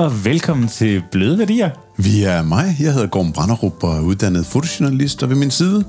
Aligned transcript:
og 0.00 0.24
velkommen 0.24 0.68
til 0.68 1.02
Bløde 1.12 1.38
Værdier. 1.38 1.70
Vi 1.96 2.22
er 2.22 2.42
mig. 2.42 2.76
Jeg 2.80 2.92
hedder 2.92 3.06
Gorm 3.06 3.32
Branderup 3.32 3.84
og 3.84 3.96
er 3.96 4.00
uddannet 4.00 4.46
fotojournalist, 4.46 5.22
og 5.22 5.30
ved 5.30 5.36
min 5.36 5.50
side, 5.50 5.84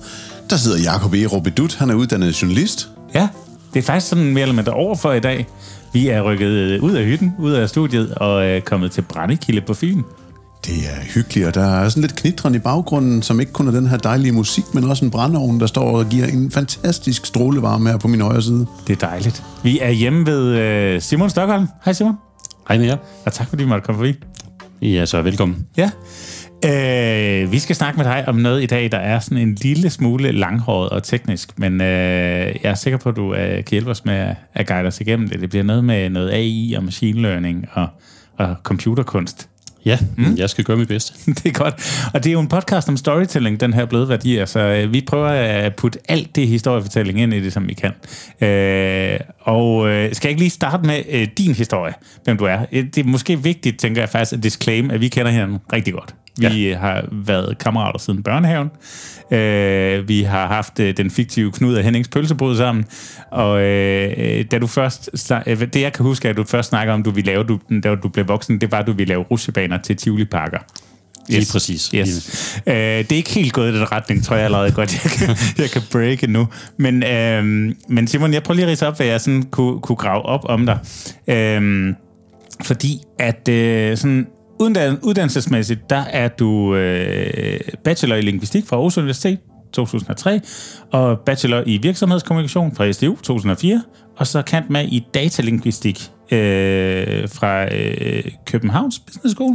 der 0.50 0.56
sidder 0.56 0.82
Jakob 0.84 1.14
E. 1.14 1.26
Robidut. 1.26 1.76
Han 1.76 1.90
er 1.90 1.94
uddannet 1.94 2.42
journalist. 2.42 2.90
Ja, 3.16 3.28
det 3.74 3.80
er 3.80 3.84
faktisk 3.84 4.08
sådan 4.08 4.34
mere 4.34 4.42
eller 4.42 4.56
mindre 4.56 4.74
overfor 4.74 5.14
i 5.14 5.20
dag. 5.20 5.48
Vi 5.94 6.08
er 6.08 6.22
rykket 6.22 6.80
ud 6.80 6.92
af 6.92 7.06
hytten, 7.06 7.34
ud 7.40 7.52
af 7.52 7.70
studiet 7.70 8.14
og 8.14 8.46
er 8.46 8.60
kommet 8.60 8.92
til 8.92 9.02
Brændekilde 9.02 9.62
på 9.62 9.74
Fyn. 9.74 10.02
Det 10.66 10.74
er 10.76 11.04
hyggeligt, 11.14 11.48
og 11.48 11.56
der 11.56 11.66
er 11.66 11.90
sådan 11.90 12.02
lidt 12.02 12.16
knitren 12.16 12.56
i 12.56 12.60
baggrunden, 12.60 13.22
som 13.22 13.40
ikke 13.40 13.52
kun 13.52 13.68
er 13.68 13.72
den 13.72 13.88
her 13.88 13.98
dejlige 13.98 14.32
musik, 14.32 14.64
men 14.74 14.84
også 14.84 15.06
en 15.06 15.12
brændeovn, 15.12 15.60
der 15.60 15.68
står 15.68 15.98
og 15.98 16.06
giver 16.06 16.28
en 16.28 16.52
fantastisk 16.52 17.26
strålevarme 17.26 17.90
her 17.90 17.98
på 17.98 18.08
min 18.08 18.22
højre 18.22 18.42
side. 18.42 18.66
Det 18.88 19.04
er 19.04 19.08
dejligt. 19.08 19.44
Vi 19.64 19.80
er 19.80 19.90
hjemme 19.90 20.26
ved 20.26 20.48
øh, 20.48 21.02
Simon 21.02 21.30
Stockholm. 21.30 21.68
Hej 21.86 21.94
Simon. 21.94 22.16
Hej 22.72 22.78
med 22.78 22.86
jer. 22.86 22.98
Og 23.26 23.34
tak 23.34 23.48
fordi 23.48 23.64
du 23.64 23.70
måtte 23.70 23.86
komme 23.86 24.00
forbi. 24.00 24.24
Ja, 24.82 25.06
så 25.06 25.22
velkommen. 25.22 25.68
Ja. 25.78 25.92
Øh, 26.66 27.52
vi 27.52 27.60
skal 27.60 27.76
snakke 27.76 27.98
med 27.98 28.06
dig 28.06 28.24
om 28.28 28.36
noget 28.36 28.64
i 28.64 28.66
dag, 28.66 28.92
der 28.92 28.98
er 28.98 29.20
sådan 29.20 29.38
en 29.38 29.56
lille 29.56 29.90
smule 29.90 30.32
langhåret 30.32 30.90
og 30.90 31.04
teknisk, 31.04 31.60
men 31.60 31.82
øh, 31.82 31.88
jeg 32.64 32.72
er 32.72 32.74
sikker 32.74 32.98
på, 32.98 33.10
at 33.10 33.16
du 33.16 33.34
øh, 33.34 33.56
kan 33.56 33.66
hjælpe 33.72 33.92
os 33.92 34.06
med 34.06 34.14
at, 34.14 34.36
at 34.54 34.68
guide 34.68 34.88
os 34.88 35.02
igennem 35.02 35.30
det. 35.30 35.42
Det 35.42 35.50
bliver 35.50 35.64
noget 35.64 35.84
med 35.84 36.10
noget 36.10 36.32
AI 36.32 36.74
og 36.78 36.84
machine 36.84 37.22
learning 37.22 37.68
og, 37.74 37.88
og 38.38 38.56
computerkunst. 38.64 39.50
Ja, 39.86 39.98
mm. 40.18 40.36
jeg 40.38 40.50
skal 40.50 40.64
gøre 40.64 40.78
mit 40.78 40.88
bedste. 40.88 41.14
det 41.44 41.46
er 41.46 41.52
godt. 41.52 42.08
Og 42.14 42.24
det 42.24 42.30
er 42.30 42.34
jo 42.34 42.40
en 42.40 42.48
podcast 42.48 42.90
om 42.90 42.98
storytelling, 42.98 43.60
den 43.60 43.74
her 43.74 43.86
bløde 43.86 44.10
værdi. 44.10 44.46
Så 44.46 44.60
øh, 44.60 44.94
vi 44.94 45.02
prøver 45.08 45.28
at 45.28 45.76
putte 45.76 46.00
alt 46.10 46.36
det 46.36 46.48
historiefortælling 46.48 47.22
ind 47.22 47.34
i 47.34 47.40
det, 47.44 47.54
som 47.54 47.68
vi 47.68 47.74
kan. 47.74 47.92
Øh, 48.48 49.20
og 49.40 49.90
øh, 49.90 50.14
skal 50.16 50.28
jeg 50.28 50.32
ikke 50.32 50.42
lige 50.42 50.50
starte 50.50 50.88
med 50.88 51.04
øh, 51.10 51.28
din 51.38 51.54
historie, 51.54 51.94
hvem 52.24 52.38
du 52.38 52.46
er? 52.46 52.60
Øh, 52.72 52.84
det 52.84 52.98
er 52.98 53.04
måske 53.04 53.44
vigtigt, 53.44 53.80
tænker 53.80 54.02
jeg 54.02 54.10
faktisk, 54.10 54.34
at 54.34 54.44
disclaim, 54.44 54.92
at 54.92 55.02
vi 55.02 55.08
kender 55.08 55.32
hinanden 55.32 55.58
rigtig 55.74 55.94
godt. 55.94 56.16
Vi 56.38 56.68
ja. 56.70 56.78
har 56.78 57.06
været 57.12 57.58
kammerater 57.58 58.00
siden 58.00 58.24
børnehaven. 58.24 58.70
Øh, 59.32 60.08
vi 60.08 60.24
har 60.24 60.48
haft 60.48 60.80
øh, 60.80 60.98
den 60.98 61.12
fiktive 61.12 61.52
Knud 61.52 61.76
af 61.76 61.84
Hennings 61.84 62.10
pølsebod 62.10 62.58
sammen. 62.58 62.86
Og 63.32 63.62
øh, 63.62 64.46
da 64.52 64.60
du 64.60 64.68
først, 64.68 65.32
øh, 65.48 65.60
det 65.60 65.82
jeg 65.82 65.94
kan 65.94 66.06
huske, 66.06 66.30
at 66.30 66.38
du 66.38 66.44
først 66.44 66.70
snakker 66.70 66.94
om, 66.94 67.04
du 67.04 67.12
ville 67.12 67.32
lave, 67.32 67.44
du, 67.44 67.60
da 67.84 67.96
du 67.96 68.10
blev 68.10 68.28
voksen, 68.28 68.62
det 68.62 68.72
var, 68.72 68.80
at 68.80 68.88
du 68.88 68.92
ville 68.92 69.10
lave 69.10 69.24
rusjebaner 69.24 69.78
til 69.78 69.96
Tivoli 69.96 70.26
Parker. 70.26 70.60
Yes. 71.32 71.38
Lige 71.38 71.52
præcis. 71.52 71.92
Yes. 71.96 72.62
Øh, 72.68 72.74
det 72.74 73.12
er 73.12 73.16
ikke 73.16 73.30
helt 73.30 73.54
gået 73.54 73.72
i 73.72 73.76
den 73.76 73.92
retning, 73.92 74.24
tror 74.24 74.36
jeg 74.36 74.46
allerede 74.46 74.72
godt, 74.72 75.04
jeg 75.04 75.12
kan, 75.12 75.38
jeg 75.64 75.70
kan 75.70 75.82
breake 75.92 76.28
nu. 76.28 76.48
Men, 76.78 77.04
øh, 77.04 77.44
men 77.90 78.08
Simon, 78.08 78.34
jeg 78.34 78.44
prøver 78.44 78.56
lige 78.56 78.66
at 78.66 78.72
rise 78.72 78.88
op, 78.88 78.98
hvad 78.98 79.08
jeg 79.08 79.22
sådan 79.22 79.44
kunne, 79.44 79.82
kunne 79.82 79.96
grave 79.96 80.22
op 80.22 80.46
om 80.50 80.66
dig. 80.66 80.80
Øh, 81.28 81.94
fordi 82.64 83.02
at 83.20 83.50
øh, 83.50 83.98
sådan 83.98 84.28
uddannelsesmæssigt, 85.04 85.90
der 85.90 86.04
er 86.10 86.28
du 86.28 86.76
øh, 86.76 87.60
bachelor 87.84 88.16
i 88.16 88.22
linguistik 88.22 88.66
fra 88.68 88.76
Aarhus 88.76 88.98
Universitet 88.98 89.40
2003, 89.74 90.42
og 90.92 91.20
bachelor 91.20 91.64
i 91.66 91.78
virksomhedskommunikation 91.78 92.76
fra 92.76 92.92
SDU 92.92 93.16
2004, 93.16 93.84
og 94.18 94.28
så 94.28 94.42
kant 94.42 94.70
med 94.70 94.88
i 94.88 95.08
datalinguistik 95.14 96.12
øh, 96.32 97.30
fra 97.30 97.76
øh, 97.76 98.24
Københavns 98.46 99.00
Business 99.00 99.36
School. 99.36 99.54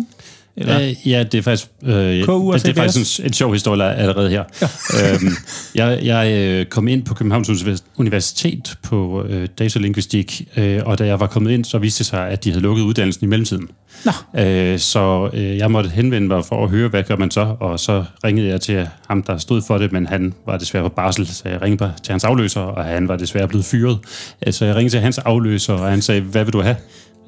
Eller? 0.56 0.80
Øh, 0.80 1.08
ja, 1.10 1.22
det 1.22 1.38
er 1.38 1.42
faktisk, 1.42 1.70
øh, 1.82 1.92
det, 1.92 2.26
det 2.26 2.68
er 2.68 2.74
faktisk 2.74 3.18
en, 3.20 3.26
en 3.26 3.32
sjov 3.32 3.52
historie 3.52 3.94
allerede 3.94 4.30
her. 4.30 4.44
Ja. 4.62 4.68
øhm, 5.14 5.32
jeg, 5.74 6.00
jeg 6.02 6.32
øh, 6.32 6.66
kom 6.66 6.88
ind 6.88 7.04
på 7.04 7.14
Københavns 7.14 7.50
Universitet 7.96 8.78
på 8.82 9.24
øh, 9.28 9.48
datalingvistik, 9.58 10.48
øh, 10.56 10.80
og 10.84 10.98
da 10.98 11.06
jeg 11.06 11.20
var 11.20 11.26
kommet 11.26 11.50
ind, 11.50 11.64
så 11.64 11.78
viste 11.78 11.98
det 11.98 12.06
sig, 12.06 12.28
at 12.28 12.44
de 12.44 12.50
havde 12.50 12.62
lukket 12.62 12.82
uddannelsen 12.82 13.24
i 13.24 13.28
mellemtiden. 13.28 13.68
Nå. 14.04 14.40
Øh, 14.40 14.78
så 14.78 15.30
øh, 15.32 15.56
jeg 15.56 15.70
måtte 15.70 15.90
henvende 15.90 16.28
mig 16.28 16.44
for 16.44 16.64
at 16.64 16.70
høre, 16.70 16.88
hvad 16.88 17.02
gør 17.02 17.16
man 17.16 17.30
så, 17.30 17.56
og 17.60 17.80
så 17.80 18.04
ringede 18.24 18.48
jeg 18.48 18.60
til 18.60 18.88
ham, 19.08 19.22
der 19.22 19.38
stod 19.38 19.62
for 19.66 19.78
det, 19.78 19.92
men 19.92 20.06
han 20.06 20.34
var 20.46 20.58
desværre 20.58 20.84
på 20.84 20.88
barsel, 20.88 21.26
så 21.26 21.42
jeg 21.48 21.62
ringede 21.62 21.92
til 22.02 22.12
hans 22.12 22.24
afløser, 22.24 22.60
og 22.60 22.84
han 22.84 23.08
var 23.08 23.16
desværre 23.16 23.48
blevet 23.48 23.64
fyret. 23.64 23.98
Øh, 24.46 24.52
så 24.52 24.64
jeg 24.64 24.76
ringede 24.76 24.94
til 24.94 25.00
hans 25.00 25.18
afløser, 25.18 25.72
og 25.72 25.90
han 25.90 26.02
sagde, 26.02 26.20
hvad 26.20 26.44
vil 26.44 26.52
du 26.52 26.60
have? 26.60 26.76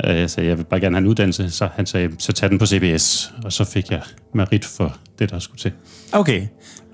Øh, 0.04 0.16
jeg 0.18 0.30
sagde, 0.30 0.48
jeg 0.48 0.58
vil 0.58 0.64
bare 0.64 0.80
gerne 0.80 0.96
have 0.96 1.02
en 1.02 1.06
uddannelse. 1.06 1.50
Så 1.50 1.68
han 1.74 1.86
sagde, 1.86 2.10
så 2.18 2.32
tag 2.32 2.50
den 2.50 2.58
på 2.58 2.66
CBS. 2.66 3.32
Og 3.44 3.52
så 3.52 3.64
fik 3.64 3.90
jeg 3.90 4.02
merit 4.34 4.64
for 4.64 4.96
det, 5.18 5.30
der 5.30 5.38
skulle 5.38 5.58
til. 5.58 5.72
Okay, 6.12 6.46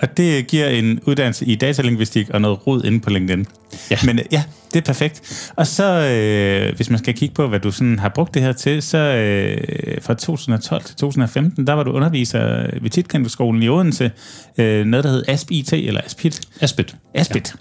og 0.02 0.16
det 0.16 0.46
giver 0.46 0.68
en 0.68 1.00
uddannelse 1.06 1.46
i 1.46 1.54
datalingvistik 1.54 2.30
og 2.30 2.40
noget 2.40 2.66
rod 2.66 2.84
inde 2.84 3.00
på 3.00 3.10
LinkedIn. 3.10 3.46
Ja. 3.90 3.96
Men 4.04 4.20
ja, 4.32 4.42
det 4.72 4.80
er 4.80 4.84
perfekt. 4.84 5.50
Og 5.56 5.66
så, 5.66 5.84
øh, 5.84 6.76
hvis 6.76 6.90
man 6.90 6.98
skal 6.98 7.14
kigge 7.14 7.34
på, 7.34 7.48
hvad 7.48 7.60
du 7.60 7.70
sådan 7.70 7.98
har 7.98 8.08
brugt 8.08 8.34
det 8.34 8.42
her 8.42 8.52
til, 8.52 8.82
så 8.82 8.98
øh, 8.98 9.58
fra 10.02 10.14
2012 10.14 10.84
til 10.84 10.96
2015, 10.96 11.66
der 11.66 11.72
var 11.72 11.82
du 11.82 11.92
underviser 11.92 12.66
ved 12.82 12.90
Titkendelsskolen 12.90 13.62
i 13.62 13.68
Odense. 13.68 14.10
Øh, 14.58 14.86
noget, 14.86 15.04
der 15.04 15.10
hed 15.10 15.24
ASP-IT, 15.28 15.72
eller 15.72 16.00
ASPIT? 16.04 16.40
ASPIT. 16.60 16.96
ASPIT. 17.14 17.54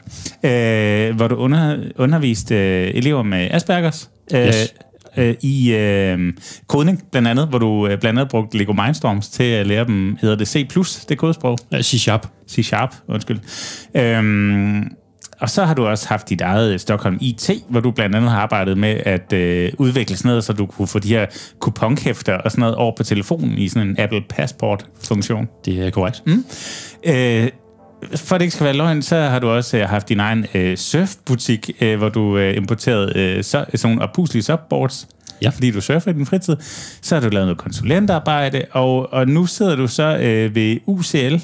Ja. 0.44 1.10
Øh, 1.10 1.16
hvor 1.16 1.28
du 1.28 1.36
under, 1.36 1.78
underviste 1.96 2.56
øh, 2.56 2.92
elever 2.96 3.24
med 3.24 3.48
Aspergers. 3.52 4.10
Øh, 4.34 4.48
yes 4.48 4.74
øh, 5.18 5.36
i 5.42 5.74
øh, 5.74 6.34
kodning, 6.68 7.04
blandt 7.12 7.28
andet, 7.28 7.48
hvor 7.48 7.58
du 7.58 7.88
øh, 7.88 8.00
blandt 8.00 8.20
andet 8.20 8.30
brugte 8.30 8.58
Lego 8.58 8.74
Mindstorms 8.74 9.30
til 9.30 9.44
at 9.44 9.68
lære 9.68 9.86
dem, 9.86 10.18
hedder 10.22 10.36
det 10.36 10.48
C+, 10.48 10.68
det 11.10 11.18
kodesprog? 11.18 11.58
Ja, 11.72 11.82
C-Sharp. 11.82 12.28
C-Sharp, 12.52 12.96
undskyld. 13.08 13.40
Øhm, 13.96 14.84
og 15.40 15.50
så 15.50 15.66
har 15.66 15.74
du 15.74 15.86
også 15.86 16.08
haft 16.08 16.30
dit 16.30 16.42
eget 16.42 16.82
Stockholm 16.82 17.18
IT, 17.22 17.50
hvor 17.70 17.80
du 17.80 17.92
blandt 17.92 18.16
andet 18.16 18.32
har 18.32 18.40
arbejdet 18.40 18.78
med 18.78 19.02
at 19.06 19.34
øh, 19.34 19.72
udvikle 19.78 20.18
sådan 20.18 20.30
noget, 20.30 20.44
så 20.44 20.54
du 20.54 20.66
kunne 20.66 20.88
få 20.88 21.00
de 21.00 21.08
her 21.08 21.26
kuponhæfter 21.60 22.38
og 22.38 22.52
sådan 22.52 22.62
noget 22.62 22.76
over 22.76 22.96
på 22.98 23.04
telefonen 23.04 23.58
i 23.58 23.68
sådan 23.68 23.88
en 23.88 24.00
Apple 24.00 24.22
Passport-funktion. 24.30 25.48
Det 25.66 25.88
er 25.88 25.90
korrekt. 25.90 26.24
Mm. 26.26 26.46
Øh, 27.06 27.50
for 28.16 28.38
det 28.38 28.42
ikke 28.46 28.56
skal 28.56 28.66
være 28.66 28.76
løgn, 28.76 29.02
så 29.02 29.16
har 29.16 29.40
du 29.40 29.50
også 29.50 29.78
øh, 29.78 29.90
haft 29.90 30.10
din 30.10 30.20
egen 30.20 30.46
øh, 30.54 30.78
surfbutik, 30.78 31.72
øh, 31.82 31.98
hvor 31.98 32.10
du 32.10 32.38
øh, 32.38 32.58
importerede 32.58 33.12
øh, 33.16 33.44
så, 33.44 33.66
sådan 33.76 33.96
nogle 33.96 34.02
opuslige 34.02 34.44
subboards, 34.44 35.08
ja. 35.42 35.50
fordi 35.50 35.72
du 35.72 35.82
surfer 35.82 36.12
i 36.12 36.14
din 36.14 36.26
fritid. 36.26 36.56
Så 37.02 37.16
har 37.16 37.22
du 37.22 37.30
lavet 37.30 37.48
noget 37.48 37.58
konsulentarbejde, 37.58 38.66
og, 38.72 39.14
og 39.14 39.28
nu 39.28 39.46
sidder 39.46 39.76
du 39.76 39.88
så 39.88 40.18
øh, 40.18 40.56
ved 40.56 40.78
UCL, 40.86 41.36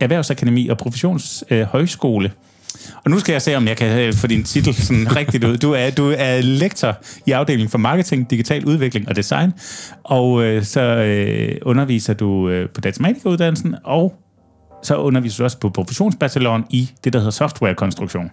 Erhvervsakademi 0.00 0.68
og 0.68 0.78
Professionshøjskole. 0.78 2.28
Øh, 2.28 2.32
og 3.04 3.10
nu 3.10 3.18
skal 3.18 3.32
jeg 3.32 3.42
se, 3.42 3.54
om 3.54 3.68
jeg 3.68 3.76
kan 3.76 3.98
øh, 3.98 4.12
få 4.12 4.26
din 4.26 4.44
titel 4.44 4.74
sådan 4.74 5.16
rigtigt 5.16 5.44
ud. 5.44 5.56
Du 5.56 5.72
er, 5.72 5.90
du 5.90 6.14
er 6.18 6.40
lektor 6.40 6.96
i 7.26 7.30
afdelingen 7.30 7.70
for 7.70 7.78
marketing, 7.78 8.30
digital 8.30 8.64
udvikling 8.64 9.08
og 9.08 9.16
design, 9.16 9.52
og 10.02 10.42
øh, 10.42 10.64
så 10.64 10.80
øh, 10.80 11.56
underviser 11.62 12.14
du 12.14 12.48
øh, 12.48 12.68
på 12.68 12.80
datamatikeruddannelsen, 12.80 13.74
og 13.84 14.14
så 14.82 14.96
underviser 14.96 15.36
du 15.36 15.44
også 15.44 15.58
på 15.58 15.68
professionsbacheloren 15.68 16.64
i 16.70 16.90
det, 17.04 17.12
der 17.12 17.18
hedder 17.18 17.30
softwarekonstruktion. 17.30 18.30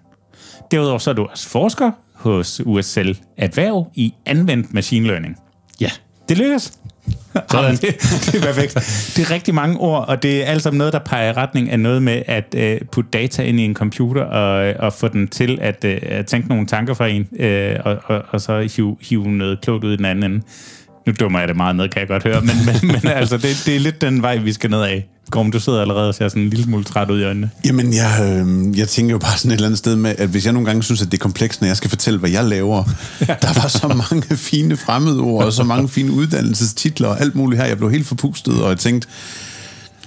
Derudover 0.71 0.97
så 0.97 1.09
er 1.09 1.13
du 1.13 1.25
også 1.25 1.49
forsker 1.49 1.91
hos 2.13 2.61
USL 2.65 3.17
Adverv 3.37 3.87
i 3.95 4.13
anvendt 4.25 4.73
machine 4.73 5.07
learning. 5.07 5.37
Ja. 5.81 5.89
Det 6.29 6.37
lykkes. 6.37 6.73
Sådan. 7.51 7.75
det, 7.75 7.81
det 8.25 8.35
er 8.35 8.41
perfekt. 8.41 8.73
Det 9.15 9.25
er 9.25 9.31
rigtig 9.31 9.55
mange 9.55 9.77
ord, 9.77 10.07
og 10.07 10.23
det 10.23 10.43
er 10.43 10.45
alt 10.45 10.63
sammen 10.63 10.77
noget, 10.77 10.93
der 10.93 10.99
peger 10.99 11.29
i 11.29 11.33
retning 11.33 11.69
af 11.69 11.79
noget 11.79 12.03
med 12.03 12.23
at 12.25 12.55
uh, 12.57 12.87
putte 12.87 13.09
data 13.13 13.43
ind 13.43 13.59
i 13.59 13.63
en 13.63 13.73
computer 13.73 14.23
og, 14.23 14.75
og 14.79 14.93
få 14.93 15.07
den 15.07 15.27
til 15.27 15.57
at, 15.61 15.85
uh, 15.85 15.91
at 16.01 16.25
tænke 16.25 16.47
nogle 16.47 16.65
tanker 16.65 16.93
fra 16.93 17.07
en, 17.07 17.27
uh, 17.31 17.85
og, 17.85 17.97
og, 18.05 18.23
og 18.29 18.41
så 18.41 18.69
hive, 18.75 18.97
hive 19.01 19.27
noget 19.27 19.61
klogt 19.61 19.83
ud 19.83 19.93
i 19.93 19.97
den 19.97 20.05
anden 20.05 20.31
ende. 20.31 20.45
Nu 21.07 21.13
dummer 21.19 21.39
jeg 21.39 21.47
det 21.47 21.55
meget 21.57 21.75
ned, 21.75 21.89
kan 21.89 21.99
jeg 21.99 22.07
godt 22.07 22.23
høre, 22.23 22.41
men, 22.41 22.55
men, 22.65 22.91
men 22.91 23.11
altså, 23.11 23.37
det, 23.37 23.63
det 23.65 23.75
er 23.75 23.79
lidt 23.79 24.01
den 24.01 24.21
vej, 24.21 24.37
vi 24.37 24.53
skal 24.53 24.69
ned 24.69 24.81
af. 24.81 25.09
Gorm, 25.31 25.51
du 25.51 25.59
sidder 25.59 25.81
allerede 25.81 26.09
og 26.09 26.15
ser 26.15 26.27
sådan 26.27 26.43
en 26.43 26.49
lille 26.49 26.65
smule 26.65 26.83
træt 26.83 27.09
ud 27.09 27.21
i 27.21 27.23
øjnene. 27.23 27.49
Jamen, 27.65 27.93
jeg, 27.93 28.17
øh, 28.21 28.79
jeg 28.79 28.87
tænker 28.87 29.11
jo 29.11 29.17
bare 29.17 29.37
sådan 29.37 29.51
et 29.51 29.55
eller 29.55 29.67
andet 29.67 29.77
sted 29.77 29.95
med, 29.95 30.15
at 30.17 30.29
hvis 30.29 30.45
jeg 30.45 30.53
nogle 30.53 30.65
gange 30.65 30.83
synes, 30.83 31.01
at 31.01 31.11
det 31.11 31.17
er 31.17 31.21
komplekst, 31.21 31.61
når 31.61 31.67
jeg 31.67 31.77
skal 31.77 31.89
fortælle, 31.89 32.19
hvad 32.19 32.29
jeg 32.29 32.45
laver, 32.45 32.83
ja. 33.21 33.25
der 33.41 33.61
var 33.61 33.67
så 33.67 33.87
mange 33.87 34.37
fine 34.37 34.77
fremmedord, 34.77 35.43
og 35.43 35.53
så 35.53 35.63
mange 35.63 35.89
fine 35.89 36.11
uddannelsestitler, 36.11 37.07
og 37.07 37.21
alt 37.21 37.35
muligt 37.35 37.61
her. 37.61 37.67
Jeg 37.67 37.77
blev 37.77 37.91
helt 37.91 38.07
forpustet, 38.07 38.61
og 38.63 38.69
jeg 38.69 38.77
tænkte, 38.77 39.07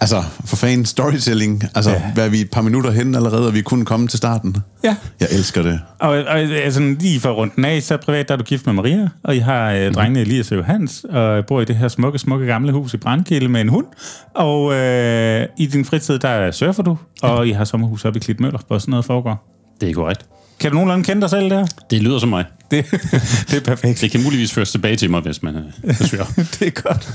Altså, 0.03 0.23
for 0.45 0.57
fan, 0.57 0.85
storytelling. 0.85 1.65
Altså, 1.75 1.91
ja. 1.91 2.03
hvad 2.15 2.25
er 2.25 2.29
vi 2.29 2.41
et 2.41 2.51
par 2.51 2.63
minutter 2.63 2.91
hen 2.91 3.15
allerede, 3.15 3.47
og 3.47 3.55
vi 3.55 3.63
kunne 3.63 3.85
komme 3.85 4.09
til 4.09 4.19
starten? 4.19 4.57
Ja. 4.85 4.97
Jeg 5.21 5.29
elsker 5.31 5.63
det. 5.63 5.81
Og, 5.99 6.09
og 6.09 6.39
altså, 6.39 6.81
lige 6.81 7.21
for 7.21 7.31
rundt 7.31 7.57
den 7.57 7.65
af, 7.65 7.83
så 7.83 7.97
privat, 7.97 8.29
der 8.29 8.35
er 8.35 8.39
du 8.39 8.45
gift 8.45 8.67
med 8.67 8.75
Maria, 8.75 9.09
og 9.25 9.37
I 9.37 9.39
har 9.39 9.73
øh, 9.73 9.87
mm. 9.87 9.95
drengene 9.95 10.21
Elias 10.21 10.53
og 10.53 10.57
Johans, 10.57 11.05
og 11.05 11.47
bor 11.47 11.61
i 11.61 11.65
det 11.65 11.77
her 11.77 11.89
smukke, 11.89 12.19
smukke 12.19 12.47
gamle 12.47 12.73
hus 12.73 12.95
i 12.95 12.97
Brandkilde 12.97 13.49
med 13.49 13.61
en 13.61 13.69
hund. 13.69 13.87
Og 14.35 14.75
øh, 14.75 15.47
i 15.59 15.67
din 15.67 15.85
fritid, 15.85 16.19
der 16.19 16.51
surfer 16.51 16.83
du, 16.83 16.97
og 17.23 17.47
ja. 17.47 17.53
I 17.53 17.53
har 17.53 17.65
sommerhus 17.65 18.05
oppe 18.05 18.17
i 18.17 18.21
Klitmøller, 18.21 18.59
hvor 18.67 18.79
sådan 18.79 18.91
noget 18.91 19.05
foregår. 19.05 19.49
Det 19.81 19.91
er 19.91 19.95
korrekt. 19.95 20.27
Kan 20.61 20.71
du 20.71 20.75
nogenlunde 20.75 21.05
kende 21.05 21.23
dig 21.23 21.31
selv 21.31 21.51
der? 21.51 21.67
Det 21.91 22.03
lyder 22.03 22.19
som 22.19 22.29
mig. 22.29 22.45
Det, 22.71 22.91
det 23.51 23.57
er 23.57 23.61
perfekt. 23.65 24.01
Det 24.01 24.11
kan 24.11 24.23
muligvis 24.23 24.53
føres 24.53 24.71
tilbage 24.71 24.97
til 24.97 25.11
mig, 25.11 25.21
hvis 25.21 25.43
man 25.43 25.57
øh, 25.57 25.95
forsøger. 25.95 26.25
det 26.59 26.67
er 26.67 26.71
godt. 26.71 27.09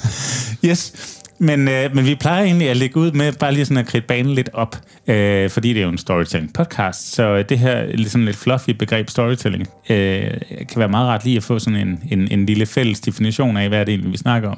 Yes. 0.66 0.94
Men, 1.40 1.68
øh, 1.68 1.96
men 1.96 2.06
vi 2.06 2.16
plejer 2.16 2.44
egentlig 2.44 2.70
at 2.70 2.78
lægge 2.78 2.98
ud 2.98 3.12
med 3.12 3.32
bare 3.32 3.54
lige 3.54 3.66
sådan 3.66 3.78
at 3.78 3.86
kridte 3.86 4.08
banen 4.08 4.34
lidt 4.34 4.50
op, 4.54 4.76
øh, 5.08 5.50
fordi 5.50 5.70
det 5.74 5.78
er 5.78 5.84
jo 5.84 5.90
en 5.90 5.98
storytelling 5.98 6.54
podcast, 6.54 7.14
så 7.14 7.44
det 7.44 7.60
her 7.60 8.08
sådan 8.08 8.26
lidt 8.26 8.36
fluffy 8.36 8.70
begreb 8.70 9.10
storytelling 9.10 9.68
øh, 9.90 10.32
kan 10.70 10.80
være 10.80 10.88
meget 10.88 11.08
ret 11.08 11.24
lige 11.24 11.38
at 11.38 11.44
få 11.44 11.60
sådan 11.60 11.88
en, 11.88 12.00
en, 12.12 12.28
en 12.32 12.46
lille 12.46 12.66
fælles 12.66 13.00
definition 13.00 13.58
af, 13.58 13.70
hvad 13.70 13.86
det 13.86 13.90
egentlig, 13.90 14.12
vi 14.12 14.18
snakker 14.18 14.50
om. 14.50 14.58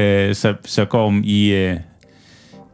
Øh, 0.00 0.34
så, 0.34 0.54
så 0.64 0.84
går 0.84 1.14
i... 1.24 1.52
Øh, 1.52 1.76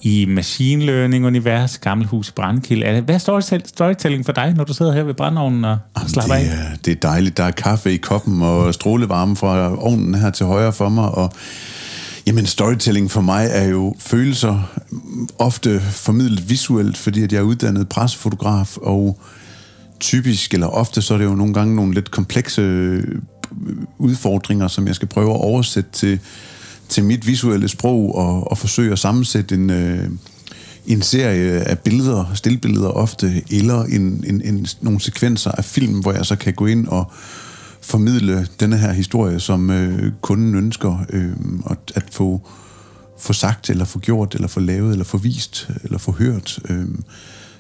i 0.03 0.25
machine 0.29 0.85
learning-univers, 0.85 1.79
gammel 1.79 2.07
hus 2.07 2.33
Brandkild. 2.33 3.01
Hvad 3.01 3.15
er 3.15 3.59
storytelling 3.67 4.25
for 4.25 4.33
dig, 4.33 4.55
når 4.57 4.65
du 4.65 4.75
sidder 4.75 4.93
her 4.93 5.03
ved 5.03 5.15
brandovnen 5.15 5.65
og 5.65 5.79
slapper 6.07 6.35
det 6.35 6.47
er, 6.47 6.71
af? 6.71 6.79
Det 6.85 6.91
er 6.91 7.09
dejligt. 7.09 7.37
Der 7.37 7.45
er 7.45 7.51
kaffe 7.51 7.93
i 7.93 7.97
koppen 7.97 8.43
og 8.43 8.75
strålevarme 8.75 9.37
fra 9.37 9.83
ovnen 9.83 10.15
her 10.15 10.31
til 10.31 10.47
højre 10.47 10.73
for 10.73 10.89
mig, 10.89 11.09
og 11.09 11.33
Jamen, 12.27 12.47
storytelling 12.47 13.11
for 13.11 13.21
mig 13.21 13.49
er 13.53 13.65
jo 13.65 13.95
følelser, 13.99 14.63
ofte 15.39 15.81
formidlet 15.81 16.51
visuelt, 16.51 16.97
fordi 16.97 17.23
at 17.23 17.33
jeg 17.33 17.39
er 17.39 17.43
uddannet 17.43 17.89
pressefotograf, 17.89 18.77
og 18.77 19.21
typisk, 20.01 20.55
eller 20.55 20.67
ofte, 20.67 21.03
så 21.03 21.15
er 21.15 21.19
det 21.19 21.25
jo 21.25 21.35
nogle 21.35 21.55
gange 21.55 21.77
nogle 21.77 21.95
lidt 21.95 22.11
komplekse 22.11 22.63
øh, 22.63 23.05
udfordringer, 23.99 24.69
som 24.69 24.87
jeg 24.87 24.95
skal 24.95 25.09
prøve 25.09 25.31
at 25.31 25.41
oversætte 25.41 25.91
til, 25.93 26.19
til 26.89 27.05
mit 27.05 27.27
visuelle 27.27 27.69
sprog, 27.69 28.15
og, 28.15 28.51
og 28.51 28.59
forsøge 28.59 28.93
at 28.93 28.99
sammensætte 28.99 29.55
en, 29.55 29.71
øh, 29.71 30.11
en 30.87 31.03
serie 31.03 31.61
af 31.61 31.79
billeder, 31.79 32.25
stillbilleder 32.35 32.89
ofte, 32.89 33.43
eller 33.51 33.85
en, 33.85 34.25
en, 34.27 34.43
en, 34.45 34.67
nogle 34.81 35.01
sekvenser 35.01 35.51
af 35.51 35.65
film, 35.65 36.01
hvor 36.01 36.13
jeg 36.13 36.27
så 36.27 36.37
kan 36.37 36.55
gå 36.55 36.67
ind 36.67 36.87
og 36.87 37.13
formidle 37.91 38.47
denne 38.61 38.77
her 38.77 38.93
historie, 38.93 39.41
som 39.41 39.71
øh, 39.71 40.13
kunden 40.21 40.55
ønsker 40.55 41.07
øh, 41.11 41.33
at, 41.71 41.79
at 41.95 42.05
få, 42.13 42.49
få 43.19 43.33
sagt, 43.33 43.71
eller 43.71 43.85
få 43.85 43.99
gjort, 43.99 44.35
eller 44.35 44.49
få 44.49 44.61
lavet, 44.61 44.93
eller 44.93 45.05
få 45.05 45.19
vist, 45.19 45.71
eller 45.85 45.99
få 45.99 46.13
hørt. 46.13 46.59
Øh. 46.71 46.87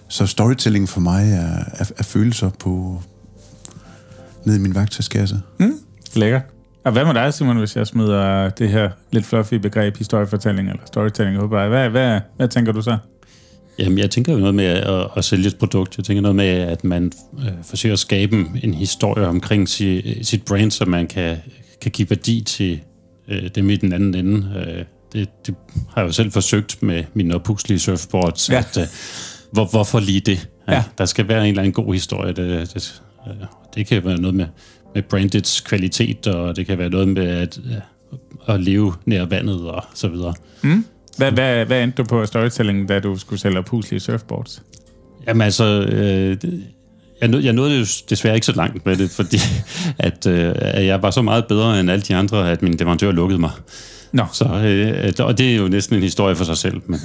Så 0.08 0.26
storytelling 0.26 0.88
for 0.88 1.00
mig 1.00 1.32
er, 1.32 1.64
er, 1.72 1.90
er 1.98 2.02
følelser 2.02 2.50
på 2.58 3.02
ned 4.44 4.56
i 4.56 4.58
min 4.58 4.74
værktøjskasse. 4.74 5.40
Mm, 5.60 5.72
lækker. 6.14 6.40
Og 6.84 6.92
hvad 6.92 7.04
med 7.04 7.14
dig, 7.14 7.34
Simon, 7.34 7.56
hvis 7.56 7.76
jeg 7.76 7.86
smider 7.86 8.50
det 8.50 8.68
her 8.68 8.90
lidt 9.12 9.26
fluffy 9.26 9.54
begreb 9.54 9.96
historiefortælling 9.96 10.68
eller 10.68 10.82
storytelling 10.86 11.38
på 11.38 11.46
hvad, 11.46 11.88
hvad, 11.88 12.20
hvad 12.36 12.48
tænker 12.48 12.72
du 12.72 12.82
så? 12.82 12.98
Jamen, 13.80 13.98
jeg 13.98 14.10
tænker 14.10 14.32
jo 14.32 14.38
noget 14.38 14.54
med 14.54 14.64
at, 14.64 15.08
at 15.16 15.24
sælge 15.24 15.46
et 15.46 15.56
produkt. 15.56 15.96
Jeg 15.96 16.04
tænker 16.04 16.20
noget 16.22 16.36
med, 16.36 16.46
at 16.46 16.84
man 16.84 17.12
øh, 17.40 17.52
forsøger 17.62 17.92
at 17.92 17.98
skabe 17.98 18.46
en 18.62 18.74
historie 18.74 19.26
omkring 19.26 19.68
si, 19.68 20.18
sit 20.24 20.44
brand, 20.44 20.70
så 20.70 20.84
man 20.84 21.06
kan, 21.06 21.36
kan 21.80 21.90
give 21.90 22.10
værdi 22.10 22.40
til 22.40 22.80
øh, 23.28 23.50
dem 23.54 23.70
i 23.70 23.76
den 23.76 23.92
anden 23.92 24.14
ende. 24.14 24.64
Øh, 24.66 24.84
det, 25.12 25.46
det 25.46 25.54
har 25.88 26.00
jeg 26.00 26.08
jo 26.08 26.12
selv 26.12 26.32
forsøgt 26.32 26.82
med 26.82 27.04
mine 27.14 27.34
oppuslige 27.34 27.78
surfboards. 27.78 28.50
Ja. 28.50 28.58
At, 28.58 28.78
øh, 28.78 28.86
hvor, 29.52 29.64
hvorfor 29.64 30.00
lige 30.00 30.20
det? 30.20 30.48
Ja, 30.68 30.74
ja. 30.74 30.84
Der 30.98 31.04
skal 31.04 31.28
være 31.28 31.42
en 31.42 31.48
eller 31.48 31.62
anden 31.62 31.84
god 31.84 31.92
historie. 31.92 32.32
Det, 32.32 32.74
det, 32.74 33.02
øh, 33.26 33.34
det 33.74 33.86
kan 33.86 34.04
være 34.04 34.20
noget 34.20 34.34
med, 34.34 34.46
med 34.94 35.02
brandets 35.02 35.60
kvalitet, 35.60 36.26
og 36.26 36.56
det 36.56 36.66
kan 36.66 36.78
være 36.78 36.90
noget 36.90 37.08
med 37.08 37.26
at, 37.26 37.60
øh, 37.66 38.54
at 38.54 38.60
leve 38.60 38.94
nær 39.04 39.24
vandet 39.24 39.60
og 39.60 39.84
så 39.94 40.08
videre. 40.08 40.34
Mm. 40.62 40.84
Hvad, 41.16 41.32
hvad, 41.32 41.66
hvad 41.66 41.82
endte 41.82 42.02
du 42.02 42.04
på 42.08 42.26
storytelling, 42.26 42.88
da 42.88 43.00
du 43.00 43.18
skulle 43.18 43.40
sælge 43.40 43.62
puslige 43.62 44.00
surfboards? 44.00 44.62
Jamen 45.26 45.42
altså, 45.42 45.64
øh, 45.64 46.36
jeg, 47.20 47.28
nåede, 47.28 47.44
jeg 47.44 47.52
nåede 47.52 47.78
jo 47.78 47.86
desværre 48.10 48.34
ikke 48.34 48.46
så 48.46 48.52
langt 48.52 48.86
med 48.86 48.96
det, 48.96 49.10
fordi 49.20 49.38
at, 49.98 50.26
øh, 50.26 50.54
at 50.56 50.86
jeg 50.86 51.02
var 51.02 51.10
så 51.10 51.22
meget 51.22 51.46
bedre 51.46 51.80
end 51.80 51.90
alle 51.90 52.02
de 52.02 52.16
andre, 52.16 52.50
at 52.50 52.62
min 52.62 52.74
leverandør 52.74 53.12
lukkede 53.12 53.40
mig. 53.40 53.50
Nå. 54.12 54.24
Så, 54.32 54.44
øh, 54.44 55.12
og 55.26 55.38
det 55.38 55.52
er 55.52 55.56
jo 55.56 55.68
næsten 55.68 55.96
en 55.96 56.02
historie 56.02 56.36
for 56.36 56.44
sig 56.44 56.56
selv. 56.56 56.80
Men 56.86 57.00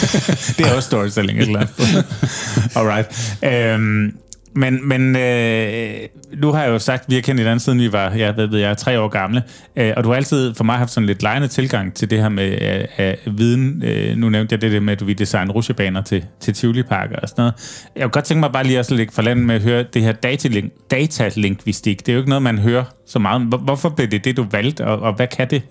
det 0.58 0.66
er 0.66 0.74
også 0.76 0.86
storytelling, 0.86 1.38
eller 1.38 1.60
andet. 1.60 2.04
Alright. 2.76 3.38
Øhm, 3.44 4.16
men, 4.56 4.88
men 4.88 5.16
øh, 5.16 5.94
nu 6.36 6.52
har 6.52 6.62
jeg 6.62 6.70
jo 6.70 6.78
sagt, 6.78 7.02
at 7.02 7.08
vi 7.08 7.14
har 7.14 7.22
kendt 7.22 7.40
hinanden 7.40 7.60
siden 7.60 7.78
vi 7.78 7.92
var, 7.92 8.10
jeg 8.10 8.36
ved, 8.36 8.58
jeg 8.58 8.76
tre 8.76 9.00
år 9.00 9.08
gamle, 9.08 9.42
øh, 9.76 9.92
og 9.96 10.04
du 10.04 10.08
har 10.08 10.16
altid 10.16 10.54
for 10.54 10.64
mig 10.64 10.76
haft 10.76 10.90
sådan 10.90 11.06
lidt 11.06 11.22
lejende 11.22 11.48
tilgang 11.48 11.94
til 11.94 12.10
det 12.10 12.20
her 12.20 12.28
med 12.28 12.58
øh, 12.98 13.06
øh, 13.26 13.38
viden. 13.38 13.82
Øh, 13.82 14.16
nu 14.16 14.28
nævnte 14.28 14.52
jeg 14.52 14.60
det 14.60 14.72
der 14.72 14.80
med, 14.80 14.92
at 14.92 15.00
du 15.00 15.04
vil 15.04 15.18
designe 15.18 15.52
rusjebaner 15.52 16.02
til, 16.02 16.24
til 16.40 16.54
Tivoli-parker 16.54 17.16
og 17.16 17.28
sådan 17.28 17.42
noget. 17.42 17.54
Jeg 17.96 18.02
kunne 18.02 18.10
godt 18.10 18.24
tænke 18.24 18.40
mig 18.40 18.52
bare 18.52 18.64
lige 18.64 18.78
at 18.78 18.90
lægge 18.90 19.12
for 19.12 19.22
landet 19.22 19.46
med 19.46 19.54
at 19.54 19.62
høre 19.62 19.84
det 19.94 20.02
her 20.02 20.12
datalink, 20.12 20.72
datalingvistik. 20.90 22.00
Det 22.00 22.08
er 22.08 22.12
jo 22.14 22.20
ikke 22.20 22.30
noget, 22.30 22.42
man 22.42 22.58
hører 22.58 22.84
så 23.06 23.18
meget. 23.18 23.42
Hvorfor 23.42 23.88
blev 23.88 24.08
det 24.08 24.24
det, 24.24 24.36
du 24.36 24.46
valgte, 24.50 24.86
og, 24.86 24.98
og 24.98 25.12
hvad 25.12 25.26
kan 25.26 25.50
det, 25.50 25.62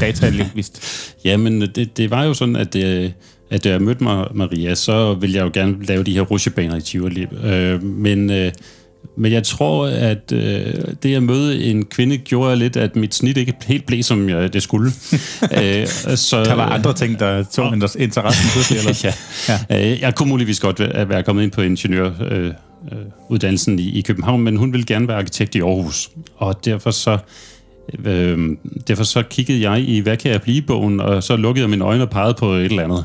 datalingvist? 0.00 0.80
Jamen, 1.24 1.60
det, 1.60 1.96
det 1.96 2.10
var 2.10 2.24
jo 2.24 2.34
sådan, 2.34 2.56
at 2.56 2.76
Øh 2.76 3.10
at 3.54 3.64
da 3.64 3.70
jeg 3.70 3.82
mødte 3.82 4.04
mig, 4.04 4.26
Maria, 4.34 4.74
så 4.74 5.14
ville 5.14 5.36
jeg 5.36 5.44
jo 5.44 5.50
gerne 5.54 5.84
lave 5.84 6.04
de 6.04 6.12
her 6.12 6.20
rusjebaner 6.20 6.76
i 6.76 6.80
Tivoli. 6.80 7.26
Øh, 7.44 7.82
men, 7.82 8.30
øh, 8.30 8.52
men 9.16 9.32
jeg 9.32 9.42
tror, 9.42 9.86
at 9.86 10.32
øh, 10.32 10.74
det 11.02 11.14
at 11.14 11.22
møde 11.22 11.64
en 11.64 11.84
kvinde 11.84 12.16
gjorde 12.16 12.56
lidt, 12.56 12.76
at 12.76 12.96
mit 12.96 13.14
snit 13.14 13.36
ikke 13.36 13.54
helt 13.66 13.86
blev, 13.86 14.02
som 14.02 14.28
jeg, 14.28 14.52
det 14.52 14.62
skulle. 14.62 14.86
øh, 15.60 15.86
så, 16.16 16.44
der 16.44 16.54
var 16.54 16.68
andre 16.68 16.92
ting, 16.92 17.18
der 17.18 17.44
tog 17.52 17.66
øh, 17.66 17.72
interessen 17.98 18.50
pludselig, 18.52 18.78
eller? 18.78 19.04
ja. 19.48 19.58
ja. 19.70 19.92
Øh, 19.92 20.00
jeg 20.00 20.14
kunne 20.14 20.28
muligvis 20.28 20.60
godt 20.60 20.80
være 21.08 21.22
kommet 21.22 21.42
ind 21.42 21.50
på 21.50 21.62
ingeniøruddannelsen 21.62 23.78
øh, 23.78 23.84
i, 23.84 23.98
i 23.98 24.00
København, 24.00 24.42
men 24.42 24.56
hun 24.56 24.72
ville 24.72 24.86
gerne 24.86 25.08
være 25.08 25.18
arkitekt 25.18 25.54
i 25.54 25.60
Aarhus. 25.60 26.10
Og 26.36 26.64
derfor 26.64 26.90
så 26.90 27.18
Øh, 28.04 28.38
derfor 28.88 29.04
så 29.04 29.22
kiggede 29.22 29.70
jeg 29.70 29.88
i, 29.88 30.00
hvad 30.00 30.16
kan 30.16 30.30
jeg 30.30 30.42
blive 30.42 30.62
bogen, 30.62 31.00
og 31.00 31.22
så 31.22 31.36
lukkede 31.36 31.62
jeg 31.62 31.70
mine 31.70 31.84
øjne 31.84 32.02
og 32.02 32.10
pegede 32.10 32.34
på 32.34 32.52
et 32.52 32.64
eller 32.64 32.84
andet 32.84 33.04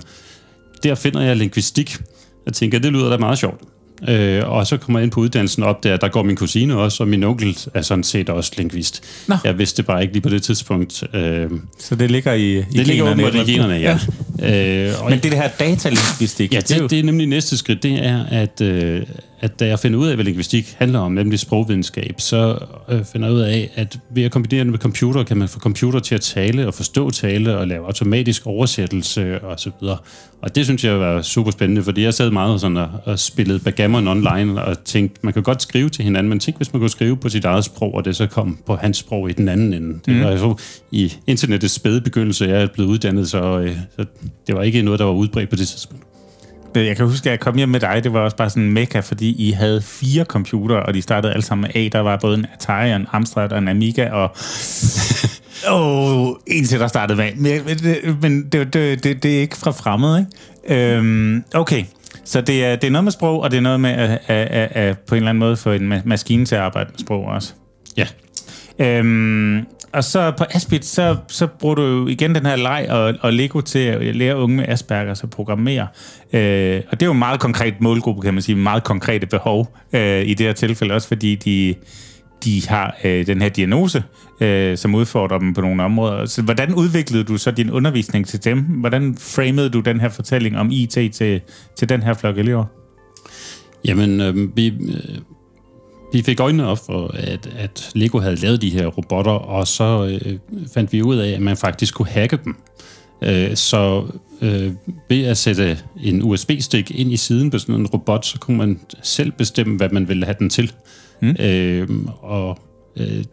der 0.84 0.96
finder 0.96 1.22
jeg 1.22 1.36
lingvistik. 1.36 1.98
Jeg 2.46 2.54
tænker, 2.54 2.80
det 2.80 2.92
lyder 2.92 3.10
da 3.10 3.18
meget 3.18 3.38
sjovt. 3.38 3.62
Øh, 4.08 4.50
og 4.50 4.68
så 4.68 4.78
kommer 4.78 5.00
jeg 5.00 5.04
ind 5.04 5.12
på 5.12 5.20
uddannelsen 5.20 5.64
op, 5.64 5.84
der, 5.84 5.98
der 5.98 6.08
går 6.08 6.24
min 6.24 6.36
kusine 6.36 6.78
også, 6.78 7.04
og 7.04 7.08
min 7.08 7.24
onkel 7.24 7.58
er 7.74 7.82
sådan 7.82 8.04
set 8.04 8.30
også 8.30 8.52
lingvist. 8.58 9.04
Nå. 9.28 9.36
Jeg 9.44 9.58
vidste 9.58 9.78
det 9.78 9.86
bare 9.86 10.02
ikke 10.02 10.14
lige 10.14 10.22
på 10.22 10.30
det 10.30 10.44
tidspunkt. 10.44 11.04
Øh, 11.14 11.50
så 11.80 11.96
det 11.96 12.12
ligger 12.12 12.34
i, 12.34 12.58
i 12.58 12.64
det 12.74 12.86
generne? 12.86 13.24
Ligger 13.24 13.44
i 13.44 13.52
generne, 13.52 13.74
ja. 13.74 14.00
ja. 14.40 14.88
Øh, 14.88 15.04
og 15.04 15.10
Men 15.10 15.20
det, 15.20 15.24
det 15.24 15.34
her 15.34 15.48
datalingvistik? 15.60 16.54
Ja, 16.54 16.60
det, 16.60 16.70
det, 16.70 16.90
det 16.90 17.00
er 17.00 17.04
nemlig 17.04 17.28
næste 17.28 17.58
skridt, 17.58 17.84
det 17.84 18.06
er, 18.06 18.26
at, 18.26 18.62
øh, 18.62 19.02
at 19.42 19.60
da 19.60 19.68
jeg 19.68 19.80
finder 19.80 20.00
ud 20.00 20.08
af, 20.08 20.16
hvad 20.16 20.26
lingvistik 20.26 20.76
handler 20.78 21.00
om, 21.00 21.12
nemlig 21.12 21.40
sprogvidenskab, 21.40 22.16
så 22.18 22.58
øh, 22.90 23.06
finder 23.06 23.28
jeg 23.28 23.36
ud 23.36 23.42
af, 23.42 23.70
at 23.76 24.00
ved 24.10 24.24
at 24.24 24.32
kombinere 24.32 24.64
det 24.64 24.72
med 24.72 24.80
computer, 24.80 25.24
kan 25.24 25.38
man 25.38 25.48
få 25.48 25.60
computer 25.60 26.00
til 26.00 26.16
at 26.16 26.22
tale 26.22 26.68
og 26.68 26.74
forstå 26.74 27.10
tale 27.10 27.58
og 27.58 27.68
lave 27.68 27.86
automatisk 27.86 28.48
oversættelse 28.48 29.40
og 29.40 29.60
så 29.60 29.72
videre. 29.82 29.98
Og 30.42 30.56
det 30.56 30.66
synes 30.66 30.84
jeg 30.84 31.00
var 31.00 31.22
super 31.22 31.52
spændende, 31.52 31.84
fordi 31.84 32.04
jeg 32.04 32.14
sad 32.14 32.32
meget 32.32 32.62
sådan 32.62 32.78
og, 32.78 32.90
og 33.06 33.20
spillede 33.20 33.60
backgammon 33.60 34.08
online 34.08 34.64
og 34.64 34.84
tænkte, 34.84 35.20
man 35.24 35.34
kan 35.34 35.44
godt 35.44 35.62
skrive 35.62 35.90
til 35.90 36.04
hinanden, 36.04 36.30
men 36.30 36.40
tænk, 36.40 36.58
hvis 36.58 36.74
man 36.74 36.80
kunne 36.80 36.90
skrive 36.90 37.18
på 37.18 37.30
sit 37.30 37.46
eget 37.46 37.66
sprog, 37.66 37.96
og 37.96 38.06
det 38.06 38.16
så 38.16 38.28
kom 38.28 38.58
på 38.66 38.76
hans 38.76 38.98
sprog 38.98 39.30
i 39.30 39.34
den 39.34 39.50
anden 39.50 39.74
ende. 39.74 40.00
Det 40.06 40.16
mm. 40.16 40.22
var 40.22 40.38
så 40.38 40.56
i 40.92 41.14
internettets 41.28 41.74
spæde 41.74 42.02
begyndelse, 42.02 42.46
jeg 42.46 42.62
er 42.62 42.68
blevet 42.68 42.90
uddannet, 42.90 43.30
så, 43.30 43.60
øh, 43.60 43.76
så 43.96 44.06
det 44.48 44.56
var 44.56 44.62
ikke 44.62 44.82
noget, 44.82 45.00
der 45.00 45.06
var 45.06 45.14
udbredt 45.14 45.50
på 45.50 45.56
det 45.56 45.68
tidspunkt. 45.68 46.09
Jeg 46.76 46.98
kan 46.98 47.06
huske, 47.06 47.30
at 47.30 47.32
jeg 47.32 47.40
kom 47.40 47.56
hjem 47.56 47.70
med 47.70 47.80
dig, 47.80 48.02
det 48.04 48.14
var 48.14 48.20
også 48.20 48.38
bare 48.38 48.50
sådan 48.50 48.72
mega, 48.72 49.00
fordi 49.00 49.48
I 49.48 49.52
havde 49.52 49.82
fire 49.82 50.24
computere, 50.24 50.84
og 50.84 50.94
de 50.94 51.02
startede 51.02 51.34
alle 51.34 51.44
sammen 51.44 51.72
med 51.76 51.84
A. 51.84 51.90
Der 51.98 52.00
var 52.00 52.18
både 52.18 52.38
en 52.38 52.46
Atari, 52.54 52.92
en 52.92 53.08
Amstrad 53.12 53.52
og 53.52 53.58
en 53.58 53.68
Amiga, 53.68 54.10
og... 54.10 54.36
Åh, 55.72 56.28
oh, 56.28 56.36
en 56.48 56.66
til, 56.66 56.80
der 56.80 56.88
startede 56.88 57.18
med 57.18 57.32
Men, 57.36 57.62
men 58.22 58.50
det, 58.50 58.74
det, 58.74 59.04
det, 59.04 59.24
det 59.24 59.38
er 59.38 59.40
ikke 59.40 59.58
fra 59.58 59.72
fremmed, 59.72 60.20
ikke? 60.20 60.96
Øhm, 60.96 61.44
okay, 61.56 61.84
så 62.26 62.42
det 62.42 62.66
er, 62.66 62.76
det 62.76 62.88
er 62.88 62.92
noget 62.92 63.04
med 63.04 63.12
sprog, 63.12 63.42
og 63.42 63.52
det 63.52 63.58
er 63.58 63.62
noget 63.62 63.80
med 63.80 63.90
at, 63.90 64.10
at, 64.28 64.48
at, 64.48 64.72
at 64.72 65.00
på 65.00 65.16
en 65.16 65.18
eller 65.18 65.30
anden 65.30 65.40
måde 65.40 65.58
få 65.58 65.72
en 65.72 65.94
maskine 66.06 66.46
til 66.46 66.56
at 66.56 66.62
arbejde 66.62 66.90
med 66.92 67.00
sprog 67.00 67.26
også. 67.26 67.54
Ja. 67.98 68.08
Øhm, 68.80 69.66
og 69.94 70.04
så 70.04 70.32
på 70.38 70.44
Aspit, 70.50 70.86
så, 70.86 71.18
så 71.28 71.48
bruger 71.48 71.76
du 71.76 71.82
jo 71.82 72.08
igen 72.08 72.36
den 72.36 72.46
her 72.46 72.56
leg 72.56 72.88
og, 72.90 73.14
og 73.22 73.34
Lego 73.34 73.62
til 73.62 73.80
at 73.80 74.16
lære 74.16 74.38
unge 74.38 74.56
med 74.56 74.66
Asperger 74.68 75.24
at 75.24 75.30
programmere. 75.30 75.88
Øh, 76.34 76.82
og 76.92 77.00
det 77.00 77.02
er 77.02 77.06
jo 77.06 77.12
en 77.12 77.20
meget 77.20 77.40
konkret 77.40 77.82
målgruppe, 77.82 78.22
kan 78.22 78.34
man 78.34 78.44
sige, 78.44 78.56
meget 78.56 78.84
konkrete 78.84 79.28
behov 79.28 79.78
øh, 79.94 80.22
i 80.26 80.34
det 80.34 80.46
her 80.46 80.54
tilfælde, 80.54 80.94
også 80.94 81.08
fordi 81.08 81.36
de, 81.36 81.76
de 82.44 82.68
har 82.68 82.98
øh, 83.04 83.28
den 83.28 83.42
her 83.42 83.50
diagnose, 83.50 84.04
øh, 84.42 84.78
som 84.78 84.96
udfordrer 84.96 85.40
dem 85.40 85.54
på 85.54 85.62
nogle 85.62 85.84
områder. 85.84 86.26
Så 86.26 86.42
hvordan 86.42 86.74
udviklede 86.74 87.24
du 87.24 87.38
så 87.38 87.52
din 87.52 87.72
undervisning 87.72 88.28
til 88.28 88.44
dem? 88.44 88.60
Hvordan 88.60 89.16
framede 89.20 89.70
du 89.70 89.80
den 89.80 90.00
her 90.00 90.10
fortælling 90.10 90.58
om 90.58 90.70
IT 90.72 91.14
til, 91.14 91.42
til 91.78 91.90
den 91.90 92.04
her 92.04 92.14
flok 92.14 92.38
elever? 92.38 92.66
Jamen, 93.86 94.22
øh, 94.22 94.56
vi, 94.56 94.68
øh, 94.68 95.20
vi 96.14 96.22
fik 96.22 96.40
øjnene 96.40 96.68
op 96.68 96.80
for, 96.86 97.12
at, 97.14 97.50
at 97.58 97.92
Lego 97.96 98.20
havde 98.20 98.36
lavet 98.36 98.62
de 98.62 98.70
her 98.70 98.88
robotter, 98.88 99.32
og 99.32 99.68
så 99.68 100.20
øh, 100.26 100.38
fandt 100.74 100.94
vi 100.94 101.02
ud 101.02 101.18
af, 101.18 101.30
at 101.30 101.42
man 101.42 101.58
faktisk 101.58 101.94
kunne 101.94 102.08
hacke 102.08 102.40
dem. 102.44 102.56
Øh, 103.22 103.56
så 103.56 104.06
øh, 104.42 104.72
ved 105.10 105.24
at 105.24 105.38
sætte 105.38 105.78
en 106.04 106.24
USB-stik 106.24 106.92
ind 106.92 107.12
i 107.12 107.18
siden 107.18 107.50
på 107.50 107.60
sådan 107.60 107.76
en 107.76 107.88
robot, 107.88 108.26
så 108.26 108.40
kunne 108.40 108.58
man 108.58 108.80
selv 109.04 109.32
bestemme, 109.32 109.78
hvad 109.78 109.90
man 109.90 110.08
ville 110.08 110.26
have 110.26 110.36
den 110.40 110.50
til. 110.50 110.72
Mm. 111.22 111.36
Øh, 111.40 111.88
og 112.22 112.60
øh, 112.98 113.24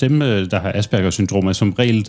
dem, 0.00 0.22
øh, 0.22 0.50
der 0.50 0.60
har 0.60 0.72
Asperger-syndrom, 0.74 1.46
er 1.46 1.52
som 1.52 1.72
regel 1.72 2.08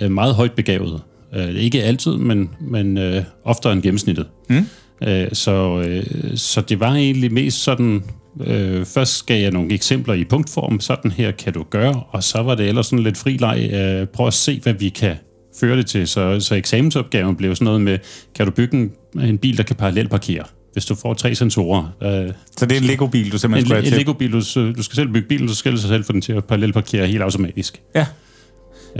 øh, 0.00 0.10
meget 0.10 0.34
højt 0.34 0.52
begavet. 0.52 1.02
Øh, 1.34 1.54
ikke 1.54 1.82
altid, 1.82 2.12
men, 2.12 2.50
men 2.60 2.98
øh, 2.98 3.24
oftere 3.44 3.72
end 3.72 3.82
gennemsnittet. 3.82 4.26
Mm. 4.48 4.66
Øh, 5.02 5.28
så, 5.32 5.84
øh, 5.86 6.36
så 6.36 6.60
det 6.60 6.80
var 6.80 6.94
egentlig 6.94 7.32
mest 7.32 7.62
sådan, 7.62 8.04
øh, 8.40 8.84
først 8.84 9.26
gav 9.26 9.42
jeg 9.42 9.50
nogle 9.50 9.72
eksempler 9.72 10.14
i 10.14 10.24
punktform, 10.24 10.80
sådan 10.80 11.10
her 11.10 11.30
kan 11.30 11.52
du 11.52 11.62
gøre, 11.70 12.02
og 12.08 12.24
så 12.24 12.42
var 12.42 12.54
det 12.54 12.68
ellers 12.68 12.86
sådan 12.86 13.02
lidt 13.02 13.16
fri 13.16 13.36
leg, 13.36 13.70
øh, 13.72 14.06
prøv 14.06 14.26
at 14.26 14.34
se, 14.34 14.60
hvad 14.62 14.72
vi 14.72 14.88
kan 14.88 15.16
føre 15.60 15.76
det 15.76 15.86
til. 15.86 16.08
Så, 16.08 16.40
så 16.40 16.54
eksamensopgaven 16.54 17.36
blev 17.36 17.54
sådan 17.54 17.64
noget 17.64 17.80
med, 17.80 17.98
kan 18.34 18.46
du 18.46 18.52
bygge 18.52 18.76
en, 18.76 18.92
en 19.22 19.38
bil, 19.38 19.56
der 19.56 19.62
kan 19.62 19.76
parallelparkere? 19.76 20.44
Hvis 20.72 20.84
du 20.84 20.94
får 20.94 21.14
tre 21.14 21.34
sensorer. 21.34 21.94
Øh, 22.02 22.32
så 22.56 22.66
det 22.66 22.76
er 22.76 22.80
en 22.80 22.86
Lego-bil, 22.86 23.32
du 23.32 23.38
simpelthen 23.38 23.66
skal 23.66 23.86
en, 23.86 23.92
en 23.92 23.98
Lego-bil, 23.98 24.32
du, 24.32 24.38
du 24.76 24.82
skal 24.82 24.96
selv 24.96 25.08
bygge 25.08 25.28
bilen, 25.28 25.46
du 25.46 25.54
skal 25.54 25.78
selv 25.78 26.04
få 26.04 26.12
den 26.12 26.20
til 26.20 26.32
at 26.32 26.44
parallelparkere 26.44 27.06
helt 27.06 27.22
automatisk. 27.22 27.82
Ja. 27.94 28.06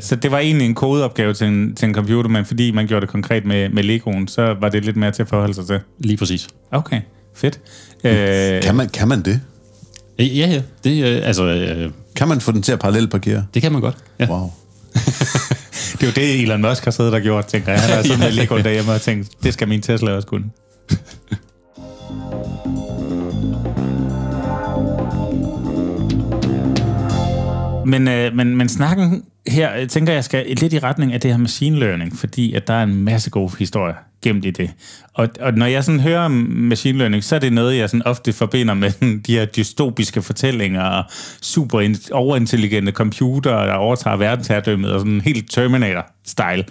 Så 0.01 0.17
det 0.17 0.31
var 0.31 0.39
egentlig 0.39 0.67
en 0.67 0.75
kodeopgave 0.75 1.35
til 1.35 1.47
en, 1.47 1.75
til 1.75 1.89
en 1.89 1.95
computer, 1.95 2.31
men 2.31 2.45
fordi 2.45 2.71
man 2.71 2.87
gjorde 2.87 3.01
det 3.01 3.09
konkret 3.09 3.45
med, 3.45 3.69
med 3.69 3.83
Legoen, 3.83 4.29
så 4.29 4.57
var 4.61 4.69
det 4.69 4.85
lidt 4.85 4.97
mere 4.97 5.11
til 5.11 5.23
at 5.23 5.29
forholde 5.29 5.55
sig 5.55 5.67
til? 5.67 5.81
Lige 5.99 6.17
præcis. 6.17 6.49
Okay, 6.71 7.01
fedt. 7.37 7.61
Øh, 8.05 8.63
kan, 8.63 8.75
man, 8.75 8.89
kan 8.89 9.09
man 9.09 9.23
det? 9.23 9.41
Ja, 10.19 10.25
ja. 10.25 10.63
Det, 10.85 11.05
øh, 11.05 11.27
altså, 11.27 11.45
øh, 11.45 11.91
kan 12.17 12.29
man 12.29 12.41
få 12.41 12.53
den 12.53 12.63
til 12.63 12.73
at 12.73 12.79
parallelparkere? 12.79 13.47
Det 13.55 13.63
kan 13.63 13.73
man 13.73 13.81
godt. 13.81 13.97
Ja. 14.19 14.31
Wow. 14.31 14.51
det 15.93 16.03
er 16.03 16.07
jo 16.07 16.13
det, 16.17 16.43
Elon 16.43 16.63
Musk 16.63 16.85
har 16.85 16.91
siddet 16.91 17.15
og 17.15 17.21
gjort, 17.21 17.47
tænker 17.47 17.73
jeg. 17.73 17.81
Han 17.81 17.91
har 17.91 18.03
sådan 18.09 18.19
ja. 18.19 18.25
med 18.25 18.33
Lego 18.33 18.57
derhjemme 18.57 18.93
og 18.93 19.01
tænkt, 19.01 19.29
det 19.43 19.55
skal 19.55 19.69
min 19.69 19.83
Tesla 19.83 20.13
også 20.13 20.29
kunne. 20.29 20.45
Men, 27.87 28.09
øh, 28.09 28.35
men, 28.35 28.57
men 28.57 28.69
snakken 28.69 29.25
her, 29.47 29.71
jeg 29.71 29.89
tænker 29.89 30.13
jeg, 30.13 30.25
skal 30.25 30.47
lidt 30.47 30.73
i 30.73 30.79
retning 30.79 31.13
af 31.13 31.21
det 31.21 31.31
her 31.31 31.39
machine 31.39 31.79
learning, 31.79 32.17
fordi 32.17 32.55
at 32.55 32.67
der 32.67 32.75
er 32.75 32.83
en 32.83 33.05
masse 33.05 33.31
gode 33.31 33.53
historier 33.59 33.95
gemt 34.23 34.45
i 34.45 34.51
det. 34.51 34.71
Og, 35.15 35.29
og 35.41 35.53
når 35.53 35.67
jeg 35.67 35.85
sådan 35.85 36.01
hører 36.01 36.21
om 36.21 36.31
machine 36.51 36.99
learning, 36.99 37.25
så 37.25 37.35
er 37.35 37.39
det 37.39 37.53
noget, 37.53 37.79
jeg 37.79 37.91
sådan 37.91 38.07
ofte 38.07 38.33
forbinder 38.33 38.75
med 38.75 38.93
de 39.27 39.33
her 39.33 39.45
dystopiske 39.45 40.23
fortællinger 40.23 40.83
og 40.83 41.05
super 41.43 41.97
overintelligente 42.13 42.93
computere, 42.93 43.67
der 43.67 43.75
overtager 43.75 44.17
verdensherredømmet 44.17 44.93
og 44.93 45.01
sådan 45.01 45.21
helt 45.21 45.51
Terminator-style. 45.51 46.65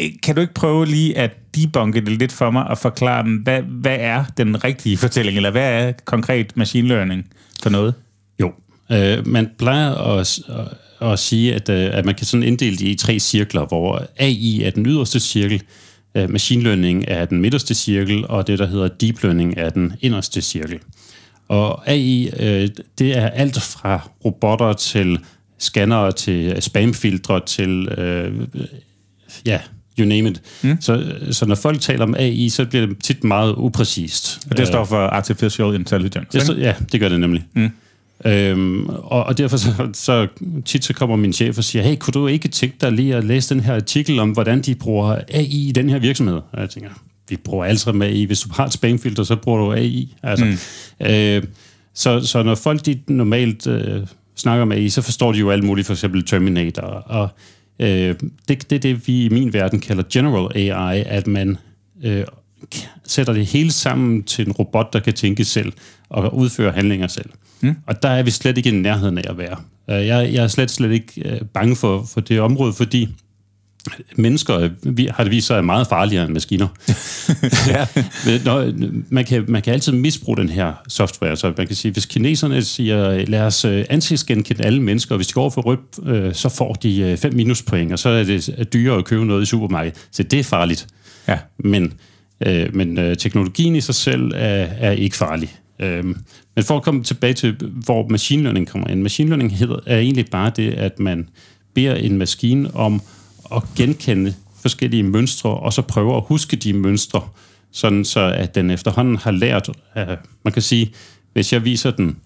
Øh, 0.00 0.10
kan 0.22 0.34
du 0.34 0.40
ikke 0.40 0.54
prøve 0.54 0.86
lige 0.86 1.18
at 1.18 1.30
debunke 1.56 2.00
det 2.00 2.08
lidt 2.08 2.32
for 2.32 2.50
mig 2.50 2.64
og 2.64 2.78
forklare, 2.78 3.22
hvad, 3.42 3.62
hvad 3.62 3.96
er 4.00 4.24
den 4.36 4.64
rigtige 4.64 4.96
fortælling, 4.96 5.36
eller 5.36 5.50
hvad 5.50 5.72
er 5.72 5.92
konkret 6.04 6.56
machine 6.56 6.88
learning 6.88 7.26
for 7.62 7.70
noget? 7.70 7.94
Øh, 8.92 9.26
man 9.26 9.50
plejer 9.58 9.94
at, 9.94 10.38
at, 10.48 11.08
at 11.08 11.18
sige, 11.18 11.54
at, 11.54 11.68
øh, 11.68 11.90
at 11.92 12.04
man 12.04 12.14
kan 12.14 12.26
sådan 12.26 12.44
inddele 12.44 12.76
det 12.76 12.86
i 12.86 12.94
tre 12.94 13.18
cirkler, 13.18 13.66
hvor 13.66 14.06
AI 14.18 14.62
er 14.62 14.70
den 14.70 14.86
yderste 14.86 15.20
cirkel, 15.20 15.62
øh, 16.14 16.30
machine 16.30 16.62
learning 16.62 17.04
er 17.08 17.24
den 17.24 17.40
midterste 17.40 17.74
cirkel, 17.74 18.26
og 18.28 18.46
det, 18.46 18.58
der 18.58 18.66
hedder 18.66 18.88
deep 18.88 19.22
learning, 19.22 19.54
er 19.56 19.70
den 19.70 19.92
inderste 20.00 20.42
cirkel. 20.42 20.78
Og 21.48 21.90
AI, 21.90 22.30
øh, 22.40 22.68
det 22.98 23.16
er 23.16 23.28
alt 23.28 23.62
fra 23.62 24.08
robotter 24.24 24.72
til 24.72 25.18
scannere 25.58 26.12
til 26.12 26.62
spamfiltre 26.62 27.40
til, 27.46 27.88
øh, 27.88 28.32
ja, 29.46 29.60
you 29.98 30.06
name 30.06 30.30
it. 30.30 30.42
Mm. 30.62 30.80
Så, 30.80 31.12
så 31.30 31.46
når 31.46 31.54
folk 31.54 31.80
taler 31.80 32.02
om 32.02 32.14
AI, 32.18 32.48
så 32.48 32.64
bliver 32.64 32.86
det 32.86 32.96
tit 33.04 33.24
meget 33.24 33.54
upræcist. 33.56 34.46
Og 34.50 34.56
det 34.56 34.66
står 34.66 34.84
for 34.84 34.96
Artificial 34.96 35.74
Intelligence, 35.74 36.28
det 36.32 36.42
står, 36.42 36.54
Ja, 36.54 36.74
det 36.92 37.00
gør 37.00 37.08
det 37.08 37.20
nemlig. 37.20 37.44
Mm. 37.52 37.70
Øhm, 38.24 38.86
og, 38.88 39.24
og 39.24 39.38
derfor 39.38 39.56
så, 39.56 39.88
så 39.92 40.26
tit 40.64 40.84
så 40.84 40.94
kommer 40.94 41.16
min 41.16 41.32
chef 41.32 41.58
og 41.58 41.64
siger, 41.64 41.82
hey, 41.82 41.96
kunne 41.96 42.12
du 42.12 42.26
ikke 42.26 42.48
tænke 42.48 42.76
dig 42.80 42.92
lige 42.92 43.16
at 43.16 43.24
læse 43.24 43.54
den 43.54 43.62
her 43.62 43.74
artikel 43.74 44.18
om, 44.18 44.30
hvordan 44.30 44.62
de 44.62 44.74
bruger 44.74 45.16
AI 45.28 45.68
i 45.68 45.72
den 45.72 45.90
her 45.90 45.98
virksomhed? 45.98 46.40
Og 46.52 46.60
jeg 46.60 46.70
tænker, 46.70 46.90
vi 47.28 47.36
bruger 47.36 47.64
altid 47.64 47.92
med 47.92 48.06
AI. 48.06 48.24
Hvis 48.24 48.40
du 48.40 48.48
har 48.54 48.66
et 48.66 48.72
spamfilter, 48.72 49.22
så 49.22 49.36
bruger 49.36 49.58
du 49.58 49.72
AI. 49.72 50.14
Altså, 50.22 50.44
mm. 50.44 51.06
øh, 51.06 51.42
så, 51.94 52.20
så 52.20 52.42
når 52.42 52.54
folk 52.54 52.86
de 52.86 53.00
normalt 53.08 53.66
øh, 53.66 54.06
snakker 54.36 54.64
med 54.64 54.76
AI, 54.76 54.88
så 54.88 55.02
forstår 55.02 55.32
de 55.32 55.38
jo 55.38 55.50
alt 55.50 55.64
muligt, 55.64 55.86
for 55.86 55.94
eksempel 55.94 56.26
Terminator. 56.26 56.82
Og 56.86 57.28
øh, 57.78 58.14
det, 58.48 58.70
det 58.70 58.72
er 58.72 58.78
det, 58.78 59.08
vi 59.08 59.24
i 59.24 59.28
min 59.28 59.52
verden 59.52 59.80
kalder 59.80 60.02
general 60.12 60.70
AI, 60.70 61.04
at 61.06 61.26
man 61.26 61.56
øh, 62.04 62.24
sætter 63.06 63.32
det 63.32 63.46
hele 63.46 63.72
sammen 63.72 64.22
til 64.22 64.46
en 64.46 64.52
robot, 64.52 64.92
der 64.92 65.00
kan 65.00 65.12
tænke 65.12 65.44
selv 65.44 65.72
og 66.08 66.36
udføre 66.36 66.72
handlinger 66.72 67.06
selv. 67.06 67.30
Mm. 67.60 67.76
Og 67.86 68.02
der 68.02 68.08
er 68.08 68.22
vi 68.22 68.30
slet 68.30 68.56
ikke 68.56 68.70
i 68.70 68.72
nærheden 68.72 69.18
af 69.18 69.24
at 69.30 69.38
være. 69.38 69.56
Øh, 69.90 70.06
jeg, 70.06 70.30
jeg 70.32 70.44
er 70.44 70.48
slet, 70.48 70.70
slet 70.70 70.92
ikke 70.92 71.22
øh, 71.24 71.40
bange 71.54 71.76
for, 71.76 72.04
for 72.12 72.20
det 72.20 72.40
område, 72.40 72.72
fordi 72.72 73.08
mennesker 74.16 74.68
vi, 74.82 75.08
har 75.14 75.24
det 75.24 75.30
vist 75.30 75.46
sig 75.46 75.56
er 75.56 75.62
meget 75.62 75.86
farligere 75.86 76.24
end 76.24 76.32
maskiner. 76.32 76.68
ja. 77.68 77.86
Når, 78.44 78.72
man, 79.08 79.24
kan, 79.24 79.44
man 79.48 79.62
kan 79.62 79.72
altid 79.72 79.92
misbruge 79.92 80.36
den 80.36 80.48
her 80.48 80.72
software. 80.88 81.36
Så 81.36 81.52
man 81.56 81.66
kan 81.66 81.76
sige, 81.76 81.92
hvis 81.92 82.06
kineserne 82.06 82.62
siger, 82.62 83.26
lad 83.26 83.40
os 83.40 83.64
øh, 83.64 83.84
ansigtsgenkende 83.90 84.64
alle 84.64 84.82
mennesker, 84.82 85.14
og 85.14 85.16
hvis 85.16 85.26
de 85.26 85.32
går 85.32 85.50
for 85.50 85.62
rødt, 85.62 86.36
så 86.36 86.48
får 86.48 86.72
de 86.72 87.16
5 87.16 87.34
minuspoint, 87.34 87.92
og 87.92 87.98
så 87.98 88.08
er 88.08 88.24
det 88.24 88.68
dyrere 88.72 88.98
at 88.98 89.04
købe 89.04 89.24
noget 89.24 89.42
i 89.42 89.46
supermarkedet. 89.46 89.98
Så 90.12 90.22
det 90.22 90.38
er 90.38 90.44
farligt. 90.44 90.86
Ja. 91.28 91.38
Men, 91.58 91.92
øh, 92.46 92.74
men 92.74 93.16
teknologien 93.16 93.76
i 93.76 93.80
sig 93.80 93.94
selv 93.94 94.32
er, 94.34 94.66
er 94.78 94.90
ikke 94.90 95.16
farlig. 95.16 95.56
Øhm, 95.80 96.16
men 96.56 96.64
for 96.64 96.76
at 96.76 96.82
komme 96.82 97.02
tilbage 97.02 97.34
til, 97.34 97.56
hvor 97.84 98.08
machine 98.08 98.42
learning 98.42 98.68
kommer 98.68 98.88
ind. 98.88 99.02
Machine 99.02 99.28
learning 99.28 99.56
hedder, 99.56 99.78
er 99.86 99.98
egentlig 99.98 100.26
bare 100.30 100.52
det, 100.56 100.74
at 100.74 101.00
man 101.00 101.28
beder 101.74 101.94
en 101.94 102.18
maskine 102.18 102.74
om 102.74 103.02
at 103.56 103.62
genkende 103.76 104.34
forskellige 104.60 105.02
mønstre, 105.02 105.50
og 105.50 105.72
så 105.72 105.82
prøver 105.82 106.16
at 106.16 106.22
huske 106.26 106.56
de 106.56 106.72
mønstre, 106.72 107.22
sådan 107.72 108.04
så 108.04 108.20
at 108.20 108.54
den 108.54 108.70
efterhånden 108.70 109.16
har 109.16 109.30
lært, 109.30 109.68
at 109.94 110.18
man 110.44 110.52
kan 110.52 110.62
sige, 110.62 110.92
hvis 111.32 111.52
jeg 111.52 111.64
viser 111.64 111.90
den 111.90 112.16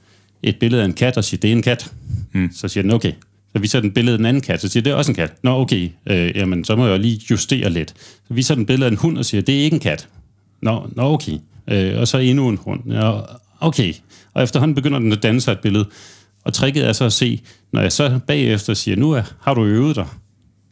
et 0.42 0.56
billede 0.60 0.82
af 0.82 0.86
en 0.86 0.92
kat, 0.92 1.16
og 1.16 1.24
siger, 1.24 1.40
det 1.40 1.48
er 1.48 1.52
en 1.52 1.62
kat, 1.62 1.92
mm. 2.32 2.50
så 2.52 2.68
siger 2.68 2.82
den, 2.82 2.92
okay. 2.92 3.12
Så 3.56 3.60
viser 3.60 3.80
den 3.80 3.92
billede 3.92 4.14
af 4.14 4.18
en 4.18 4.26
anden 4.26 4.40
kat, 4.40 4.60
så 4.60 4.68
siger 4.68 4.82
det 4.82 4.90
er 4.90 4.94
også 4.94 5.10
en 5.10 5.14
kat. 5.14 5.32
Nå, 5.42 5.60
okay, 5.60 5.88
øh, 6.06 6.36
jamen, 6.36 6.64
så 6.64 6.76
må 6.76 6.86
jeg 6.86 7.00
lige 7.00 7.20
justere 7.30 7.70
lidt. 7.70 7.94
Så 8.28 8.34
viser 8.34 8.54
den 8.54 8.66
billede 8.66 8.86
af 8.86 8.90
en 8.90 8.96
hund, 8.96 9.18
og 9.18 9.24
siger, 9.24 9.42
det 9.42 9.58
er 9.60 9.62
ikke 9.62 9.74
en 9.74 9.80
kat. 9.80 10.08
Nå, 10.62 10.90
nå 10.96 11.02
okay. 11.02 11.38
Øh, 11.70 12.00
og 12.00 12.08
så 12.08 12.18
endnu 12.18 12.48
en 12.48 12.58
hund. 12.62 12.80
Nå, 12.84 13.20
okay. 13.60 13.92
Og 14.34 14.42
efterhånden 14.42 14.74
begynder 14.74 14.98
den 14.98 15.12
at 15.12 15.22
danne 15.22 15.40
sig 15.40 15.52
et 15.52 15.60
billede. 15.60 15.88
Og 16.44 16.52
tricket 16.52 16.88
er 16.88 16.92
så 16.92 17.04
at 17.04 17.12
se, 17.12 17.42
når 17.72 17.80
jeg 17.80 17.92
så 17.92 18.20
bagefter 18.26 18.74
siger, 18.74 18.96
nu 18.96 19.12
er, 19.12 19.22
har 19.40 19.54
du 19.54 19.64
øvet 19.64 19.96
dig, 19.96 20.06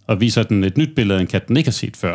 og 0.06 0.20
viser 0.20 0.42
den 0.42 0.64
et 0.64 0.76
nyt 0.76 0.94
billede 0.96 1.18
af 1.18 1.20
en 1.20 1.26
kat, 1.26 1.48
den 1.48 1.56
ikke 1.56 1.66
har 1.66 1.72
set 1.72 1.96
før, 1.96 2.14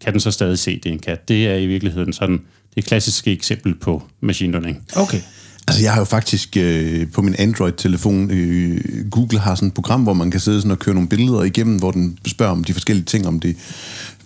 kan 0.00 0.12
den 0.12 0.20
så 0.20 0.30
stadig 0.30 0.58
se, 0.58 0.74
det 0.76 0.86
er 0.86 0.92
en 0.92 0.98
kat. 0.98 1.28
Det 1.28 1.46
er 1.46 1.54
i 1.54 1.66
virkeligheden 1.66 2.12
sådan 2.12 2.40
det 2.74 2.84
klassiske 2.84 3.32
eksempel 3.32 3.74
på 3.74 4.02
machine 4.20 4.52
learning. 4.52 4.84
Okay. 4.96 5.20
Altså, 5.68 5.82
jeg 5.82 5.92
har 5.92 6.00
jo 6.00 6.04
faktisk 6.04 6.56
øh, 6.56 7.10
på 7.12 7.22
min 7.22 7.34
Android-telefon, 7.38 8.30
øh, 8.30 8.80
Google 9.10 9.38
har 9.38 9.54
sådan 9.54 9.68
et 9.68 9.74
program, 9.74 10.02
hvor 10.02 10.12
man 10.12 10.30
kan 10.30 10.40
sidde 10.40 10.60
sådan 10.60 10.70
og 10.70 10.78
køre 10.78 10.94
nogle 10.94 11.08
billeder 11.08 11.42
igennem, 11.42 11.78
hvor 11.78 11.90
den 11.90 12.18
spørger 12.26 12.52
om 12.52 12.64
de 12.64 12.72
forskellige 12.72 13.04
ting, 13.04 13.26
om 13.26 13.40
det 13.40 13.56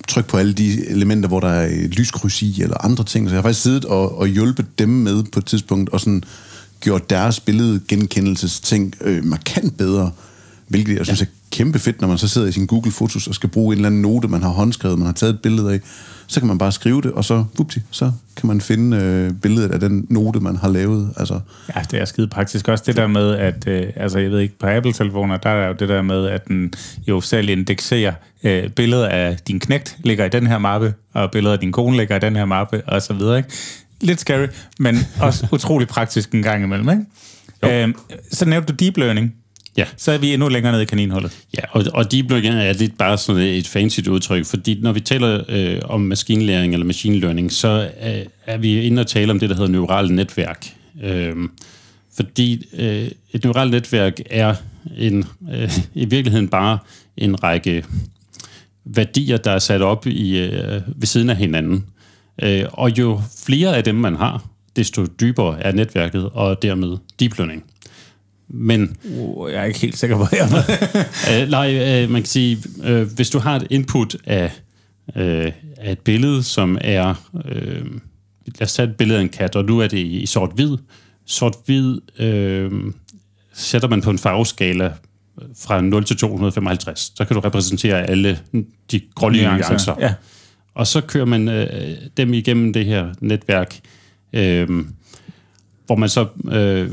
tryk 0.09 0.27
på 0.27 0.37
alle 0.37 0.53
de 0.53 0.89
elementer, 0.89 1.29
hvor 1.29 1.41
der 1.41 1.49
er 1.49 1.67
et 1.67 1.91
lyskryds 1.91 2.43
i, 2.43 2.63
eller 2.63 2.85
andre 2.85 3.05
ting. 3.05 3.29
Så 3.29 3.35
jeg 3.35 3.39
har 3.39 3.43
faktisk 3.43 3.63
siddet 3.63 3.85
og, 3.85 4.19
og 4.19 4.27
hjulpet 4.27 4.79
dem 4.79 4.89
med 4.89 5.23
på 5.23 5.39
et 5.39 5.47
tidspunkt, 5.47 5.91
og 5.91 6.01
sådan 6.01 6.25
gjort 6.81 7.11
deres 7.11 7.41
billedgenkendelsesting 7.41 8.95
øh, 9.01 9.25
markant 9.25 9.77
bedre, 9.77 10.11
hvilket 10.69 10.97
jeg 10.97 11.07
synes 11.07 11.21
ja. 11.21 11.25
er 11.25 11.31
kæmpe 11.51 11.79
fedt, 11.79 12.01
når 12.01 12.09
man 12.09 12.19
så 12.19 12.29
sidder 12.29 12.49
i 12.49 12.53
sin 12.53 12.67
Google 12.67 12.93
Fotos 12.93 13.27
og 13.27 13.35
skal 13.35 13.49
bruge 13.49 13.73
en 13.73 13.79
eller 13.79 13.87
anden 13.87 14.03
note, 14.03 14.29
man 14.29 14.43
har 14.43 14.49
håndskrevet, 14.49 14.99
man 14.99 15.07
har 15.07 15.13
taget 15.13 15.35
et 15.35 15.41
billede 15.41 15.73
af, 15.73 15.81
så 16.33 16.41
kan 16.41 16.47
man 16.47 16.59
bare 16.59 16.73
skrive 16.73 17.03
det, 17.03 17.13
og 17.13 17.25
så, 17.25 17.45
vupti, 17.59 17.81
så 17.91 18.13
kan 18.37 18.47
man 18.47 18.61
finde 18.61 18.97
øh, 18.97 19.33
billedet 19.33 19.71
af 19.71 19.81
den 19.81 20.07
note, 20.11 20.41
man 20.41 20.57
har 20.57 20.69
lavet. 20.69 21.15
Altså. 21.17 21.41
Ja, 21.77 21.81
det 21.91 22.01
er 22.01 22.05
skide 22.05 22.29
praktisk. 22.29 22.69
Også 22.69 22.85
det 22.87 22.97
der 22.97 23.07
med, 23.07 23.35
at 23.35 23.69
øh, 23.69 23.87
altså, 23.97 24.19
jeg 24.19 24.31
ved 24.31 24.41
ikke, 24.41 24.59
på 24.59 24.67
Apple-telefoner, 24.67 25.37
der 25.37 25.51
er 25.51 25.67
jo 25.69 25.75
det 25.79 25.89
der 25.89 26.03
med, 26.03 26.27
at 26.27 26.49
den 26.49 26.75
jo 27.09 27.21
selv 27.21 27.49
indekserer 27.49 28.13
øh, 28.45 28.69
billedet 28.71 29.05
af 29.05 29.37
din 29.49 29.61
knægt 29.61 29.97
ligger 30.05 30.25
i 30.25 30.29
den 30.29 30.47
her 30.47 30.59
mappe, 30.59 30.95
og 31.13 31.31
billedet 31.31 31.55
af 31.55 31.61
din 31.61 31.73
kone 31.73 31.97
ligger 31.97 32.17
i 32.17 32.21
den 32.21 32.37
her 32.37 32.45
mappe, 32.45 32.83
og 32.87 33.03
så 33.03 33.13
videre, 33.13 33.37
ikke? 33.37 33.49
Lidt 34.01 34.21
scary, 34.21 34.47
men 34.79 34.97
også 35.21 35.47
utrolig 35.53 35.89
praktisk 35.89 36.33
en 36.33 36.43
gang 36.43 36.65
imellem, 36.65 36.89
ikke? 36.91 37.85
Øh, 37.85 37.95
så 38.33 38.45
nævnte 38.45 38.73
du 38.73 38.85
deep 38.85 38.97
learning. 38.97 39.35
Ja. 39.77 39.85
Så 39.97 40.13
er 40.13 40.19
vi 40.19 40.35
endnu 40.35 40.49
længere 40.49 40.73
nede 40.73 40.83
i 40.83 40.87
kaninhullet. 40.87 41.39
Ja, 41.57 41.63
og, 41.71 41.85
og 41.95 42.13
deep 42.13 42.31
learning 42.31 42.55
er 42.55 42.73
lidt 42.73 42.99
bare 42.99 43.19
sådan 43.19 43.43
et 43.43 43.69
fancy 43.69 44.01
udtryk, 44.09 44.45
fordi 44.47 44.79
når 44.81 44.93
vi 44.93 45.01
taler 45.01 45.45
øh, 45.49 45.79
om 45.85 46.01
maskinlæring 46.01 46.73
eller 46.73 46.87
machine 46.87 47.17
learning, 47.17 47.53
så 47.53 47.91
er, 47.97 48.23
er 48.47 48.57
vi 48.57 48.83
inde 48.83 49.01
og 49.01 49.07
tale 49.07 49.31
om 49.31 49.39
det, 49.39 49.51
der 49.51 49.57
hedder 49.57 49.71
neurale 49.71 50.15
netværk. 50.15 50.67
Øh, 51.03 51.37
fordi 52.17 52.67
øh, 52.79 53.09
et 53.33 53.45
neuralt 53.45 53.71
netværk 53.71 54.21
er 54.31 54.55
en, 54.99 55.25
øh, 55.53 55.73
i 55.95 56.05
virkeligheden 56.05 56.49
bare 56.49 56.79
en 57.17 57.43
række 57.43 57.85
værdier, 58.85 59.37
der 59.37 59.51
er 59.51 59.59
sat 59.59 59.83
op 59.83 60.07
i, 60.07 60.39
øh, 60.39 60.81
ved 60.87 61.07
siden 61.07 61.31
af 61.31 61.37
hinanden. 61.37 61.85
Øh, 62.43 62.65
og 62.73 62.99
jo 62.99 63.23
flere 63.45 63.77
af 63.77 63.85
dem 63.85 63.95
man 63.95 64.17
har, 64.17 64.45
desto 64.77 65.07
dybere 65.21 65.63
er 65.63 65.73
netværket, 65.73 66.29
og 66.33 66.63
dermed 66.63 66.97
deep 67.21 67.39
learning. 67.39 67.65
Men 68.53 68.97
uh, 69.05 69.53
jeg 69.53 69.61
er 69.61 69.65
ikke 69.65 69.79
helt 69.79 69.99
sikker 69.99 70.17
på, 70.17 70.27
jeg 70.33 70.49
uh, 71.45 71.51
nej, 71.59 72.05
uh, 72.05 72.11
man 72.11 72.23
kan 72.23 72.29
sige, 72.29 72.59
uh, 72.79 73.03
hvis 73.03 73.31
du 73.31 73.39
har 73.39 73.57
et 73.57 73.67
input 73.71 74.17
af 74.25 74.51
øh, 75.17 75.53
af 75.77 75.93
et 75.93 75.99
billede, 75.99 76.43
som 76.43 76.79
er... 76.81 77.31
Øh, 77.45 77.87
lad 78.47 78.63
os 78.63 78.75
tage 78.75 78.89
et 78.89 78.97
billede 78.97 79.19
af 79.19 79.23
en 79.23 79.29
kat, 79.29 79.57
og 79.57 79.65
nu 79.65 79.79
er 79.79 79.87
det 79.87 79.99
i 79.99 80.27
sort-hvid. 80.27 80.77
Sort-hvid 81.27 82.01
øh, 82.19 82.71
sætter 83.53 83.89
man 83.89 84.01
på 84.01 84.11
en 84.11 84.19
farveskala 84.19 84.93
fra 85.59 85.81
0 85.81 86.05
til 86.05 86.17
255. 86.17 87.13
Så 87.17 87.25
kan 87.25 87.35
du 87.35 87.41
repræsentere 87.41 88.11
alle 88.11 88.39
de 88.91 89.01
grålige 89.15 89.45
nuancer. 89.45 89.95
Ja. 90.01 90.15
Og 90.75 90.87
så 90.87 91.01
kører 91.01 91.25
man 91.25 91.49
øh, 91.49 91.97
dem 92.17 92.35
igennem 92.35 92.73
det 92.73 92.85
her 92.85 93.15
netværk, 93.21 93.81
øh, 94.33 94.69
hvor 95.87 95.97
man 95.97 96.09
så... 96.09 96.27
Øh, 96.53 96.91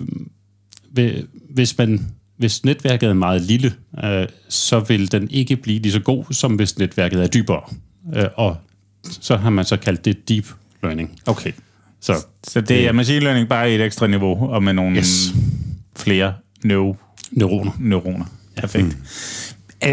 hvis 1.50 1.78
man 1.78 2.12
hvis 2.40 2.66
netværket 2.66 3.10
er 3.10 3.14
meget 3.14 3.42
lille, 3.42 3.74
øh, 4.04 4.28
så 4.50 4.80
vil 4.80 5.12
den 5.12 5.32
ikke 5.32 5.56
blive 5.56 5.80
lige 5.80 5.92
så 5.92 6.00
god, 6.00 6.26
som 6.32 6.56
hvis 6.56 6.78
netværket 6.78 7.24
er 7.24 7.28
dybere. 7.28 7.62
Øh, 8.16 8.26
og 8.36 8.58
så 9.04 9.38
har 9.38 9.50
man 9.50 9.66
så 9.66 9.78
kaldt 9.78 10.06
det 10.06 10.30
deep 10.30 10.46
learning. 10.84 11.20
Okay. 11.26 11.52
Så, 12.02 12.14
så 12.44 12.62
det 12.62 12.88
er 12.88 12.92
machine 12.92 13.20
learning 13.20 13.50
bare 13.50 13.72
i 13.72 13.76
et 13.76 13.82
ekstra 13.82 14.08
niveau, 14.08 14.50
og 14.50 14.64
med 14.64 14.74
nogle 14.74 14.98
yes. 14.98 15.34
flere 15.96 16.34
neuro, 16.64 16.96
neuroner. 17.32 17.72
neuroner. 17.80 18.26
Perfekt. 18.56 18.86
Mm 18.86 19.90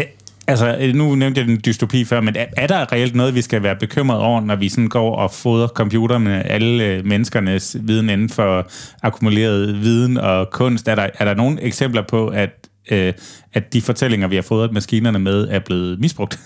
altså, 0.47 0.77
øh, 0.79 0.95
nu 0.95 1.15
nævnte 1.15 1.39
jeg 1.39 1.47
den 1.47 1.61
dystopi 1.65 2.05
før, 2.05 2.21
men 2.21 2.35
er, 2.35 2.45
er 2.57 2.67
der 2.67 2.91
reelt 2.91 3.15
noget, 3.15 3.35
vi 3.35 3.41
skal 3.41 3.63
være 3.63 3.75
bekymret 3.75 4.19
over, 4.19 4.41
når 4.41 4.55
vi 4.55 4.69
sådan 4.69 4.87
går 4.87 5.15
og 5.15 5.31
fodrer 5.31 5.67
computer 5.67 6.17
med 6.17 6.41
alle 6.45 6.83
øh, 6.83 7.05
menneskernes 7.05 7.77
viden 7.81 8.09
inden 8.09 8.29
for 8.29 8.69
akkumuleret 9.03 9.81
viden 9.81 10.17
og 10.17 10.49
kunst? 10.51 10.87
Er 10.87 10.95
der, 10.95 11.09
er 11.19 11.25
der 11.25 11.33
nogle 11.33 11.61
eksempler 11.61 12.01
på, 12.09 12.27
at, 12.27 12.49
øh, 12.91 13.13
at 13.53 13.73
de 13.73 13.81
fortællinger, 13.81 14.27
vi 14.27 14.35
har 14.35 14.43
fodret 14.43 14.73
maskinerne 14.73 15.19
med, 15.19 15.47
er 15.49 15.59
blevet 15.59 15.99
misbrugt? 15.99 16.39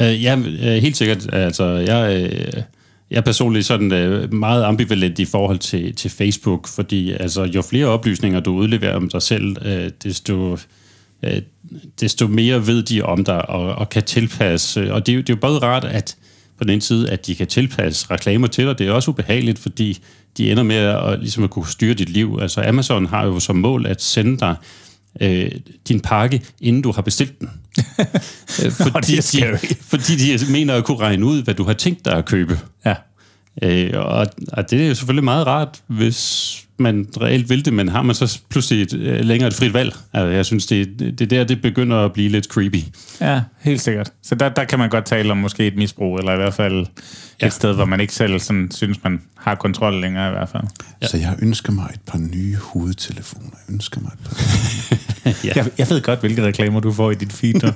Øh, 0.00 0.22
ja, 0.24 0.36
øh, 0.36 0.82
helt 0.82 0.96
sikkert. 0.96 1.34
Altså, 1.34 1.64
jeg... 1.64 2.30
Øh 2.30 2.62
jeg 3.10 3.18
er 3.18 3.22
personligt 3.22 3.66
sådan 3.66 3.92
øh, 3.92 4.34
meget 4.34 4.64
ambivalent 4.64 5.18
i 5.18 5.24
forhold 5.24 5.58
til, 5.58 5.94
til 5.94 6.10
Facebook, 6.10 6.68
fordi 6.68 7.12
altså, 7.12 7.44
jo 7.44 7.62
flere 7.62 7.86
oplysninger 7.86 8.40
du 8.40 8.54
udleverer 8.54 8.96
om 8.96 9.08
dig 9.08 9.22
selv, 9.22 9.56
desto, 10.02 10.56
øh, 11.22 11.42
desto 12.00 12.26
mere 12.26 12.66
ved 12.66 12.82
de 12.82 13.02
om 13.02 13.24
dig 13.24 13.50
og, 13.50 13.74
og 13.74 13.88
kan 13.88 14.02
tilpasse. 14.02 14.94
Og 14.94 15.06
det, 15.06 15.16
det 15.16 15.32
er 15.32 15.36
jo 15.36 15.40
både 15.40 15.58
rart, 15.58 15.84
at 15.84 16.16
på 16.58 16.64
den 16.64 16.70
ene 16.70 16.82
side, 16.82 17.10
at 17.10 17.26
de 17.26 17.34
kan 17.34 17.46
tilpasse 17.46 18.06
reklamer 18.10 18.46
til 18.46 18.66
dig. 18.66 18.78
Det 18.78 18.86
er 18.86 18.92
også 18.92 19.10
ubehageligt, 19.10 19.58
fordi 19.58 19.98
de 20.36 20.50
ender 20.50 20.62
med 20.62 20.76
at, 20.76 21.18
ligesom 21.18 21.44
at 21.44 21.50
kunne 21.50 21.66
styre 21.66 21.94
dit 21.94 22.08
liv. 22.08 22.38
Altså 22.42 22.62
Amazon 22.62 23.06
har 23.06 23.26
jo 23.26 23.40
som 23.40 23.56
mål 23.56 23.86
at 23.86 24.02
sende 24.02 24.38
dig 24.38 24.56
øh, 25.20 25.50
din 25.88 26.00
pakke, 26.00 26.42
inden 26.60 26.82
du 26.82 26.92
har 26.92 27.02
bestilt 27.02 27.40
den. 27.40 27.50
fordi, 28.92 29.16
de, 29.16 29.58
fordi 29.80 30.16
de 30.16 30.52
mener 30.52 30.74
at 30.74 30.84
kunne 30.84 30.98
regne 30.98 31.26
ud, 31.26 31.42
hvad 31.42 31.54
du 31.54 31.64
har 31.64 31.72
tænkt 31.72 32.04
dig 32.04 32.12
at 32.12 32.24
købe. 32.24 32.58
Ja. 32.86 32.94
Øh, 33.62 33.90
og, 33.94 34.26
og 34.52 34.70
det 34.70 34.82
er 34.82 34.88
jo 34.88 34.94
selvfølgelig 34.94 35.24
meget 35.24 35.46
rart, 35.46 35.82
hvis 35.86 36.61
man 36.78 37.06
reelt 37.20 37.48
vil 37.50 37.64
det, 37.64 37.72
men 37.72 37.88
har 37.88 38.02
man 38.02 38.14
så 38.14 38.40
pludselig 38.48 38.82
et, 38.82 38.94
øh, 38.94 39.20
længere 39.20 39.48
et 39.48 39.54
frit 39.54 39.74
valg. 39.74 39.94
Altså, 40.12 40.26
jeg 40.26 40.46
synes, 40.46 40.66
det, 40.66 41.00
det 41.18 41.30
der, 41.30 41.44
det 41.44 41.62
begynder 41.62 41.96
at 41.96 42.12
blive 42.12 42.28
lidt 42.28 42.44
creepy. 42.44 42.82
Ja, 43.20 43.40
helt 43.60 43.80
sikkert. 43.80 44.12
Så 44.22 44.34
der, 44.34 44.48
der 44.48 44.64
kan 44.64 44.78
man 44.78 44.90
godt 44.90 45.04
tale 45.04 45.30
om 45.30 45.36
måske 45.36 45.66
et 45.66 45.76
misbrug, 45.76 46.16
eller 46.16 46.32
i 46.32 46.36
hvert 46.36 46.54
fald 46.54 46.86
ja. 47.42 47.46
et 47.46 47.52
sted, 47.52 47.74
hvor 47.74 47.84
man 47.84 48.00
ikke 48.00 48.14
selv 48.14 48.40
sådan, 48.40 48.70
synes, 48.70 49.04
man 49.04 49.20
har 49.36 49.54
kontrol 49.54 50.00
længere 50.00 50.28
i 50.28 50.30
hvert 50.30 50.48
fald. 50.48 50.62
Ja. 51.02 51.06
Så 51.06 51.16
jeg 51.16 51.36
ønsker 51.42 51.72
mig 51.72 51.90
et 51.94 52.00
par 52.06 52.18
nye 52.18 52.56
hovedtelefoner. 52.56 53.50
Jeg 53.68 53.74
ønsker 53.74 54.00
mig 54.00 54.10
et 54.12 54.18
par 54.24 54.36
ja. 55.44 55.52
jeg, 55.56 55.70
jeg 55.78 55.90
ved 55.90 56.02
godt, 56.02 56.20
hvilke 56.20 56.42
reklamer 56.42 56.80
du 56.80 56.92
får 56.92 57.10
i 57.10 57.14
dit 57.14 57.32
feed. 57.32 57.54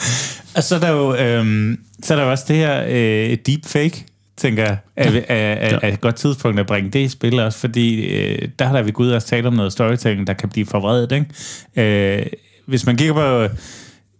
og 0.56 0.62
så 0.62 0.74
er 0.74 0.80
der 0.80 0.90
jo, 0.90 1.14
øhm, 1.14 1.78
så 2.02 2.14
er 2.14 2.18
der 2.18 2.24
jo 2.24 2.30
også 2.30 2.44
det 2.48 2.56
her 2.56 2.84
øh, 2.88 3.36
deepfake, 3.46 4.06
tænker 4.38 4.62
jeg, 4.62 4.76
er, 4.96 5.10
er, 5.28 5.52
er, 5.54 5.78
er 5.82 5.88
et 5.88 6.00
godt 6.00 6.14
tidspunkt 6.14 6.60
at 6.60 6.66
bringe 6.66 6.90
det 6.90 7.00
i 7.00 7.08
spil 7.08 7.40
også, 7.40 7.58
fordi 7.58 8.14
øh, 8.16 8.48
der 8.58 8.64
har 8.64 8.72
der 8.76 8.82
vi 8.82 8.90
gået 8.90 9.14
og 9.14 9.24
talt 9.24 9.46
om 9.46 9.52
noget 9.52 9.72
storytelling, 9.72 10.26
der 10.26 10.32
kan 10.32 10.48
blive 10.48 10.66
forvredet, 10.66 11.12
ikke? 11.12 12.20
Øh, 12.20 12.26
hvis 12.66 12.86
man 12.86 12.96
kigger 12.96 13.14
på 13.14 13.54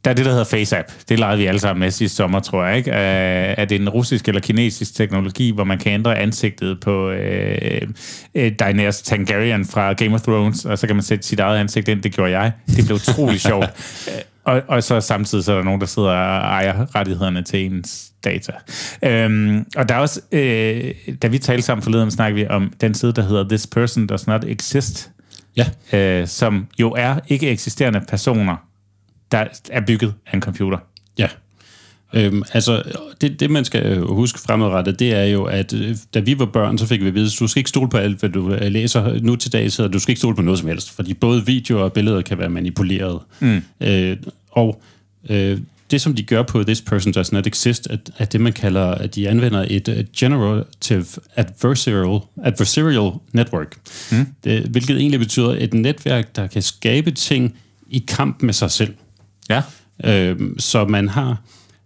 der 0.04 0.11
er 0.11 0.14
det, 0.14 0.24
der 0.24 0.31
hedder 0.31 0.44
FaceApp. 0.44 0.88
Det 1.09 1.18
legede 1.18 1.38
vi 1.38 1.46
alle 1.46 1.61
sammen 1.61 1.81
med 1.81 1.90
sidste 1.90 2.16
sommer, 2.16 2.40
tror 2.40 2.64
jeg. 2.64 2.76
Ikke? 2.76 2.90
Er 2.90 3.64
det 3.64 3.81
en 3.81 3.88
russisk 3.88 4.28
eller 4.28 4.40
kinesisk 4.40 4.94
teknologi, 4.94 5.50
hvor 5.50 5.64
man 5.64 5.78
kan 5.78 5.92
ændre 5.92 6.18
ansigtet 6.18 6.81
på 6.81 7.11
øh, 7.11 7.83
øh, 8.35 8.52
Daenerys 8.59 9.02
Targaryen 9.02 9.64
fra 9.64 9.92
Game 9.92 10.14
of 10.14 10.20
Thrones, 10.20 10.64
og 10.64 10.78
så 10.78 10.87
kan 10.87 10.96
man 10.96 11.02
sætte 11.02 11.26
sit 11.26 11.40
eget 11.40 11.59
ansigt 11.59 11.88
ind. 11.88 12.02
Det 12.02 12.12
gjorde 12.12 12.38
jeg. 12.38 12.52
Det 12.66 12.85
blev 12.85 12.94
utrolig 12.94 13.40
sjovt. 13.40 13.70
Og, 14.44 14.62
og 14.68 14.83
så 14.83 15.00
samtidig 15.00 15.44
så 15.44 15.52
er 15.52 15.57
der 15.57 15.64
nogen, 15.64 15.81
der 15.81 15.87
sidder 15.87 16.09
og 16.09 16.40
ejer 16.40 16.94
rettighederne 16.94 17.42
til 17.42 17.64
ens 17.64 18.08
data. 18.24 18.52
Øhm, 19.02 19.66
og 19.76 19.88
der 19.88 19.94
er 19.94 19.98
også, 19.98 20.20
øh, 20.33 20.94
da 21.22 21.26
vi 21.26 21.38
talte 21.38 21.62
sammen 21.62 21.83
forleden, 21.83 22.11
snakkede 22.11 22.40
vi 22.40 22.48
om 22.48 22.72
den 22.81 22.94
side, 22.94 23.12
der 23.12 23.22
hedder 23.22 23.48
This 23.48 23.66
Person 23.66 24.07
Does 24.07 24.26
Not 24.26 24.44
Exist, 24.44 25.11
ja. 25.57 25.66
øh, 25.98 26.28
som 26.28 26.66
jo 26.81 26.92
er 26.92 27.16
ikke 27.28 27.50
eksisterende 27.50 28.00
personer, 28.09 28.57
der 29.33 29.44
er 29.70 29.81
bygget 29.81 30.14
af 30.26 30.35
en 30.35 30.42
computer. 30.42 30.78
Ja. 31.18 31.28
Øhm, 32.14 32.42
altså, 32.52 32.83
det, 33.20 33.40
det 33.40 33.50
man 33.50 33.64
skal 33.64 34.00
huske 34.00 34.38
fremadrettet, 34.38 34.98
det 34.98 35.14
er 35.14 35.24
jo, 35.24 35.44
at 35.44 35.72
øh, 35.72 35.96
da 36.14 36.20
vi 36.20 36.38
var 36.38 36.46
børn, 36.46 36.78
så 36.78 36.87
fik 36.87 37.02
vi 37.02 37.09
at 37.09 37.14
vide, 37.14 37.26
at 37.26 37.40
du 37.40 37.46
skal 37.46 37.61
ikke 37.61 37.70
stole 37.70 37.88
på 37.88 37.96
alt, 37.96 38.20
hvad 38.20 38.31
du 38.31 38.52
øh, 38.52 38.72
læser 38.72 39.20
nu 39.22 39.37
til 39.37 39.52
dag, 39.52 39.72
så 39.72 39.88
du 39.88 39.98
skal 39.98 40.11
ikke 40.12 40.18
stole 40.18 40.37
på 40.37 40.42
noget 40.42 40.59
som 40.59 40.68
helst, 40.68 40.90
fordi 40.90 41.14
både 41.14 41.46
videoer 41.46 41.83
og 41.83 41.92
billeder 41.92 42.22
kan 42.22 42.38
være 42.38 42.48
manipuleret. 42.48 43.20
Mm. 43.40 43.62
Øh, 43.81 44.16
og 44.50 44.83
øh, 45.31 45.59
det, 45.90 46.01
som 46.01 46.14
de 46.14 46.22
gør 46.22 46.42
på 46.42 46.62
This 46.62 46.81
Person 46.81 47.12
Does 47.12 47.33
Not 47.33 47.46
Exist, 47.46 47.87
at, 47.90 48.11
at 48.18 48.33
det, 48.33 48.40
man 48.40 48.53
kalder, 48.53 48.85
at 48.85 49.14
de 49.14 49.29
anvender 49.29 49.64
et 49.68 50.09
generative 50.16 51.05
adversarial, 51.37 52.20
adversarial 52.44 53.11
network, 53.33 53.77
mm. 54.12 54.27
det, 54.44 54.62
hvilket 54.62 54.96
egentlig 54.96 55.20
betyder 55.20 55.57
et 55.59 55.74
netværk, 55.74 56.37
der 56.37 56.46
kan 56.46 56.62
skabe 56.62 57.11
ting 57.11 57.57
i 57.90 58.05
kamp 58.09 58.42
med 58.42 58.55
sig 58.55 58.70
selv. 58.70 58.94
Ja. 59.51 59.62
Øh, 60.05 60.37
så 60.59 60.85
man 60.85 61.09
har, 61.09 61.42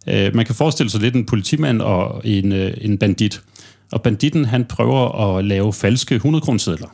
øh, 0.07 0.35
man 0.35 0.47
kan 0.47 0.55
forestille 0.55 0.91
sig 0.91 1.01
lidt 1.01 1.15
en 1.15 1.27
politimand 1.27 1.83
og 1.83 2.23
en, 2.25 2.53
øh, 2.53 2.75
en 2.81 2.99
bandit. 2.99 3.41
Og 3.93 4.03
banditten, 4.03 4.45
han 4.45 4.65
prøver 4.65 5.37
at 5.37 5.45
lave 5.45 5.73
falske 5.73 6.15
100 6.15 6.43
kronesedler. 6.43 6.89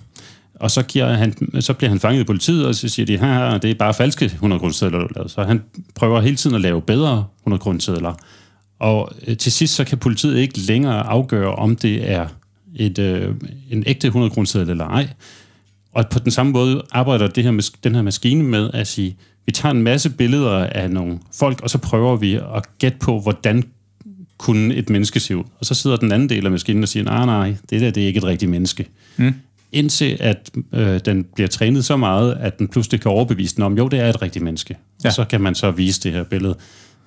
Og 0.61 0.71
så, 0.71 0.83
giver 0.83 1.12
han, 1.12 1.61
så 1.61 1.73
bliver 1.73 1.90
han 1.90 2.01
fanget 2.01 2.21
i 2.21 2.25
politiet, 2.25 2.66
og 2.66 2.75
så 2.75 2.88
siger 2.88 3.07
de, 3.07 3.18
her 3.18 3.59
det 3.59 3.71
er 3.71 3.75
bare 3.75 3.94
falske 3.94 4.25
100 4.25 4.61
kronesedler, 4.61 4.99
du 4.99 5.09
lavede. 5.14 5.29
Så 5.29 5.42
han 5.42 5.62
prøver 5.94 6.21
hele 6.21 6.37
tiden 6.37 6.57
at 6.57 6.62
lave 6.62 6.83
bedre 6.83 7.25
100 7.40 7.61
kronesedler. 7.61 8.14
Og 8.79 9.12
øh, 9.27 9.37
til 9.37 9.53
sidst, 9.53 9.75
så 9.75 9.85
kan 9.85 9.99
politiet 9.99 10.38
ikke 10.38 10.59
længere 10.59 11.03
afgøre, 11.03 11.55
om 11.55 11.77
det 11.77 12.11
er 12.11 12.27
et, 12.77 12.99
øh, 12.99 13.35
en 13.71 13.85
ægte 13.87 14.07
100 14.07 14.31
kroneseddel 14.31 14.71
eller 14.71 14.85
ej. 14.85 15.09
Og 15.92 16.05
på 16.09 16.18
den 16.18 16.31
samme 16.31 16.53
måde 16.53 16.83
arbejder 16.90 17.27
det 17.27 17.44
her, 17.44 17.71
den 17.85 17.94
her 17.94 18.03
maskine 18.03 18.42
med 18.42 18.71
at 18.75 18.87
sige, 18.87 19.16
vi 19.47 19.53
tager 19.53 19.75
en 19.75 19.83
masse 19.83 20.11
billeder 20.11 20.64
af 20.64 20.90
nogle 20.90 21.18
folk, 21.35 21.61
og 21.61 21.71
så 21.71 21.79
prøver 21.79 22.16
vi 22.16 22.35
at 22.35 22.79
gætte 22.79 22.99
på, 22.99 23.21
hvordan 23.21 23.64
kunne 24.38 24.75
et 24.75 24.90
menneske 24.90 25.21
se 25.21 25.37
ud. 25.37 25.44
Og 25.61 25.66
så 25.66 25.75
sidder 25.75 25.97
den 25.97 26.12
anden 26.12 26.29
del 26.29 26.44
af 26.44 26.51
maskinen 26.51 26.83
og 26.83 26.88
siger, 26.88 27.05
nej, 27.05 27.27
nej, 27.27 27.55
det 27.71 27.81
der 27.81 27.90
det 27.90 28.03
er 28.03 28.07
ikke 28.07 28.18
et 28.18 28.25
rigtigt 28.25 28.51
menneske. 28.51 28.87
Mm. 29.16 29.35
Indtil 29.72 30.16
at 30.20 30.50
øh, 30.72 31.00
den 31.04 31.24
bliver 31.35 31.48
trænet 31.48 31.85
så 31.85 31.96
meget, 31.96 32.35
at 32.40 32.59
den 32.59 32.68
pludselig 32.68 33.00
kan 33.00 33.11
overbevise 33.11 33.57
den 33.57 33.64
om, 33.64 33.78
jo, 33.78 33.88
det 33.88 34.00
er 34.00 34.09
et 34.09 34.22
rigtigt 34.22 34.44
menneske. 34.44 34.76
Ja. 35.04 35.09
Og 35.09 35.12
så 35.12 35.24
kan 35.24 35.40
man 35.40 35.54
så 35.54 35.70
vise 35.70 36.00
det 36.00 36.12
her 36.12 36.24
billede, 36.24 36.57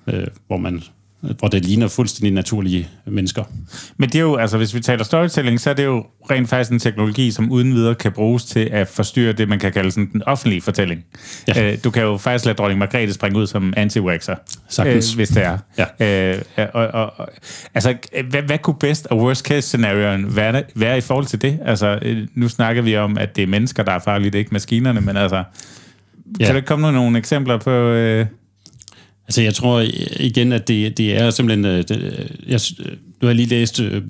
øh, 0.06 0.26
hvor 0.46 0.56
man 0.56 0.82
hvor 1.22 1.48
det 1.48 1.64
ligner 1.64 1.88
fuldstændig 1.88 2.32
naturlige 2.32 2.88
mennesker. 3.06 3.44
Men 3.96 4.08
det 4.08 4.14
er 4.14 4.22
jo, 4.22 4.36
altså 4.36 4.56
hvis 4.56 4.74
vi 4.74 4.80
taler 4.80 5.04
storytelling, 5.04 5.60
så 5.60 5.70
er 5.70 5.74
det 5.74 5.84
jo 5.84 6.04
rent 6.30 6.48
faktisk 6.48 6.70
en 6.72 6.78
teknologi, 6.78 7.30
som 7.30 7.50
uden 7.50 7.74
videre 7.74 7.94
kan 7.94 8.12
bruges 8.12 8.44
til 8.44 8.68
at 8.72 8.88
forstyrre 8.88 9.32
det, 9.32 9.48
man 9.48 9.58
kan 9.58 9.72
kalde 9.72 9.90
sådan 9.90 10.12
den 10.12 10.22
offentlige 10.22 10.60
fortælling. 10.60 11.04
Ja. 11.48 11.72
Øh, 11.72 11.78
du 11.84 11.90
kan 11.90 12.02
jo 12.02 12.16
faktisk 12.16 12.44
lade 12.44 12.56
dronning 12.56 12.78
Margrethe 12.78 13.12
springe 13.12 13.38
ud 13.38 13.46
som 13.46 13.74
anti-waxer, 13.76 14.36
øh, 14.86 14.94
hvis 14.94 15.28
det 15.28 15.44
er. 15.44 15.58
Ja. 16.00 16.32
Øh, 16.34 16.42
og, 16.72 16.86
og, 16.86 17.12
og, 17.16 17.28
altså, 17.74 17.94
hvad, 18.30 18.42
hvad 18.42 18.58
kunne 18.58 18.76
best 18.80 19.06
og 19.06 19.18
worst 19.18 19.46
case 19.46 19.68
scenarioen 19.68 20.36
være, 20.36 20.62
være 20.74 20.98
i 20.98 21.00
forhold 21.00 21.26
til 21.26 21.42
det? 21.42 21.58
Altså, 21.64 21.98
øh, 22.02 22.26
nu 22.34 22.48
snakker 22.48 22.82
vi 22.82 22.96
om, 22.96 23.18
at 23.18 23.36
det 23.36 23.42
er 23.42 23.46
mennesker, 23.46 23.82
der 23.82 23.92
er 23.92 23.98
farlige, 23.98 24.30
det 24.30 24.34
er 24.34 24.38
ikke 24.38 24.52
maskinerne, 24.52 25.00
men 25.00 25.16
altså, 25.16 25.44
ja. 26.40 26.46
kan 26.46 26.54
der 26.54 26.60
komme 26.60 26.92
nogle 26.92 27.18
eksempler 27.18 27.58
på... 27.58 27.70
Øh, 27.70 28.26
Altså, 29.28 29.42
jeg 29.42 29.54
tror 29.54 29.84
igen, 30.20 30.52
at 30.52 30.68
det, 30.68 30.98
det 30.98 31.18
er 31.18 31.30
simpelthen... 31.30 31.64
Øh, 31.64 31.84
det, 31.88 32.28
jeg, 32.48 32.60
du 33.20 33.26
har 33.26 33.32
lige 33.32 33.48
læst 33.48 33.80
øh, 33.80 34.02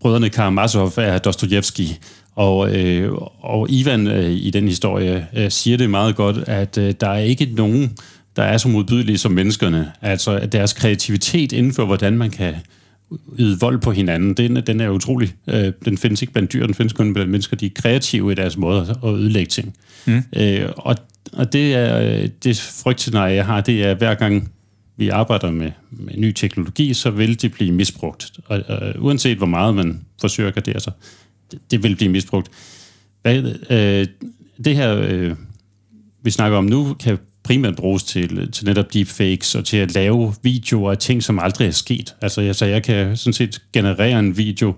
Brødrene 0.00 0.28
Karamazov 0.28 0.92
af 0.96 1.20
Dostojevski, 1.20 1.98
og, 2.34 2.76
øh, 2.76 3.12
og 3.40 3.66
Ivan 3.70 4.06
øh, 4.06 4.30
i 4.30 4.50
den 4.50 4.68
historie 4.68 5.26
øh, 5.36 5.50
siger 5.50 5.76
det 5.76 5.90
meget 5.90 6.16
godt, 6.16 6.36
at 6.46 6.78
øh, 6.78 6.94
der 7.00 7.08
er 7.08 7.18
ikke 7.18 7.48
nogen, 7.56 7.96
der 8.36 8.42
er 8.42 8.58
så 8.58 8.68
modbydelige 8.68 9.18
som 9.18 9.32
menneskerne. 9.32 9.92
Altså, 10.02 10.30
at 10.30 10.52
deres 10.52 10.72
kreativitet 10.72 11.52
inden 11.52 11.72
for, 11.72 11.84
hvordan 11.84 12.18
man 12.18 12.30
kan 12.30 12.54
yde 13.38 13.60
vold 13.60 13.78
på 13.78 13.92
hinanden, 13.92 14.34
den, 14.34 14.56
den 14.56 14.80
er 14.80 14.88
utrolig. 14.88 15.34
Øh, 15.46 15.72
den 15.84 15.98
findes 15.98 16.22
ikke 16.22 16.32
blandt 16.32 16.52
dyr, 16.52 16.66
den 16.66 16.74
findes 16.74 16.92
kun 16.92 17.14
blandt 17.14 17.30
mennesker. 17.30 17.56
De 17.56 17.66
er 17.66 17.70
kreative 17.74 18.32
i 18.32 18.34
deres 18.34 18.56
måde 18.56 18.96
at 19.04 19.10
ødelægge 19.10 19.50
ting. 19.50 19.74
Mm. 20.06 20.22
Øh, 20.36 20.68
og, 20.76 20.96
og 21.32 21.52
det 21.52 21.74
er 21.74 22.00
øh, 22.00 22.28
det 22.44 22.60
frygtscenarie, 22.60 23.34
jeg 23.34 23.46
har, 23.46 23.60
det 23.60 23.84
er 23.84 23.94
hver 23.94 24.14
gang 24.14 24.52
vi 24.96 25.08
arbejder 25.08 25.50
med, 25.50 25.70
med 25.90 26.14
ny 26.16 26.32
teknologi, 26.32 26.94
så 26.94 27.10
vil 27.10 27.42
det 27.42 27.52
blive 27.52 27.72
misbrugt. 27.72 28.32
Og, 28.46 28.62
og 28.68 28.94
uanset 28.98 29.36
hvor 29.36 29.46
meget 29.46 29.74
man 29.74 30.04
forsøger 30.20 30.48
at 30.48 30.54
gardere 30.54 30.80
sig, 30.80 30.92
det, 31.50 31.60
det 31.70 31.82
vil 31.82 31.96
blive 31.96 32.12
misbrugt. 32.12 32.50
Hvad, 33.22 33.42
øh, 33.70 34.06
det 34.64 34.76
her, 34.76 34.96
øh, 34.96 35.36
vi 36.22 36.30
snakker 36.30 36.58
om 36.58 36.64
nu, 36.64 36.94
kan 36.94 37.18
primært 37.42 37.76
bruges 37.76 38.02
til, 38.02 38.52
til 38.52 38.66
netop 38.66 38.94
deepfakes 38.94 39.54
og 39.54 39.64
til 39.64 39.76
at 39.76 39.94
lave 39.94 40.34
videoer 40.42 40.90
af 40.90 40.98
ting, 40.98 41.22
som 41.22 41.38
aldrig 41.38 41.66
er 41.66 41.72
sket. 41.72 42.14
Altså, 42.22 42.40
jeg, 42.40 42.54
så 42.54 42.64
jeg 42.66 42.82
kan 42.82 43.16
sådan 43.16 43.32
set 43.32 43.62
generere 43.72 44.18
en 44.18 44.36
video 44.36 44.74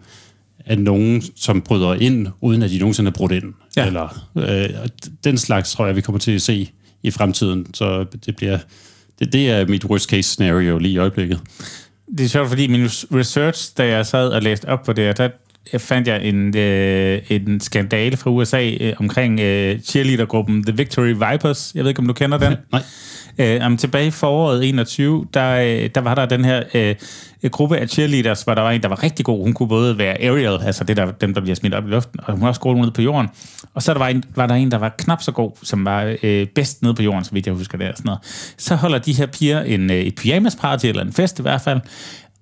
af 0.66 0.78
nogen, 0.78 1.22
som 1.36 1.62
bryder 1.62 1.94
ind, 1.94 2.28
uden 2.40 2.62
at 2.62 2.70
de 2.70 2.78
nogensinde 2.78 3.08
er 3.08 3.12
brudt 3.12 3.32
ind. 3.32 3.54
Ja. 3.78 3.86
Eller, 3.86 4.28
øh, 4.36 4.88
den 5.24 5.38
slags 5.38 5.72
tror 5.72 5.86
jeg, 5.86 5.96
vi 5.96 6.00
kommer 6.00 6.18
til 6.18 6.32
at 6.32 6.42
se 6.42 6.70
i 7.02 7.10
fremtiden. 7.10 7.74
Så 7.74 8.06
det 8.26 8.36
bliver 8.36 8.58
det, 9.18 9.32
det 9.32 9.50
er 9.50 9.66
mit 9.66 9.84
worst 9.84 10.10
case 10.10 10.22
scenario 10.22 10.78
lige 10.78 10.92
i 10.92 10.98
øjeblikket. 10.98 11.40
Det 12.18 12.24
er 12.24 12.28
sjovt, 12.28 12.48
fordi 12.48 12.66
min 12.66 12.84
research, 13.14 13.72
da 13.78 13.86
jeg 13.86 14.06
sad 14.06 14.28
og 14.28 14.42
læste 14.42 14.68
op 14.68 14.82
på 14.82 14.92
det, 14.92 15.18
der 15.18 15.28
fandt 15.78 16.08
jeg 16.08 16.24
en, 16.24 16.56
øh, 16.56 17.22
en 17.28 17.60
skandale 17.60 18.16
fra 18.16 18.30
USA 18.30 18.70
øh, 18.80 18.92
omkring 18.98 19.40
øh, 19.40 19.80
cheerleadergruppen 19.80 20.64
The 20.64 20.76
Victory 20.76 21.08
Vipers. 21.08 21.72
Jeg 21.74 21.84
ved 21.84 21.88
ikke, 21.88 21.98
om 21.98 22.06
du 22.06 22.12
kender 22.12 22.38
den? 22.38 22.56
Nej. 22.72 22.82
Øh, 23.38 23.60
om 23.62 23.76
tilbage 23.76 24.06
i 24.06 24.10
foråret 24.10 24.68
21, 24.68 25.26
der, 25.34 25.54
øh, 25.54 25.90
der 25.94 26.00
var 26.00 26.14
der 26.14 26.26
den 26.26 26.44
her 26.44 26.62
øh, 26.74 26.94
gruppe 27.50 27.76
af 27.76 27.88
cheerleaders, 27.88 28.42
hvor 28.42 28.54
der 28.54 28.62
var 28.62 28.70
en, 28.70 28.82
der 28.82 28.88
var 28.88 29.02
rigtig 29.02 29.24
god. 29.24 29.42
Hun 29.42 29.52
kunne 29.52 29.68
både 29.68 29.98
være 29.98 30.22
aerial, 30.22 30.62
altså 30.62 30.84
det 30.84 30.96
der, 30.96 31.10
dem, 31.10 31.34
der 31.34 31.40
bliver 31.40 31.54
smidt 31.54 31.74
op 31.74 31.86
i 31.86 31.90
luften, 31.90 32.20
og 32.22 32.32
hun 32.32 32.40
var 32.40 32.48
også 32.48 32.60
god 32.60 32.76
ned 32.76 32.90
på 32.90 33.02
jorden. 33.02 33.28
Og 33.74 33.82
så 33.82 33.92
der 33.92 33.98
var, 33.98 34.08
en, 34.08 34.24
var 34.36 34.46
der 34.46 34.54
en, 34.54 34.70
der 34.70 34.78
var 34.78 34.94
knap 34.98 35.22
så 35.22 35.32
god, 35.32 35.50
som 35.62 35.84
var 35.84 36.14
øh, 36.22 36.46
bedst 36.46 36.82
nede 36.82 36.94
på 36.94 37.02
jorden, 37.02 37.24
så 37.24 37.32
vidt 37.32 37.46
jeg 37.46 37.54
husker 37.54 37.78
det. 37.78 37.88
Og 37.88 37.94
sådan 37.96 38.08
noget. 38.08 38.54
Så 38.58 38.74
holder 38.74 38.98
de 38.98 39.12
her 39.12 39.26
piger 39.26 39.60
en, 39.60 39.90
øh, 39.90 39.96
et 39.96 40.14
pyjamas 40.14 40.56
party, 40.56 40.86
eller 40.86 41.02
en 41.02 41.12
fest 41.12 41.38
i 41.38 41.42
hvert 41.42 41.60
fald, 41.60 41.80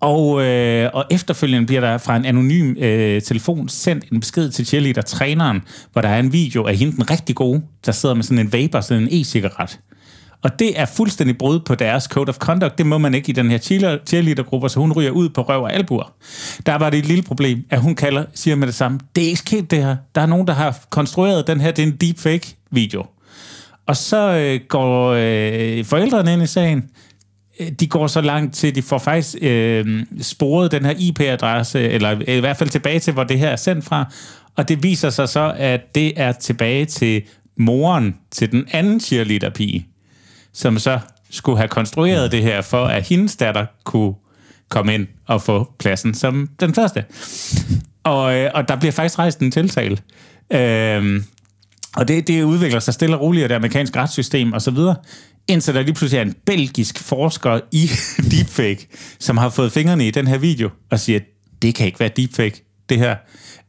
og, 0.01 0.43
øh, 0.43 0.91
og 0.95 1.05
efterfølgende 1.11 1.67
bliver 1.67 1.81
der 1.81 1.99
fra 1.99 2.17
en 2.17 2.25
anonym 2.25 2.77
øh, 2.79 3.23
telefon 3.23 3.69
sendt 3.69 4.05
en 4.13 4.21
besked 4.21 4.51
til 4.51 4.67
cheerleader-træneren, 4.67 5.63
hvor 5.93 6.03
der 6.03 6.09
er 6.09 6.19
en 6.19 6.33
video 6.33 6.67
af 6.67 6.77
hende, 6.77 6.97
den 6.97 7.11
rigtig 7.11 7.37
gode, 7.37 7.63
der 7.87 7.93
sidder 7.93 8.15
med 8.15 8.23
sådan 8.23 8.39
en 8.39 8.53
vapor, 8.53 8.81
sådan 8.81 9.03
en 9.03 9.09
e-cigaret. 9.09 9.79
Og 10.43 10.59
det 10.59 10.81
er 10.81 10.85
fuldstændig 10.85 11.39
brud 11.39 11.61
på 11.61 11.75
deres 11.75 12.05
code 12.05 12.29
of 12.29 12.37
conduct. 12.37 12.79
Det 12.79 12.87
må 12.87 12.99
man 12.99 13.15
ikke 13.15 13.31
i 13.31 13.33
den 13.33 13.51
her 13.51 13.59
cheerleader-gruppe, 14.07 14.69
så 14.69 14.81
hun 14.81 14.93
ryger 14.93 15.11
ud 15.11 15.29
på 15.29 15.43
røv 15.43 15.63
og 15.63 15.75
albuer. 15.75 16.15
Der 16.67 16.75
var 16.75 16.91
det 16.91 16.99
et 16.99 17.07
lille 17.07 17.23
problem, 17.23 17.65
at 17.71 17.81
hun 17.81 17.95
kalder, 17.95 18.25
siger 18.35 18.57
med 18.57 18.67
det 18.67 18.75
samme, 18.75 19.01
det 19.17 19.25
er 19.25 19.29
ikke 19.29 19.39
sket 19.39 19.71
det 19.71 19.85
her. 19.85 19.97
Der 20.15 20.21
er 20.21 20.27
nogen, 20.27 20.47
der 20.47 20.53
har 20.53 20.79
konstrueret 20.91 21.47
den 21.47 21.61
her, 21.61 21.71
det 21.71 21.83
er 21.83 21.87
en 21.87 21.97
deepfake-video. 21.97 23.07
Og 23.87 23.97
så 23.97 24.31
øh, 24.31 24.61
går 24.69 25.11
øh, 25.11 25.85
forældrene 25.85 26.33
ind 26.33 26.43
i 26.43 26.47
sagen, 26.47 26.85
øh, 27.61 27.69
de 27.81 27.87
går 27.87 28.07
så 28.07 28.21
langt 28.21 28.55
til, 28.55 28.75
de 28.75 28.83
får 28.83 28.99
faktisk 28.99 29.37
øh, 29.43 30.05
sporet 30.21 30.73
den 30.73 30.85
her 30.85 30.95
IP-adresse, 30.99 31.81
eller 31.81 32.21
i 32.29 32.41
hvert 32.41 32.57
fald 32.57 32.71
tilbage 32.71 32.99
til, 32.99 33.13
hvor 33.13 33.25
det 33.25 33.39
her 33.39 33.49
er 33.49 33.57
sendt 33.57 33.85
fra, 33.85 34.13
og 34.57 34.69
det 34.69 34.83
viser 34.83 35.11
sig 35.11 35.29
så, 35.29 35.55
at 35.57 35.95
det 35.95 36.21
er 36.21 36.33
tilbage 36.33 36.85
til 36.85 37.23
moren 37.59 38.17
til 38.31 38.53
den 38.53 38.65
anden 38.73 39.01
cheerleader-pige 39.01 39.87
som 40.57 40.79
så 40.79 40.99
skulle 41.31 41.59
have 41.59 41.69
konstrueret 41.69 42.33
det 42.33 42.43
her, 42.43 42.63
for 42.63 42.85
at 42.85 43.09
hendes 43.09 43.37
datter 43.37 43.67
kunne 43.85 44.15
komme 44.69 44.95
ind 44.95 45.07
og 45.27 45.43
få 45.43 45.73
pladsen 45.79 46.15
som 46.15 46.49
den 46.61 46.75
første. 46.75 47.05
Og, 48.05 48.35
øh, 48.35 48.51
og 48.55 48.69
der 48.69 48.77
bliver 48.77 48.93
faktisk 48.93 49.19
rejst 49.19 49.41
en 49.41 49.51
tiltale. 49.51 49.99
Øhm, 50.53 51.25
og 51.97 52.09
det, 52.09 52.29
det 52.29 52.43
udvikler 52.43 52.81
sig 52.81 52.95
stille 52.95 53.17
og 53.17 53.23
roligt, 53.23 53.45
og 53.45 53.49
det 53.49 53.55
amerikanske 53.55 53.99
retssystem 53.99 54.53
og 54.53 54.63
så 54.63 54.71
videre, 54.71 54.97
indtil 55.49 55.75
der 55.75 55.83
lige 55.83 55.95
pludselig 55.95 56.19
er 56.19 56.23
en 56.23 56.35
belgisk 56.47 56.99
forsker 56.99 57.61
i 57.73 57.91
deepfake, 58.31 58.89
som 59.21 59.37
har 59.37 59.49
fået 59.49 59.73
fingrene 59.73 60.09
i 60.09 60.11
den 60.11 60.27
her 60.27 60.39
video, 60.39 60.71
og 60.91 61.01
siger, 61.01 61.21
det 61.63 61.75
kan 61.75 61.87
ikke 61.87 62.01
være 62.01 62.11
deepfake, 62.17 62.65
det 62.89 62.99
her. 62.99 63.17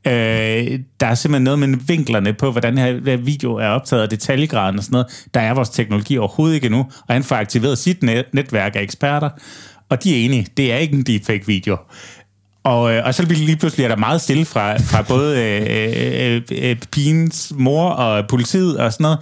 Øh, 0.07 0.79
der 0.99 1.07
er 1.07 1.15
simpelthen 1.15 1.43
noget 1.43 1.59
med 1.59 1.77
vinklerne 1.87 2.33
på, 2.33 2.51
hvordan 2.51 2.77
her 2.77 3.17
video 3.17 3.55
er 3.55 3.67
optaget, 3.67 4.03
og 4.03 4.11
detaljegraden 4.11 4.77
og 4.77 4.83
sådan 4.83 4.93
noget. 4.93 5.25
Der 5.33 5.39
er 5.39 5.53
vores 5.53 5.69
teknologi 5.69 6.17
overhovedet 6.17 6.55
ikke 6.55 6.65
endnu, 6.65 6.79
og 6.79 7.13
han 7.13 7.23
får 7.23 7.35
aktiveret 7.35 7.77
sit 7.77 8.03
net, 8.03 8.25
netværk 8.33 8.75
af 8.75 8.81
eksperter, 8.81 9.29
og 9.89 10.03
de 10.03 10.21
er 10.21 10.25
enige, 10.25 10.47
det 10.57 10.73
er 10.73 10.77
ikke 10.77 10.95
en 10.95 11.03
deepfake-video. 11.03 11.77
Og, 12.63 12.93
øh, 12.93 13.05
og 13.05 13.13
så 13.15 13.23
lige 13.23 13.57
pludselig 13.57 13.83
er 13.83 13.87
der 13.87 13.95
meget 13.95 14.21
stille 14.21 14.45
fra, 14.45 14.77
fra 14.77 15.01
både 15.01 15.43
øh, 15.43 16.35
øh, 16.35 16.41
øh, 16.51 16.75
pigens 16.91 17.53
mor 17.55 17.89
og 17.89 18.27
politiet 18.27 18.77
og 18.77 18.93
sådan 18.93 19.03
noget. 19.03 19.19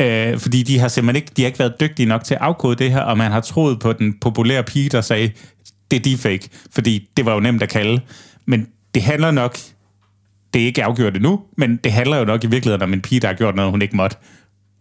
Øh, 0.00 0.38
fordi 0.38 0.62
de 0.62 0.78
har 0.78 0.88
simpelthen 0.88 1.16
ikke, 1.16 1.32
de 1.36 1.42
har 1.42 1.46
ikke 1.46 1.58
været 1.58 1.80
dygtige 1.80 2.06
nok 2.06 2.24
til 2.24 2.34
at 2.34 2.40
afkode 2.40 2.76
det 2.76 2.92
her, 2.92 3.00
og 3.00 3.18
man 3.18 3.32
har 3.32 3.40
troet 3.40 3.80
på 3.80 3.92
den 3.92 4.14
populære 4.20 4.62
pige, 4.62 4.88
der 4.88 5.00
sagde, 5.00 5.30
det 5.90 5.96
er 5.96 6.00
deepfake, 6.00 6.48
fordi 6.74 7.08
det 7.16 7.26
var 7.26 7.34
jo 7.34 7.40
nemt 7.40 7.62
at 7.62 7.68
kalde. 7.68 8.00
Men 8.46 8.66
det 8.94 9.02
handler 9.02 9.30
nok 9.30 9.58
det 10.54 10.62
er 10.62 10.66
ikke 10.66 10.84
afgjort 10.84 11.16
endnu, 11.16 11.40
men 11.56 11.76
det 11.84 11.92
handler 11.92 12.16
jo 12.16 12.24
nok 12.24 12.44
i 12.44 12.46
virkeligheden 12.46 12.82
om 12.82 12.92
en 12.92 13.00
pige, 13.00 13.20
der 13.20 13.28
har 13.28 13.34
gjort 13.34 13.56
noget, 13.56 13.70
hun 13.70 13.82
ikke 13.82 13.96
måtte. 13.96 14.16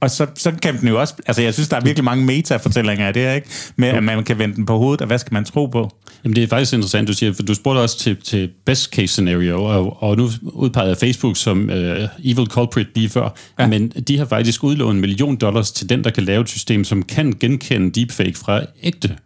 Og 0.01 0.11
så, 0.11 0.27
så 0.35 0.51
kan 0.61 0.77
den 0.79 0.87
jo 0.87 0.99
også... 0.99 1.13
Altså, 1.27 1.41
jeg 1.41 1.53
synes, 1.53 1.69
der 1.69 1.75
er 1.77 1.81
virkelig 1.81 2.03
mange 2.03 2.25
meta-fortællinger 2.25 3.07
af 3.07 3.13
det 3.13 3.21
her, 3.21 3.33
ikke? 3.33 3.49
Med, 3.75 3.87
at 3.87 4.03
man 4.03 4.23
kan 4.23 4.39
vende 4.39 4.55
den 4.55 4.65
på 4.65 4.77
hovedet, 4.77 5.01
og 5.01 5.07
hvad 5.07 5.17
skal 5.17 5.33
man 5.33 5.45
tro 5.45 5.65
på? 5.65 5.89
Jamen, 6.23 6.35
det 6.35 6.43
er 6.43 6.47
faktisk 6.47 6.73
interessant, 6.73 7.07
du 7.07 7.13
siger, 7.13 7.33
for 7.33 7.43
du 7.43 7.53
spurgte 7.53 7.79
også 7.79 7.99
til, 7.99 8.17
til 8.23 8.49
best 8.65 8.93
case 8.93 9.07
scenario, 9.07 9.63
og, 9.63 10.03
og 10.03 10.17
nu 10.17 10.29
udpegede 10.43 10.95
Facebook 10.95 11.37
som 11.37 11.69
uh, 11.69 12.31
evil 12.31 12.45
culprit 12.47 12.87
lige 12.95 13.09
før, 13.09 13.29
ja. 13.59 13.67
men 13.67 13.89
de 13.89 14.17
har 14.17 14.25
faktisk 14.25 14.63
udlånt 14.63 14.95
en 14.95 15.01
million 15.01 15.35
dollars 15.35 15.71
til 15.71 15.89
den, 15.89 16.03
der 16.03 16.09
kan 16.09 16.23
lave 16.23 16.41
et 16.41 16.49
system, 16.49 16.83
som 16.83 17.03
kan 17.03 17.33
genkende 17.39 17.91
deepfake 17.91 18.37
fra 18.37 18.61
ægte. 18.83 19.17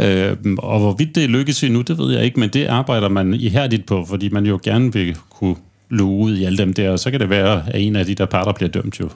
Øh, 0.00 0.36
og 0.58 0.80
hvorvidt 0.80 1.14
det 1.14 1.30
lykkes 1.30 1.64
endnu, 1.64 1.80
det 1.80 1.98
ved 1.98 2.12
jeg 2.14 2.24
ikke, 2.24 2.40
men 2.40 2.48
det 2.48 2.66
arbejder 2.66 3.08
man 3.08 3.34
ihærdigt 3.34 3.86
på, 3.86 4.04
fordi 4.04 4.28
man 4.28 4.46
jo 4.46 4.60
gerne 4.62 4.92
vil 4.92 5.16
kunne 5.30 5.56
luge 5.90 6.24
ud 6.24 6.36
i 6.36 6.44
alle 6.44 6.58
dem 6.58 6.72
der, 6.72 6.90
og 6.90 6.98
så 6.98 7.10
kan 7.10 7.20
det 7.20 7.30
være, 7.30 7.62
at 7.66 7.80
en 7.80 7.96
af 7.96 8.06
de 8.06 8.14
der 8.14 8.26
parter 8.26 8.52
bliver 8.52 8.68
dømt 8.68 9.00
jo. 9.00 9.08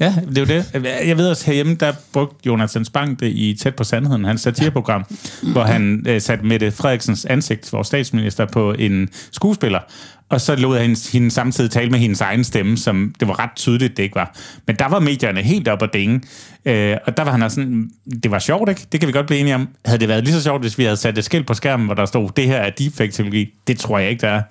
Ja, 0.00 0.14
det 0.28 0.38
er 0.38 0.40
jo 0.40 0.46
det. 0.46 0.86
Jeg 1.06 1.18
ved 1.18 1.28
også 1.28 1.46
herhjemme, 1.46 1.74
der 1.74 1.92
brugte 2.12 2.36
Jonathan 2.46 2.84
Spang 2.84 3.20
det 3.20 3.26
i 3.26 3.56
Tæt 3.60 3.74
på 3.74 3.84
Sandheden, 3.84 4.24
hans 4.24 4.40
satireprogram, 4.40 5.04
ja. 5.42 5.48
hvor 5.52 5.62
han 5.62 6.04
øh, 6.08 6.20
satte 6.20 6.46
Mette 6.46 6.70
Frederiksens 6.70 7.24
ansigt, 7.24 7.72
vores 7.72 7.86
statsminister, 7.86 8.46
på 8.46 8.72
en 8.72 9.08
skuespiller, 9.32 9.80
og 10.28 10.40
så 10.40 10.56
lod 10.56 10.78
han 10.78 10.96
hende 11.12 11.30
samtidig 11.30 11.70
tale 11.70 11.90
med 11.90 11.98
hendes 11.98 12.20
egen 12.20 12.44
stemme, 12.44 12.76
som 12.78 13.14
det 13.20 13.28
var 13.28 13.38
ret 13.38 13.50
tydeligt, 13.56 13.96
det 13.96 14.02
ikke 14.02 14.14
var. 14.14 14.36
Men 14.66 14.76
der 14.76 14.88
var 14.88 15.00
medierne 15.00 15.42
helt 15.42 15.68
op 15.68 15.82
og 15.82 15.92
dænge. 15.92 16.20
øh, 16.64 16.96
og 17.06 17.16
der 17.16 17.24
var 17.24 17.30
han 17.32 17.42
også 17.42 17.54
sådan, 17.54 17.90
det 18.22 18.30
var 18.30 18.38
sjovt, 18.38 18.68
ikke? 18.68 18.86
Det 18.92 19.00
kan 19.00 19.06
vi 19.06 19.12
godt 19.12 19.26
blive 19.26 19.40
enige 19.40 19.54
om. 19.54 19.68
Havde 19.84 20.00
det 20.00 20.08
været 20.08 20.24
lige 20.24 20.34
så 20.34 20.42
sjovt, 20.42 20.62
hvis 20.62 20.78
vi 20.78 20.84
havde 20.84 20.96
sat 20.96 21.18
et 21.18 21.24
skilt 21.24 21.46
på 21.46 21.54
skærmen, 21.54 21.86
hvor 21.86 21.94
der 21.94 22.06
stod, 22.06 22.30
det 22.36 22.46
her 22.46 22.56
er 22.56 22.70
deepfake-teknologi? 22.70 23.54
Det 23.66 23.78
tror 23.78 23.98
jeg 23.98 24.10
ikke, 24.10 24.20
der 24.20 24.28
er. 24.28 24.42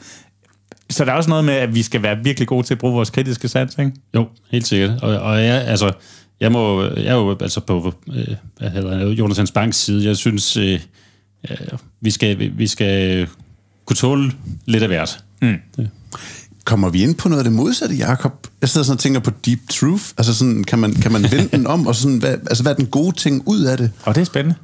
Så 0.92 1.06
der 1.06 1.12
er 1.12 1.16
også 1.16 1.30
noget 1.30 1.46
med, 1.46 1.54
at 1.54 1.76
vi 1.76 1.82
skal 1.82 2.04
være 2.04 2.18
virkelig 2.24 2.48
gode 2.48 2.68
til 2.68 2.74
at 2.74 2.78
bruge 2.78 2.94
vores 2.94 3.10
kritiske 3.10 3.48
sans, 3.48 3.76
ikke? 3.80 3.92
Jo, 4.16 4.28
helt 4.52 4.68
sikkert. 4.68 5.04
Og, 5.04 5.20
og 5.20 5.44
jeg, 5.44 5.62
altså, 5.62 5.92
jeg, 6.40 6.52
må, 6.52 6.84
jeg 6.84 7.06
er 7.06 7.16
jo 7.16 7.38
altså 7.42 7.60
på 7.60 7.94
øh, 8.14 8.28
hvad 8.58 8.70
hedder, 8.70 9.08
Jonas 9.08 9.38
Hans 9.38 9.52
Banks 9.52 9.78
side. 9.78 10.06
Jeg 10.06 10.18
synes, 10.18 10.58
øh, 10.58 10.80
vi, 12.02 12.12
skal, 12.12 12.52
vi 12.58 12.68
skal 12.68 13.28
kunne 13.86 13.98
tåle 13.98 14.32
lidt 14.66 14.84
af 14.84 14.90
hvert. 14.90 15.24
Mm. 15.42 15.56
Det. 15.78 15.90
Kommer 16.66 16.90
vi 16.90 17.04
ind 17.04 17.16
på 17.16 17.30
noget 17.30 17.40
af 17.40 17.44
det 17.44 17.54
modsatte, 17.54 17.96
Jacob? 17.96 18.48
Jeg 18.62 18.70
sidder 18.70 18.86
sådan 18.86 18.96
og 18.96 19.00
tænker 19.00 19.20
på 19.20 19.32
deep 19.46 19.60
truth. 19.70 20.04
Altså 20.18 20.34
sådan, 20.34 20.64
kan 20.64 20.80
man, 20.80 20.94
kan 20.94 21.12
man 21.12 21.22
vende 21.32 21.50
den 21.52 21.68
om, 21.68 21.88
og 21.88 21.96
sådan, 21.96 22.18
hvad, 22.18 22.32
altså, 22.32 22.64
hvad 22.64 22.72
er 22.72 22.76
den 22.76 22.88
gode 22.88 23.16
ting 23.16 23.44
ud 23.46 23.62
af 23.62 23.78
det? 23.78 23.92
Og 24.04 24.16
det 24.16 24.22
er 24.22 24.26
spændende. 24.26 24.56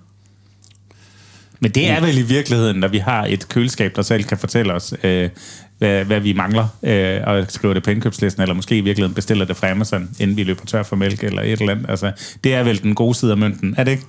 Men 1.60 1.72
det 1.72 1.90
er 1.90 2.02
vel 2.02 2.18
i 2.18 2.22
virkeligheden, 2.22 2.78
når 2.78 2.88
vi 2.88 2.98
har 2.98 3.26
et 3.26 3.50
køleskab, 3.50 3.96
der 3.96 4.02
selv 4.02 4.24
kan 4.24 4.38
fortælle 4.38 4.74
os, 4.74 4.94
øh, 5.04 5.30
hvad, 5.78 6.04
hvad 6.04 6.20
vi 6.20 6.34
mangler, 6.34 6.68
øh, 6.84 7.20
og 7.24 7.46
skrive 7.50 7.74
det 7.74 7.84
på 7.84 7.92
indkøbslisten, 7.92 8.42
eller 8.42 8.56
måske 8.56 8.78
i 8.78 8.82
virkeligheden 8.82 9.16
bestiller 9.16 9.46
det 9.46 9.58
fra 9.58 9.70
Amazon, 9.70 10.10
inden 10.20 10.38
vi 10.38 10.44
løber 10.44 10.66
tør 10.66 10.84
for 10.84 10.96
mælk 10.96 11.24
eller 11.24 11.42
et 11.42 11.60
eller 11.60 11.72
andet. 11.72 11.90
Altså, 11.90 12.12
det 12.44 12.54
er 12.54 12.64
vel 12.64 12.84
den 12.84 12.96
gode 12.96 13.16
side 13.16 13.32
af 13.32 13.38
mønten, 13.38 13.76
er 13.78 13.84
det 13.84 13.92
ikke? 13.92 14.04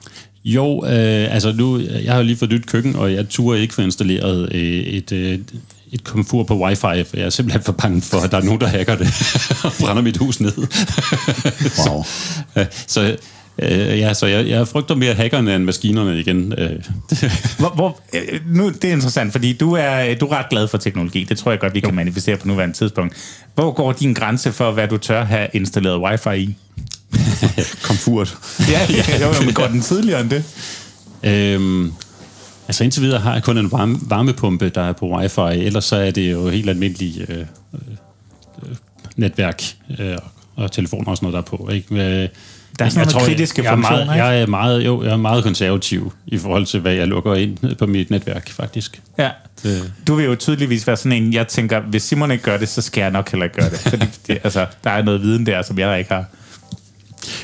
Jo, 0.45 0.85
øh, 0.85 1.35
altså 1.35 1.53
nu, 1.53 1.81
jeg 2.05 2.15
har 2.15 2.23
lige 2.23 2.37
fået 2.37 2.51
nyt 2.51 2.67
køkken, 2.67 2.97
og 2.97 3.13
jeg 3.13 3.29
turde 3.29 3.61
ikke 3.61 3.75
få 3.75 3.83
installeret 3.83 4.55
øh, 4.55 4.61
et, 4.61 5.13
øh, 5.13 5.39
et 5.93 6.05
komfur 6.05 6.43
på 6.43 6.65
wifi, 6.65 7.05
for 7.05 7.17
jeg 7.17 7.27
er 7.27 7.31
simpelthen 7.31 7.63
for 7.63 7.73
bange 7.73 8.03
for, 8.03 8.19
at 8.19 8.31
der 8.31 8.39
er 8.39 8.43
nogen, 8.43 8.61
der 8.61 8.67
hacker 8.67 8.97
det 8.97 9.09
og 9.65 9.73
brænder 9.81 10.03
mit 10.03 10.17
hus 10.17 10.41
ned. 10.41 10.57
Wow. 11.89 12.05
så, 12.65 12.67
så 12.87 13.17
Øh, 13.63 13.99
ja, 13.99 14.15
så 14.15 14.27
jeg, 14.27 14.49
jeg 14.49 14.69
frygter 14.69 14.95
mere 14.95 15.15
hackerne 15.15 15.55
end 15.55 15.65
maskinerne 15.65 16.21
igen. 16.21 16.55
Øh. 16.59 16.71
hvor, 17.59 17.69
hvor, 17.75 18.01
øh, 18.15 18.41
nu, 18.47 18.69
det 18.71 18.85
er 18.85 18.93
interessant, 18.93 19.33
fordi 19.33 19.53
du 19.53 19.73
er, 19.73 20.15
du 20.15 20.27
er 20.27 20.39
ret 20.39 20.49
glad 20.51 20.69
for 20.69 20.79
teknologi. 20.79 21.25
Det 21.25 21.39
tror 21.39 21.51
jeg 21.51 21.61
godt, 21.61 21.75
vi 21.75 21.81
jo. 21.85 21.89
kan 21.89 21.95
manifestere 21.95 22.37
på 22.37 22.49
nuværende 22.49 22.77
tidspunkt. 22.77 23.17
Hvor 23.55 23.73
går 23.73 23.93
din 23.93 24.15
grænse 24.15 24.53
for, 24.53 24.71
hvad 24.73 24.89
du 24.89 24.97
tør 24.97 25.25
have 25.25 25.49
installeret 25.53 26.01
wifi 26.01 26.43
i? 26.43 26.57
Komfort. 27.89 28.37
ja, 28.71 28.81
ja, 29.11 29.27
jo, 29.27 29.45
men 29.45 29.55
går 29.55 29.67
den 29.67 29.81
tidligere 29.81 30.21
end 30.21 30.31
det? 30.31 30.45
Øhm, 31.23 31.93
altså 32.69 32.85
indtil 32.85 33.03
videre 33.03 33.21
har 33.21 33.33
jeg 33.33 33.43
kun 33.43 33.59
en 33.59 33.73
varme, 33.73 33.99
varmepumpe, 34.03 34.69
der 34.69 34.83
er 34.83 34.93
på 34.93 35.17
wifi. 35.17 35.65
Ellers 35.65 35.85
så 35.85 35.97
er 35.97 36.11
det 36.11 36.33
jo 36.33 36.49
helt 36.49 36.71
almindeligt 36.71 37.31
øh, 37.31 37.39
øh, 37.39 38.77
netværk 39.17 39.63
øh, 39.99 40.17
og 40.57 40.73
telefoner 40.73 41.11
og 41.11 41.17
sådan 41.17 41.31
noget, 41.31 41.47
der 41.51 41.53
er 41.53 41.57
på. 41.57 41.69
Ikke? 41.73 42.31
Der 42.79 42.85
er 42.85 42.89
sådan 42.89 43.05
jeg 43.05 43.13
tror, 43.13 43.21
kritiske 43.21 43.63
jeg, 43.63 43.73
funktioner, 43.73 43.99
jeg 43.99 44.03
er, 44.03 44.07
meget, 44.07 44.35
jeg 44.35 44.43
er 44.43 44.47
meget, 44.47 44.87
jo, 44.87 45.03
jeg 45.05 45.13
er 45.13 45.17
meget 45.17 45.45
konservativ 45.45 46.13
i 46.27 46.39
forhold 46.39 46.67
til, 46.67 46.81
hvad 46.81 46.93
jeg 46.93 47.09
lukker 47.09 47.35
ind 47.35 47.77
på 47.77 47.87
mit 47.87 48.11
netværk, 48.11 48.51
faktisk. 48.51 49.01
Ja. 49.19 49.31
Det. 49.63 49.93
Du 50.07 50.15
vil 50.15 50.25
jo 50.25 50.35
tydeligvis 50.35 50.87
være 50.87 50.97
sådan 50.97 51.23
en, 51.23 51.33
jeg 51.33 51.49
tænker, 51.49 51.81
hvis 51.81 52.03
Simon 52.03 52.31
ikke 52.31 52.45
gør 52.45 52.57
det, 52.57 52.69
så 52.69 52.83
skal 52.83 53.01
jeg 53.01 53.11
nok 53.11 53.31
heller 53.31 53.45
ikke 53.45 53.57
gøre 53.57 53.71
det. 53.71 53.79
Fordi 53.79 54.07
det, 54.27 54.39
altså, 54.45 54.67
der 54.85 54.91
er 54.91 55.03
noget 55.03 55.23
viden 55.23 55.47
der, 55.47 55.63
som 55.63 55.79
jeg 55.79 55.99
ikke 55.99 56.13
har. 56.13 56.25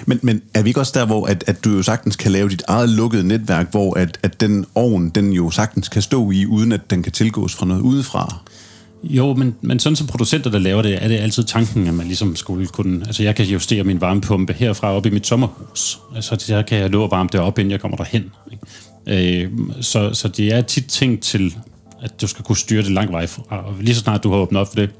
Men, 0.06 0.18
men 0.22 0.42
er 0.54 0.62
vi 0.62 0.68
ikke 0.70 0.80
også 0.80 0.92
der, 0.94 1.06
hvor 1.06 1.26
at, 1.26 1.44
at 1.46 1.64
du 1.64 1.70
jo 1.70 1.82
sagtens 1.82 2.16
kan 2.16 2.32
lave 2.32 2.48
dit 2.48 2.62
eget 2.68 2.88
lukkede 2.88 3.28
netværk, 3.28 3.70
hvor 3.70 3.98
at, 3.98 4.18
at 4.22 4.40
den 4.40 4.66
ovn, 4.74 5.08
den 5.08 5.32
jo 5.32 5.50
sagtens 5.50 5.88
kan 5.88 6.02
stå 6.02 6.30
i, 6.30 6.46
uden 6.46 6.72
at 6.72 6.90
den 6.90 7.02
kan 7.02 7.12
tilgås 7.12 7.54
fra 7.54 7.66
noget 7.66 7.80
udefra? 7.80 8.38
Jo, 9.04 9.34
men, 9.34 9.56
men 9.60 9.78
sådan 9.78 9.96
som 9.96 10.06
producenter, 10.06 10.50
der 10.50 10.58
laver 10.58 10.82
det, 10.82 11.04
er 11.04 11.08
det 11.08 11.16
altid 11.16 11.44
tanken, 11.44 11.86
at 11.86 11.94
man 11.94 12.06
ligesom 12.06 12.36
skulle 12.36 12.66
kunne... 12.66 13.06
Altså, 13.06 13.22
jeg 13.22 13.36
kan 13.36 13.46
justere 13.46 13.84
min 13.84 14.00
varmepumpe 14.00 14.52
herfra 14.52 14.92
op 14.92 15.06
i 15.06 15.10
mit 15.10 15.26
sommerhus. 15.26 16.00
Altså, 16.14 16.44
der 16.48 16.62
kan 16.62 16.78
jeg 16.78 16.88
nå 16.88 17.04
at 17.04 17.10
varme 17.10 17.28
det 17.32 17.40
op, 17.40 17.58
inden 17.58 17.70
jeg 17.70 17.80
kommer 17.80 17.96
derhen. 17.96 18.32
Ikke? 18.52 19.44
Øh, 19.44 19.50
så, 19.80 20.14
så 20.14 20.28
det 20.28 20.54
er 20.54 20.62
tit 20.62 20.86
tænkt 20.86 21.22
til, 21.22 21.56
at 22.02 22.20
du 22.20 22.26
skal 22.26 22.44
kunne 22.44 22.56
styre 22.56 22.82
det 22.82 22.90
lang 22.90 23.12
vej 23.12 23.26
fra. 23.26 23.66
Og 23.66 23.74
lige 23.80 23.94
så 23.94 24.00
snart 24.00 24.24
du 24.24 24.30
har 24.30 24.38
åbnet 24.38 24.60
op 24.60 24.68
for 24.68 24.74
det, 24.74 24.90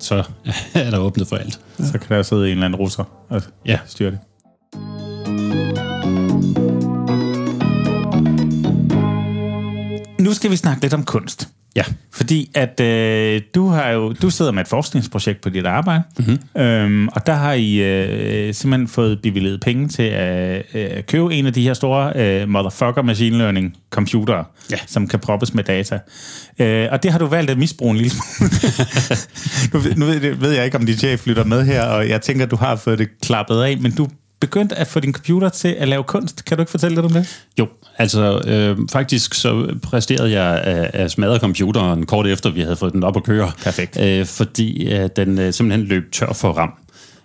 så 0.00 0.24
er 0.74 0.90
der 0.90 0.98
åbnet 0.98 1.28
for 1.28 1.36
alt. 1.36 1.60
Så 1.78 1.98
kan 1.98 2.16
der 2.16 2.22
sidde 2.22 2.44
en 2.44 2.50
eller 2.50 2.64
anden 2.64 2.80
russer 2.80 3.04
og 3.28 3.42
ja. 3.66 3.78
styre 3.86 4.10
det. 4.10 4.18
Nu 10.20 10.32
skal 10.32 10.50
vi 10.50 10.56
snakke 10.56 10.82
lidt 10.82 10.94
om 10.94 11.04
kunst. 11.04 11.48
Ja. 11.76 11.84
Fordi 12.12 12.50
at 12.54 12.80
øh, 12.80 13.40
du 13.54 13.66
har 13.66 13.90
jo 13.90 14.12
du 14.12 14.30
sidder 14.30 14.52
med 14.52 14.62
et 14.62 14.68
forskningsprojekt 14.68 15.40
på 15.40 15.48
dit 15.48 15.66
arbejde, 15.66 16.02
mm-hmm. 16.18 16.62
øhm, 16.62 17.08
og 17.08 17.26
der 17.26 17.32
har 17.32 17.52
I 17.52 17.76
øh, 17.76 18.54
simpelthen 18.54 18.88
fået 18.88 19.22
bevilget 19.22 19.60
penge 19.60 19.88
til 19.88 20.02
at 20.02 20.62
øh, 20.74 21.02
købe 21.02 21.34
en 21.34 21.46
af 21.46 21.52
de 21.52 21.62
her 21.62 21.74
store 21.74 22.12
øh, 22.16 22.48
motherfucker 22.48 23.02
machine 23.02 23.38
learning 23.38 23.76
computere, 23.90 24.44
ja. 24.70 24.76
som 24.86 25.08
kan 25.08 25.18
proppes 25.18 25.54
med 25.54 25.64
data. 25.64 25.98
Øh, 26.58 26.88
og 26.92 27.02
det 27.02 27.12
har 27.12 27.18
du 27.18 27.26
valgt 27.26 27.50
at 27.50 27.58
misbruge 27.58 27.90
en 27.90 27.96
lille 27.96 28.10
smule. 28.10 28.50
nu, 29.72 29.90
nu 30.06 30.06
ved, 30.06 30.34
ved 30.34 30.50
jeg 30.50 30.64
ikke, 30.64 30.76
om 30.76 30.86
din 30.86 30.96
chef 30.96 31.26
lytter 31.26 31.44
med 31.44 31.64
her, 31.64 31.82
og 31.82 32.08
jeg 32.08 32.20
tænker, 32.20 32.44
at 32.44 32.50
du 32.50 32.56
har 32.56 32.76
fået 32.76 32.98
det 32.98 33.08
klappet 33.22 33.62
af, 33.62 33.78
men 33.78 33.92
du 33.92 34.08
begyndt 34.42 34.72
at 34.72 34.86
få 34.86 35.00
din 35.00 35.12
computer 35.12 35.48
til 35.48 35.68
at 35.68 35.88
lave 35.88 36.02
kunst. 36.02 36.44
Kan 36.44 36.56
du 36.56 36.62
ikke 36.62 36.70
fortælle 36.70 36.94
lidt 36.94 37.06
om 37.06 37.12
det? 37.12 37.44
Jo, 37.58 37.66
altså 37.98 38.40
øh, 38.46 38.78
faktisk 38.92 39.34
så 39.34 39.74
præsterede 39.82 40.40
jeg 40.40 40.60
at, 40.60 40.90
at 40.94 41.10
smadre 41.10 41.38
computeren 41.38 42.06
kort 42.06 42.26
efter, 42.26 42.50
vi 42.50 42.60
havde 42.60 42.76
fået 42.76 42.92
den 42.92 43.04
op 43.04 43.16
at 43.16 43.24
køre. 43.24 43.52
Perfekt. 43.62 44.00
Øh, 44.00 44.26
fordi 44.26 44.92
øh, 44.92 45.08
den 45.16 45.38
øh, 45.38 45.52
simpelthen 45.52 45.86
løb 45.86 46.12
tør 46.12 46.32
for 46.32 46.52
RAM. 46.52 46.72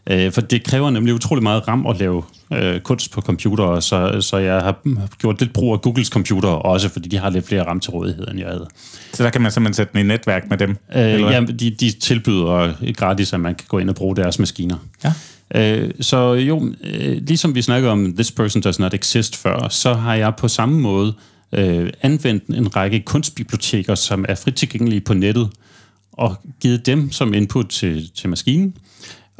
Øh, 0.10 0.32
for 0.32 0.42
det 0.42 0.64
kræver 0.64 0.90
nemlig 0.90 1.14
utrolig 1.14 1.44
meget 1.44 1.68
RAM 1.68 1.88
at 1.88 2.00
lave 2.00 2.24
øh, 2.54 2.80
kunst 2.80 3.12
på 3.12 3.22
computer, 3.22 3.80
så, 3.80 4.22
så 4.22 4.38
jeg 4.38 4.62
har 4.62 4.78
gjort 5.18 5.40
lidt 5.40 5.54
brug 5.54 5.74
af 5.74 5.82
Googles 5.82 6.08
computer 6.08 6.50
også, 6.50 6.90
fordi 6.90 7.10
de 7.10 7.18
har 7.18 7.30
lidt 7.30 7.48
flere 7.48 7.68
RAM 7.68 7.80
til 7.80 7.92
rådighed, 7.92 8.28
end 8.28 8.40
jeg 8.40 8.48
havde. 8.48 8.68
Så 9.14 9.24
der 9.24 9.30
kan 9.30 9.42
man 9.42 9.52
simpelthen 9.52 9.74
sætte 9.74 9.94
den 9.94 10.00
i 10.00 10.04
netværk 10.04 10.50
med 10.50 10.58
dem? 10.58 10.78
Øh, 10.96 11.22
ja, 11.22 11.42
de, 11.60 11.70
de 11.70 11.92
tilbyder 11.92 12.74
gratis, 12.94 13.34
at 13.34 13.40
man 13.40 13.56
kan 13.56 13.66
gå 13.68 13.78
ind 13.78 13.90
og 13.90 13.96
bruge 13.96 14.16
deres 14.16 14.40
maskiner. 14.40 14.76
Ja. 15.04 15.14
Øh, 15.56 15.92
så 16.02 16.34
jo, 16.34 16.74
øh, 16.84 17.18
ligesom 17.28 17.56
vi 17.56 17.62
snakker 17.62 17.90
om 17.90 18.14
This 18.14 18.32
Person 18.32 18.62
Does 18.62 18.80
Not 18.80 18.94
Exist 18.94 19.36
før, 19.36 19.68
så 19.70 19.94
har 19.94 20.16
jeg 20.16 20.36
på 20.36 20.48
samme 20.48 20.80
måde 20.80 21.14
øh, 21.52 21.90
anvendt 22.02 22.44
en 22.44 22.76
række 22.76 23.00
kunstbiblioteker, 23.00 23.96
som 23.96 24.26
er 24.30 24.36
frit 24.36 24.56
tilgængelige 24.56 25.02
på 25.02 25.14
nettet, 25.14 25.50
og 26.12 26.36
givet 26.62 26.86
dem 26.86 27.12
som 27.12 27.34
input 27.34 27.70
til, 27.70 28.12
til 28.16 28.30
maskinen. 28.30 28.76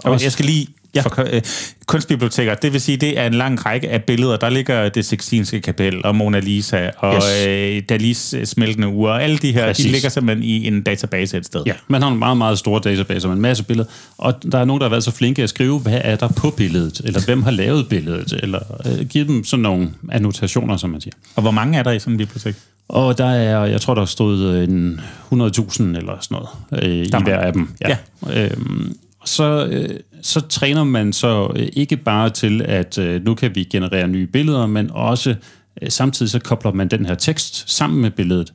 Og 0.04 0.24
jeg 0.24 0.32
skal 0.32 0.46
lige 0.46 0.68
Ja. 0.98 1.02
For, 1.02 1.36
øh, 1.36 1.42
kunstbiblioteker, 1.86 2.56
det 2.56 2.74
vil 2.74 2.82
sige, 2.82 2.98
det 2.98 3.20
er 3.20 3.28
en 3.28 3.34
lang 3.34 3.66
række 3.66 3.90
af 3.90 4.04
billeder. 4.04 4.38
Der 4.38 4.50
ligger 4.50 4.90
det 4.90 5.06
Sixtinske 5.06 5.62
kapel 5.62 6.06
og 6.06 6.16
Mona 6.16 6.40
Lisa 6.40 6.90
og 6.98 7.16
yes. 7.16 7.48
øh, 7.48 7.82
Dalis 7.90 8.36
smeltende 8.44 8.88
ure. 8.88 9.12
Og 9.12 9.24
alle 9.24 9.38
de 9.38 9.52
her, 9.52 9.66
Præcis. 9.66 9.86
de 9.86 9.92
ligger 9.92 10.10
simpelthen 10.10 10.44
i 10.44 10.68
en 10.68 10.82
database 10.82 11.38
et 11.38 11.46
sted. 11.46 11.64
Ja, 11.66 11.74
man 11.88 12.02
har 12.02 12.10
en 12.10 12.20
meget, 12.20 12.38
meget 12.38 12.60
stor 12.60 12.80
database 12.80 13.28
med 13.28 13.36
en 13.36 13.42
masse 13.42 13.64
billeder. 13.64 13.90
Og 14.18 14.44
der 14.52 14.58
er 14.58 14.66
nogen, 14.66 14.80
der 14.80 14.86
har 14.86 14.90
været 14.90 15.04
så 15.04 15.12
flinke 15.12 15.44
at 15.44 15.50
skrive, 15.50 15.80
hvad 15.80 16.02
er 16.04 16.16
der 16.16 16.28
på 16.28 16.50
billedet? 16.50 17.02
Eller 17.04 17.26
hvem 17.26 17.44
har 17.44 17.52
lavet 17.52 17.90
billedet? 17.90 18.40
Eller 18.44 18.60
øh, 18.86 19.06
give 19.06 19.28
dem 19.28 19.44
sådan 19.44 19.64
nogle 19.64 19.90
annotationer, 20.12 20.78
som 20.78 20.90
man 20.90 21.02
siger. 21.02 21.14
Og 21.36 21.42
hvor 21.42 21.52
mange 21.52 21.80
er 21.80 21.84
der 21.84 21.92
i 21.92 22.00
sådan 22.00 22.14
en 22.14 22.18
bibliotek? 22.18 22.56
Og 22.90 23.18
der 23.18 23.26
er, 23.26 23.66
jeg 23.66 23.82
tror, 23.82 23.94
der 23.94 24.06
stod 24.06 24.58
en 24.58 25.00
100.000 25.34 25.84
eller 25.84 26.18
sådan 26.22 26.38
noget 26.38 26.50
øh, 26.84 27.06
i 27.06 27.10
hver 27.24 27.38
af 27.38 27.54
dem. 27.54 27.70
Ja. 27.82 27.98
ja. 28.28 28.44
Øhm, 28.44 28.96
så, 29.28 29.68
øh, 29.72 30.00
så 30.22 30.40
træner 30.40 30.84
man 30.84 31.14
så 31.14 31.52
øh, 31.56 31.68
ikke 31.74 31.98
bare 31.98 32.30
til, 32.30 32.62
at 32.62 32.98
øh, 32.98 33.26
nu 33.26 33.36
kan 33.36 33.56
vi 33.56 33.64
generere 33.64 34.08
nye 34.08 34.28
billeder, 34.28 34.66
men 34.66 34.92
også 34.92 35.36
øh, 35.82 35.90
samtidig 35.92 36.30
så 36.30 36.40
kobler 36.40 36.72
man 36.72 36.88
den 36.88 37.06
her 37.06 37.16
tekst 37.16 37.70
sammen 37.72 38.02
med 38.02 38.12
billedet, 38.12 38.54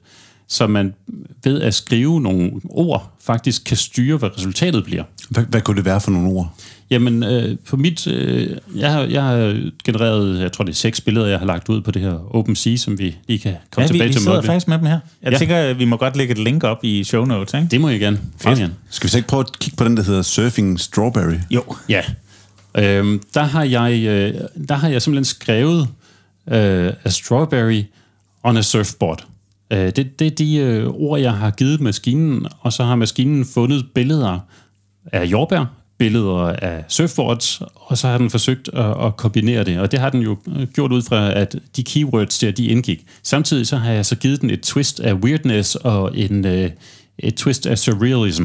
så 0.48 0.66
man 0.66 0.94
ved 1.44 1.60
at 1.60 1.74
skrive 1.74 2.20
nogle 2.20 2.52
ord 2.70 3.16
faktisk 3.20 3.64
kan 3.64 3.76
styre, 3.76 4.16
hvad 4.16 4.36
resultatet 4.36 4.84
bliver. 4.84 5.04
Hvad, 5.30 5.44
hvad 5.44 5.60
kunne 5.60 5.76
det 5.76 5.84
være 5.84 6.00
for 6.00 6.10
nogle 6.10 6.28
ord? 6.28 6.54
Jamen, 6.92 7.22
øh, 7.22 7.56
på 7.68 7.76
mit... 7.76 8.06
Øh, 8.06 8.56
jeg, 8.76 8.92
har, 8.92 9.02
jeg 9.02 9.22
har 9.22 9.70
genereret, 9.84 10.40
jeg 10.40 10.52
tror 10.52 10.64
det 10.64 10.72
er 10.72 10.76
seks 10.76 11.00
billeder, 11.00 11.26
jeg 11.26 11.38
har 11.38 11.46
lagt 11.46 11.68
ud 11.68 11.80
på 11.80 11.90
det 11.90 12.02
her 12.02 12.36
OpenSea, 12.36 12.76
som 12.76 12.98
vi 12.98 13.16
lige 13.28 13.38
kan 13.38 13.54
komme 13.70 13.82
ja, 13.82 13.86
tilbage 13.86 14.08
vi, 14.08 14.12
til. 14.12 14.20
vi 14.20 14.24
sidder 14.24 14.42
faktisk 14.42 14.68
med 14.68 14.78
dem 14.78 14.86
her. 14.86 14.98
Jeg 15.22 15.32
ja. 15.32 15.38
tænker, 15.38 15.74
vi 15.74 15.84
må 15.84 15.96
godt 15.96 16.16
lægge 16.16 16.32
et 16.32 16.38
link 16.38 16.64
op 16.64 16.78
i 16.82 17.04
show 17.04 17.24
notes, 17.24 17.54
ikke? 17.54 17.66
Det 17.70 17.80
må 17.80 17.88
I 17.88 17.98
gerne. 17.98 18.20
Fedt. 18.38 18.58
gerne. 18.58 18.74
Skal 18.90 19.06
vi 19.06 19.10
så 19.10 19.16
ikke 19.16 19.28
prøve 19.28 19.40
at 19.40 19.58
kigge 19.58 19.76
på 19.76 19.84
den, 19.84 19.96
der 19.96 20.02
hedder 20.02 20.22
Surfing 20.22 20.80
Strawberry? 20.80 21.38
Jo. 21.50 21.62
Ja. 21.88 22.02
Øhm, 22.78 23.22
der, 23.34 23.42
har 23.42 23.64
jeg, 23.64 23.92
øh, 23.92 24.34
der 24.68 24.74
har 24.74 24.88
jeg 24.88 25.02
simpelthen 25.02 25.24
skrevet 25.24 25.88
øh, 26.50 26.92
a 27.04 27.10
strawberry 27.10 27.82
on 28.42 28.56
a 28.56 28.62
surfboard. 28.62 29.26
Øh, 29.72 29.78
det, 29.78 30.18
det 30.18 30.26
er 30.26 30.30
de 30.30 30.56
øh, 30.56 30.86
ord, 30.88 31.20
jeg 31.20 31.32
har 31.32 31.50
givet 31.50 31.80
maskinen, 31.80 32.46
og 32.60 32.72
så 32.72 32.84
har 32.84 32.96
maskinen 32.96 33.44
fundet 33.44 33.86
billeder 33.94 34.38
af 35.12 35.24
jordbær, 35.24 35.64
billeder 36.02 36.56
af 36.62 36.84
surfboards, 36.88 37.62
og 37.74 37.98
så 37.98 38.08
har 38.08 38.18
den 38.18 38.30
forsøgt 38.30 38.68
at, 38.68 39.06
at 39.06 39.16
kombinere 39.16 39.64
det. 39.64 39.78
Og 39.80 39.92
det 39.92 40.00
har 40.00 40.10
den 40.10 40.20
jo 40.20 40.36
øh, 40.56 40.66
gjort 40.68 40.92
ud 40.92 41.02
fra, 41.02 41.32
at 41.32 41.56
de 41.76 41.84
keywords 41.84 42.38
der, 42.38 42.50
de 42.50 42.66
indgik. 42.66 43.04
Samtidig 43.22 43.66
så 43.66 43.76
har 43.76 43.92
jeg 43.92 44.06
så 44.06 44.16
givet 44.16 44.40
den 44.40 44.50
et 44.50 44.60
twist 44.60 45.00
af 45.00 45.14
weirdness 45.14 45.74
og 45.74 46.18
en, 46.18 46.46
øh, 46.46 46.70
et 47.18 47.34
twist 47.34 47.66
af 47.66 47.78
surrealism. 47.78 48.44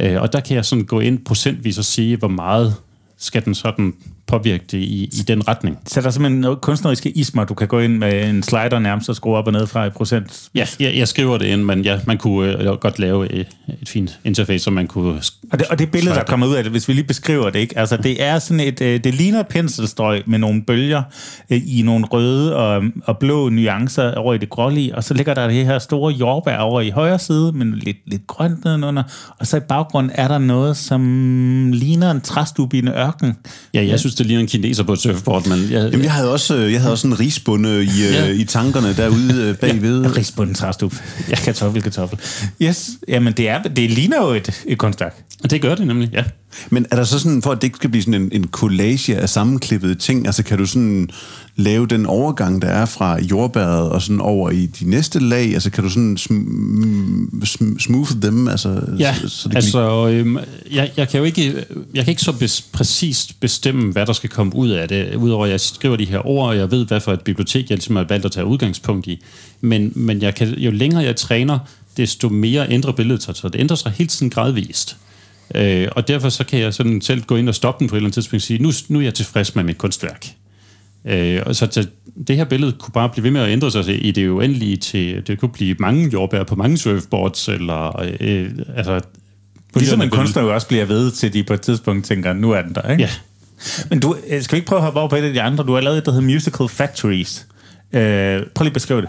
Øh, 0.00 0.22
og 0.22 0.32
der 0.32 0.40
kan 0.40 0.56
jeg 0.56 0.64
sådan 0.64 0.84
gå 0.84 1.00
ind 1.00 1.24
procentvis 1.24 1.78
og 1.78 1.84
sige, 1.84 2.16
hvor 2.16 2.28
meget 2.28 2.74
skal 3.18 3.44
den 3.44 3.54
sådan 3.54 3.94
påvirke 4.32 4.64
det 4.70 4.78
i, 4.78 5.04
i 5.04 5.24
den 5.28 5.48
retning. 5.48 5.78
Så 5.86 6.00
der 6.00 6.06
er 6.06 6.10
simpelthen 6.10 6.40
noget 6.40 6.60
kunstneriske 6.60 7.10
ismer, 7.10 7.44
du 7.44 7.54
kan 7.54 7.68
gå 7.68 7.78
ind 7.78 7.98
med 7.98 8.28
en 8.28 8.42
slider 8.42 8.78
nærmest 8.78 9.08
og 9.08 9.16
skrue 9.16 9.36
op 9.36 9.46
og 9.46 9.52
ned 9.52 9.66
fra 9.66 9.86
et 9.86 9.92
procent? 9.92 10.48
Ja, 10.54 10.66
jeg, 10.80 10.96
jeg 10.96 11.08
skriver 11.08 11.38
det 11.38 11.46
ind, 11.46 11.62
men 11.62 11.84
ja, 11.84 11.98
man 12.06 12.18
kunne 12.18 12.62
øh, 12.62 12.76
godt 12.80 12.98
lave 12.98 13.32
et, 13.32 13.46
et 13.82 13.88
fint 13.88 14.18
interface, 14.24 14.64
som 14.64 14.72
man 14.72 14.86
kunne... 14.86 15.20
Og 15.52 15.58
det, 15.58 15.66
og 15.66 15.78
det 15.78 15.90
billede, 15.90 16.14
der 16.14 16.24
kommer 16.24 16.46
ud 16.46 16.54
af 16.54 16.62
det, 16.62 16.72
hvis 16.72 16.88
vi 16.88 16.92
lige 16.92 17.04
beskriver 17.04 17.50
det, 17.50 17.58
ikke? 17.58 17.78
Altså, 17.78 17.96
det 17.96 18.22
er 18.22 18.38
sådan 18.38 18.60
et... 18.60 18.80
Øh, 18.80 19.04
det 19.04 19.14
ligner 19.14 19.42
penselstrøg 19.42 20.22
med 20.26 20.38
nogle 20.38 20.62
bølger 20.62 21.02
øh, 21.50 21.60
i 21.66 21.82
nogle 21.82 22.04
røde 22.06 22.56
og, 22.56 22.82
og 23.04 23.18
blå 23.18 23.48
nuancer 23.48 24.14
over 24.14 24.34
i 24.34 24.38
det 24.38 24.50
grålige, 24.50 24.94
og 24.94 25.04
så 25.04 25.14
ligger 25.14 25.34
der 25.34 25.46
det 25.46 25.66
her 25.66 25.78
store 25.78 26.12
jordbær 26.12 26.56
over 26.56 26.80
i 26.80 26.90
højre 26.90 27.18
side, 27.18 27.52
men 27.52 27.74
lidt, 27.74 27.96
lidt 28.06 28.26
grønt 28.26 28.64
nedenunder, 28.64 29.02
og 29.38 29.46
så 29.46 29.56
i 29.56 29.60
baggrunden 29.60 30.12
er 30.14 30.28
der 30.28 30.38
noget, 30.38 30.76
som 30.76 31.72
ligner 31.72 32.10
en 32.10 32.20
træstube 32.20 32.76
i 32.76 32.78
en 32.78 32.88
ørken. 32.88 33.36
Ja, 33.74 33.86
jeg 33.86 34.00
synes, 34.00 34.14
det 34.22 34.26
ligner 34.26 34.40
en 34.40 34.46
kineser 34.46 34.82
på 34.82 34.92
et 34.92 34.98
surfboard, 34.98 35.46
men... 35.46 35.58
Jeg, 35.70 35.88
Jamen, 35.92 36.02
jeg 36.02 36.12
havde 36.12 36.32
også, 36.32 36.54
jeg 36.54 36.80
havde 36.80 36.92
også 36.92 37.06
en 37.06 37.20
risbunde 37.20 37.84
i, 37.84 37.88
ja. 38.12 38.28
i 38.28 38.44
tankerne 38.44 38.96
derude 38.96 39.42
øh, 39.42 39.56
bagved. 39.56 40.02
Ja, 40.02 40.08
risbunden 40.16 40.54
træstup. 40.54 40.94
Ja, 41.30 41.36
kartoffel, 41.36 41.82
kartoffel. 41.82 42.18
Yes, 42.62 42.90
jamen 43.08 43.32
det, 43.32 43.48
er, 43.48 43.62
det 43.62 43.90
ligner 43.90 44.16
jo 44.26 44.30
et, 44.30 44.62
et 44.66 44.78
kunstværk. 44.78 45.24
Det 45.50 45.62
gør 45.62 45.74
det 45.74 45.86
nemlig, 45.86 46.10
ja. 46.12 46.24
Men 46.70 46.86
er 46.90 46.96
der 46.96 47.04
så 47.04 47.18
sådan, 47.18 47.42
for 47.42 47.52
at 47.52 47.62
det 47.62 47.64
ikke 47.64 47.76
skal 47.76 47.90
blive 47.90 48.02
sådan 48.02 48.22
en, 48.22 48.28
en 48.32 48.48
collage 48.48 49.16
af 49.16 49.28
sammenklippede 49.28 49.94
ting, 49.94 50.26
altså 50.26 50.42
kan 50.42 50.58
du 50.58 50.66
sådan 50.66 51.08
lave 51.56 51.86
den 51.86 52.06
overgang, 52.06 52.62
der 52.62 52.68
er 52.68 52.86
fra 52.86 53.20
jordbæret 53.22 53.90
og 53.90 54.02
sådan 54.02 54.20
over 54.20 54.50
i 54.50 54.66
de 54.66 54.90
næste 54.90 55.18
lag? 55.18 55.54
Altså 55.54 55.70
kan 55.70 55.84
du 55.84 55.90
sådan 55.90 56.16
sm- 56.20 57.44
sm- 57.44 57.78
smooth 57.78 58.10
dem? 58.22 58.48
Altså, 58.48 58.82
ja, 58.98 59.14
så, 59.14 59.28
så 59.28 59.48
det 59.48 59.56
altså 59.56 60.08
øhm, 60.08 60.38
jeg, 60.72 60.90
jeg 60.96 61.08
kan 61.08 61.18
jo 61.18 61.24
ikke, 61.24 61.64
jeg 61.94 62.04
kan 62.04 62.12
ikke 62.12 62.22
så 62.22 62.32
bes, 62.32 62.62
præcist 62.62 63.40
bestemme, 63.40 63.92
hvad 63.92 64.06
der 64.06 64.12
skal 64.12 64.30
komme 64.30 64.56
ud 64.56 64.68
af 64.68 64.88
det, 64.88 65.14
udover 65.14 65.44
at 65.44 65.50
jeg 65.50 65.60
skriver 65.60 65.96
de 65.96 66.04
her 66.04 66.26
ord, 66.26 66.48
og 66.48 66.56
jeg 66.56 66.70
ved, 66.70 66.86
hvad 66.86 67.00
for 67.00 67.12
et 67.12 67.20
bibliotek 67.20 67.70
jeg 67.70 67.76
ligesom 67.76 67.96
har 67.96 68.06
valgt 68.08 68.24
at 68.24 68.32
tage 68.32 68.46
udgangspunkt 68.46 69.06
i. 69.06 69.22
Men, 69.60 69.92
men 69.94 70.22
jeg 70.22 70.34
kan, 70.34 70.48
jo 70.48 70.70
længere 70.70 71.02
jeg 71.02 71.16
træner, 71.16 71.58
desto 71.96 72.28
mere 72.28 72.70
ændrer 72.70 72.92
billedet 72.92 73.22
sig, 73.22 73.36
så 73.36 73.48
det 73.48 73.60
ændrer 73.60 73.76
sig 73.76 73.92
helt 73.96 74.10
tiden 74.10 74.30
gradvist. 74.30 74.96
Øh, 75.54 75.88
og 75.92 76.08
derfor 76.08 76.28
så 76.28 76.44
kan 76.44 76.60
jeg 76.60 76.74
sådan 76.74 77.00
selv 77.00 77.22
gå 77.22 77.36
ind 77.36 77.48
og 77.48 77.54
stoppe 77.54 77.78
den 77.80 77.88
på 77.88 77.94
et 77.94 77.98
eller 77.98 78.06
andet 78.06 78.14
tidspunkt 78.14 78.42
og 78.42 78.46
sige, 78.46 78.62
nu, 78.62 78.70
nu 78.88 78.98
er 78.98 79.02
jeg 79.02 79.14
tilfreds 79.14 79.54
med 79.54 79.64
mit 79.64 79.78
kunstværk. 79.78 80.26
Øh, 81.04 81.40
og 81.46 81.56
så 81.56 81.66
til, 81.66 81.88
det 82.26 82.36
her 82.36 82.44
billede 82.44 82.72
kunne 82.72 82.92
bare 82.92 83.08
blive 83.08 83.24
ved 83.24 83.30
med 83.30 83.40
at 83.40 83.48
ændre 83.48 83.70
sig 83.70 84.06
i 84.06 84.10
det 84.10 84.28
uendelige 84.28 84.76
til, 84.76 85.26
det 85.26 85.38
kunne 85.38 85.52
blive 85.52 85.76
mange 85.78 86.10
jordbær 86.12 86.44
på 86.44 86.54
mange 86.54 86.78
surfboards, 86.78 87.48
eller 87.48 88.00
øh, 88.20 88.50
altså... 88.76 89.00
Ligesom 89.74 90.02
en 90.02 90.10
kunstner 90.10 90.42
jo 90.42 90.54
også 90.54 90.68
bliver 90.68 90.84
ved 90.84 91.10
til, 91.10 91.32
de 91.32 91.42
på 91.42 91.54
et 91.54 91.60
tidspunkt 91.60 92.06
tænker, 92.06 92.32
nu 92.32 92.50
er 92.50 92.62
den 92.62 92.74
der, 92.74 92.90
ikke? 92.90 93.02
Ja. 93.02 93.08
Men 93.90 94.00
du, 94.00 94.16
øh, 94.28 94.42
skal 94.42 94.56
vi 94.56 94.58
ikke 94.58 94.66
prøve 94.66 94.78
at 94.78 94.84
hoppe 94.84 95.00
over 95.00 95.08
på 95.08 95.16
et 95.16 95.22
af 95.22 95.32
de 95.32 95.42
andre? 95.42 95.64
Du 95.64 95.74
har 95.74 95.80
lavet 95.80 95.98
et, 95.98 96.06
der 96.06 96.12
hedder 96.12 96.26
Musical 96.26 96.68
Factories. 96.68 97.46
Øh, 97.92 98.00
prøv 98.54 98.64
lige 98.64 98.66
at 98.66 98.72
beskrive 98.72 99.00
det. 99.00 99.08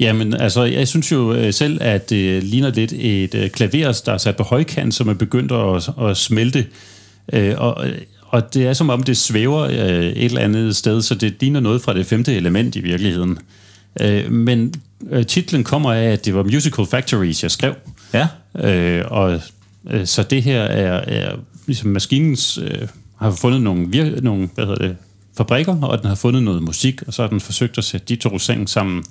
Jamen, 0.00 0.34
altså, 0.34 0.62
jeg 0.62 0.88
synes 0.88 1.12
jo 1.12 1.34
øh, 1.34 1.52
selv, 1.52 1.78
at 1.80 2.10
det 2.10 2.42
ligner 2.42 2.70
lidt 2.70 2.92
et 2.92 3.34
øh, 3.34 3.50
klaver, 3.50 4.02
der 4.06 4.12
er 4.12 4.18
sat 4.18 4.36
på 4.36 4.42
højkant, 4.42 4.94
som 4.94 5.08
er 5.08 5.14
begyndt 5.14 5.52
at, 5.52 5.90
at 6.10 6.16
smelte. 6.16 6.66
Øh, 7.32 7.54
og, 7.56 7.86
og 8.20 8.54
det 8.54 8.66
er 8.66 8.72
som 8.72 8.90
om, 8.90 9.02
det 9.02 9.16
svæver 9.16 9.64
et 9.64 10.24
eller 10.24 10.40
andet 10.40 10.76
sted, 10.76 11.02
så 11.02 11.14
det 11.14 11.34
ligner 11.40 11.60
noget 11.60 11.82
fra 11.82 11.94
det 11.94 12.06
femte 12.06 12.34
element 12.34 12.76
i 12.76 12.80
virkeligheden. 12.80 13.38
Men 14.30 14.74
titlen 15.26 15.64
kommer 15.64 15.92
af, 15.92 16.04
at 16.04 16.24
det 16.24 16.34
var 16.34 16.42
Musical 16.42 16.86
Factories, 16.86 17.42
jeg 17.42 17.50
skrev. 17.50 17.74
Ja. 18.14 18.28
Og 19.04 19.40
så 20.04 20.22
det 20.22 20.42
her 20.42 20.60
er, 20.62 21.04
er 21.06 21.36
ligesom 21.66 21.90
maskinens 21.90 22.58
har 23.20 23.30
fundet 23.30 23.62
nogle, 23.62 23.86
vir- 23.86 24.20
nogle 24.20 24.48
hvad 24.54 24.66
hedder 24.66 24.86
det, 24.86 24.96
fabrikker, 25.36 25.82
og 25.82 25.98
den 25.98 26.08
har 26.08 26.14
fundet 26.14 26.42
noget 26.42 26.62
musik, 26.62 27.02
og 27.06 27.14
så 27.14 27.22
har 27.22 27.28
den 27.28 27.40
forsøgt 27.40 27.78
at 27.78 27.84
sætte 27.84 28.06
de 28.08 28.16
to 28.16 28.38
ting 28.38 28.68
sammen 28.68 29.04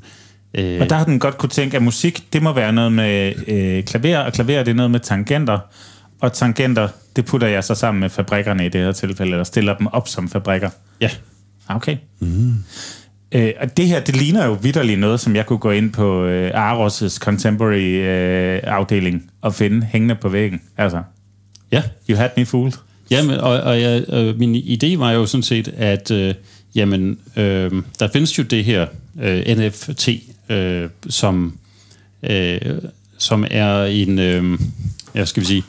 Øh, 0.54 0.82
og 0.82 0.90
der 0.90 0.96
har 0.96 1.06
den 1.06 1.20
godt 1.20 1.38
kunne 1.38 1.50
tænke, 1.50 1.78
at 1.78 1.84
musik, 1.84 2.34
det 2.34 2.44
må 2.44 2.54
være 2.54 2.74
noget 2.74 2.92
med 2.92 3.34
øh, 3.48 3.84
klaver, 3.84 4.18
og 4.18 4.34
klaver, 4.34 4.64
det 4.64 4.72
er 4.72 4.76
noget 4.76 4.92
med 4.92 5.00
tangenter, 5.00 5.60
og 6.22 6.34
tangenter, 6.34 6.88
det 7.16 7.26
putter 7.26 7.48
jeg 7.48 7.64
så 7.64 7.76
sammen 7.76 8.00
med 8.00 8.10
fabrikkerne 8.10 8.66
i 8.66 8.70
det 8.70 8.82
her 8.82 8.92
tilfælde, 8.92 9.32
eller 9.32 9.44
stiller 9.44 9.78
dem 9.78 9.88
op 9.88 10.08
som 10.08 10.30
fabrikker. 10.30 10.70
Ja. 11.02 11.10
Ah, 11.68 11.76
okay. 11.76 11.98
Mm. 12.20 12.54
Øh, 13.32 13.54
og 13.62 13.78
det 13.78 13.88
her, 13.88 14.00
det 14.00 14.16
ligner 14.16 14.46
jo 14.46 14.54
vidderligt 14.54 15.00
noget, 15.00 15.20
som 15.20 15.36
jeg 15.36 15.46
kunne 15.46 15.60
gå 15.60 15.72
ind 15.72 15.92
på 15.92 16.26
øh, 16.26 16.72
Aros' 16.72 17.18
contemporary 17.18 18.02
øh, 18.02 18.60
afdeling 18.64 19.32
og 19.42 19.54
finde 19.54 19.86
hængende 19.86 20.16
på 20.16 20.30
væggen. 20.30 20.62
Altså, 20.78 21.02
ja. 21.72 21.84
You 22.10 22.18
had 22.18 22.30
me 22.38 22.46
fooled. 22.46 22.74
Jamen, 23.12 23.40
og, 23.40 23.60
og 23.62 23.82
jeg, 23.82 24.04
øh, 24.10 24.40
min 24.40 24.56
idé 24.56 24.98
var 24.98 25.12
jo 25.12 25.26
sådan 25.26 25.44
set, 25.44 25.68
at 25.68 26.12
øh, 26.12 26.34
jamen, 26.76 27.20
øh, 27.36 27.72
der 28.00 28.08
findes 28.14 28.38
jo 28.38 28.44
det 28.44 28.64
her 28.66 28.86
øh, 29.22 29.58
NFT, 29.58 30.10
øh, 30.50 30.90
som, 31.10 31.58
øh, 32.24 32.60
som 33.18 33.46
er 33.52 33.84
en, 33.84 34.20
øh, 34.20 34.60
jeg 35.16 35.28
skal 35.28 35.42
vi 35.42 35.48
sige, 35.48 35.64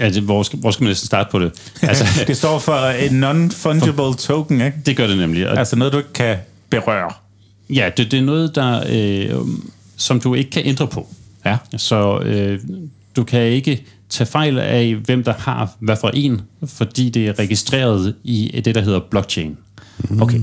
Altså, 0.00 0.20
hvor 0.20 0.42
skal, 0.42 0.58
hvor 0.58 0.70
skal 0.70 0.84
man 0.84 0.90
næsten 0.90 1.06
starte 1.06 1.30
på 1.30 1.38
det? 1.38 1.52
Altså, 1.82 2.24
det 2.26 2.36
står 2.36 2.58
for 2.58 2.88
en 2.88 3.24
non-fungible 3.24 4.16
token, 4.16 4.60
ikke? 4.60 4.78
Det 4.86 4.96
gør 4.96 5.06
det 5.06 5.18
nemlig. 5.18 5.50
Og 5.50 5.58
altså 5.58 5.76
noget, 5.76 5.92
du 5.92 5.98
ikke 5.98 6.12
kan 6.12 6.36
berøre. 6.70 7.12
Ja, 7.70 7.90
det, 7.96 8.10
det 8.10 8.18
er 8.18 8.22
noget, 8.22 8.54
der, 8.54 8.82
øh, 8.88 9.46
som 9.96 10.20
du 10.20 10.34
ikke 10.34 10.50
kan 10.50 10.62
ændre 10.64 10.86
på. 10.86 11.08
Ja. 11.44 11.56
Så 11.76 12.18
øh, 12.18 12.60
du 13.16 13.24
kan 13.24 13.42
ikke 13.42 13.84
tage 14.08 14.26
fejl 14.26 14.58
af, 14.58 14.94
hvem 14.94 15.24
der 15.24 15.34
har 15.38 15.70
hvad 15.78 15.96
for 15.96 16.10
en, 16.14 16.40
fordi 16.66 17.10
det 17.10 17.28
er 17.28 17.38
registreret 17.38 18.14
i 18.24 18.60
det, 18.64 18.74
der 18.74 18.80
hedder 18.80 19.00
blockchain. 19.10 19.56
Okay. 20.20 20.40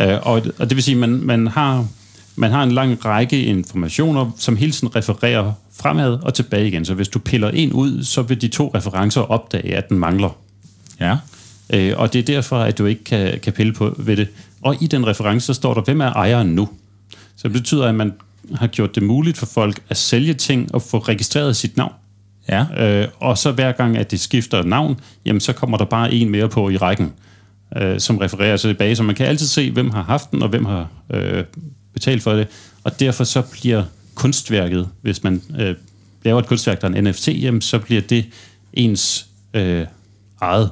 Øh, 0.00 0.18
og, 0.22 0.42
og 0.58 0.70
det 0.70 0.74
vil 0.74 0.82
sige, 0.82 0.94
at 0.94 1.00
man, 1.00 1.10
man, 1.10 1.46
har, 1.46 1.86
man 2.36 2.50
har 2.50 2.62
en 2.62 2.72
lang 2.72 3.04
række 3.04 3.44
informationer, 3.44 4.30
som 4.38 4.56
hele 4.56 4.72
tiden 4.72 4.96
refererer 4.96 5.52
fremad 5.76 6.18
og 6.22 6.34
tilbage 6.34 6.68
igen. 6.68 6.84
Så 6.84 6.94
hvis 6.94 7.08
du 7.08 7.18
piller 7.18 7.48
en 7.48 7.72
ud, 7.72 8.04
så 8.04 8.22
vil 8.22 8.40
de 8.40 8.48
to 8.48 8.70
referencer 8.74 9.20
opdage, 9.20 9.76
at 9.76 9.88
den 9.88 9.98
mangler. 9.98 10.36
Ja. 11.00 11.16
Øh, 11.70 11.92
og 11.96 12.12
det 12.12 12.18
er 12.18 12.22
derfor, 12.22 12.58
at 12.58 12.78
du 12.78 12.86
ikke 12.86 13.04
kan, 13.04 13.40
kan 13.40 13.52
pille 13.52 13.72
på 13.72 13.94
ved 13.98 14.16
det. 14.16 14.28
Og 14.62 14.82
i 14.82 14.86
den 14.86 15.06
reference, 15.06 15.46
så 15.46 15.54
står 15.54 15.74
der, 15.74 15.80
hvem 15.80 16.00
er 16.00 16.12
ejeren 16.12 16.48
nu? 16.48 16.68
Så 17.36 17.48
det 17.48 17.52
betyder, 17.52 17.86
at 17.86 17.94
man 17.94 18.12
har 18.54 18.66
gjort 18.66 18.94
det 18.94 19.02
muligt 19.02 19.38
for 19.38 19.46
folk 19.46 19.82
at 19.88 19.96
sælge 19.96 20.34
ting 20.34 20.74
og 20.74 20.82
få 20.82 20.98
registreret 20.98 21.56
sit 21.56 21.76
navn. 21.76 21.92
Ja. 22.48 22.66
Øh, 22.76 23.08
og 23.20 23.38
så 23.38 23.52
hver 23.52 23.72
gang, 23.72 23.96
at 23.96 24.10
det 24.10 24.20
skifter 24.20 24.62
navn, 24.62 25.00
jamen 25.24 25.40
så 25.40 25.52
kommer 25.52 25.76
der 25.76 25.84
bare 25.84 26.12
en 26.12 26.28
mere 26.28 26.48
på 26.48 26.70
i 26.70 26.76
rækken 26.76 27.12
øh, 27.76 28.00
som 28.00 28.18
refererer 28.18 28.56
sig 28.56 28.70
tilbage, 28.70 28.96
så 28.96 29.02
man 29.02 29.14
kan 29.14 29.26
altid 29.26 29.46
se, 29.46 29.70
hvem 29.70 29.90
har 29.90 30.02
haft 30.02 30.30
den, 30.30 30.42
og 30.42 30.48
hvem 30.48 30.64
har 30.64 30.88
øh, 31.10 31.44
betalt 31.92 32.22
for 32.22 32.32
det. 32.32 32.46
Og 32.84 33.00
derfor 33.00 33.24
så 33.24 33.42
bliver 33.42 33.84
kunstværket, 34.14 34.88
hvis 35.02 35.22
man 35.22 35.42
øh, 35.60 35.74
laver 36.24 36.38
et 36.38 36.46
kunstværk, 36.46 36.80
der 36.80 36.88
er 36.88 36.92
en 36.92 37.04
NFT, 37.04 37.28
jamen, 37.28 37.60
så 37.60 37.78
bliver 37.78 38.00
det 38.00 38.24
ens 38.72 39.26
øh, 39.54 39.86
eget. 40.40 40.70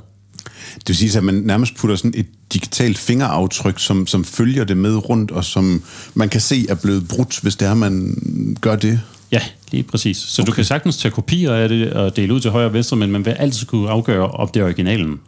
Det 0.74 0.88
vil 0.88 0.96
sige, 0.96 1.18
at 1.18 1.24
man 1.24 1.34
nærmest 1.34 1.76
putter 1.76 1.96
sådan 1.96 2.14
et 2.16 2.26
digitalt 2.52 2.98
fingeraftryk, 2.98 3.78
som, 3.78 4.06
som 4.06 4.24
følger 4.24 4.64
det 4.64 4.76
med 4.76 5.08
rundt, 5.08 5.30
og 5.30 5.44
som 5.44 5.82
man 6.14 6.28
kan 6.28 6.40
se 6.40 6.66
er 6.68 6.74
blevet 6.74 7.08
brudt, 7.08 7.40
hvis 7.40 7.56
det 7.56 7.68
er, 7.68 7.74
man 7.74 8.16
gør 8.60 8.76
det. 8.76 9.00
Ja, 9.32 9.42
lige 9.70 9.82
præcis. 9.82 10.16
Så 10.16 10.42
okay. 10.42 10.46
du 10.46 10.54
kan 10.54 10.64
sagtens 10.64 10.96
tage 10.96 11.12
kopier 11.12 11.52
af 11.52 11.68
det 11.68 11.92
og 11.92 12.16
dele 12.16 12.34
ud 12.34 12.40
til 12.40 12.50
højre 12.50 12.66
og 12.66 12.72
venstre, 12.72 12.96
men 12.96 13.12
man 13.12 13.24
vil 13.24 13.30
altid 13.30 13.66
kunne 13.66 13.90
afgøre, 13.90 14.30
om 14.30 14.48
det 14.54 14.60
er 14.60 14.64
originalen. 14.64 15.20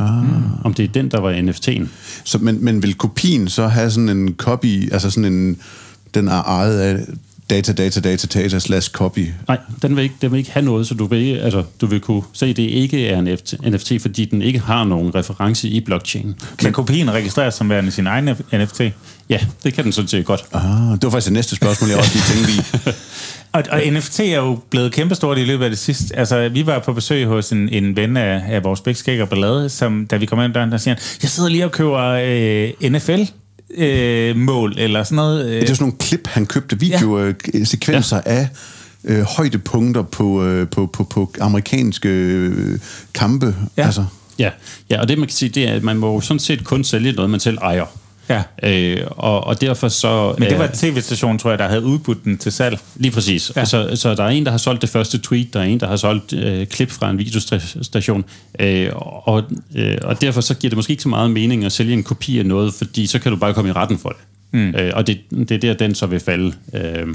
Ah. 0.00 0.64
Om 0.64 0.74
det 0.74 0.84
er 0.84 0.88
den, 0.88 1.10
der 1.10 1.20
var 1.20 1.32
NFT'en. 1.32 1.88
Så, 2.24 2.38
men, 2.38 2.64
men 2.64 2.82
vil 2.82 2.94
kopien 2.94 3.48
så 3.48 3.66
have 3.66 3.90
sådan 3.90 4.08
en 4.08 4.34
copy, 4.34 4.92
altså 4.92 5.10
sådan 5.10 5.32
en, 5.32 5.56
den 6.14 6.28
er 6.28 6.42
ejet 6.42 6.80
af 6.80 7.06
data, 7.50 7.72
data, 7.72 8.00
data, 8.00 8.40
data 8.40 8.58
slash 8.58 8.90
copy? 8.90 9.28
Nej, 9.48 9.58
den 9.82 9.96
vil, 9.96 10.02
ikke, 10.02 10.14
den 10.22 10.32
vil 10.32 10.38
ikke 10.38 10.50
have 10.50 10.64
noget, 10.64 10.86
så 10.86 10.94
du 10.94 11.06
vil, 11.06 11.36
altså, 11.36 11.64
du 11.80 11.86
vil 11.86 12.00
kunne 12.00 12.22
se, 12.32 12.46
at 12.46 12.56
det 12.56 12.62
ikke 12.62 13.08
er 13.08 13.18
en 13.18 13.38
NFT, 13.72 13.92
fordi 14.00 14.24
den 14.24 14.42
ikke 14.42 14.58
har 14.58 14.84
nogen 14.84 15.14
reference 15.14 15.68
i 15.68 15.80
blockchain. 15.80 16.34
Kan 16.58 16.72
kopien 16.72 17.12
registreres 17.12 17.54
som 17.54 17.68
værende 17.68 17.90
sin 17.90 18.06
egen 18.06 18.24
NFT? 18.52 18.80
Ja, 19.28 19.38
det 19.64 19.74
kan 19.74 19.84
den 19.84 19.92
sådan 19.92 20.08
set 20.08 20.24
godt. 20.24 20.44
Ah, 20.52 20.92
det 20.92 21.02
var 21.02 21.10
faktisk 21.10 21.26
det 21.26 21.32
næste 21.32 21.56
spørgsmål, 21.56 21.90
jeg 21.90 21.98
også 21.98 22.10
lige 22.12 22.24
tænkte 22.34 22.52
i. 22.52 22.94
Og, 23.52 23.64
og 23.70 23.80
NFT 23.90 24.20
er 24.20 24.36
jo 24.36 24.58
blevet 24.70 24.92
kæmpestort 24.92 25.38
i 25.38 25.44
løbet 25.44 25.64
af 25.64 25.70
det 25.70 25.78
sidste. 25.78 26.16
Altså, 26.16 26.48
vi 26.48 26.66
var 26.66 26.78
på 26.78 26.92
besøg 26.92 27.26
hos 27.26 27.50
en, 27.52 27.68
en 27.68 27.96
ven 27.96 28.16
af, 28.16 28.42
af 28.48 28.64
vores 28.64 28.80
Bækskæg 28.80 29.22
og 29.22 29.28
Ballade, 29.28 29.68
som, 29.68 30.06
da 30.06 30.16
vi 30.16 30.26
kom 30.26 30.40
ind 30.40 30.54
døren, 30.54 30.72
der 30.72 30.78
siger 30.78 30.94
jeg 31.22 31.30
sidder 31.30 31.48
lige 31.48 31.64
og 31.64 31.72
køber 31.72 31.98
øh, 31.98 32.92
NFL, 32.92 33.22
øh, 33.76 34.36
mål 34.36 34.74
eller 34.78 35.02
sådan 35.02 35.16
noget. 35.16 35.46
Øh. 35.46 35.52
Det 35.52 35.62
er 35.62 35.66
sådan 35.66 35.82
nogle 35.82 35.98
klip, 35.98 36.26
han 36.26 36.46
købte 36.46 36.80
videosekvenser 36.80 38.20
ja. 38.26 38.32
af 38.32 38.48
øh, 39.04 39.22
højdepunkter 39.22 40.02
på, 40.02 40.44
øh, 40.44 40.68
på, 40.68 40.86
på, 40.86 41.04
på 41.04 41.32
amerikanske 41.40 42.08
øh, 42.08 42.78
kampe. 43.14 43.54
Ja. 43.76 43.84
Altså. 43.84 44.04
Ja. 44.38 44.50
ja, 44.90 45.00
og 45.00 45.08
det 45.08 45.18
man 45.18 45.28
kan 45.28 45.36
sige, 45.36 45.48
det 45.48 45.68
er, 45.68 45.74
at 45.74 45.82
man 45.82 45.96
må 45.96 46.20
sådan 46.20 46.38
set 46.38 46.64
kun 46.64 46.84
sælge 46.84 47.12
noget, 47.12 47.30
man 47.30 47.40
selv 47.40 47.58
ejer. 47.58 47.86
Ja. 48.30 48.42
Øh, 48.62 49.06
og, 49.10 49.46
og 49.46 49.60
derfor 49.60 49.88
så... 49.88 50.34
Men 50.38 50.50
det 50.50 50.58
var 50.58 50.70
tv-stationen, 50.74 51.38
tror 51.38 51.50
jeg, 51.50 51.58
der 51.58 51.68
havde 51.68 51.82
udbudt 51.82 52.24
den 52.24 52.38
til 52.38 52.52
salg. 52.52 52.78
Lige 52.96 53.12
præcis. 53.12 53.52
Ja. 53.56 53.64
Så, 53.64 53.90
så 53.94 54.14
der 54.14 54.24
er 54.24 54.28
en, 54.28 54.44
der 54.44 54.50
har 54.50 54.58
solgt 54.58 54.82
det 54.82 54.90
første 54.90 55.18
tweet, 55.18 55.54
der 55.54 55.60
er 55.60 55.64
en, 55.64 55.80
der 55.80 55.86
har 55.86 55.96
solgt 55.96 56.32
øh, 56.32 56.66
klip 56.66 56.90
fra 56.90 57.10
en 57.10 57.18
videostation, 57.18 58.24
øh, 58.60 58.88
og, 58.94 59.42
øh, 59.74 59.98
og 60.02 60.20
derfor 60.20 60.40
så 60.40 60.54
giver 60.54 60.68
det 60.68 60.76
måske 60.76 60.90
ikke 60.90 61.02
så 61.02 61.08
meget 61.08 61.30
mening 61.30 61.64
at 61.64 61.72
sælge 61.72 61.92
en 61.92 62.02
kopi 62.02 62.38
af 62.38 62.46
noget, 62.46 62.74
fordi 62.74 63.06
så 63.06 63.18
kan 63.18 63.32
du 63.32 63.38
bare 63.38 63.54
komme 63.54 63.70
i 63.70 63.72
retten 63.72 63.98
for 63.98 64.08
det. 64.08 64.18
Mm. 64.52 64.74
Øh, 64.74 64.92
og 64.94 65.06
det, 65.06 65.20
det 65.30 65.50
er 65.52 65.58
der, 65.58 65.74
den 65.74 65.94
så 65.94 66.06
vil 66.06 66.20
falde. 66.20 66.52
Øh, 66.74 67.06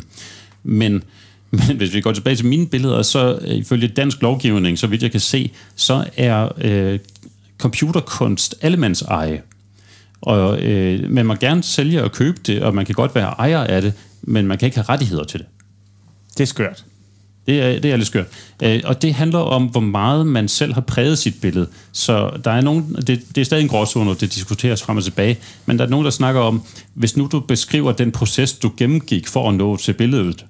men... 0.64 1.04
Men 1.68 1.78
hvis 1.78 1.94
vi 1.94 2.02
går 2.02 2.12
tilbage 2.12 2.36
til 2.36 2.46
mine 2.46 2.68
billeder, 2.68 3.02
så 3.02 3.40
øh, 3.42 3.56
ifølge 3.56 3.88
dansk 3.88 4.22
lovgivning, 4.22 4.80
så 4.80 4.88
vidt 4.88 5.04
jeg 5.04 5.12
kan 5.12 5.20
se, 5.20 5.52
så 5.76 6.06
er 6.18 6.50
øh, 6.62 7.00
computerkunst 7.58 8.56
allemands 8.62 9.02
eje. 9.02 9.42
Og 10.26 10.62
øh, 10.62 11.12
man 11.12 11.26
må 11.26 11.36
gerne 11.36 11.64
sælge 11.64 12.04
og 12.04 12.12
købe 12.12 12.38
det, 12.48 12.64
og 12.64 12.76
man 12.76 12.86
kan 12.86 12.96
godt 12.96 13.16
være 13.16 13.28
ejer 13.28 13.64
af 13.64 13.82
det, 13.82 13.94
men 14.22 14.48
man 14.48 14.58
kan 14.58 14.66
ikke 14.66 14.78
have 14.78 14.86
rettigheder 14.90 15.24
til 15.24 15.40
det. 15.40 15.48
Det 16.38 16.44
er 16.44 16.48
skørt. 16.48 16.86
Det 17.48 17.62
er, 17.62 17.80
det 17.80 17.92
er 17.92 17.98
lidt 17.98 18.08
skørt. 18.08 18.26
Øh, 18.64 18.82
og 18.86 19.02
det 19.02 19.14
handler 19.14 19.40
om, 19.40 19.64
hvor 19.64 19.82
meget 19.82 20.28
man 20.28 20.48
selv 20.48 20.74
har 20.74 20.82
præget 20.82 21.18
sit 21.18 21.42
billede. 21.42 21.68
Så 21.92 22.32
der 22.44 22.52
er 22.52 22.62
nogen, 22.62 22.96
det, 23.08 23.22
det 23.36 23.38
er 23.38 23.46
stadig 23.46 23.62
en 23.62 23.70
gråzone, 23.70 24.12
og 24.12 24.22
det 24.22 24.36
diskuteres 24.36 24.84
frem 24.84 24.98
og 24.98 25.04
tilbage, 25.04 25.38
men 25.66 25.80
der 25.80 25.86
er 25.86 25.90
nogen, 25.90 26.06
der 26.06 26.12
snakker 26.12 26.42
om, 26.42 26.62
hvis 26.94 27.18
nu 27.18 27.30
du 27.32 27.40
beskriver 27.40 27.92
den 27.92 28.12
proces, 28.12 28.54
du 28.54 28.72
gennemgik 28.78 29.28
for 29.28 29.50
at 29.50 29.56
nå 29.56 29.78
til 29.78 29.94
billedet, 29.94 30.46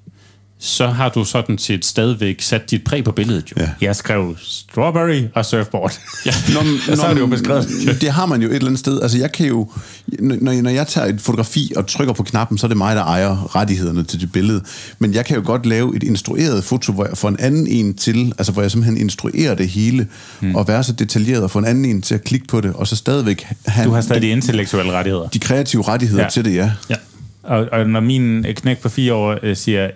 så 0.59 0.87
har 0.87 1.09
du 1.09 1.23
sådan 1.23 1.57
set 1.57 1.85
stadigvæk 1.85 2.41
sat 2.41 2.71
dit 2.71 2.83
præg 2.83 3.03
på 3.03 3.11
billedet. 3.11 3.51
Jo. 3.51 3.55
Ja. 3.63 3.69
Jeg 3.81 3.95
skrev 3.95 4.35
strawberry 4.39 5.23
og 5.33 5.45
surfboard. 5.45 5.99
Ja. 6.25 6.31
Når, 6.53 6.63
når, 6.89 6.95
så 6.95 7.05
er 7.05 7.13
det 7.13 7.21
jo 7.21 7.27
beskrevet. 7.27 7.67
Det 8.01 8.11
har 8.11 8.25
man 8.25 8.41
jo 8.41 8.47
et 8.47 8.55
eller 8.55 8.67
andet 8.67 8.79
sted. 8.79 9.01
Altså 9.01 9.17
jeg 9.17 9.31
kan 9.31 9.47
jo, 9.47 9.71
når, 10.19 10.61
når 10.61 10.69
jeg 10.69 10.87
tager 10.87 11.07
et 11.07 11.21
fotografi 11.21 11.73
og 11.75 11.87
trykker 11.87 12.13
på 12.13 12.23
knappen, 12.23 12.57
så 12.57 12.65
er 12.65 12.67
det 12.67 12.77
mig, 12.77 12.95
der 12.95 13.03
ejer 13.03 13.55
rettighederne 13.55 14.03
til 14.03 14.21
det 14.21 14.31
billede. 14.31 14.61
Men 14.99 15.13
jeg 15.13 15.25
kan 15.25 15.35
jo 15.35 15.43
godt 15.45 15.65
lave 15.65 15.95
et 15.95 16.03
instrueret 16.03 16.63
foto, 16.63 16.93
hvor 16.93 17.05
jeg 17.05 17.17
får 17.17 17.29
en 17.29 17.39
anden 17.39 17.67
en 17.67 17.93
til, 17.93 18.33
altså 18.37 18.51
hvor 18.51 18.61
jeg 18.61 18.71
simpelthen 18.71 18.97
instruerer 18.97 19.55
det 19.55 19.69
hele, 19.69 20.07
hmm. 20.39 20.55
og 20.55 20.67
være 20.67 20.83
så 20.83 20.93
detaljeret 20.93 21.43
og 21.43 21.51
få 21.51 21.59
en 21.59 21.65
anden 21.65 21.85
en 21.85 22.01
til 22.01 22.15
at 22.15 22.23
klikke 22.23 22.47
på 22.47 22.61
det, 22.61 22.73
og 22.73 22.87
så 22.87 22.95
stadigvæk 22.95 23.47
have... 23.65 23.87
Du 23.87 23.93
har 23.93 24.01
stadig 24.01 24.21
de 24.21 24.27
intellektuelle 24.27 24.91
rettigheder. 24.91 25.27
De 25.27 25.39
kreative 25.39 25.81
rettigheder 25.81 26.23
ja. 26.23 26.29
til 26.29 26.45
det, 26.45 26.55
ja. 26.55 26.71
ja. 26.89 26.95
Og, 27.43 27.67
og 27.71 27.89
når 27.89 27.99
min 27.99 28.45
knæk 28.55 28.81
på 28.81 28.89
fire 28.89 29.13
år 29.13 29.37
øh, 29.43 29.55
siger, 29.55 29.89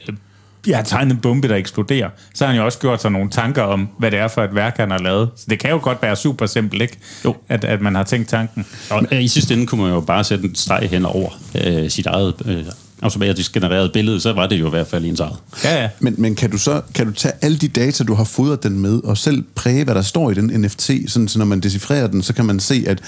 jeg 0.67 0.77
har 0.77 0.83
tegnet 0.83 1.11
en 1.11 1.17
bombe, 1.17 1.47
der 1.47 1.55
eksploderer, 1.55 2.09
så 2.33 2.45
har 2.45 2.51
han 2.51 2.59
jo 2.59 2.65
også 2.65 2.79
gjort 2.79 3.01
sig 3.01 3.11
nogle 3.11 3.29
tanker 3.29 3.61
om, 3.61 3.89
hvad 3.99 4.11
det 4.11 4.19
er 4.19 4.27
for 4.27 4.43
et 4.43 4.55
værk, 4.55 4.77
han 4.77 4.91
har 4.91 4.97
lavet. 4.97 5.29
Så 5.35 5.45
det 5.49 5.59
kan 5.59 5.69
jo 5.69 5.79
godt 5.81 6.01
være 6.01 6.15
super 6.15 6.45
simpelt, 6.45 6.81
ikke? 6.81 6.97
Jo. 7.25 7.35
At, 7.49 7.63
at 7.63 7.81
man 7.81 7.95
har 7.95 8.03
tænkt 8.03 8.29
tanken. 8.29 8.65
Og 8.89 9.03
i 9.11 9.27
sidste 9.27 9.53
ende 9.53 9.65
kunne 9.65 9.81
man 9.81 9.93
jo 9.93 9.99
bare 9.99 10.23
sætte 10.23 10.45
en 10.45 10.55
streg 10.55 10.89
hen 10.89 11.05
over 11.05 11.29
øh, 11.55 11.89
sit 11.89 12.05
eget 12.05 12.33
øh, 12.45 12.65
automatisk 13.01 13.53
genereret 13.53 13.91
billede, 13.93 14.21
så 14.21 14.33
var 14.33 14.47
det 14.47 14.59
jo 14.59 14.67
i 14.67 14.69
hvert 14.69 14.87
fald 14.87 15.05
ens 15.05 15.19
eget. 15.19 15.37
Ja, 15.63 15.81
ja. 15.81 15.89
Men, 15.99 16.15
men 16.17 16.35
kan 16.35 16.51
du 16.51 16.57
så 16.57 16.81
kan 16.93 17.05
du 17.05 17.11
tage 17.11 17.33
alle 17.41 17.57
de 17.57 17.67
data, 17.67 18.03
du 18.03 18.13
har 18.13 18.23
fodret 18.23 18.63
den 18.63 18.79
med, 18.79 19.03
og 19.03 19.17
selv 19.17 19.43
præge, 19.55 19.83
hvad 19.83 19.95
der 19.95 20.01
står 20.01 20.31
i 20.31 20.33
den 20.33 20.61
NFT, 20.61 20.91
sådan, 21.07 21.27
så 21.27 21.39
når 21.39 21.45
man 21.45 21.59
decifrerer 21.59 22.07
den, 22.07 22.23
så 22.23 22.33
kan 22.33 22.45
man 22.45 22.59
se, 22.59 22.83
at 22.87 23.01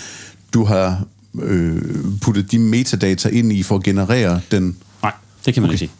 du 0.53 0.65
har 0.65 1.03
øh, 1.41 1.81
puttet 2.21 2.51
de 2.51 2.59
metadata 2.59 3.29
ind 3.29 3.51
i 3.51 3.63
for 3.63 3.75
at 3.75 3.83
generere 3.83 4.41
den? 4.51 4.77
Nej, 5.03 5.13
det 5.45 5.53
kan 5.53 5.63
man 5.63 5.69
okay. 5.69 5.73
ikke 5.73 5.79
sige. 5.79 5.91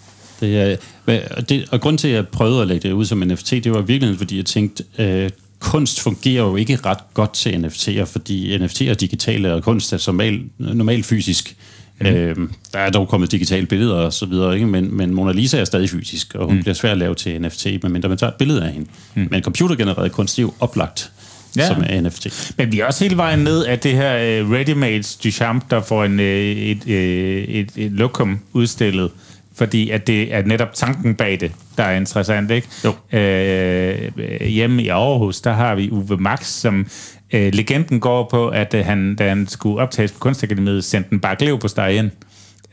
Det 0.41 0.71
er, 0.71 0.75
det, 1.49 1.65
og 1.71 1.81
grund 1.81 1.97
til, 1.97 2.07
at 2.07 2.13
jeg 2.13 2.27
prøvede 2.27 2.61
at 2.61 2.67
lægge 2.67 2.87
det 2.87 2.93
ud 2.93 3.05
som 3.05 3.17
NFT, 3.17 3.51
det 3.51 3.71
var 3.71 3.81
virkelig, 3.81 4.17
fordi 4.17 4.37
jeg 4.37 4.45
tænkte, 4.45 4.83
øh, 4.99 5.29
kunst 5.59 6.01
fungerer 6.01 6.43
jo 6.43 6.55
ikke 6.55 6.79
ret 6.85 7.13
godt 7.13 7.33
til 7.33 7.49
NFT'er, 7.49 8.03
fordi 8.03 8.57
NFT'er 8.57 8.93
digitale, 8.93 9.53
og 9.53 9.63
kunst 9.63 9.93
er 9.93 9.97
som 9.97 10.15
normalt, 10.15 10.59
normalt 10.59 11.05
fysisk. 11.05 11.55
Mm. 11.99 12.07
Øh, 12.07 12.35
der 12.73 12.79
er 12.79 12.89
dog 12.89 13.07
kommet 13.07 13.31
digitale 13.31 13.65
billeder 13.65 13.95
og 13.95 14.13
så 14.13 14.25
videre, 14.25 14.53
ikke? 14.53 14.67
Men, 14.67 14.97
men 14.97 15.13
Mona 15.13 15.31
Lisa 15.31 15.59
er 15.59 15.65
stadig 15.65 15.89
fysisk, 15.89 16.35
og 16.35 16.45
hun 16.45 16.55
mm. 16.55 16.61
bliver 16.61 16.73
svær 16.73 16.91
at 16.91 16.97
lave 16.97 17.15
til 17.15 17.41
NFT, 17.41 17.65
medmindre 17.83 18.09
man 18.09 18.17
tager 18.17 18.31
et 18.31 18.37
billede 18.37 18.63
af 18.63 18.71
hende. 18.73 18.87
Mm. 19.15 19.27
Men 19.31 19.43
computergenereret 19.43 20.11
kunst 20.11 20.39
er 20.39 20.43
jo 20.43 20.53
oplagt 20.59 21.11
ja. 21.57 21.67
som 21.67 21.83
er 21.85 22.01
NFT. 22.01 22.53
Men 22.57 22.71
vi 22.71 22.79
er 22.79 22.85
også 22.85 23.03
hele 23.03 23.17
vejen 23.17 23.39
ned 23.39 23.65
af 23.65 23.79
det 23.79 23.91
her 23.91 24.43
uh, 24.43 24.51
Ready-Made 24.51 25.17
Duchamp, 25.23 25.71
der 25.71 25.81
får 25.81 26.03
en, 26.03 26.19
uh, 26.19 26.25
et, 26.25 26.83
uh, 26.85 26.91
et, 26.91 27.69
et 27.75 27.91
lokum 27.91 28.39
udstillet, 28.53 29.11
fordi 29.61 29.89
at 29.89 30.07
det 30.07 30.33
er 30.33 30.41
netop 30.45 30.73
tanken 30.73 31.15
bag 31.15 31.39
det, 31.39 31.51
der 31.77 31.83
er 31.83 31.95
interessant, 31.95 32.51
ikke? 32.51 32.67
Jo. 32.85 33.17
Øh, 33.19 34.17
hjemme 34.47 34.83
i 34.83 34.87
Aarhus, 34.87 35.41
der 35.41 35.53
har 35.53 35.75
vi 35.75 35.91
Uwe 35.91 36.17
Max, 36.17 36.45
som 36.45 36.87
øh, 37.33 37.53
legenden 37.53 37.99
går 37.99 38.27
på, 38.31 38.47
at 38.47 38.73
øh, 38.73 38.85
han, 38.85 39.15
da 39.15 39.29
han 39.29 39.47
skulle 39.47 39.81
optages 39.81 40.11
på 40.11 40.19
Kunstakademiet, 40.19 40.83
sendte 40.83 41.13
en 41.13 41.19
bakke 41.19 41.45
lev 41.45 41.59
på 41.59 41.67
ind. 41.89 42.11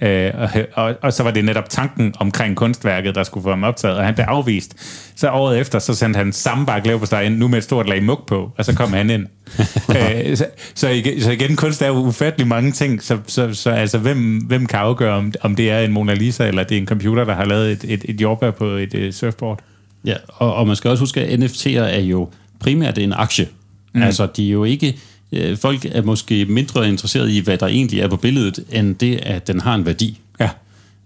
Øh, 0.01 0.31
og, 0.35 0.49
og, 0.75 0.97
og 1.03 1.13
så 1.13 1.23
var 1.23 1.31
det 1.31 1.45
netop 1.45 1.69
tanken 1.69 2.15
omkring 2.19 2.57
kunstværket, 2.57 3.15
der 3.15 3.23
skulle 3.23 3.45
få 3.45 3.51
ham 3.51 3.65
optaget, 3.65 3.97
og 3.97 4.05
han 4.05 4.15
blev 4.15 4.25
afvist. 4.29 4.75
Så 5.17 5.31
året 5.31 5.59
efter, 5.59 5.79
så 5.79 5.95
sendte 5.95 6.19
han 6.19 6.33
samme 6.33 6.67
bakke 6.67 6.99
på 6.99 7.17
ind, 7.17 7.37
nu 7.37 7.49
med 7.49 7.59
et 7.59 7.65
stort 7.65 7.89
lag 7.89 8.03
mug 8.03 8.21
på, 8.27 8.53
og 8.59 8.65
så 8.65 8.75
kom 8.75 8.93
han 8.93 9.11
ind. 9.11 9.27
øh, 9.97 10.37
så, 10.37 10.47
så, 10.75 10.89
igen, 10.89 11.21
så 11.21 11.31
igen, 11.31 11.57
kunst 11.57 11.83
er 11.83 11.87
jo 11.87 11.95
ufattelig 11.95 12.47
mange 12.47 12.73
ting, 12.73 13.03
så, 13.03 13.19
så, 13.27 13.55
så 13.55 13.71
altså, 13.71 13.99
hvem, 13.99 14.39
hvem 14.39 14.67
kan 14.67 14.79
afgøre, 14.79 15.15
om, 15.15 15.33
om 15.41 15.57
det 15.57 15.71
er 15.71 15.81
en 15.81 15.93
Mona 15.93 16.15
Lisa, 16.15 16.47
eller 16.47 16.65
det 16.65 16.77
er 16.77 16.81
en 16.81 16.87
computer, 16.87 17.25
der 17.25 17.35
har 17.35 17.45
lavet 17.45 17.73
et, 17.73 17.85
et, 17.89 18.05
et 18.09 18.21
jordbær 18.21 18.51
på 18.51 18.65
et, 18.65 18.95
et 18.95 19.15
surfboard? 19.15 19.61
Ja, 20.05 20.15
og, 20.29 20.55
og 20.55 20.67
man 20.67 20.77
skal 20.77 20.91
også 20.91 21.03
huske, 21.03 21.21
at 21.21 21.41
NFT'er 21.41 21.81
er 21.81 22.01
jo 22.01 22.29
primært 22.61 22.99
en 22.99 23.13
aktie. 23.13 23.49
Mm. 23.95 24.03
Altså, 24.03 24.27
de 24.37 24.49
er 24.49 24.53
jo 24.53 24.65
ikke... 24.65 24.99
Øh, 25.33 25.57
folk 25.57 25.85
er 25.85 26.03
måske 26.03 26.45
mindre 26.45 26.89
interesseret 26.89 27.31
i, 27.31 27.39
hvad 27.39 27.59
der 27.59 27.67
egentlig 27.67 28.01
er 28.01 28.09
på 28.09 28.17
billedet, 28.17 28.65
end 28.73 28.97
det, 28.97 29.17
at 29.23 29.47
den 29.47 29.61
har 29.61 29.75
en 29.75 29.87
værdi. 29.87 30.21
Ja. 30.41 30.51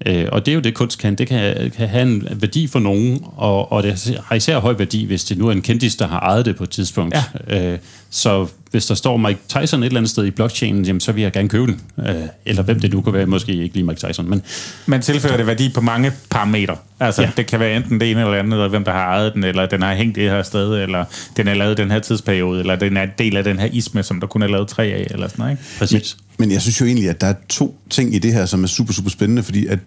Øh, 0.06 0.26
og 0.32 0.46
det 0.46 0.52
er 0.52 0.54
jo 0.54 0.60
det, 0.60 0.74
kunst 0.74 0.98
kan. 0.98 1.14
Det 1.14 1.28
kan, 1.28 1.70
kan 1.76 1.88
have 1.88 2.02
en 2.02 2.28
værdi 2.30 2.66
for 2.66 2.78
nogen, 2.78 3.20
og, 3.36 3.72
og 3.72 3.82
det 3.82 4.20
har 4.24 4.36
især 4.36 4.58
høj 4.58 4.74
værdi, 4.78 5.04
hvis 5.04 5.24
det 5.24 5.38
nu 5.38 5.48
er 5.48 5.52
en 5.52 5.62
kendis, 5.62 5.96
der 5.96 6.08
har 6.08 6.20
ejet 6.20 6.46
det 6.46 6.56
på 6.56 6.64
et 6.64 6.70
tidspunkt. 6.70 7.16
Ja. 7.48 7.72
Øh, 7.72 7.78
så 8.10 8.46
hvis 8.70 8.86
der 8.86 8.94
står 8.94 9.16
Mike 9.16 9.40
Tyson 9.48 9.82
et 9.82 9.86
eller 9.86 10.00
andet 10.00 10.10
sted 10.10 10.24
i 10.24 10.30
blockchainen, 10.30 10.84
jamen, 10.84 11.00
så 11.00 11.12
vil 11.12 11.22
jeg 11.22 11.32
gerne 11.32 11.48
købe 11.48 11.66
den. 11.66 11.80
Øh, 11.98 12.14
eller 12.46 12.62
hvem 12.62 12.80
det 12.80 12.92
nu 12.92 13.00
kunne 13.00 13.12
være, 13.12 13.26
måske 13.26 13.52
ikke 13.52 13.74
lige 13.74 13.84
Mike 13.84 14.06
Tyson. 14.06 14.30
Men, 14.30 14.42
Man 14.86 15.02
tilfører 15.02 15.36
det 15.36 15.46
værdi 15.46 15.68
på 15.68 15.80
mange 15.80 16.12
parametre. 16.30 16.76
Altså, 17.00 17.22
ja. 17.22 17.30
det 17.36 17.46
kan 17.46 17.60
være 17.60 17.76
enten 17.76 18.00
det 18.00 18.10
ene 18.10 18.20
eller 18.20 18.38
andet, 18.38 18.52
eller 18.52 18.68
hvem 18.68 18.84
der 18.84 18.92
har 18.92 19.06
ejet 19.06 19.34
den, 19.34 19.44
eller 19.44 19.66
den 19.66 19.82
har 19.82 19.94
hængt 19.94 20.16
det 20.16 20.30
her 20.30 20.42
sted, 20.42 20.82
eller 20.82 21.04
den 21.36 21.48
er 21.48 21.54
lavet 21.54 21.76
den 21.76 21.90
her 21.90 21.98
tidsperiode, 21.98 22.60
eller 22.60 22.76
den 22.76 22.96
er 22.96 23.02
en 23.02 23.10
del 23.18 23.36
af 23.36 23.44
den 23.44 23.58
her 23.58 23.68
isme, 23.72 24.02
som 24.02 24.20
der 24.20 24.26
kun 24.26 24.42
er 24.42 24.46
lavet 24.46 24.68
tre 24.68 24.84
af, 24.84 25.06
eller 25.10 25.28
sådan 25.28 25.42
noget. 25.42 25.52
Ikke? 25.52 25.62
Præcis. 25.78 26.16
Men, 26.18 26.34
men 26.38 26.52
jeg 26.52 26.62
synes 26.62 26.80
jo 26.80 26.86
egentlig, 26.86 27.08
at 27.08 27.20
der 27.20 27.26
er 27.26 27.34
to 27.48 27.80
ting 27.90 28.14
i 28.14 28.18
det 28.18 28.32
her, 28.32 28.46
som 28.46 28.62
er 28.64 28.68
super, 28.68 28.92
super 28.92 29.10
spændende, 29.10 29.42
fordi 29.42 29.66
at 29.66 29.78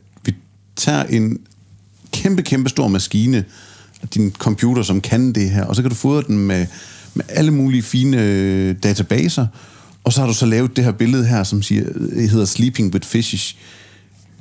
tager 0.76 1.04
en 1.04 1.40
kæmpe, 2.12 2.42
kæmpe 2.42 2.70
stor 2.70 2.88
maskine, 2.88 3.46
din 4.14 4.32
computer, 4.32 4.84
som 4.84 5.02
kan 5.02 5.34
det 5.34 5.50
her, 5.50 5.64
og 5.64 5.76
så 5.76 5.82
kan 5.82 5.90
du 5.90 5.96
fodre 5.96 6.24
den 6.28 6.38
med 6.38 6.66
med 7.16 7.26
alle 7.30 7.52
mulige 7.52 7.84
fine 7.84 8.22
øh, 8.22 8.76
databaser, 8.84 9.48
og 10.04 10.14
så 10.14 10.20
har 10.20 10.28
du 10.28 10.34
så 10.34 10.46
lavet 10.46 10.76
det 10.76 10.84
her 10.84 10.92
billede 10.92 11.26
her, 11.26 11.44
som 11.44 11.62
siger, 11.62 11.84
det 12.16 12.30
hedder 12.30 12.46
Sleeping 12.46 12.94
with 12.94 13.08
Fishes. 13.08 13.56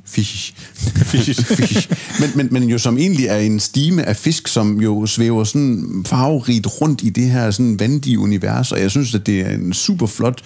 Fishes. 0.05 0.53
Fishes. 1.11 1.45
Fishes. 1.57 1.89
Men, 2.19 2.31
men, 2.35 2.47
men 2.51 2.69
jo 2.69 2.77
som 2.77 2.97
egentlig 2.97 3.25
er 3.25 3.37
en 3.37 3.59
stime 3.59 4.03
af 4.03 4.15
fisk, 4.15 4.47
som 4.47 4.81
jo 4.81 5.05
svæver 5.05 5.43
sådan 5.43 6.03
farverigt 6.05 6.67
rundt 6.81 7.03
i 7.03 7.09
det 7.09 7.31
her 7.31 7.51
sådan 7.51 7.79
vandige 7.79 8.19
univers, 8.19 8.71
og 8.71 8.79
jeg 8.79 8.91
synes, 8.91 9.15
at 9.15 9.25
det 9.25 9.39
er 9.39 9.49
en 9.49 9.73
super 9.73 10.07
flot 10.07 10.41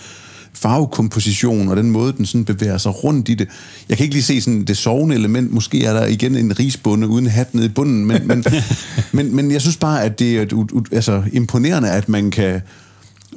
farvekomposition 0.61 1.69
og 1.69 1.77
den 1.77 1.91
måde, 1.91 2.13
den 2.13 2.25
sådan 2.25 2.45
bevæger 2.45 2.77
sig 2.77 3.03
rundt 3.03 3.29
i 3.29 3.33
det. 3.33 3.47
Jeg 3.89 3.97
kan 3.97 4.03
ikke 4.03 4.15
lige 4.15 4.23
se 4.23 4.41
sådan 4.41 4.63
det 4.63 4.77
sovende 4.77 5.15
element. 5.15 5.51
Måske 5.51 5.85
er 5.85 5.93
der 5.93 6.05
igen 6.05 6.35
en 6.35 6.59
risbunde 6.59 7.07
uden 7.07 7.27
hat 7.27 7.55
nede 7.55 7.65
i 7.65 7.69
bunden, 7.69 8.05
men, 8.05 8.27
men, 8.27 8.43
men, 9.11 9.35
men 9.35 9.51
jeg 9.51 9.61
synes 9.61 9.77
bare, 9.77 10.03
at 10.03 10.19
det 10.19 10.37
er 10.37 10.41
et, 10.41 10.51
et, 10.51 10.87
altså, 10.91 11.23
imponerende, 11.33 11.91
at 11.91 12.09
man 12.09 12.31
kan 12.31 12.61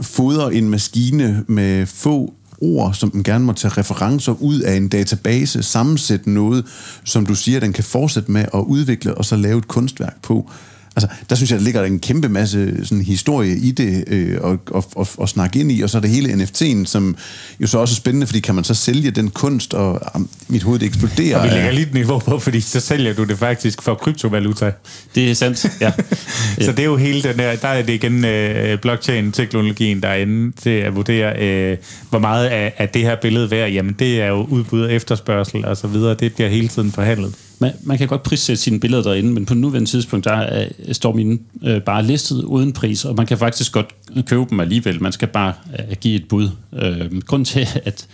fodre 0.01 0.55
en 0.55 0.71
maskine 0.71 1.45
med 1.49 1.87
få 1.87 2.35
ord, 2.61 2.95
som 2.95 3.11
den 3.11 3.23
gerne 3.23 3.45
må 3.45 3.53
tage 3.53 3.75
referencer 3.79 4.33
ud 4.33 4.61
af 4.61 4.75
en 4.75 4.89
database, 4.89 5.63
sammensætte 5.63 6.31
noget, 6.31 6.65
som 7.05 7.27
du 7.27 7.35
siger, 7.35 7.61
den 7.61 7.73
kan 7.73 7.85
fortsætte 7.85 8.31
med 8.31 8.45
at 8.55 8.61
udvikle, 8.61 9.15
og 9.15 9.25
så 9.25 9.37
lave 9.37 9.59
et 9.59 9.69
kunstværk 9.69 10.23
på. 10.23 10.51
Altså, 10.97 11.09
der 11.31 11.37
synes 11.37 11.51
jeg, 11.51 11.59
der 11.59 11.65
ligger 11.65 11.85
en 11.85 11.99
kæmpe 11.99 12.29
masse 12.29 12.87
sådan, 12.87 13.05
historie 13.05 13.57
i 13.57 13.71
det 13.71 14.05
øh, 14.07 14.39
og, 14.41 14.59
og, 14.71 14.85
og, 14.95 15.09
og 15.17 15.29
snakke 15.29 15.61
ind 15.61 15.73
i, 15.73 15.81
og 15.81 15.91
så 15.91 15.99
er 15.99 16.01
det 16.01 16.11
hele 16.11 16.33
NFT'en, 16.33 16.85
som 16.85 17.17
jo 17.61 17.67
så 17.67 17.79
også 17.79 17.93
er 17.93 17.97
spændende, 17.97 18.27
fordi 18.27 18.41
kan 18.41 18.55
man 18.55 18.65
så 18.65 18.75
sælge 18.75 19.11
den 19.11 19.31
kunst, 19.31 19.75
og 19.75 20.01
um, 20.15 20.29
mit 20.49 20.63
hoved 20.63 20.83
eksploderer. 20.83 21.39
Og 21.39 21.45
vi 21.45 21.49
lægger 21.49 21.71
lige 21.71 21.87
et 21.87 21.95
niveau 21.95 22.19
på, 22.19 22.39
fordi 22.39 22.61
så 22.61 22.81
sælger 22.81 23.15
du 23.15 23.25
det 23.25 23.39
faktisk 23.39 23.83
for 23.83 23.95
kryptovaluta. 23.95 24.73
Det 25.15 25.31
er 25.31 25.35
sandt, 25.35 25.67
ja. 25.81 25.93
så 26.65 26.73
det 26.73 26.79
er 26.79 26.85
jo 26.85 26.97
hele 26.97 27.23
den 27.23 27.39
der, 27.39 27.57
der 27.57 27.69
er 27.69 27.83
det 27.83 27.93
igen 27.93 28.25
øh, 28.25 28.79
blockchain-teknologien, 28.79 30.03
der 30.03 30.09
er 30.09 30.17
inde 30.17 30.53
til 30.63 30.71
at 30.71 30.97
vurdere, 30.97 31.43
øh, 31.43 31.77
hvor 32.11 32.19
meget 32.19 32.47
af, 32.47 32.75
af 32.79 32.89
det 32.89 33.03
her 33.03 33.17
billede 33.23 33.51
værd, 33.51 33.71
jamen 33.71 33.97
det 33.99 34.21
er 34.21 34.29
jo 34.29 34.43
udbud 34.43 34.83
og 34.83 34.93
efterspørgsel 34.93 35.65
og 35.65 35.77
så 35.77 35.87
videre, 35.87 36.15
det 36.15 36.35
bliver 36.35 36.49
hele 36.49 36.69
tiden 36.69 36.93
forhandlet 36.93 37.35
man, 37.63 37.73
man 37.83 37.99
kan 37.99 38.09
godt 38.09 38.23
prissætte 38.23 38.63
sine 38.63 38.81
billeder 38.81 39.03
derinde, 39.03 39.33
men 39.33 39.47
på 39.47 39.55
nuværende 39.55 39.91
tidspunkt, 39.91 40.25
der 40.25 40.33
er, 40.33 40.69
står 40.93 41.13
mine 41.13 41.39
øh, 41.65 41.83
bare 41.83 42.07
listet 42.07 42.43
uden 42.43 42.73
pris, 42.73 43.05
og 43.05 43.15
man 43.15 43.27
kan 43.27 43.39
faktisk 43.39 43.73
godt 43.73 43.95
købe 44.27 44.47
dem 44.51 44.61
alligevel. 44.61 45.03
Man 45.03 45.13
skal 45.13 45.29
bare 45.29 45.55
øh, 45.79 45.97
give 46.01 46.17
et 46.17 46.29
bud. 46.29 46.49
Øh, 46.73 47.23
grund 47.23 47.45
til, 47.45 47.69
at, 47.85 48.07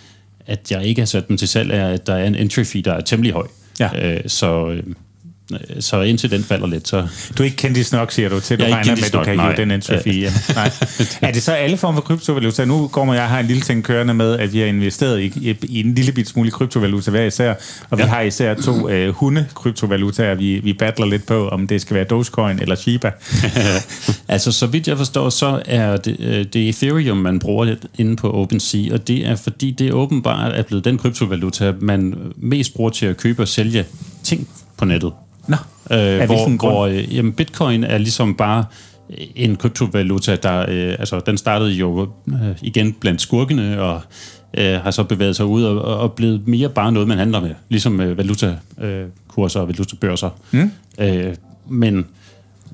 at 0.46 0.70
jeg 0.70 0.84
ikke 0.84 1.00
har 1.00 1.06
sat 1.06 1.28
dem 1.28 1.36
til 1.36 1.48
salg, 1.48 1.70
er, 1.70 1.88
at 1.88 2.06
der 2.06 2.14
er 2.14 2.26
en 2.26 2.34
entry 2.34 2.64
fee, 2.64 2.82
der 2.82 2.92
er 2.92 3.00
temmelig 3.00 3.32
høj. 3.32 3.46
Ja. 3.80 4.14
Øh, 4.14 4.20
så... 4.26 4.68
Øh, 4.68 4.82
så 5.80 6.00
indtil 6.00 6.30
den 6.30 6.44
falder 6.44 6.66
lidt, 6.66 6.88
så... 6.88 7.06
Du 7.38 7.42
er 7.42 7.44
ikke 7.44 7.56
kendt 7.56 7.76
i 7.76 7.82
snok, 7.82 8.12
siger 8.12 8.28
du, 8.28 8.40
til 8.40 8.58
du 8.58 8.64
regner 8.64 8.96
med, 8.96 9.04
at 9.04 9.12
du 9.12 9.24
kan 9.24 9.40
hive 9.40 9.56
den 9.56 9.82
fee 9.82 10.32
Nej. 10.54 10.70
er 11.22 11.32
det 11.32 11.42
så 11.42 11.52
alle 11.52 11.76
former 11.76 12.00
for 12.00 12.06
kryptovaluta? 12.06 12.64
Nu 12.64 12.88
går 12.88 13.04
man, 13.04 13.16
jeg 13.16 13.28
har 13.28 13.40
en 13.40 13.46
lille 13.46 13.62
ting 13.62 13.84
kørende 13.84 14.14
med, 14.14 14.38
at 14.38 14.52
vi 14.52 14.58
har 14.58 14.66
investeret 14.66 15.20
i, 15.20 15.50
i, 15.50 15.56
i 15.62 15.80
en 15.80 15.94
lille 15.94 16.12
bit 16.12 16.28
smule 16.28 16.50
kryptovaluta 16.50 17.10
hver 17.10 17.24
især, 17.24 17.54
og 17.90 17.98
vi 17.98 18.02
ja. 18.02 18.08
har 18.08 18.20
især 18.20 18.54
to 18.54 18.88
øh, 18.88 19.14
hunde-kryptovalutaer, 19.14 20.34
vi, 20.34 20.58
vi 20.58 20.72
battler 20.72 21.06
lidt 21.06 21.26
på, 21.26 21.48
om 21.48 21.66
det 21.66 21.80
skal 21.80 21.94
være 21.94 22.04
Dogecoin 22.04 22.58
eller 22.58 22.74
Shiba. 22.74 23.10
altså, 24.28 24.52
så 24.52 24.66
vidt 24.66 24.88
jeg 24.88 24.96
forstår, 24.96 25.30
så 25.30 25.62
er 25.66 25.96
det, 25.96 26.16
øh, 26.18 26.44
det 26.52 26.68
Ethereum, 26.68 27.16
man 27.16 27.38
bruger 27.38 27.64
lidt 27.64 27.86
inde 27.98 28.16
på 28.16 28.32
OpenSea, 28.32 28.92
og 28.92 29.08
det 29.08 29.26
er 29.26 29.36
fordi, 29.36 29.70
det 29.70 29.92
åbenbart 29.92 30.52
er 30.54 30.62
blevet 30.62 30.84
den 30.84 30.98
kryptovaluta, 30.98 31.72
man 31.80 32.14
mest 32.36 32.74
bruger 32.74 32.90
til 32.90 33.06
at 33.06 33.16
købe 33.16 33.42
og 33.42 33.48
sælge 33.48 33.84
ting 34.22 34.48
på 34.76 34.84
nettet. 34.84 35.12
Nå, 35.48 35.56
øh, 35.90 36.26
hvor, 36.26 36.56
hvor 36.56 36.86
øh, 36.86 37.16
jamen, 37.16 37.32
bitcoin 37.32 37.84
er 37.84 37.98
ligesom 37.98 38.34
bare 38.34 38.64
en 39.36 39.56
kryptovaluta, 39.56 40.36
der 40.36 40.60
øh, 40.68 40.96
altså, 40.98 41.20
den 41.20 41.38
startede 41.38 41.70
jo 41.70 42.08
øh, 42.28 42.56
igen 42.62 42.92
blandt 42.92 43.20
skurkene, 43.20 43.82
og 43.82 44.00
øh, 44.54 44.80
har 44.80 44.90
så 44.90 45.02
bevæget 45.02 45.36
sig 45.36 45.46
ud 45.46 45.62
og, 45.62 45.98
og 45.98 46.12
blevet 46.12 46.48
mere 46.48 46.68
bare 46.68 46.92
noget, 46.92 47.08
man 47.08 47.18
handler 47.18 47.40
med, 47.40 47.54
ligesom 47.68 48.00
øh, 48.00 48.18
valutakurser 48.18 49.60
og 49.60 49.68
valutabørser. 49.68 50.30
Mm. 50.50 50.70
Øh, 51.00 51.34
men 51.68 52.06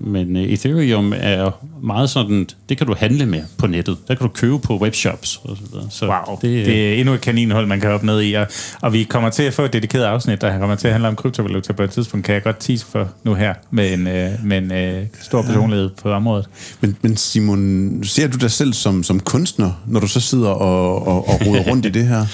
men 0.07 0.36
uh, 0.36 0.42
Ethereum 0.42 1.12
er 1.16 1.50
meget 1.82 2.11
sådan, 2.11 2.48
det 2.68 2.78
kan 2.78 2.86
du 2.86 2.94
handle 2.98 3.26
med 3.26 3.42
på 3.59 3.66
nettet. 3.66 3.96
Der 4.09 4.14
kan 4.14 4.26
du 4.26 4.32
købe 4.32 4.59
på 4.59 4.78
webshops 4.78 5.40
og 5.44 5.57
så 5.57 5.62
videre. 5.70 5.86
Så 5.90 6.07
wow, 6.07 6.38
det, 6.42 6.66
det 6.66 6.92
er 6.92 6.94
endnu 6.94 7.14
et 7.14 7.20
kaninhold, 7.20 7.66
man 7.66 7.80
kan 7.80 7.90
hoppe 7.90 8.07
ned 8.07 8.22
i. 8.22 8.32
Og, 8.32 8.46
og 8.82 8.92
vi 8.92 9.02
kommer 9.05 9.30
til 9.30 9.42
at 9.42 9.55
få 9.55 9.62
et 9.62 9.72
dedikeret 9.72 10.05
afsnit, 10.05 10.40
der 10.40 10.59
kommer 10.59 10.76
til 10.76 10.88
at 10.88 10.92
handle 10.92 11.09
om 11.09 11.16
kryptovaluta 11.16 11.72
på 11.72 11.82
et 11.82 11.90
tidspunkt, 11.90 12.26
kan 12.26 12.34
jeg 12.34 12.42
godt 12.42 12.57
tease 12.61 12.86
for 12.86 13.09
nu 13.24 13.34
her, 13.34 13.55
med 13.70 13.92
en, 13.92 14.00
uh, 14.00 14.46
med 14.46 14.59
en 14.59 14.98
uh, 15.00 15.07
stor 15.20 15.42
personlighed 15.42 15.90
på 16.02 16.12
området. 16.12 16.46
Men, 16.80 16.96
men 17.02 17.16
Simon, 17.16 18.00
ser 18.05 18.28
du 18.28 18.38
dig 18.38 18.50
selv 18.50 18.72
som, 18.72 19.02
som 19.02 19.20
kunstner, 19.20 19.82
når 19.86 20.00
du 20.00 20.07
så 20.07 20.20
sidder 20.20 20.48
og, 20.48 21.07
og, 21.07 21.28
og 21.28 21.46
roder 21.46 21.62
rundt 21.70 21.86
i 21.86 21.90
det 21.90 22.07
her? 22.07 22.26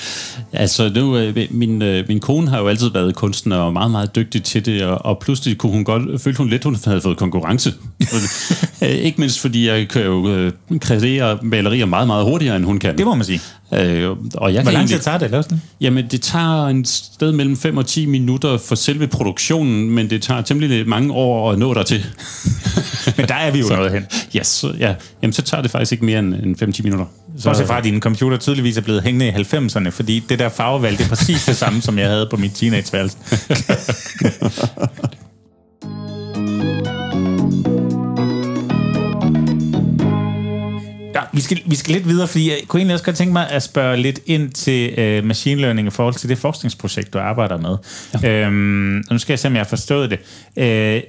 Altså, 0.52 0.90
nu, 0.94 1.32
min, 1.50 1.78
min 2.08 2.20
kone 2.20 2.48
har 2.48 2.58
jo 2.58 2.68
altid 2.68 2.90
været 2.90 3.14
kunstner 3.14 3.56
og 3.56 3.72
meget, 3.72 3.90
meget 3.90 4.16
dygtig 4.16 4.42
til 4.42 4.66
det, 4.66 4.84
og, 4.84 5.04
og 5.04 5.18
pludselig 5.18 5.58
kunne 5.58 5.72
hun 5.72 5.84
godt, 5.84 6.20
følte 6.20 6.38
hun 6.38 6.48
lidt, 6.48 6.64
hun 6.64 6.76
havde 6.84 7.00
fået 7.00 7.16
konkurrence 7.16 7.59
konkurrence. 7.64 7.74
Øh, 8.82 8.88
ikke 8.88 9.20
mindst 9.20 9.40
fordi 9.40 9.68
jeg 9.68 9.88
kan 9.88 10.02
jo 10.02 10.28
øh, 10.28 10.52
kreere 10.80 11.38
malerier 11.42 11.86
meget, 11.86 12.06
meget 12.06 12.24
hurtigere, 12.24 12.56
end 12.56 12.64
hun 12.64 12.78
kan. 12.78 12.98
Det 12.98 13.06
må 13.06 13.14
man 13.14 13.24
sige. 13.24 13.40
Øh, 13.74 14.10
og 14.34 14.54
jeg 14.54 14.62
Hvor 14.62 14.72
lang 14.72 14.88
tid 14.88 14.98
tager 14.98 15.18
det 15.18 15.24
at 15.24 15.30
lave 15.30 15.42
sådan 15.42 15.62
Jamen, 15.80 16.06
det 16.10 16.22
tager 16.22 16.66
en 16.66 16.84
sted 16.84 17.32
mellem 17.32 17.56
5 17.56 17.76
og 17.76 17.86
10 17.86 18.06
minutter 18.06 18.58
for 18.58 18.74
selve 18.74 19.06
produktionen, 19.06 19.90
men 19.90 20.10
det 20.10 20.22
tager 20.22 20.42
temmelig 20.42 20.88
mange 20.88 21.12
år 21.12 21.52
at 21.52 21.58
nå 21.58 21.74
der 21.74 21.82
til. 21.82 22.06
men 23.16 23.28
der 23.28 23.34
er 23.34 23.50
vi 23.50 23.58
jo 23.58 23.66
så, 23.68 23.76
noget 23.76 23.92
hen. 23.92 24.06
Yes, 24.36 24.64
ja. 24.78 24.94
Jamen, 25.22 25.32
så 25.32 25.42
tager 25.42 25.62
det 25.62 25.70
faktisk 25.70 25.92
ikke 25.92 26.04
mere 26.04 26.18
end 26.18 26.62
5-10 26.62 26.82
minutter. 26.82 27.06
Så 27.38 27.44
Bortset 27.44 27.66
fra, 27.66 27.78
at 27.78 27.84
din 27.84 28.00
computer 28.00 28.36
tydeligvis 28.36 28.76
er 28.76 28.80
blevet 28.80 29.02
hængende 29.02 29.28
i 29.28 29.30
90'erne, 29.30 29.88
fordi 29.88 30.22
det 30.28 30.38
der 30.38 30.48
farvevalg, 30.48 30.98
det 30.98 31.04
er 31.04 31.08
præcis 31.08 31.44
det 31.44 31.56
samme, 31.56 31.82
som 31.82 31.98
jeg 31.98 32.08
havde 32.08 32.28
på 32.30 32.36
mit 32.36 32.52
teenageværelse. 32.54 33.16
Ja, 41.14 41.20
vi 41.32 41.40
skal, 41.40 41.62
vi 41.66 41.74
skal 41.74 41.94
lidt 41.94 42.08
videre, 42.08 42.28
fordi 42.28 42.50
jeg 42.50 42.58
kunne 42.68 42.80
egentlig 42.80 42.94
også 42.94 43.04
godt 43.04 43.16
tænke 43.16 43.32
mig 43.32 43.50
at 43.50 43.62
spørge 43.62 43.96
lidt 43.96 44.20
ind 44.26 44.50
til 44.50 45.18
uh, 45.18 45.24
machine 45.24 45.60
learning 45.60 45.88
i 45.88 45.90
forhold 45.90 46.14
til 46.14 46.28
det 46.28 46.38
forskningsprojekt, 46.38 47.12
du 47.12 47.18
arbejder 47.18 47.58
med. 47.58 47.76
Ja. 48.22 48.46
Øhm, 48.46 49.04
nu 49.10 49.18
skal 49.18 49.32
jeg 49.32 49.38
se, 49.38 49.48
om 49.48 49.54
jeg 49.54 49.60
har 49.60 49.68
forstået 49.68 50.10
det. 50.10 50.18
Uh, 50.56 51.02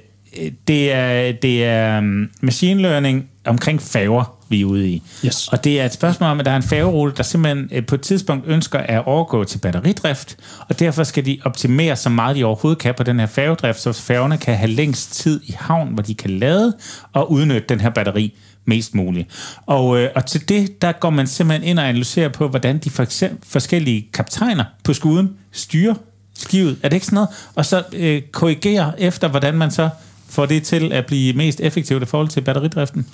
det 0.68 0.92
er, 0.92 1.32
det 1.32 1.64
er 1.64 1.98
um, 1.98 2.30
machine 2.40 2.82
learning 2.82 3.28
omkring 3.46 3.82
færger, 3.82 4.38
vi 4.48 4.60
er 4.60 4.64
ude 4.64 4.88
i. 4.88 5.02
Yes. 5.26 5.48
Og 5.48 5.64
det 5.64 5.80
er 5.80 5.84
et 5.84 5.92
spørgsmål 5.92 6.30
om, 6.30 6.40
at 6.40 6.46
der 6.46 6.52
er 6.52 6.56
en 6.56 6.62
færgerute, 6.62 7.16
der 7.16 7.22
simpelthen 7.22 7.68
uh, 7.78 7.86
på 7.86 7.94
et 7.94 8.00
tidspunkt 8.00 8.44
ønsker 8.46 8.78
at 8.78 9.04
overgå 9.06 9.44
til 9.44 9.58
batteridrift, 9.58 10.36
og 10.68 10.78
derfor 10.78 11.04
skal 11.04 11.26
de 11.26 11.38
optimere 11.44 11.96
så 11.96 12.08
meget 12.08 12.36
de 12.36 12.44
overhovedet 12.44 12.82
kan 12.82 12.94
på 12.94 13.02
den 13.02 13.20
her 13.20 13.26
færgedrift, 13.26 13.80
så 13.80 13.92
færgerne 13.92 14.38
kan 14.38 14.56
have 14.56 14.70
længst 14.70 15.14
tid 15.14 15.40
i 15.46 15.54
havn, 15.58 15.88
hvor 15.88 16.02
de 16.02 16.14
kan 16.14 16.30
lade 16.30 16.76
og 17.12 17.32
udnytte 17.32 17.64
den 17.68 17.80
her 17.80 17.90
batteri 17.90 18.34
mest 18.64 18.94
muligt. 18.94 19.28
Og, 19.66 19.98
øh, 19.98 20.10
og 20.14 20.26
til 20.26 20.48
det, 20.48 20.82
der 20.82 20.92
går 20.92 21.10
man 21.10 21.26
simpelthen 21.26 21.68
ind 21.68 21.78
og 21.78 21.88
analyserer 21.88 22.28
på, 22.28 22.48
hvordan 22.48 22.78
de 22.78 22.90
for 22.90 23.02
eksempel, 23.02 23.38
forskellige 23.48 24.08
kaptajner 24.12 24.64
på 24.84 24.92
skuden 24.92 25.30
styrer 25.52 25.94
skibet. 26.34 26.76
Er 26.82 26.88
det 26.88 26.96
ikke 26.96 27.06
sådan 27.06 27.16
noget? 27.16 27.28
Og 27.54 27.66
så 27.66 27.82
øh, 27.92 28.22
korrigerer 28.22 28.92
efter, 28.98 29.28
hvordan 29.28 29.54
man 29.54 29.70
så 29.70 29.88
får 30.28 30.46
det 30.46 30.62
til 30.62 30.92
at 30.92 31.06
blive 31.06 31.32
mest 31.32 31.60
effektivt 31.60 32.02
i 32.02 32.06
forhold 32.06 32.28
til 32.28 32.40
batteridriften? 32.40 33.06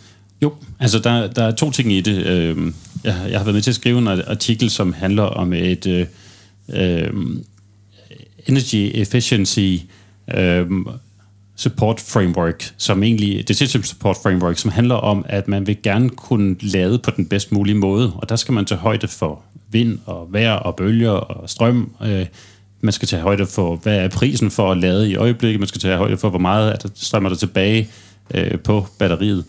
Jo, 0.42 0.54
altså 0.80 0.98
der, 0.98 1.26
der 1.26 1.44
er 1.44 1.50
to 1.50 1.70
ting 1.70 1.92
i 1.92 2.00
det. 2.00 2.26
Øhm, 2.26 2.74
jeg, 3.04 3.14
jeg 3.30 3.38
har 3.38 3.44
været 3.44 3.54
med 3.54 3.62
til 3.62 3.70
at 3.70 3.74
skrive 3.74 3.98
en 3.98 4.08
artikel, 4.08 4.70
som 4.70 4.92
handler 4.92 5.22
om 5.22 5.52
et 5.52 5.86
øh, 5.86 6.06
øhm, 6.68 7.44
energy 8.46 8.90
efficiency 8.94 9.76
øh, 10.34 10.66
support 11.58 12.00
framework, 12.00 12.72
som 12.76 13.02
egentlig, 13.02 13.48
det 13.48 13.56
system 13.56 13.82
support 13.82 14.16
framework, 14.22 14.58
som 14.58 14.70
handler 14.70 14.94
om, 14.94 15.24
at 15.28 15.48
man 15.48 15.66
vil 15.66 15.82
gerne 15.82 16.08
kunne 16.08 16.56
lade 16.60 16.98
på 16.98 17.10
den 17.10 17.26
bedst 17.26 17.52
mulige 17.52 17.74
måde, 17.74 18.12
og 18.16 18.28
der 18.28 18.36
skal 18.36 18.54
man 18.54 18.64
tage 18.64 18.78
højde 18.78 19.08
for 19.08 19.42
vind 19.70 19.98
og 20.06 20.28
vejr 20.32 20.52
og 20.52 20.76
bølger 20.76 21.10
og 21.10 21.50
strøm. 21.50 21.92
Øh, 22.02 22.26
man 22.80 22.92
skal 22.92 23.08
tage 23.08 23.22
højde 23.22 23.46
for, 23.46 23.76
hvad 23.76 23.98
er 23.98 24.08
prisen 24.08 24.50
for 24.50 24.72
at 24.72 24.78
lade 24.78 25.10
i 25.10 25.16
øjeblikket, 25.16 25.60
man 25.60 25.68
skal 25.68 25.80
tage 25.80 25.96
højde 25.96 26.16
for, 26.16 26.30
hvor 26.30 26.38
meget 26.38 26.72
er 26.72 26.76
der, 26.76 26.88
strømmer 26.94 27.28
der 27.28 27.36
tilbage 27.36 27.88
øh, 28.34 28.58
på 28.58 28.86
batteriet. 28.98 29.44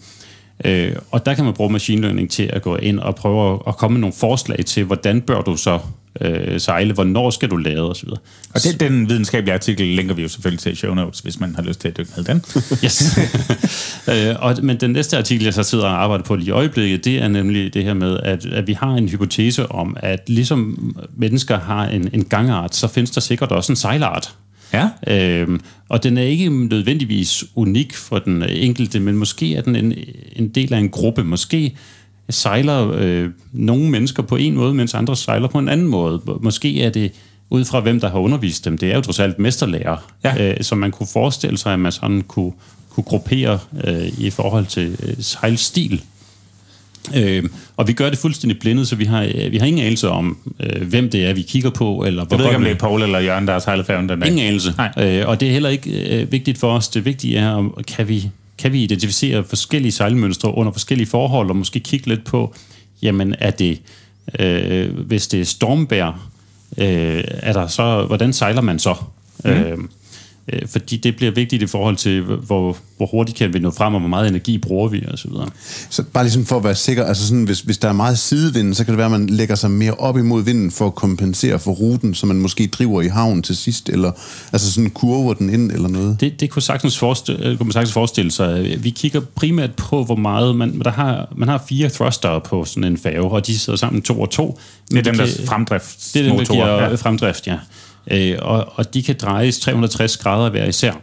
Øh, 0.65 0.95
og 1.11 1.25
der 1.25 1.33
kan 1.33 1.45
man 1.45 1.53
bruge 1.53 1.71
machine 1.71 2.01
learning 2.01 2.31
til 2.31 2.49
at 2.53 2.61
gå 2.61 2.75
ind 2.75 2.99
og 2.99 3.15
prøve 3.15 3.59
at 3.67 3.77
komme 3.77 3.93
med 3.93 4.01
nogle 4.01 4.13
forslag 4.13 4.65
til, 4.65 4.83
hvordan 4.83 5.21
bør 5.21 5.41
du 5.41 5.55
så 5.55 5.79
øh, 6.21 6.59
sejle, 6.59 6.93
hvornår 6.93 7.29
skal 7.29 7.49
du 7.49 7.55
lade 7.55 7.89
osv. 7.89 8.09
Og 8.09 8.63
det, 8.63 8.79
den 8.79 9.09
videnskabelige 9.09 9.53
artikel 9.53 9.87
linker 9.87 10.15
vi 10.15 10.21
jo 10.21 10.27
selvfølgelig 10.27 10.59
til 10.59 10.71
i 10.71 10.75
show 10.75 10.93
notes, 10.93 11.19
hvis 11.19 11.39
man 11.39 11.55
har 11.55 11.63
lyst 11.63 11.81
til 11.81 11.87
at 11.87 11.97
dykke 11.97 12.11
ned 12.17 12.25
den. 12.25 12.43
yes. 12.85 13.19
øh, 14.11 14.35
og, 14.39 14.55
men 14.63 14.77
den 14.77 14.91
næste 14.91 15.17
artikel, 15.17 15.43
jeg 15.43 15.53
så 15.53 15.63
sidder 15.63 15.85
og 15.85 16.03
arbejder 16.03 16.23
på 16.23 16.35
lige 16.35 16.47
i 16.47 16.51
øjeblikket, 16.51 17.05
det 17.05 17.21
er 17.21 17.27
nemlig 17.27 17.73
det 17.73 17.83
her 17.83 17.93
med, 17.93 18.19
at, 18.23 18.45
at 18.45 18.67
vi 18.67 18.73
har 18.73 18.93
en 18.93 19.09
hypotese 19.09 19.71
om, 19.71 19.97
at 19.99 20.19
ligesom 20.27 20.95
mennesker 21.17 21.59
har 21.59 21.85
en, 21.85 22.09
en 22.13 22.23
gangart, 22.23 22.75
så 22.75 22.87
findes 22.87 23.11
der 23.11 23.21
sikkert 23.21 23.51
også 23.51 23.71
en 23.71 23.75
sejlart. 23.75 24.33
Ja. 24.73 24.89
Øhm, 25.07 25.61
og 25.89 26.03
den 26.03 26.17
er 26.17 26.21
ikke 26.21 26.49
nødvendigvis 26.49 27.43
unik 27.55 27.95
for 27.95 28.19
den 28.19 28.43
enkelte, 28.43 28.99
men 28.99 29.15
måske 29.15 29.55
er 29.55 29.61
den 29.61 29.75
en, 29.75 29.93
en 30.35 30.49
del 30.49 30.73
af 30.73 30.77
en 30.77 30.89
gruppe. 30.89 31.23
Måske 31.23 31.75
sejler 32.29 32.91
øh, 32.95 33.29
nogle 33.53 33.89
mennesker 33.89 34.23
på 34.23 34.35
en 34.35 34.55
måde, 34.55 34.73
mens 34.73 34.93
andre 34.93 35.15
sejler 35.15 35.47
på 35.47 35.59
en 35.59 35.69
anden 35.69 35.87
måde. 35.87 36.21
Måske 36.41 36.83
er 36.83 36.89
det 36.89 37.11
ud 37.49 37.65
fra 37.65 37.79
hvem, 37.79 37.99
der 37.99 38.09
har 38.09 38.19
undervist 38.19 38.65
dem. 38.65 38.77
Det 38.77 38.91
er 38.91 38.95
jo 38.95 39.01
trods 39.01 39.19
alt 39.19 39.39
mesterlærer, 39.39 39.97
ja. 40.23 40.49
øh, 40.49 40.57
som 40.61 40.77
man 40.77 40.91
kunne 40.91 41.07
forestille 41.13 41.57
sig, 41.57 41.73
at 41.73 41.79
man 41.79 41.91
sådan 41.91 42.21
kunne, 42.21 42.51
kunne 42.89 43.03
gruppere 43.03 43.59
øh, 43.83 44.07
i 44.17 44.29
forhold 44.29 44.65
til 44.65 44.97
øh, 45.03 45.13
sejlstil. 45.19 46.03
Øh, 47.15 47.43
og 47.77 47.87
vi 47.87 47.93
gør 47.93 48.09
det 48.09 48.19
fuldstændig 48.19 48.59
blindet, 48.59 48.87
så 48.87 48.95
vi 48.95 49.05
har, 49.05 49.49
vi 49.49 49.57
har 49.57 49.65
ingen 49.65 49.85
anelse 49.85 50.09
om, 50.09 50.37
øh, 50.59 50.87
hvem 50.87 51.09
det 51.09 51.25
er, 51.25 51.33
vi 51.33 51.41
kigger 51.41 51.69
på. 51.69 52.03
Eller 52.03 52.25
jeg 52.31 52.39
ved 52.39 52.45
ikke, 52.45 52.57
om 52.57 52.63
det 52.63 52.71
er 52.71 52.75
Paul 52.75 53.01
eller 53.01 53.19
Jørgen, 53.19 53.47
der 53.47 53.53
har 53.53 53.59
sejlet 53.59 53.85
færgen 53.85 54.09
den 54.09 54.19
dag. 54.19 54.29
Ingen 54.29 54.47
anelse. 54.47 54.73
Øh, 54.99 55.27
og 55.27 55.39
det 55.39 55.47
er 55.47 55.51
heller 55.51 55.69
ikke 55.69 56.21
øh, 56.21 56.31
vigtigt 56.31 56.57
for 56.57 56.71
os. 56.71 56.87
Det 56.87 57.05
vigtige 57.05 57.37
er, 57.37 57.49
om, 57.49 57.77
kan 57.87 58.07
vi 58.07 58.29
kan 58.59 58.73
vi 58.73 58.83
identificere 58.83 59.43
forskellige 59.43 59.91
sejlmønstre 59.91 60.55
under 60.55 60.71
forskellige 60.71 61.07
forhold, 61.07 61.49
og 61.49 61.55
måske 61.55 61.79
kigge 61.79 62.07
lidt 62.07 62.25
på, 62.25 62.53
jamen 63.01 63.35
er 63.39 63.51
det, 63.51 63.81
øh, 64.39 64.97
hvis 64.97 65.27
det 65.27 65.41
er 65.41 65.45
stormvejr, 65.45 66.29
øh, 66.77 67.23
er 67.27 67.53
der 67.53 67.67
så, 67.67 68.05
hvordan 68.07 68.33
sejler 68.33 68.61
man 68.61 68.79
så? 68.79 68.95
Mm. 69.43 69.49
Øh, 69.49 69.77
Øh, 70.53 70.67
fordi 70.67 70.97
det 70.97 71.15
bliver 71.15 71.31
vigtigt 71.31 71.63
i 71.63 71.67
forhold 71.67 71.95
til, 71.95 72.21
hvor, 72.21 72.77
hvor 72.97 73.05
hurtigt 73.05 73.37
kan 73.37 73.53
vi 73.53 73.59
nå 73.59 73.71
frem, 73.71 73.93
og 73.93 73.99
hvor 73.99 74.09
meget 74.09 74.27
energi 74.27 74.57
bruger 74.57 74.87
vi, 74.89 75.03
og 75.11 75.19
så 75.19 75.27
videre. 75.27 75.49
Så 75.89 76.03
bare 76.03 76.23
ligesom 76.23 76.45
for 76.45 76.57
at 76.57 76.63
være 76.63 76.75
sikker, 76.75 77.05
altså 77.05 77.27
sådan, 77.27 77.43
hvis, 77.43 77.59
hvis 77.59 77.77
der 77.77 77.89
er 77.89 77.93
meget 77.93 78.19
sidevind, 78.19 78.73
så 78.73 78.85
kan 78.85 78.91
det 78.91 78.97
være, 78.97 79.05
at 79.05 79.11
man 79.11 79.27
lægger 79.27 79.55
sig 79.55 79.71
mere 79.71 79.93
op 79.93 80.17
imod 80.17 80.43
vinden 80.43 80.71
for 80.71 80.87
at 80.87 80.95
kompensere 80.95 81.59
for 81.59 81.71
ruten, 81.71 82.13
så 82.13 82.25
man 82.25 82.35
måske 82.35 82.67
driver 82.67 83.01
i 83.01 83.07
havn 83.07 83.41
til 83.41 83.57
sidst, 83.57 83.89
eller 83.89 84.11
altså 84.53 84.71
sådan 84.71 84.89
kurver 84.89 85.33
den 85.33 85.49
ind, 85.49 85.71
eller 85.71 85.89
noget? 85.89 86.17
Det, 86.19 86.39
det 86.39 86.49
kunne, 86.49 86.61
sagtens 86.61 86.97
forestille, 86.97 87.45
øh, 87.45 87.57
kunne 87.57 87.67
man 87.67 87.73
sagtens 87.73 87.93
forestille 87.93 88.31
sig. 88.31 88.77
Vi 88.83 88.89
kigger 88.89 89.21
primært 89.35 89.73
på, 89.73 90.03
hvor 90.03 90.15
meget, 90.15 90.55
man, 90.55 90.79
der 90.79 90.91
har, 90.91 91.33
man 91.35 91.47
har 91.47 91.63
fire 91.69 91.89
thruster 91.89 92.39
på 92.39 92.65
sådan 92.65 92.83
en 92.83 92.97
færge, 92.97 93.31
og 93.31 93.47
de 93.47 93.59
sidder 93.59 93.77
sammen 93.77 94.01
to 94.01 94.21
og 94.21 94.29
to. 94.29 94.59
Det 94.91 94.97
er 94.97 95.01
dem, 95.01 95.17
der 95.17 95.27
fremdrift. 95.45 96.13
Det 96.13 96.25
er 96.25 96.29
dem, 96.29 96.37
der 96.37 96.53
giver 96.53 96.67
ja. 96.67 96.95
fremdrift, 96.95 97.47
ja 97.47 97.57
øh, 98.11 98.37
og, 98.41 98.73
og 98.75 98.93
de 98.93 99.03
kan 99.03 99.15
drejes 99.21 99.59
360 99.59 100.17
grader 100.17 100.49
hver 100.49 100.65
især. 100.65 100.93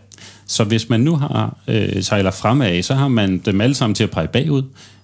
Så 0.47 0.65
hvis 0.65 0.89
man 0.89 1.01
nu 1.01 1.17
har 1.17 1.57
øh, 1.69 2.03
sejler 2.03 2.31
fremad, 2.31 2.83
så 2.83 2.95
har 2.95 3.09
man 3.09 3.39
dem 3.39 3.61
alle 3.61 3.75
sammen 3.75 3.95
til 3.95 4.05
at 4.05 4.11
pege 4.11 4.29
bagud, 4.29 4.63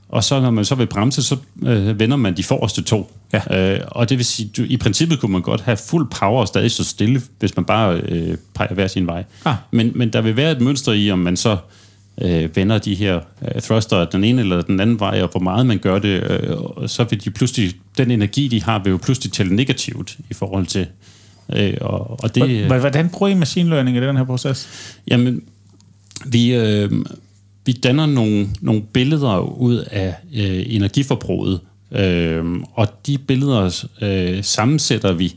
og 0.08 0.24
så 0.24 0.40
når 0.40 0.50
man 0.50 0.64
så 0.64 0.74
vil 0.74 0.86
bremse, 0.86 1.22
så 1.22 1.36
øh, 1.62 2.00
vender 2.00 2.16
man 2.16 2.36
de 2.36 2.44
forreste 2.44 2.82
to. 2.82 3.12
Ja. 3.32 3.74
Øh, 3.74 3.80
og 3.86 4.08
det 4.08 4.18
vil 4.18 4.24
sige, 4.24 4.50
du, 4.56 4.62
i 4.68 4.76
princippet 4.76 5.20
kunne 5.20 5.32
man 5.32 5.42
godt 5.42 5.60
have 5.60 5.76
fuld 5.76 6.10
power 6.10 6.40
og 6.40 6.48
stadig 6.48 6.70
så 6.70 6.84
stille, 6.84 7.22
hvis 7.38 7.56
man 7.56 7.64
bare 7.64 8.00
øh, 8.00 8.36
peger 8.54 8.74
hver 8.74 8.86
sin 8.86 9.06
vej. 9.06 9.24
Ah. 9.44 9.54
Men, 9.70 9.92
men 9.94 10.12
der 10.12 10.20
vil 10.20 10.36
være 10.36 10.52
et 10.52 10.60
mønster 10.60 10.92
i, 10.92 11.10
om 11.10 11.18
man 11.18 11.36
så 11.36 11.56
øh, 12.22 12.56
vender 12.56 12.78
de 12.78 12.94
her 12.94 13.20
øh, 13.42 13.62
thruster 13.62 14.04
den 14.04 14.24
ene 14.24 14.42
eller 14.42 14.62
den 14.62 14.80
anden 14.80 15.00
vej, 15.00 15.22
og 15.22 15.28
hvor 15.28 15.40
meget 15.40 15.66
man 15.66 15.78
gør 15.78 15.98
det, 15.98 16.30
øh, 16.30 16.88
så 16.88 17.04
vil 17.04 17.24
de 17.24 17.30
pludselig, 17.30 17.74
den 17.98 18.10
energi, 18.10 18.48
de 18.48 18.62
har, 18.62 18.78
vil 18.78 18.90
jo 18.90 18.98
pludselig 19.02 19.32
tælle 19.32 19.56
negativt 19.56 20.16
i 20.30 20.34
forhold 20.34 20.66
til, 20.66 20.86
Øh, 21.56 21.74
og, 21.80 22.22
og 22.22 22.34
det, 22.34 22.66
Hvordan 22.66 23.08
bruger 23.08 23.32
I 23.32 23.34
machine 23.34 23.70
learning 23.70 23.96
i 23.96 24.00
den 24.00 24.16
her 24.16 24.24
proces? 24.24 24.68
Jamen, 25.10 25.42
vi, 26.26 26.54
øh, 26.54 26.92
vi 27.66 27.72
danner 27.72 28.06
nogle, 28.06 28.48
nogle 28.60 28.82
billeder 28.92 29.38
ud 29.38 29.76
af 29.76 30.14
øh, 30.34 30.62
energiforbruget, 30.66 31.60
øh, 31.92 32.44
og 32.74 32.88
de 33.06 33.18
billeder 33.18 33.84
øh, 34.02 34.44
sammensætter 34.44 35.12
vi. 35.12 35.34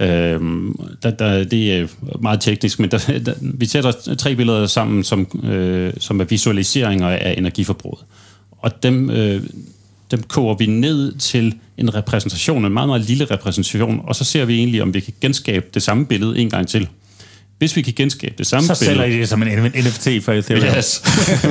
Øh, 0.00 0.40
der, 1.02 1.10
der, 1.10 1.44
det 1.44 1.72
er 1.72 1.86
meget 2.20 2.40
teknisk, 2.40 2.80
men 2.80 2.90
der, 2.90 3.18
der, 3.26 3.34
vi 3.40 3.66
sætter 3.66 3.92
tre 4.18 4.34
billeder 4.34 4.66
sammen, 4.66 5.04
som, 5.04 5.40
øh, 5.44 5.92
som 5.98 6.20
er 6.20 6.24
visualiseringer 6.24 7.08
af 7.08 7.34
energiforbruget. 7.38 8.00
Og 8.58 8.82
dem, 8.82 9.10
øh, 9.10 9.42
dem 10.10 10.22
koger 10.22 10.54
vi 10.54 10.66
ned 10.66 11.18
til 11.18 11.54
en 11.76 11.94
repræsentation, 11.94 12.64
en 12.64 12.72
meget, 12.72 12.88
meget 12.88 13.02
lille 13.02 13.24
repræsentation, 13.24 14.00
og 14.04 14.16
så 14.16 14.24
ser 14.24 14.44
vi 14.44 14.54
egentlig, 14.54 14.82
om 14.82 14.94
vi 14.94 15.00
kan 15.00 15.12
genskabe 15.20 15.66
det 15.74 15.82
samme 15.82 16.06
billede 16.06 16.38
en 16.38 16.50
gang 16.50 16.68
til. 16.68 16.88
Hvis 17.58 17.76
vi 17.76 17.82
kan 17.82 17.92
genskabe 17.96 18.34
det 18.38 18.46
samme 18.46 18.66
så 18.66 18.80
billede... 18.80 18.96
Så 18.96 19.02
sælger 19.02 19.16
I 19.16 19.20
det 19.20 19.28
som 19.28 19.42
en 19.42 19.48
NFT 19.48 20.24
for 20.24 20.32
Ethereum. 20.32 20.74
Yes. 20.78 21.02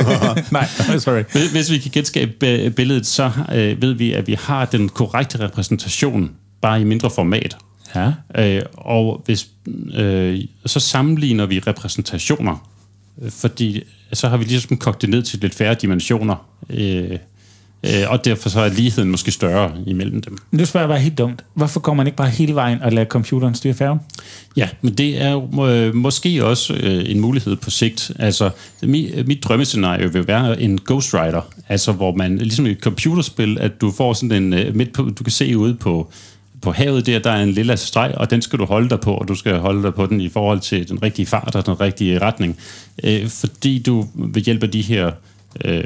Nej, 0.51 0.67
sorry. 0.97 1.23
Hvis, 1.31 1.51
hvis 1.51 1.71
vi 1.71 1.77
kan 1.77 1.91
genskabe 1.91 2.71
billedet, 2.75 3.05
så 3.05 3.31
øh, 3.53 3.81
ved 3.81 3.93
vi, 3.93 4.13
at 4.13 4.27
vi 4.27 4.33
har 4.39 4.65
den 4.65 4.89
korrekte 4.89 5.39
repræsentation, 5.39 6.31
bare 6.61 6.81
i 6.81 6.83
mindre 6.83 7.09
format. 7.09 7.57
Ja. 7.95 8.11
Øh, 8.35 8.61
og 8.73 9.21
hvis, 9.25 9.47
øh, 9.95 10.39
så 10.65 10.79
sammenligner 10.79 11.45
vi 11.45 11.59
repræsentationer, 11.59 12.69
øh, 13.21 13.31
fordi 13.31 13.83
så 14.13 14.27
har 14.27 14.37
vi 14.37 14.43
ligesom 14.43 14.77
kogt 14.77 15.01
det 15.01 15.09
ned 15.09 15.23
til 15.23 15.39
lidt 15.39 15.55
færre 15.55 15.73
dimensioner. 15.73 16.35
Øh, 16.69 17.17
Øh, 17.83 18.03
og 18.07 18.25
derfor 18.25 18.49
så 18.49 18.59
er 18.59 18.69
ligheden 18.69 19.11
måske 19.11 19.31
større 19.31 19.71
imellem 19.87 20.21
dem. 20.21 20.37
Nu 20.51 20.65
spørger 20.65 20.83
jeg 20.83 20.89
bare 20.89 20.99
helt 20.99 21.17
dumt. 21.17 21.45
Hvorfor 21.53 21.79
går 21.79 21.93
man 21.93 22.07
ikke 22.07 22.17
bare 22.17 22.29
hele 22.29 22.55
vejen 22.55 22.81
og 22.81 22.91
lader 22.91 23.07
computeren 23.07 23.55
styre 23.55 23.73
færgen? 23.73 23.99
Ja, 24.57 24.69
men 24.81 24.93
det 24.93 25.21
er 25.21 25.59
øh, 25.65 25.95
måske 25.95 26.45
også 26.45 26.73
øh, 26.73 27.11
en 27.11 27.19
mulighed 27.19 27.55
på 27.55 27.69
sigt. 27.69 28.11
Altså, 28.19 28.49
mit, 28.83 29.27
mit 29.27 29.43
drømmescenario 29.43 30.09
vil 30.13 30.27
være 30.27 30.61
en 30.61 30.79
Ghost 30.85 31.13
Rider, 31.13 31.41
altså 31.69 31.91
hvor 31.91 32.15
man, 32.15 32.37
ligesom 32.37 32.65
i 32.65 32.69
et 32.69 32.79
computerspil, 32.79 33.57
at 33.59 33.81
du 33.81 33.91
får 33.91 34.13
sådan 34.13 34.43
en, 34.43 34.53
øh, 34.53 34.75
midt 34.75 34.93
på, 34.93 35.03
du 35.03 35.23
kan 35.23 35.31
se 35.31 35.57
ude 35.57 35.75
på, 35.75 36.11
på 36.61 36.71
havet 36.71 37.05
der, 37.05 37.19
der 37.19 37.31
er 37.31 37.43
en 37.43 37.51
lille 37.51 37.77
streg, 37.77 38.13
og 38.17 38.31
den 38.31 38.41
skal 38.41 38.59
du 38.59 38.65
holde 38.65 38.89
dig 38.89 38.99
på, 38.99 39.13
og 39.13 39.27
du 39.27 39.35
skal 39.35 39.57
holde 39.57 39.83
dig 39.83 39.93
på 39.93 40.05
den 40.05 40.21
i 40.21 40.29
forhold 40.29 40.59
til 40.59 40.89
den 40.89 41.03
rigtige 41.03 41.25
fart 41.25 41.55
og 41.55 41.65
den 41.65 41.81
rigtige 41.81 42.19
retning. 42.19 42.57
Øh, 43.03 43.27
fordi 43.27 43.79
du 43.79 44.07
ved 44.13 44.41
hjælp 44.41 44.63
af 44.63 44.71
de 44.71 44.81
her 44.81 45.11
øh, 45.65 45.83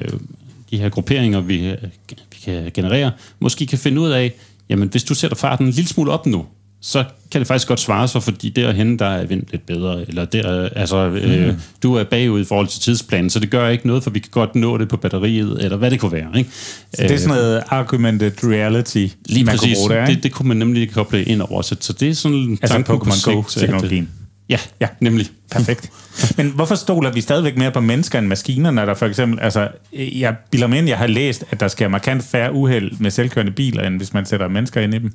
de 0.74 0.80
her 0.80 0.90
grupperinger, 0.90 1.42
vi, 1.42 1.76
vi 2.10 2.38
kan 2.46 2.72
generere, 2.74 3.12
måske 3.40 3.66
kan 3.66 3.78
finde 3.78 4.02
ud 4.02 4.10
af, 4.10 4.34
jamen 4.70 4.90
hvis 4.90 5.04
du 5.04 5.16
sætter 5.16 5.38
farten 5.38 5.66
en 5.66 5.72
lille 5.72 5.90
smule 5.90 6.12
op 6.12 6.26
nu, 6.26 6.46
så 6.82 7.04
kan 7.32 7.42
det 7.42 7.48
faktisk 7.48 7.68
godt 7.68 7.80
svare 7.80 8.08
sig, 8.08 8.24
fordi 8.24 8.50
derhen 8.50 9.00
der 9.00 9.06
er 9.06 9.26
vind 9.26 9.44
lidt 9.52 9.66
bedre, 9.66 10.06
eller 10.08 10.26
der, 10.26 10.70
altså, 10.76 11.10
mm. 11.10 11.16
øh, 11.16 11.48
mhm. 11.48 11.62
du 11.84 11.96
er 11.96 12.04
bagud 12.04 12.42
i 12.42 12.44
forhold 12.44 12.68
til 12.68 12.82
tidsplanen, 12.82 13.30
så 13.30 13.40
det 13.40 13.50
gør 13.50 13.70
ikke 13.70 13.88
noget, 13.88 14.04
for 14.04 14.10
vi 14.10 14.20
kan 14.20 14.30
godt 14.32 14.56
nå 14.56 14.78
det 14.78 14.90
på 14.90 14.98
batteriet, 14.98 15.64
eller 15.64 15.78
hvad 15.78 15.92
det 15.92 16.00
kunne 16.00 16.12
være. 16.12 16.38
Ikke? 16.38 16.50
Så 16.94 17.04
det 17.04 17.12
er 17.12 17.18
sådan 17.18 17.36
noget 17.36 17.64
argumented 17.68 18.32
reality, 18.44 19.08
Lige 19.26 19.46
man 19.46 19.58
præcis, 19.58 19.78
kunne 19.78 19.88
bruge 19.88 20.02
det, 20.02 20.10
ikke? 20.10 20.16
det, 20.16 20.24
det 20.24 20.32
kunne 20.32 20.48
man 20.48 20.58
nemlig 20.58 20.92
koble 20.92 21.24
ind 21.24 21.42
over, 21.42 21.62
så, 21.62 21.76
så 21.80 21.94
det 21.94 22.10
er 22.10 22.14
sådan 22.14 22.38
en 22.38 22.60
altså 22.62 22.78
Pokémon 22.78 23.32
Go-teknologien. 23.32 24.10
Ja, 24.50 24.60
ja, 24.82 24.88
nemlig. 25.00 25.28
Perfekt. 25.52 25.90
Men 26.38 26.50
hvorfor 26.50 26.76
stoler 26.76 27.12
vi 27.12 27.22
stadigvæk 27.22 27.58
mere 27.58 27.72
på 27.72 27.82
mennesker 27.82 28.20
end 28.20 28.28
maskiner, 28.28 28.72
når 28.72 28.86
der 28.86 28.94
for 28.94 29.06
eksempel, 29.06 29.40
altså, 29.40 29.68
jeg 29.94 30.36
bilder 30.52 30.68
mig 30.68 30.78
ind, 30.78 30.88
jeg 30.88 30.98
har 30.98 31.08
læst, 31.08 31.44
at 31.52 31.60
der 31.60 31.68
sker 31.68 31.88
markant 31.88 32.24
færre 32.24 32.54
uheld 32.54 32.92
med 33.00 33.12
selvkørende 33.12 33.52
biler, 33.52 33.88
end 33.88 33.98
hvis 33.98 34.14
man 34.14 34.26
sætter 34.26 34.48
mennesker 34.48 34.82
ind 34.82 34.94
i 34.94 35.00
dem? 35.00 35.12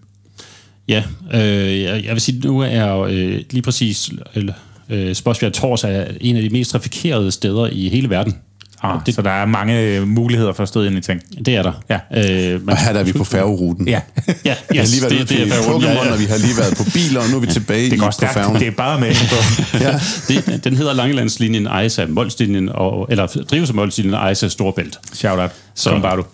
Ja, 0.88 1.04
øh, 1.34 1.82
jeg, 1.82 2.04
jeg 2.04 2.12
vil 2.12 2.20
sige, 2.20 2.40
nu 2.40 2.60
er 2.60 2.98
øh, 2.98 3.40
lige 3.50 3.62
præcis, 3.62 4.10
øh, 4.88 5.14
Spotsbjerg 5.14 5.52
Tors 5.52 5.84
er 5.84 6.06
en 6.20 6.36
af 6.36 6.42
de 6.42 6.50
mest 6.50 6.70
trafikerede 6.70 7.32
steder 7.32 7.66
i 7.72 7.88
hele 7.88 8.10
verden. 8.10 8.34
Ah, 8.82 9.00
det, 9.06 9.14
så 9.14 9.22
der 9.22 9.30
er 9.30 9.46
mange 9.46 9.80
øh, 9.80 10.08
muligheder 10.08 10.52
for 10.52 10.62
at 10.62 10.68
støde 10.68 10.86
ind 10.86 10.98
i 10.98 11.00
ting. 11.00 11.20
Det 11.46 11.56
er 11.56 11.62
der. 11.62 11.72
Ja. 11.90 11.98
Øh, 12.52 12.60
men, 12.60 12.70
og 12.70 12.76
her 12.76 12.92
er 12.92 13.02
vi 13.02 13.12
på 13.12 13.24
færgeruten. 13.24 13.88
Ja. 13.88 14.00
ja, 14.44 14.50
yes, 14.50 14.58
vi 14.72 14.76
har 14.78 14.84
lige 14.84 15.02
været 15.02 15.12
det, 15.12 15.28
det, 15.28 15.38
det 15.38 15.52
er 15.52 15.62
Pokémon, 15.62 15.84
ja, 15.84 16.04
ja. 16.04 16.12
og 16.12 16.18
vi 16.18 16.24
har 16.24 16.38
lige 16.38 16.56
været 16.58 16.76
på 16.76 16.84
biler, 16.94 17.20
og 17.20 17.28
nu 17.30 17.36
er 17.36 17.40
vi 17.40 17.46
tilbage 17.46 17.90
det 17.90 18.00
går 18.00 18.08
i, 18.08 18.12
stærkt. 18.12 18.32
på 18.32 18.40
færgen. 18.40 18.60
Det 18.60 18.66
er 18.66 18.70
bare 18.70 19.00
med 19.00 19.14
på. 19.14 19.36
ja. 19.84 20.00
det, 20.28 20.64
den 20.64 20.76
hedder 20.76 20.92
Langelandslinjen, 20.92 21.66
ejes 21.66 21.98
af 21.98 22.08
Molslinjen, 22.08 22.68
og, 22.68 23.06
eller 23.10 23.26
drives 23.26 23.68
af 23.68 23.74
Molslinjen, 23.74 24.14
af 24.14 24.36
Storbælt. 24.36 24.98
Shout 25.12 25.38
out. 25.38 25.50
Så. 25.74 25.90
Kom 25.90 26.02
bare 26.02 26.16
du. 26.16 26.24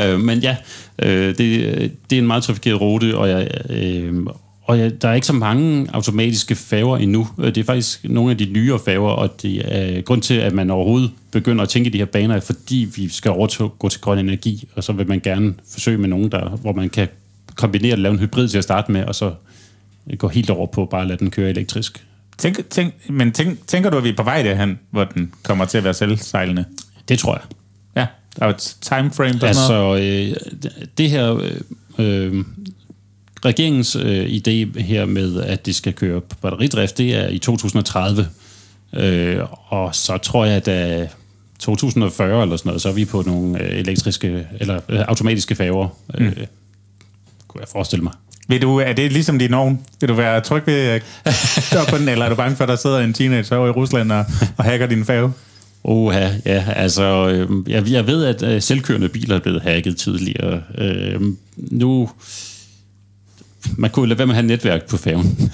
øh, 0.02 0.20
men 0.20 0.38
ja, 0.38 0.56
øh, 0.98 1.38
det, 1.38 1.38
det 2.10 2.16
er 2.16 2.20
en 2.20 2.26
meget 2.26 2.42
trafikeret 2.42 2.80
rute, 2.80 3.18
og 3.18 3.28
jeg, 3.28 3.48
øh, 3.70 4.14
og 4.64 4.78
ja, 4.78 4.88
der 4.88 5.08
er 5.08 5.14
ikke 5.14 5.26
så 5.26 5.32
mange 5.32 5.88
automatiske 5.92 6.54
færger 6.54 6.96
endnu. 6.96 7.28
Øh, 7.38 7.46
det 7.46 7.58
er 7.58 7.64
faktisk 7.64 8.04
nogle 8.04 8.30
af 8.30 8.38
de 8.38 8.44
nyere 8.44 8.78
færger, 8.84 9.10
og 9.10 9.42
det 9.42 9.62
er 9.64 10.00
grund 10.00 10.22
til, 10.22 10.34
at 10.34 10.52
man 10.52 10.70
overhovedet 10.70 11.10
begynder 11.30 11.62
at 11.62 11.68
tænke 11.68 11.88
i 11.88 11.92
de 11.92 11.98
her 11.98 12.04
baner, 12.04 12.40
fordi 12.40 12.88
vi 12.96 13.08
skal 13.08 13.30
overgå 13.30 13.88
til 13.88 14.00
grøn 14.00 14.18
energi, 14.18 14.68
og 14.76 14.84
så 14.84 14.92
vil 14.92 15.08
man 15.08 15.20
gerne 15.20 15.54
forsøge 15.72 15.98
med 15.98 16.08
nogen, 16.08 16.32
der, 16.32 16.48
hvor 16.48 16.72
man 16.72 16.90
kan 16.90 17.08
kombinere 17.54 17.92
at 17.92 17.98
lave 17.98 18.12
en 18.12 18.18
hybrid 18.18 18.48
til 18.48 18.58
at 18.58 18.64
starte 18.64 18.92
med, 18.92 19.04
og 19.04 19.14
så 19.14 19.32
gå 20.18 20.28
helt 20.28 20.50
over 20.50 20.66
på 20.66 20.84
bare 20.84 21.00
at 21.00 21.06
lade 21.06 21.18
den 21.18 21.30
køre 21.30 21.50
elektrisk. 21.50 22.06
Tænk, 22.38 22.70
tænk, 22.70 22.94
men 23.10 23.32
tænk, 23.32 23.66
tænker 23.66 23.90
du, 23.90 23.96
at 23.96 24.04
vi 24.04 24.08
er 24.08 24.16
på 24.16 24.22
vej 24.22 24.42
derhen, 24.42 24.78
hvor 24.90 25.04
den 25.04 25.32
kommer 25.42 25.64
til 25.64 25.78
at 25.78 25.84
være 25.84 25.94
selvsejlende? 25.94 26.64
Det 27.08 27.18
tror 27.18 27.34
jeg. 27.34 27.42
Ja, 27.96 28.06
der 28.38 28.46
er 28.46 28.50
et 28.50 28.76
timeframe 28.80 29.38
på 29.38 29.46
Altså, 29.46 29.96
øh, 29.96 30.36
det 30.98 31.10
her... 31.10 31.34
Øh, 31.34 31.50
øh, 31.98 32.44
regeringens 33.44 33.96
øh, 33.96 34.26
idé 34.26 34.80
her 34.80 35.04
med, 35.04 35.40
at 35.40 35.66
det 35.66 35.74
skal 35.74 35.92
køre 35.92 36.20
på 36.20 36.36
batteridrift, 36.42 36.98
det 36.98 37.14
er 37.14 37.28
i 37.28 37.38
2030. 37.38 38.28
Øh, 38.96 39.40
og 39.68 39.94
så 39.94 40.18
tror 40.18 40.44
jeg, 40.44 40.56
at 40.56 40.66
da 40.66 41.08
2040 41.58 42.42
eller 42.42 42.56
sådan 42.56 42.68
noget, 42.68 42.82
så 42.82 42.88
er 42.88 42.92
vi 42.92 43.04
på 43.04 43.22
nogle 43.26 43.62
øh, 43.62 43.78
elektriske 43.78 44.46
eller 44.60 44.80
øh, 44.88 45.00
automatiske 45.00 45.54
færger, 45.54 45.88
øh, 46.14 46.26
mm. 46.26 46.34
kunne 47.48 47.60
jeg 47.60 47.68
forestille 47.72 48.02
mig. 48.02 48.12
Vil 48.48 48.62
du, 48.62 48.78
er 48.78 48.92
det 48.92 49.12
ligesom 49.12 49.38
din 49.38 49.54
ovn? 49.54 49.80
Vil 50.00 50.08
du 50.08 50.14
være 50.14 50.40
tryg 50.40 50.62
ved 50.66 50.74
at 50.74 51.02
på 51.90 51.98
den, 51.98 52.08
eller 52.08 52.24
er 52.24 52.28
du 52.28 52.34
bange 52.34 52.56
for, 52.56 52.64
at 52.64 52.68
der 52.68 52.76
sidder 52.76 52.98
en 52.98 53.12
teenager 53.12 53.56
over 53.56 53.68
i 53.68 53.70
Rusland 53.70 54.12
og, 54.12 54.24
og 54.56 54.64
hacker 54.64 54.86
din 54.86 55.04
færge? 55.04 55.32
Oha, 55.84 56.28
ja, 56.46 56.64
altså, 56.76 57.28
øh, 57.28 57.70
jeg, 57.70 57.90
jeg 57.90 58.06
ved, 58.06 58.24
at 58.24 58.42
øh, 58.42 58.62
selvkørende 58.62 59.08
biler 59.08 59.36
er 59.36 59.40
blevet 59.40 59.62
hacket 59.62 59.96
tidligere. 59.96 60.62
Øh, 60.78 61.20
nu 61.56 62.10
man 63.76 63.90
kunne 63.90 64.08
lade 64.08 64.18
være 64.18 64.26
med 64.26 64.34
at 64.34 64.36
have 64.36 64.46
netværk 64.46 64.88
på 64.88 64.96
færgen. 64.96 65.52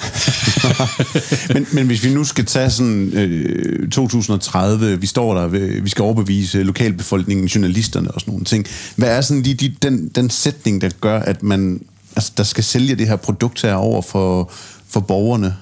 men, 1.54 1.66
men 1.72 1.86
hvis 1.86 2.04
vi 2.04 2.14
nu 2.14 2.24
skal 2.24 2.44
tage 2.44 2.70
sådan 2.70 3.10
øh, 3.12 3.88
2030, 3.90 5.00
vi 5.00 5.06
står 5.06 5.34
der, 5.34 5.48
øh, 5.52 5.84
vi 5.84 5.88
skal 5.88 6.02
overbevise 6.02 6.62
lokalbefolkningen, 6.62 7.46
journalisterne 7.46 8.10
og 8.10 8.20
sådan 8.20 8.32
nogle 8.32 8.44
ting. 8.44 8.66
Hvad 8.96 9.16
er 9.16 9.20
sådan 9.20 9.42
lige 9.42 9.54
de, 9.54 9.74
den, 9.82 10.08
den 10.08 10.30
sætning, 10.30 10.80
der 10.80 10.88
gør, 11.00 11.18
at 11.18 11.42
man 11.42 11.80
altså, 12.16 12.32
der 12.36 12.42
skal 12.42 12.64
sælge 12.64 12.94
det 12.94 13.08
her 13.08 13.16
produkt 13.16 13.62
her 13.62 13.74
over 13.74 14.02
for, 14.02 14.50
for 14.88 15.00
borgerne? 15.00 15.56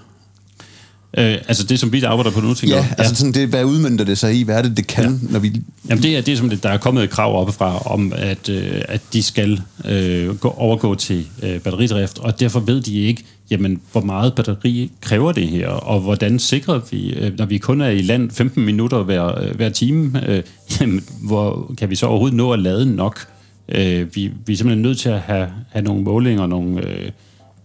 Øh, 1.19 1.39
altså 1.49 1.64
det, 1.64 1.81
som 1.81 1.93
vi 1.93 2.03
arbejder 2.03 2.31
på 2.31 2.41
nu, 2.41 2.55
tænker 2.55 2.77
Ja, 2.77 2.87
altså 2.99 3.14
sådan 3.14 3.33
det, 3.33 3.49
hvad 3.49 3.64
udmyndter 3.64 4.05
det 4.05 4.19
sig 4.19 4.35
i? 4.35 4.43
Hvad 4.43 4.59
er 4.59 4.62
det, 4.62 4.77
det 4.77 4.87
kan, 4.87 5.05
ja. 5.05 5.33
når 5.33 5.39
vi... 5.39 5.62
Jamen 5.89 6.03
det 6.03 6.16
er 6.16 6.21
det, 6.21 6.39
som 6.39 6.49
det, 6.49 6.62
der 6.62 6.69
er 6.69 6.79
kommet 6.79 7.05
et 7.05 7.11
krav 7.11 7.41
oppefra, 7.41 7.79
om 7.79 8.12
at, 8.16 8.49
øh, 8.49 8.83
at 8.89 9.01
de 9.12 9.23
skal 9.23 9.62
øh, 9.85 10.37
gå, 10.37 10.49
overgå 10.49 10.95
til 10.95 11.27
øh, 11.43 11.61
batteridrift, 11.61 12.19
og 12.19 12.41
derfor 12.41 12.61
ved 12.61 12.81
de 12.81 13.01
ikke, 13.01 13.25
jamen, 13.51 13.81
hvor 13.93 14.01
meget 14.01 14.35
batteri 14.35 14.91
kræver 15.01 15.33
det 15.33 15.49
her, 15.49 15.69
og 15.69 16.01
hvordan 16.01 16.39
sikrer 16.39 16.81
vi, 16.91 17.11
øh, 17.12 17.39
når 17.39 17.47
vi 17.47 17.59
kun 17.59 17.81
er 17.81 17.89
i 17.89 18.03
land 18.03 18.31
15 18.31 18.64
minutter 18.64 19.03
hver, 19.03 19.43
øh, 19.43 19.57
hver 19.57 19.69
time, 19.69 20.29
øh, 20.29 20.43
jamen, 20.81 21.05
hvor 21.23 21.75
kan 21.79 21.91
vi 21.91 21.95
så 21.95 22.07
overhovedet 22.07 22.37
nå 22.37 22.53
at 22.53 22.59
lade 22.59 22.97
nok? 22.97 23.27
Øh, 23.69 24.14
vi, 24.14 24.31
vi 24.47 24.53
er 24.53 24.57
simpelthen 24.57 24.83
nødt 24.83 24.99
til 24.99 25.09
at 25.09 25.21
have, 25.21 25.49
have 25.69 25.85
nogle 25.85 26.03
målinger, 26.03 26.47
nogle, 26.47 26.87
øh, 26.87 27.05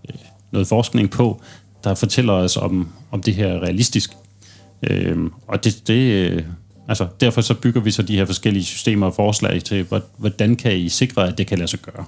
øh 0.10 0.16
noget 0.52 0.68
forskning 0.68 1.10
på, 1.10 1.42
der 1.84 1.96
fortæller 1.96 2.34
os, 2.34 2.58
om, 2.58 2.88
om 3.12 3.24
det 3.24 3.36
her 3.36 3.48
er 3.48 3.60
realistisk. 3.60 4.12
Øh, 4.84 5.18
og 5.48 5.64
det, 5.64 5.88
det, 5.88 6.32
øh, 6.32 6.44
altså, 6.88 7.08
derfor 7.22 7.42
så 7.42 7.54
bygger 7.54 7.82
vi 7.82 7.92
så 7.92 8.02
de 8.02 8.16
her 8.16 8.26
forskellige 8.26 8.66
systemer 8.66 9.06
og 9.06 9.16
forslag 9.16 9.64
til, 9.64 9.86
hvordan 10.18 10.56
kan 10.56 10.78
I 10.78 10.90
sikre, 10.90 11.28
at 11.28 11.38
det 11.38 11.48
kan 11.48 11.58
lade 11.58 11.68
sig 11.68 11.80
gøre. 11.80 12.06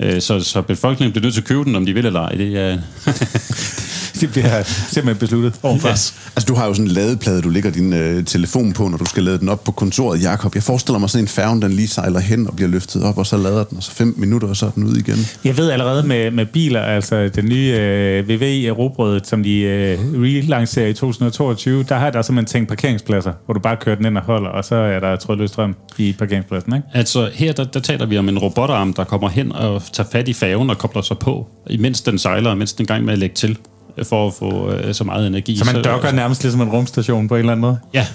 Øh, 0.00 0.20
så, 0.20 0.40
så 0.40 0.62
befolkningen 0.62 1.12
bliver 1.12 1.22
nødt 1.22 1.34
til 1.34 1.40
at 1.40 1.46
købe 1.46 1.64
den, 1.64 1.76
om 1.76 1.86
de 1.86 1.94
vil 1.94 2.06
eller 2.06 2.20
ej. 2.20 2.32
Det 2.32 2.58
er, 2.58 2.78
det 4.20 4.30
bliver 4.30 4.62
simpelthen 4.62 5.16
besluttet 5.16 5.54
overfor. 5.62 5.88
Yes. 5.88 6.14
Altså, 6.36 6.46
du 6.48 6.54
har 6.54 6.66
jo 6.66 6.74
sådan 6.74 6.86
en 6.86 6.90
ladeplade, 6.90 7.42
du 7.42 7.48
lægger 7.48 7.70
din 7.70 7.92
øh, 7.92 8.24
telefon 8.24 8.72
på, 8.72 8.88
når 8.88 8.98
du 8.98 9.04
skal 9.04 9.22
lade 9.22 9.38
den 9.38 9.48
op 9.48 9.64
på 9.64 9.72
kontoret, 9.72 10.22
Jakob. 10.22 10.54
Jeg 10.54 10.62
forestiller 10.62 10.98
mig 10.98 11.10
sådan 11.10 11.24
en 11.24 11.28
færge, 11.28 11.60
den 11.62 11.72
lige 11.72 11.88
sejler 11.88 12.20
hen 12.20 12.46
og 12.46 12.56
bliver 12.56 12.68
løftet 12.68 13.02
op, 13.02 13.18
og 13.18 13.26
så 13.26 13.36
lader 13.36 13.64
den, 13.64 13.76
og 13.76 13.82
så 13.82 13.90
fem 13.90 14.14
minutter, 14.16 14.48
og 14.48 14.56
så 14.56 14.66
er 14.66 14.70
den 14.70 14.84
ud 14.84 14.96
igen. 14.96 15.16
Jeg 15.44 15.56
ved 15.56 15.70
allerede 15.70 16.06
med, 16.06 16.30
med 16.30 16.46
biler, 16.46 16.80
altså 16.80 17.28
den 17.28 17.44
nye 17.44 17.74
øh, 17.78 18.28
VW 18.28 18.72
Robrødet, 18.78 19.26
som 19.26 19.42
de 19.42 19.60
øh, 19.60 19.98
relancerer 20.14 20.86
i 20.86 20.92
2022, 20.92 21.82
der 21.88 21.94
har 21.94 22.10
der 22.10 22.22
simpelthen 22.22 22.46
tænkt 22.46 22.68
parkeringspladser, 22.68 23.32
hvor 23.44 23.54
du 23.54 23.60
bare 23.60 23.76
kører 23.76 23.96
den 23.96 24.06
ind 24.06 24.18
og 24.18 24.24
holder, 24.24 24.50
og 24.50 24.64
så 24.64 24.74
er 24.74 25.00
der 25.00 25.16
trådløs 25.16 25.50
strøm 25.50 25.76
i 25.98 26.14
parkeringspladsen, 26.18 26.74
ikke? 26.74 26.86
Altså 26.94 27.30
her, 27.34 27.52
der, 27.52 27.64
der 27.64 27.80
taler 27.80 28.06
vi 28.06 28.18
om 28.18 28.28
en 28.28 28.38
robotarm, 28.38 28.92
der 28.92 29.04
kommer 29.04 29.28
hen 29.28 29.52
og 29.52 29.82
tager 29.92 30.08
fat 30.12 30.28
i 30.28 30.32
færgen 30.32 30.70
og 30.70 30.78
kobler 30.78 31.02
sig 31.02 31.18
på, 31.18 31.48
imens 31.70 32.00
den 32.00 32.18
sejler, 32.18 32.54
mens 32.54 32.72
den 32.72 32.86
gang 32.86 33.04
med 33.04 33.12
at 33.12 33.18
lægge 33.18 33.34
til 33.34 33.58
for 34.04 34.26
at 34.28 34.34
få 34.34 34.70
øh, 34.72 34.94
så 34.94 35.04
meget 35.04 35.26
energi. 35.26 35.56
Så 35.56 35.64
man 35.64 35.84
dokker 35.84 36.12
nærmest 36.12 36.42
ligesom 36.42 36.60
en 36.60 36.68
rumstation 36.68 37.28
på 37.28 37.34
en 37.34 37.38
eller 37.38 37.52
anden 37.52 37.60
måde? 37.60 37.78
Ja. 37.94 38.06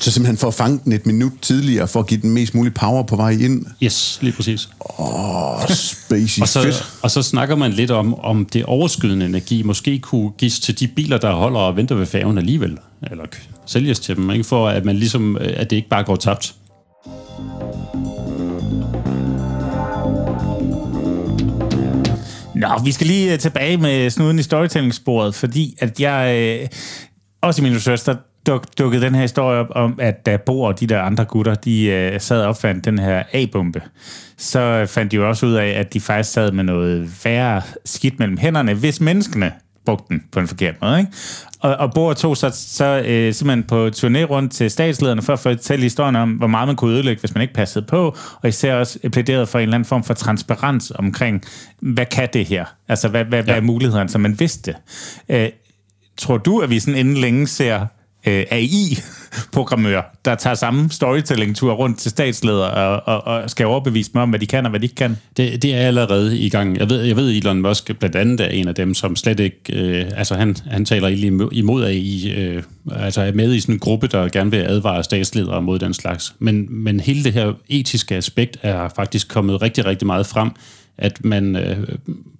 Så 0.00 0.10
simpelthen 0.10 0.36
for 0.36 0.48
at 0.48 0.54
fange 0.54 0.80
den 0.84 0.92
et 0.92 1.06
minut 1.06 1.32
tidligere, 1.42 1.88
for 1.88 2.00
at 2.00 2.06
give 2.06 2.20
den 2.20 2.30
mest 2.30 2.54
mulige 2.54 2.72
power 2.72 3.02
på 3.02 3.16
vej 3.16 3.30
ind? 3.30 3.66
Yes, 3.82 4.18
lige 4.22 4.32
præcis. 4.32 4.68
Åh, 4.98 5.54
oh, 5.54 5.68
spacey 5.68 6.42
og, 6.42 6.48
så, 6.48 6.62
fedt. 6.62 6.84
og 7.02 7.10
så 7.10 7.22
snakker 7.22 7.56
man 7.56 7.72
lidt 7.72 7.90
om, 7.90 8.14
om 8.20 8.46
det 8.46 8.64
overskydende 8.64 9.26
energi 9.26 9.62
måske 9.62 9.98
kunne 9.98 10.30
gives 10.30 10.60
til 10.60 10.80
de 10.80 10.86
biler, 10.86 11.18
der 11.18 11.32
holder 11.32 11.60
og 11.60 11.76
venter 11.76 11.94
ved 11.94 12.06
færgen 12.06 12.38
alligevel, 12.38 12.78
eller 13.02 13.24
sælges 13.66 14.00
til 14.00 14.16
dem, 14.16 14.30
ikke? 14.30 14.44
for 14.44 14.68
at, 14.68 14.84
man 14.84 14.96
ligesom, 14.96 15.36
øh, 15.40 15.52
at 15.56 15.70
det 15.70 15.76
ikke 15.76 15.88
bare 15.88 16.04
går 16.04 16.16
tabt. 16.16 16.54
Nå, 22.54 22.68
vi 22.84 22.92
skal 22.92 23.06
lige 23.06 23.32
øh, 23.32 23.38
tilbage 23.38 23.76
med 23.76 24.10
snuden 24.10 24.38
i 24.38 24.42
storytelling-sporet, 24.42 25.34
fordi 25.34 25.76
at 25.78 26.00
jeg, 26.00 26.36
øh, 26.36 26.68
også 27.42 27.62
i 27.62 27.70
min 27.70 27.80
søster, 27.80 28.16
duk, 28.46 28.66
dukkede 28.78 29.02
den 29.02 29.14
her 29.14 29.22
historie 29.22 29.58
op 29.58 29.66
om, 29.70 29.98
at 29.98 30.26
da 30.26 30.36
Bo 30.36 30.62
og 30.62 30.80
de 30.80 30.86
der 30.86 31.02
andre 31.02 31.24
gutter, 31.24 31.54
de 31.54 31.86
øh, 31.86 32.20
sad 32.20 32.42
og 32.42 32.48
opfandt 32.48 32.84
den 32.84 32.98
her 32.98 33.22
A-bombe, 33.32 33.82
så 34.36 34.60
øh, 34.60 34.86
fandt 34.86 35.12
de 35.12 35.16
jo 35.16 35.28
også 35.28 35.46
ud 35.46 35.52
af, 35.52 35.68
at 35.68 35.94
de 35.94 36.00
faktisk 36.00 36.32
sad 36.32 36.52
med 36.52 36.64
noget 36.64 37.24
værre 37.24 37.62
skidt 37.84 38.18
mellem 38.18 38.36
hænderne, 38.36 38.74
hvis 38.74 39.00
menneskene 39.00 39.52
brugte 39.84 40.04
den 40.08 40.22
på 40.32 40.40
en 40.40 40.48
forkert 40.48 40.74
måde. 40.82 40.98
Ikke? 40.98 41.12
Og, 41.60 41.76
og 41.76 41.94
Bohr 41.94 42.12
tog 42.12 42.36
så, 42.36 42.50
så 42.54 43.02
øh, 43.06 43.34
simpelthen 43.34 43.62
på 43.62 43.86
turné 43.96 44.22
rundt 44.24 44.52
til 44.52 44.70
statslederne 44.70 45.22
for 45.22 45.32
at 45.32 45.38
fortælle 45.38 45.82
historien 45.82 46.16
om, 46.16 46.30
hvor 46.30 46.46
meget 46.46 46.68
man 46.68 46.76
kunne 46.76 46.94
ødelægge, 46.94 47.20
hvis 47.20 47.34
man 47.34 47.42
ikke 47.42 47.54
passede 47.54 47.84
på, 47.88 48.16
og 48.42 48.48
især 48.48 48.74
også 48.74 48.98
plæderede 49.12 49.46
for 49.46 49.58
en 49.58 49.62
eller 49.62 49.74
anden 49.74 49.88
form 49.88 50.04
for 50.04 50.14
transparens 50.14 50.92
omkring, 50.94 51.44
hvad 51.80 52.06
kan 52.06 52.28
det 52.32 52.46
her? 52.46 52.64
Altså, 52.88 53.08
hvad, 53.08 53.24
hvad, 53.24 53.38
ja. 53.38 53.44
hvad 53.44 53.56
er 53.56 53.60
mulighederne, 53.60 54.08
så 54.08 54.18
man 54.18 54.40
vidste? 54.40 54.74
Øh, 55.28 55.48
tror 56.16 56.38
du, 56.38 56.58
at 56.58 56.70
vi 56.70 56.80
sådan 56.80 57.00
inden 57.00 57.16
længe 57.16 57.46
ser 57.46 57.86
øh, 58.26 58.44
programmør, 59.52 60.16
der 60.24 60.34
tager 60.34 60.54
samme 60.54 60.90
storytelling-tur 60.90 61.72
rundt 61.72 61.98
til 61.98 62.10
statsledere 62.10 62.70
og, 62.70 63.02
og, 63.14 63.26
og 63.26 63.50
skal 63.50 63.66
overbevise 63.66 64.12
dem 64.12 64.20
om, 64.20 64.28
hvad 64.28 64.38
de 64.38 64.46
kan 64.46 64.64
og 64.64 64.70
hvad 64.70 64.80
de 64.80 64.84
ikke 64.84 64.94
kan. 64.94 65.16
Det, 65.36 65.62
det 65.62 65.74
er 65.74 65.86
allerede 65.86 66.38
i 66.38 66.48
gang. 66.48 66.78
Jeg 66.78 66.90
ved, 66.90 67.02
jeg 67.02 67.16
ved, 67.16 67.30
Elon 67.30 67.62
Musk 67.62 67.98
blandt 67.98 68.16
andet 68.16 68.40
er 68.40 68.48
en 68.48 68.68
af 68.68 68.74
dem, 68.74 68.94
som 68.94 69.16
slet 69.16 69.40
ikke... 69.40 69.58
Øh, 69.72 70.10
altså, 70.16 70.34
han, 70.34 70.56
han 70.66 70.84
taler 70.84 71.08
imod 71.52 71.84
AI. 71.84 72.32
Øh, 72.36 72.62
altså, 72.92 73.20
er 73.20 73.32
med 73.32 73.54
i 73.54 73.60
sådan 73.60 73.74
en 73.74 73.78
gruppe, 73.78 74.06
der 74.06 74.28
gerne 74.28 74.50
vil 74.50 74.58
advare 74.58 75.04
statsledere 75.04 75.62
mod 75.62 75.78
den 75.78 75.94
slags. 75.94 76.34
Men, 76.38 76.66
men 76.70 77.00
hele 77.00 77.24
det 77.24 77.32
her 77.32 77.52
etiske 77.68 78.14
aspekt 78.14 78.56
er 78.62 78.88
faktisk 78.96 79.28
kommet 79.28 79.62
rigtig, 79.62 79.86
rigtig 79.86 80.06
meget 80.06 80.26
frem, 80.26 80.50
at 80.98 81.24
man 81.24 81.56
øh, 81.56 81.76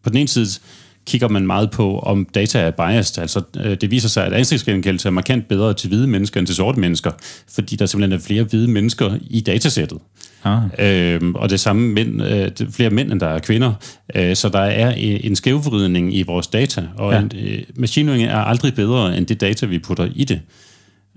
på 0.02 0.10
den 0.10 0.16
ene 0.16 0.28
side 0.28 0.60
kigger 1.06 1.28
man 1.28 1.46
meget 1.46 1.70
på, 1.70 1.98
om 1.98 2.26
data 2.34 2.58
er 2.58 2.70
biased. 2.70 3.22
Altså, 3.22 3.42
øh, 3.56 3.76
det 3.80 3.90
viser 3.90 4.08
sig, 4.08 4.26
at 4.26 4.32
ansigtsgenkendelse 4.32 5.08
er 5.08 5.12
markant 5.12 5.48
bedre 5.48 5.74
til 5.74 5.88
hvide 5.88 6.06
mennesker 6.06 6.40
end 6.40 6.46
til 6.46 6.56
sorte 6.56 6.80
mennesker, 6.80 7.10
fordi 7.54 7.76
der 7.76 7.86
simpelthen 7.86 8.20
er 8.20 8.22
flere 8.22 8.42
hvide 8.42 8.68
mennesker 8.68 9.18
i 9.30 9.40
datasættet. 9.40 9.98
Ah. 10.44 10.62
Øhm, 10.78 11.34
og 11.34 11.50
det 11.50 11.60
samme 11.60 11.92
mænd, 11.92 12.22
øh, 12.22 12.50
flere 12.70 12.90
mænd, 12.90 13.12
end 13.12 13.20
der 13.20 13.26
er 13.26 13.38
kvinder. 13.38 13.72
Øh, 14.14 14.36
så 14.36 14.48
der 14.48 14.58
er 14.58 14.90
en 14.96 15.36
skævvridning 15.36 16.16
i 16.16 16.22
vores 16.22 16.46
data, 16.46 16.82
og 16.96 17.12
ja. 17.12 17.18
en, 17.18 17.32
øh, 17.44 17.62
machine 17.76 18.06
learning 18.06 18.28
er 18.28 18.36
aldrig 18.36 18.74
bedre 18.74 19.18
end 19.18 19.26
det 19.26 19.40
data, 19.40 19.66
vi 19.66 19.78
putter 19.78 20.08
i 20.14 20.24
det. 20.24 20.40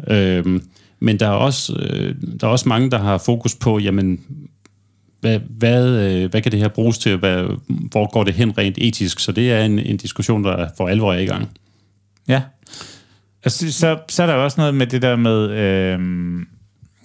Øhm, 0.08 0.64
men 1.00 1.20
der 1.20 1.28
er, 1.28 1.32
også, 1.32 1.74
øh, 1.74 2.16
der 2.40 2.48
er 2.48 2.52
også 2.52 2.70
mange, 2.70 2.92
der 2.92 3.00
har 3.00 3.18
fokus 3.18 3.56
på, 3.56 3.80
jamen, 3.80 4.20
hvad, 5.28 5.40
hvad, 5.50 5.88
øh, 5.88 6.30
hvad 6.30 6.42
kan 6.42 6.52
det 6.52 6.60
her 6.60 6.68
bruges 6.68 6.98
til? 6.98 7.18
Hvad, 7.18 7.44
hvor 7.68 8.12
går 8.12 8.24
det 8.24 8.34
hen 8.34 8.58
rent 8.58 8.78
etisk? 8.78 9.20
Så 9.20 9.32
det 9.32 9.52
er 9.52 9.66
en, 9.66 9.80
en 9.80 9.98
diskussion, 9.98 10.44
der 10.44 10.70
for 10.78 10.88
alvor 10.88 11.14
er 11.14 11.20
i 11.20 11.26
gang. 11.26 11.50
Ja. 12.28 12.42
Altså, 13.44 13.74
så, 13.74 13.98
så 14.10 14.24
er 14.24 14.28
der 14.28 14.34
også 14.34 14.62
noget 14.62 14.76
med 14.76 14.88
det 14.88 15.02
der 15.02 15.16
med... 15.16 15.50
Øh 15.50 16.00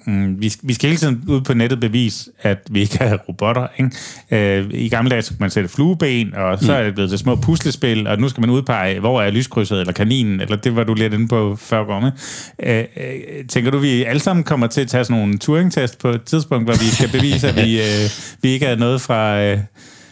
Mm, 0.07 0.43
vi, 0.43 0.53
vi 0.63 0.75
skal 0.75 0.89
hele 0.89 0.99
tiden 0.99 1.25
ud 1.29 1.41
på 1.41 1.55
nettet 1.55 1.81
bevise, 1.81 2.31
at 2.43 2.59
vi 2.71 2.81
ikke 2.81 2.99
har 2.99 3.17
robotter. 3.29 3.67
Ikke? 3.79 4.59
Øh, 4.59 4.71
I 4.75 4.89
gamle 4.89 5.11
dage 5.11 5.23
skulle 5.23 5.39
man 5.41 5.51
sætte 5.51 5.69
flueben, 5.69 6.35
og 6.35 6.59
så 6.59 6.73
mm. 6.73 6.79
er 6.79 6.83
det 6.83 6.95
blevet 6.95 7.11
til 7.11 7.19
små 7.19 7.37
puslespil, 7.37 8.07
og 8.07 8.19
nu 8.19 8.29
skal 8.29 8.41
man 8.41 8.51
udpege, 8.51 9.01
hvor 9.01 9.23
er 9.23 9.31
lyskrydset, 9.31 9.81
eller 9.81 9.93
kaninen, 9.93 10.41
eller 10.41 10.57
det 10.57 10.77
var 10.77 10.85
du 10.85 10.95
lidt 10.95 11.15
inde 11.15 11.29
på 11.29 11.57
før 11.57 11.85
går 11.85 12.01
med. 12.01 12.13
Øh, 12.63 12.85
øh, 12.97 13.47
tænker 13.49 13.71
du, 13.71 13.79
vi 13.79 14.03
alle 14.03 14.21
sammen 14.21 14.45
kommer 14.45 14.67
til 14.67 14.81
at 14.81 14.89
tage 14.89 15.05
sådan 15.05 15.21
nogle 15.21 15.39
Turing-test 15.39 15.99
på 15.99 16.09
et 16.09 16.23
tidspunkt, 16.23 16.67
hvor 16.67 16.75
vi 16.75 16.87
skal 16.87 17.09
bevise, 17.09 17.49
at 17.49 17.57
vi, 17.57 17.81
øh, 17.87 18.11
vi 18.43 18.49
ikke 18.49 18.67
er 18.67 18.77
noget 18.77 19.01
fra... 19.01 19.43
Øh, 19.43 19.59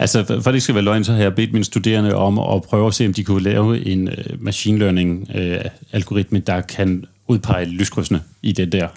Altså, 0.01 0.25
for 0.25 0.35
det 0.35 0.55
ikke 0.55 0.61
skal 0.61 0.75
være 0.75 0.85
løgn, 0.85 1.05
så 1.05 1.13
har 1.13 1.21
jeg 1.23 1.35
bedt 1.35 1.53
mine 1.53 1.65
studerende 1.65 2.15
om 2.15 2.39
at 2.39 2.63
prøve 2.63 2.87
at 2.87 2.95
se, 2.95 3.07
om 3.07 3.15
de 3.15 3.25
kunne 3.25 3.43
lave 3.43 3.87
en 3.87 4.09
uh, 4.09 4.43
machine 4.45 4.79
learning-algoritme, 4.79 6.39
uh, 6.39 6.47
der 6.47 6.61
kan 6.61 7.05
udpege 7.29 7.65
lyskrydsene 7.65 8.21
i 8.43 8.53
det 8.53 8.73
der 8.73 8.89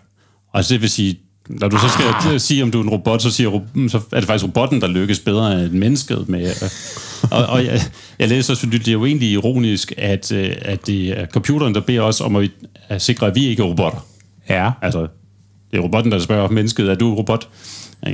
Altså 0.53 0.73
det 0.73 0.81
vil 0.81 0.89
sige, 0.89 1.19
når 1.49 1.67
du 1.67 1.77
så 1.77 1.89
skal 1.89 2.33
ah. 2.33 2.39
sige, 2.39 2.63
om 2.63 2.71
du 2.71 2.79
er 2.79 2.83
en 2.83 2.89
robot, 2.89 3.21
så, 3.21 3.31
siger, 3.31 3.61
så 3.87 3.99
er 4.11 4.19
det 4.19 4.27
faktisk 4.27 4.45
robotten, 4.45 4.81
der 4.81 4.87
lykkes 4.87 5.19
bedre 5.19 5.63
end 5.65 5.71
mennesket 5.71 6.29
med. 6.29 6.51
og, 7.31 7.45
og 7.45 7.65
jeg, 7.65 7.81
jeg 8.19 8.27
læser 8.27 8.53
så 8.53 8.65
det 8.65 8.87
er 8.87 8.91
jo 8.91 9.05
egentlig 9.05 9.31
ironisk, 9.31 9.93
at, 9.97 10.31
øh, 10.31 10.55
at 10.61 10.87
det 10.87 11.19
er 11.19 11.25
computeren, 11.25 11.75
der 11.75 11.81
beder 11.81 12.01
os 12.01 12.21
om 12.21 12.35
at, 12.35 12.49
at 12.89 13.01
sikre, 13.01 13.27
at 13.27 13.35
vi 13.35 13.45
ikke 13.45 13.63
er 13.63 13.67
robotter. 13.67 14.05
Ja. 14.49 14.71
Altså, 14.81 15.07
det 15.71 15.77
er 15.77 15.81
robotten, 15.81 16.11
der 16.11 16.19
spørger 16.19 16.49
mennesket, 16.49 16.89
er 16.89 16.95
du 16.95 17.15
robot? 17.15 17.47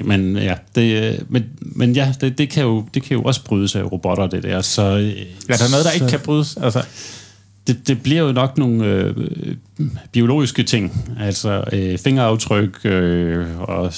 Men 0.04 0.38
ja, 0.38 0.56
det, 0.76 1.04
øh, 1.04 1.20
men, 1.30 1.44
men 1.62 1.94
ja, 1.94 2.14
det, 2.22 2.38
det, 2.38 2.50
kan 2.50 2.64
jo, 2.64 2.86
det 2.94 3.04
kan 3.04 3.18
jo 3.18 3.24
også 3.24 3.44
brydes 3.44 3.76
af 3.76 3.92
robotter, 3.92 4.28
det 4.28 4.44
der. 4.44 4.62
Så, 4.62 4.82
er 4.82 5.58
der 5.58 5.70
noget, 5.72 5.86
der 5.86 5.92
så, 5.92 5.94
ikke 5.94 6.08
kan 6.08 6.20
brydes? 6.20 6.58
Altså 6.58 6.84
det, 7.70 7.88
det 7.88 8.03
bliver 8.03 8.22
jo 8.22 8.32
nok 8.32 8.57
nogle 8.57 8.86
øh, 8.86 9.15
biologiske 10.11 10.63
ting, 10.63 11.15
altså 11.20 11.63
øh, 11.74 11.97
fingeraftryk 11.97 12.80
øh, 12.86 13.61
og 13.61 13.93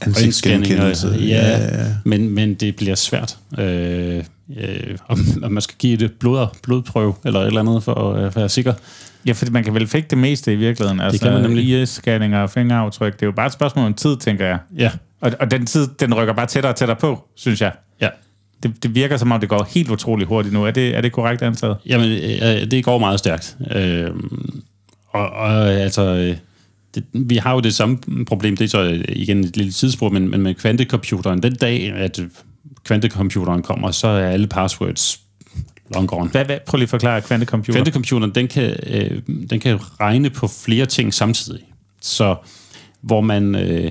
ansigtsgenkendelse. 0.00 1.08
Ja, 1.08 1.18
ja, 1.18 1.58
ja. 1.58 1.84
Men, 2.04 2.30
men 2.30 2.54
det 2.54 2.76
bliver 2.76 2.94
svært. 2.94 3.36
Øh, 3.58 4.24
øh, 4.56 4.96
om, 5.08 5.18
om 5.42 5.52
man 5.52 5.62
skal 5.62 5.76
give 5.78 5.96
det 5.96 6.12
blod, 6.12 6.46
blodprøve 6.62 7.14
eller 7.24 7.40
et 7.40 7.46
eller 7.46 7.60
andet 7.60 7.82
for 7.82 8.12
at 8.12 8.36
være 8.36 8.48
sikker. 8.48 8.72
Ja, 9.26 9.32
fordi 9.32 9.50
man 9.50 9.64
kan 9.64 9.74
vel 9.74 9.86
fik 9.86 10.10
det 10.10 10.18
meste 10.18 10.52
i 10.52 10.56
virkeligheden. 10.56 11.00
Altså, 11.00 11.12
det 11.12 11.20
kan 11.20 11.32
man 11.32 11.42
nemlig. 11.42 11.82
IS-scanninger 11.82 12.38
og 12.38 12.50
fingeraftryk. 12.50 13.12
Det 13.12 13.22
er 13.22 13.26
jo 13.26 13.32
bare 13.32 13.46
et 13.46 13.52
spørgsmål 13.52 13.86
om 13.86 13.94
tid, 13.94 14.16
tænker 14.16 14.46
jeg. 14.46 14.58
Ja. 14.78 14.90
Og, 15.20 15.32
og 15.40 15.50
den 15.50 15.66
tid, 15.66 15.88
den 16.00 16.14
rykker 16.14 16.34
bare 16.34 16.46
tættere 16.46 16.72
og 16.72 16.76
tættere 16.76 16.96
på, 17.00 17.24
synes 17.36 17.60
jeg. 17.60 17.72
Det, 18.62 18.82
det 18.82 18.94
virker 18.94 19.16
som 19.16 19.32
om, 19.32 19.40
det 19.40 19.48
går 19.48 19.68
helt 19.74 19.90
utroligt 19.90 20.28
hurtigt 20.28 20.52
nu. 20.52 20.64
Er 20.64 20.70
det, 20.70 20.96
er 20.96 21.00
det 21.00 21.12
korrekt 21.12 21.42
antaget? 21.42 21.76
Jamen, 21.86 22.10
øh, 22.10 22.70
det 22.70 22.84
går 22.84 22.98
meget 22.98 23.18
stærkt. 23.18 23.56
Øh, 23.74 24.10
og, 25.08 25.30
og 25.30 25.72
altså, 25.72 26.34
det, 26.94 27.04
vi 27.12 27.36
har 27.36 27.54
jo 27.54 27.60
det 27.60 27.74
samme 27.74 27.98
problem, 28.26 28.56
det 28.56 28.64
er 28.64 28.68
så 28.68 28.82
øh, 28.82 29.04
igen 29.08 29.44
et 29.44 29.56
lille 29.56 29.72
tidsspur, 29.72 30.08
men, 30.08 30.30
men 30.30 30.42
med 30.42 30.54
kvantecomputeren, 30.54 31.42
den 31.42 31.54
dag, 31.54 31.92
at 31.92 32.20
kvantecomputeren 32.84 33.62
kommer, 33.62 33.90
så 33.90 34.08
er 34.08 34.28
alle 34.28 34.46
passwords 34.46 35.20
long 35.94 36.08
gone. 36.08 36.30
Hvad, 36.30 36.44
hvad, 36.44 36.58
prøv 36.66 36.78
lige 36.78 36.84
at 36.84 36.90
forklare 36.90 37.20
kvantecomputeren. 37.20 37.84
Kvantecomputeren, 37.84 38.34
den 38.34 38.48
kan, 38.48 38.76
øh, 38.86 39.22
den 39.50 39.60
kan 39.60 39.78
regne 40.00 40.30
på 40.30 40.48
flere 40.48 40.86
ting 40.86 41.14
samtidig. 41.14 41.60
Så 42.00 42.36
hvor 43.00 43.20
man... 43.20 43.54
Øh, 43.54 43.90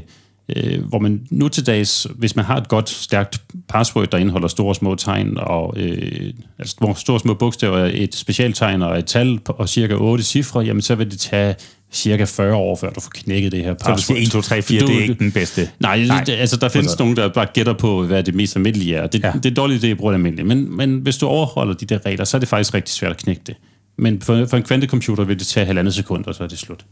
øh, 0.55 0.83
hvor 0.83 0.99
man 0.99 1.27
nu 1.29 1.47
til 1.47 1.65
dags, 1.67 2.07
hvis 2.15 2.35
man 2.35 2.45
har 2.45 2.57
et 2.57 2.67
godt, 2.67 2.89
stærkt 2.89 3.41
password, 3.69 4.07
der 4.07 4.17
indeholder 4.17 4.47
store 4.47 4.69
og 4.69 4.75
små 4.75 4.95
tegn, 4.95 5.37
og 5.37 5.73
øh, 5.77 6.33
altså 6.59 6.75
store 6.97 7.15
og 7.15 7.21
små 7.21 7.33
bogstaver, 7.33 7.89
et 7.93 8.15
specialtegn 8.15 8.81
og 8.81 8.99
et 8.99 9.05
tal 9.05 9.39
og 9.45 9.69
cirka 9.69 9.93
8 9.93 10.23
cifre, 10.23 10.59
jamen 10.59 10.81
så 10.81 10.95
vil 10.95 11.11
det 11.11 11.19
tage 11.19 11.55
cirka 11.91 12.23
40 12.23 12.55
år, 12.55 12.75
før 12.75 12.89
du 12.89 12.99
får 12.99 13.11
knækket 13.13 13.51
det 13.51 13.63
her 13.63 13.73
password. 13.73 13.97
Så 13.97 14.13
du 14.13 14.17
siger 14.17 14.27
1, 14.27 14.31
2, 14.31 14.41
3, 14.41 14.61
4, 14.61 14.81
du, 14.81 14.87
det 14.87 14.97
er 14.97 15.01
ikke 15.01 15.13
den 15.13 15.31
bedste? 15.31 15.69
Nej, 15.79 16.05
nej. 16.05 16.23
Det, 16.23 16.33
altså 16.33 16.57
der 16.57 16.69
findes 16.69 16.99
nogen, 16.99 17.15
der 17.15 17.29
bare 17.29 17.47
gætter 17.53 17.73
på, 17.73 18.03
hvad 18.03 18.23
det 18.23 18.35
mest 18.35 18.55
almindelige 18.55 18.95
er. 18.95 19.07
Det, 19.07 19.23
ja. 19.23 19.31
det 19.43 19.45
er 19.45 19.53
dårligt, 19.53 19.81
det 19.81 19.91
er 19.91 19.95
brugt 19.95 20.13
almindeligt. 20.13 20.47
Men, 20.47 20.77
men 20.77 20.97
hvis 20.97 21.17
du 21.17 21.27
overholder 21.27 21.73
de 21.73 21.85
der 21.85 22.05
regler, 22.05 22.25
så 22.25 22.37
er 22.37 22.39
det 22.39 22.47
faktisk 22.49 22.73
rigtig 22.73 22.93
svært 22.93 23.11
at 23.11 23.17
knække 23.17 23.41
det. 23.47 23.55
Men 23.97 24.21
for, 24.21 24.45
for 24.45 24.57
en 24.57 24.63
kvantecomputer 24.63 25.23
vil 25.23 25.39
det 25.39 25.47
tage 25.47 25.65
halvandet 25.65 25.93
sekund, 25.93 26.25
og 26.25 26.35
så 26.35 26.43
er 26.43 26.47
det 26.47 26.59
slut. 26.59 26.85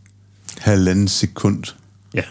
Halvandet 0.59 1.09
sekund? 1.09 1.63
Ja. 2.13 2.21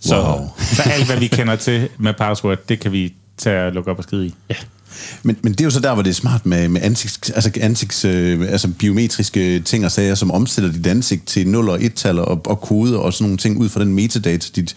Så, 0.00 0.22
wow. 0.22 0.48
så 0.58 0.82
alt, 0.82 1.06
hvad 1.06 1.16
vi 1.16 1.26
kender 1.26 1.56
til 1.56 1.88
med 1.98 2.14
password, 2.14 2.58
det 2.68 2.80
kan 2.80 2.92
vi 2.92 3.14
tage 3.38 3.66
og 3.66 3.72
lukke 3.72 3.90
op 3.90 3.98
og 3.98 4.04
skide 4.04 4.26
i. 4.26 4.34
Ja. 4.50 4.54
Men, 5.22 5.36
men 5.42 5.52
det 5.52 5.60
er 5.60 5.64
jo 5.64 5.70
så 5.70 5.80
der, 5.80 5.94
hvor 5.94 6.02
det 6.02 6.10
er 6.10 6.14
smart 6.14 6.46
med, 6.46 6.68
med 6.68 6.82
ansigts, 6.82 7.30
altså, 7.30 7.50
ansigts, 7.60 8.04
øh, 8.04 8.40
altså 8.40 8.68
biometriske 8.78 9.60
ting 9.60 9.84
og 9.84 9.90
sager, 9.92 10.14
som 10.14 10.30
omsætter 10.30 10.72
dit 10.72 10.86
ansigt 10.86 11.26
til 11.26 11.48
0 11.48 11.68
og 11.68 11.78
1-tal 11.78 12.18
og, 12.18 12.46
og 12.46 12.60
koder 12.60 12.98
og 12.98 13.12
sådan 13.12 13.24
nogle 13.24 13.38
ting 13.38 13.58
ud 13.58 13.68
fra 13.68 13.80
den 13.80 13.94
metadata, 13.94 14.48
dit, 14.56 14.76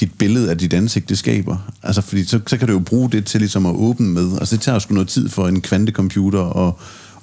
dit 0.00 0.10
billede 0.18 0.50
af 0.50 0.58
dit 0.58 0.72
ansigt, 0.72 1.08
det 1.08 1.18
skaber. 1.18 1.72
Altså, 1.82 2.00
fordi 2.00 2.24
så, 2.24 2.40
så 2.46 2.56
kan 2.56 2.68
du 2.68 2.72
jo 2.72 2.78
bruge 2.78 3.10
det 3.10 3.26
til 3.26 3.40
ligesom 3.40 3.66
at 3.66 3.74
åbne 3.74 4.08
med. 4.08 4.32
Altså, 4.38 4.56
det 4.56 4.62
tager 4.62 4.76
jo 4.76 4.80
sgu 4.80 4.94
noget 4.94 5.08
tid 5.08 5.28
for 5.28 5.48
en 5.48 5.60
kvantecomputer 5.60 6.68
at, 6.68 6.74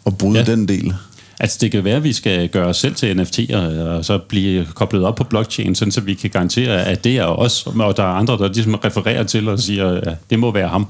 at 0.06 0.18
bryde 0.18 0.40
ja. 0.40 0.46
den 0.46 0.68
del. 0.68 0.94
Altså 1.40 1.58
det 1.62 1.72
kan 1.72 1.84
være, 1.84 1.96
at 1.96 2.04
vi 2.04 2.14
skal 2.14 2.50
gøre 2.50 2.66
os 2.66 2.78
selv 2.78 2.96
til 2.96 3.20
NFT'er, 3.20 3.58
og 3.82 4.06
så 4.06 4.18
blive 4.18 4.66
koblet 4.76 5.04
op 5.04 5.16
på 5.16 5.24
blockchain, 5.24 5.76
sådan 5.76 5.92
så 5.92 6.02
vi 6.02 6.14
kan 6.14 6.30
garantere, 6.30 6.86
at 6.86 7.04
det 7.04 7.18
er 7.18 7.26
os, 7.26 7.68
og 7.68 7.98
der 7.98 8.04
er 8.04 8.14
andre, 8.14 8.38
der 8.38 8.54
ligesom 8.54 8.74
refererer 8.74 9.24
til 9.24 9.50
og 9.50 9.60
siger, 9.60 9.88
at 9.88 10.30
det 10.30 10.40
må 10.40 10.54
være 10.54 10.68
ham. 10.68 10.88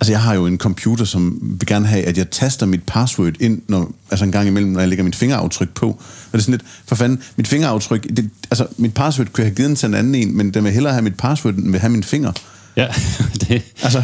Altså, 0.00 0.12
jeg 0.12 0.20
har 0.20 0.34
jo 0.34 0.46
en 0.46 0.58
computer, 0.58 1.04
som 1.04 1.38
vil 1.42 1.66
gerne 1.66 1.86
have, 1.86 2.04
at 2.04 2.18
jeg 2.18 2.30
taster 2.30 2.66
mit 2.66 2.82
password 2.86 3.32
ind, 3.40 3.62
når, 3.68 3.92
altså 4.10 4.24
en 4.24 4.32
gang 4.32 4.48
imellem, 4.48 4.70
når 4.70 4.80
jeg 4.80 4.88
lægger 4.88 5.04
mit 5.04 5.16
fingeraftryk 5.16 5.68
på. 5.74 5.88
Og 5.88 6.32
det 6.32 6.38
er 6.38 6.42
sådan 6.42 6.52
lidt, 6.52 6.62
for 6.86 6.94
fanden, 6.94 7.22
mit 7.36 7.48
fingeraftryk, 7.48 8.16
det, 8.16 8.30
altså, 8.50 8.66
mit 8.76 8.94
password 8.94 9.28
kunne 9.28 9.42
jeg 9.42 9.50
have 9.50 9.54
givet 9.54 9.68
den 9.68 9.76
til 9.76 9.86
en 9.86 9.94
anden 9.94 10.14
en, 10.14 10.36
men 10.36 10.54
den 10.54 10.64
vil 10.64 10.72
hellere 10.72 10.92
have 10.92 11.02
mit 11.02 11.16
password, 11.16 11.54
end 11.54 11.70
vil 11.70 11.80
have 11.80 11.90
min 11.90 12.02
finger. 12.02 12.32
Ja, 12.76 12.86
det... 13.48 13.62
Altså, 13.82 14.02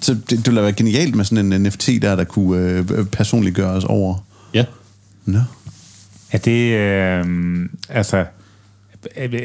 så 0.00 0.14
det, 0.14 0.30
det 0.30 0.46
ville 0.46 0.62
være 0.62 0.72
genialt 0.72 1.14
med 1.14 1.24
sådan 1.24 1.52
en 1.52 1.62
NFT 1.62 1.88
der, 2.02 2.16
der 2.16 2.24
kunne 2.24 2.60
øh, 2.60 3.04
personligt 3.04 3.56
gøres 3.56 3.84
over. 3.84 4.18
Nå. 5.24 5.38
Er 6.32 6.38
det, 6.38 6.72
øh, 6.72 7.24
altså, 7.88 8.24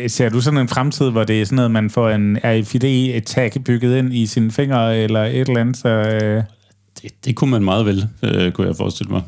ser 0.08 0.30
du 0.30 0.42
sådan 0.42 0.60
en 0.60 0.68
fremtid, 0.68 1.10
hvor 1.10 1.24
det 1.24 1.42
er 1.42 1.46
sådan 1.46 1.56
noget, 1.56 1.72
man 1.72 1.90
får 1.90 2.10
en 2.10 2.38
RFID-tag 2.44 3.52
bygget 3.66 3.98
ind 3.98 4.14
i 4.14 4.26
sine 4.26 4.52
fingre, 4.52 4.98
eller 4.98 5.24
et 5.24 5.48
eller 5.48 5.62
andet? 5.62 5.78
Så, 5.78 5.90
øh... 5.90 6.44
det, 7.02 7.26
det 7.26 7.36
kunne 7.36 7.52
man 7.52 7.64
meget 7.64 7.86
vel, 7.86 8.08
øh, 8.24 8.52
kunne 8.52 8.68
jeg 8.68 8.76
forestille 8.76 9.12
mig. 9.12 9.22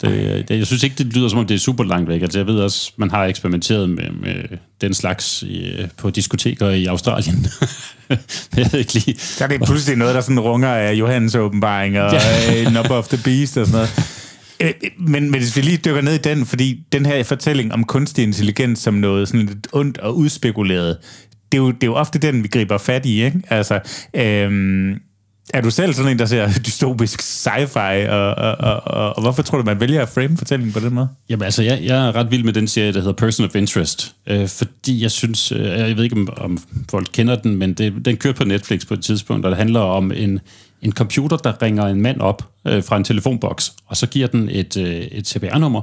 Det, 0.00 0.48
det, 0.48 0.58
jeg 0.58 0.66
synes 0.66 0.82
ikke, 0.82 0.96
det 0.98 1.06
lyder 1.06 1.28
som 1.28 1.38
om, 1.38 1.46
det 1.46 1.54
er 1.54 1.58
super 1.58 1.84
langt 1.84 2.08
væk. 2.08 2.22
Altså, 2.22 2.38
jeg 2.38 2.46
ved 2.46 2.60
også, 2.60 2.92
man 2.96 3.10
har 3.10 3.24
eksperimenteret 3.24 3.90
med, 3.90 4.10
med 4.20 4.58
den 4.80 4.94
slags 4.94 5.42
i, 5.42 5.86
på 5.96 6.10
diskoteker 6.10 6.68
i 6.68 6.86
Australien. 6.86 7.46
jeg 8.56 8.68
ved 8.72 8.80
ikke 8.80 8.94
lige. 8.94 9.18
Så 9.18 9.44
er 9.44 9.48
det 9.48 9.62
pludselig 9.62 9.98
noget, 9.98 10.14
der 10.14 10.20
sådan 10.20 10.40
runger 10.40 10.68
af 10.68 10.92
Johannes 10.92 11.34
åbenbaring 11.34 12.00
og 12.00 12.12
ja. 12.12 12.70
Number 12.70 12.94
of 12.94 13.08
the 13.08 13.18
Beast 13.24 13.56
og 13.56 13.66
sådan 13.66 13.72
noget. 13.72 14.18
Øh, 14.62 14.72
men, 14.98 15.30
men 15.30 15.40
hvis 15.40 15.56
vi 15.56 15.60
lige 15.60 15.76
dykker 15.76 16.00
ned 16.00 16.14
i 16.14 16.18
den, 16.18 16.46
fordi 16.46 16.84
den 16.92 17.06
her 17.06 17.22
fortælling 17.22 17.72
om 17.72 17.84
kunstig 17.84 18.24
intelligens 18.24 18.78
som 18.78 18.94
noget 18.94 19.28
sådan 19.28 19.46
lidt 19.46 19.68
ondt 19.72 19.98
og 19.98 20.16
udspekuleret, 20.16 20.98
det 21.52 21.58
er 21.58 21.62
jo, 21.62 21.70
det 21.70 21.82
er 21.82 21.86
jo 21.86 21.94
ofte 21.94 22.18
den, 22.18 22.42
vi 22.42 22.48
griber 22.48 22.78
fat 22.78 23.06
i, 23.06 23.24
ikke? 23.24 23.42
Altså, 23.48 23.80
øhm, 24.14 24.94
er 25.54 25.60
du 25.60 25.70
selv 25.70 25.94
sådan 25.94 26.12
en, 26.12 26.18
der 26.18 26.26
ser 26.26 26.48
dystopisk 26.66 27.20
sci-fi, 27.20 28.08
og, 28.08 28.34
og, 28.34 28.56
og, 28.58 28.86
og, 28.86 29.16
og 29.16 29.22
hvorfor 29.22 29.42
tror 29.42 29.58
du, 29.58 29.64
man 29.64 29.80
vælger 29.80 30.02
at 30.02 30.08
frame 30.08 30.36
fortællingen 30.36 30.72
på 30.72 30.80
den 30.80 30.94
måde? 30.94 31.08
Jamen 31.28 31.44
altså, 31.44 31.62
jeg, 31.62 31.80
jeg 31.82 32.08
er 32.08 32.16
ret 32.16 32.30
vild 32.30 32.44
med 32.44 32.52
den 32.52 32.68
serie, 32.68 32.92
der 32.92 32.98
hedder 32.98 33.12
Person 33.12 33.46
of 33.46 33.54
Interest, 33.54 34.14
øh, 34.26 34.48
fordi 34.48 35.02
jeg 35.02 35.10
synes, 35.10 35.52
øh, 35.52 35.60
jeg 35.60 35.96
ved 35.96 36.04
ikke, 36.04 36.16
om, 36.16 36.28
om 36.36 36.58
folk 36.90 37.08
kender 37.12 37.36
den, 37.36 37.56
men 37.56 37.74
det, 37.74 38.04
den 38.04 38.16
kørte 38.16 38.38
på 38.38 38.44
Netflix 38.44 38.86
på 38.86 38.94
et 38.94 39.02
tidspunkt, 39.02 39.44
og 39.44 39.50
det 39.50 39.58
handler 39.58 39.80
om 39.80 40.12
en, 40.12 40.40
en 40.82 40.92
computer, 40.92 41.36
der 41.36 41.62
ringer 41.62 41.86
en 41.86 42.02
mand 42.02 42.20
op 42.20 42.50
øh, 42.66 42.84
fra 42.84 42.96
en 42.96 43.04
telefonboks, 43.04 43.74
og 43.86 43.96
så 43.96 44.06
giver 44.06 44.26
den 44.26 44.48
et, 44.48 44.76
øh, 44.76 44.94
et 44.94 45.28
CPR-nummer, 45.28 45.82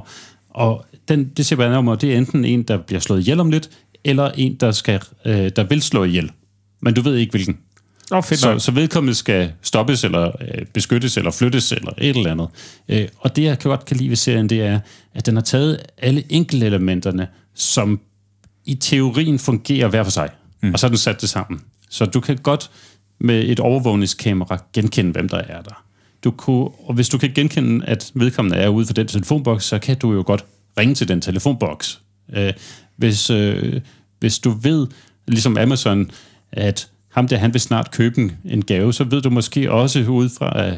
og 0.50 0.84
den, 1.08 1.28
det 1.36 1.46
CPR-nummer, 1.46 1.94
det 1.94 2.12
er 2.12 2.18
enten 2.18 2.44
en, 2.44 2.62
der 2.62 2.76
bliver 2.76 3.00
slået 3.00 3.20
ihjel 3.20 3.40
om 3.40 3.50
lidt, 3.50 3.70
eller 4.04 4.30
en, 4.34 4.54
der, 4.54 4.70
skal, 4.70 5.00
øh, 5.24 5.50
der 5.56 5.64
vil 5.64 5.82
slå 5.82 6.04
ihjel. 6.04 6.30
Men 6.82 6.94
du 6.94 7.00
ved 7.00 7.16
ikke, 7.16 7.30
hvilken. 7.30 7.58
Oh, 8.10 8.22
fedt 8.22 8.40
så, 8.40 8.58
så 8.58 8.72
vedkommende 8.72 9.14
skal 9.14 9.52
stoppes, 9.62 10.04
eller 10.04 10.32
øh, 10.40 10.66
beskyttes, 10.74 11.16
eller 11.16 11.30
flyttes, 11.30 11.72
eller 11.72 11.92
et 11.98 12.16
eller 12.16 12.30
andet. 12.30 12.48
Øh, 12.88 13.08
og 13.18 13.36
det, 13.36 13.42
jeg 13.42 13.58
kan 13.58 13.68
godt 13.68 13.84
kan 13.84 13.96
lide 13.96 14.08
ved 14.08 14.16
serien, 14.16 14.48
det 14.48 14.62
er, 14.62 14.80
at 15.14 15.26
den 15.26 15.36
har 15.36 15.42
taget 15.42 15.78
alle 15.98 16.24
enkelte 16.28 16.66
elementerne, 16.66 17.28
som 17.54 18.00
i 18.64 18.74
teorien 18.74 19.38
fungerer 19.38 19.88
hver 19.88 20.02
for 20.02 20.10
sig, 20.10 20.30
mm. 20.62 20.72
og 20.72 20.78
så 20.78 20.86
har 20.86 20.88
den 20.88 20.98
sat 20.98 21.20
det 21.20 21.28
sammen. 21.28 21.60
Så 21.90 22.04
du 22.04 22.20
kan 22.20 22.36
godt 22.36 22.70
med 23.20 23.44
et 23.48 23.60
overvågningskamera 23.60 24.58
genkende, 24.72 25.12
hvem 25.12 25.28
der 25.28 25.38
er 25.38 25.62
der. 25.62 25.84
Du 26.24 26.30
kunne, 26.30 26.68
og 26.68 26.94
hvis 26.94 27.08
du 27.08 27.18
kan 27.18 27.32
genkende, 27.34 27.86
at 27.86 28.10
vedkommende 28.14 28.56
er 28.58 28.68
ude 28.68 28.86
for 28.86 28.94
den 28.94 29.06
telefonboks, 29.06 29.64
så 29.64 29.78
kan 29.78 29.98
du 29.98 30.12
jo 30.12 30.22
godt 30.26 30.44
ringe 30.78 30.94
til 30.94 31.08
den 31.08 31.20
telefonboks. 31.20 32.00
Øh, 32.32 32.52
hvis, 32.96 33.30
øh, 33.30 33.80
hvis 34.20 34.38
du 34.38 34.50
ved, 34.50 34.86
ligesom 35.28 35.56
Amazon, 35.56 36.10
at 36.52 36.90
ham 37.08 37.28
der, 37.28 37.36
han 37.36 37.52
vil 37.52 37.60
snart 37.60 37.90
købe 37.90 38.20
en, 38.20 38.32
en 38.44 38.64
gave, 38.64 38.92
så 38.92 39.04
ved 39.04 39.22
du 39.22 39.30
måske 39.30 39.72
også 39.72 40.04
ud 40.08 40.28
fra 40.38 40.70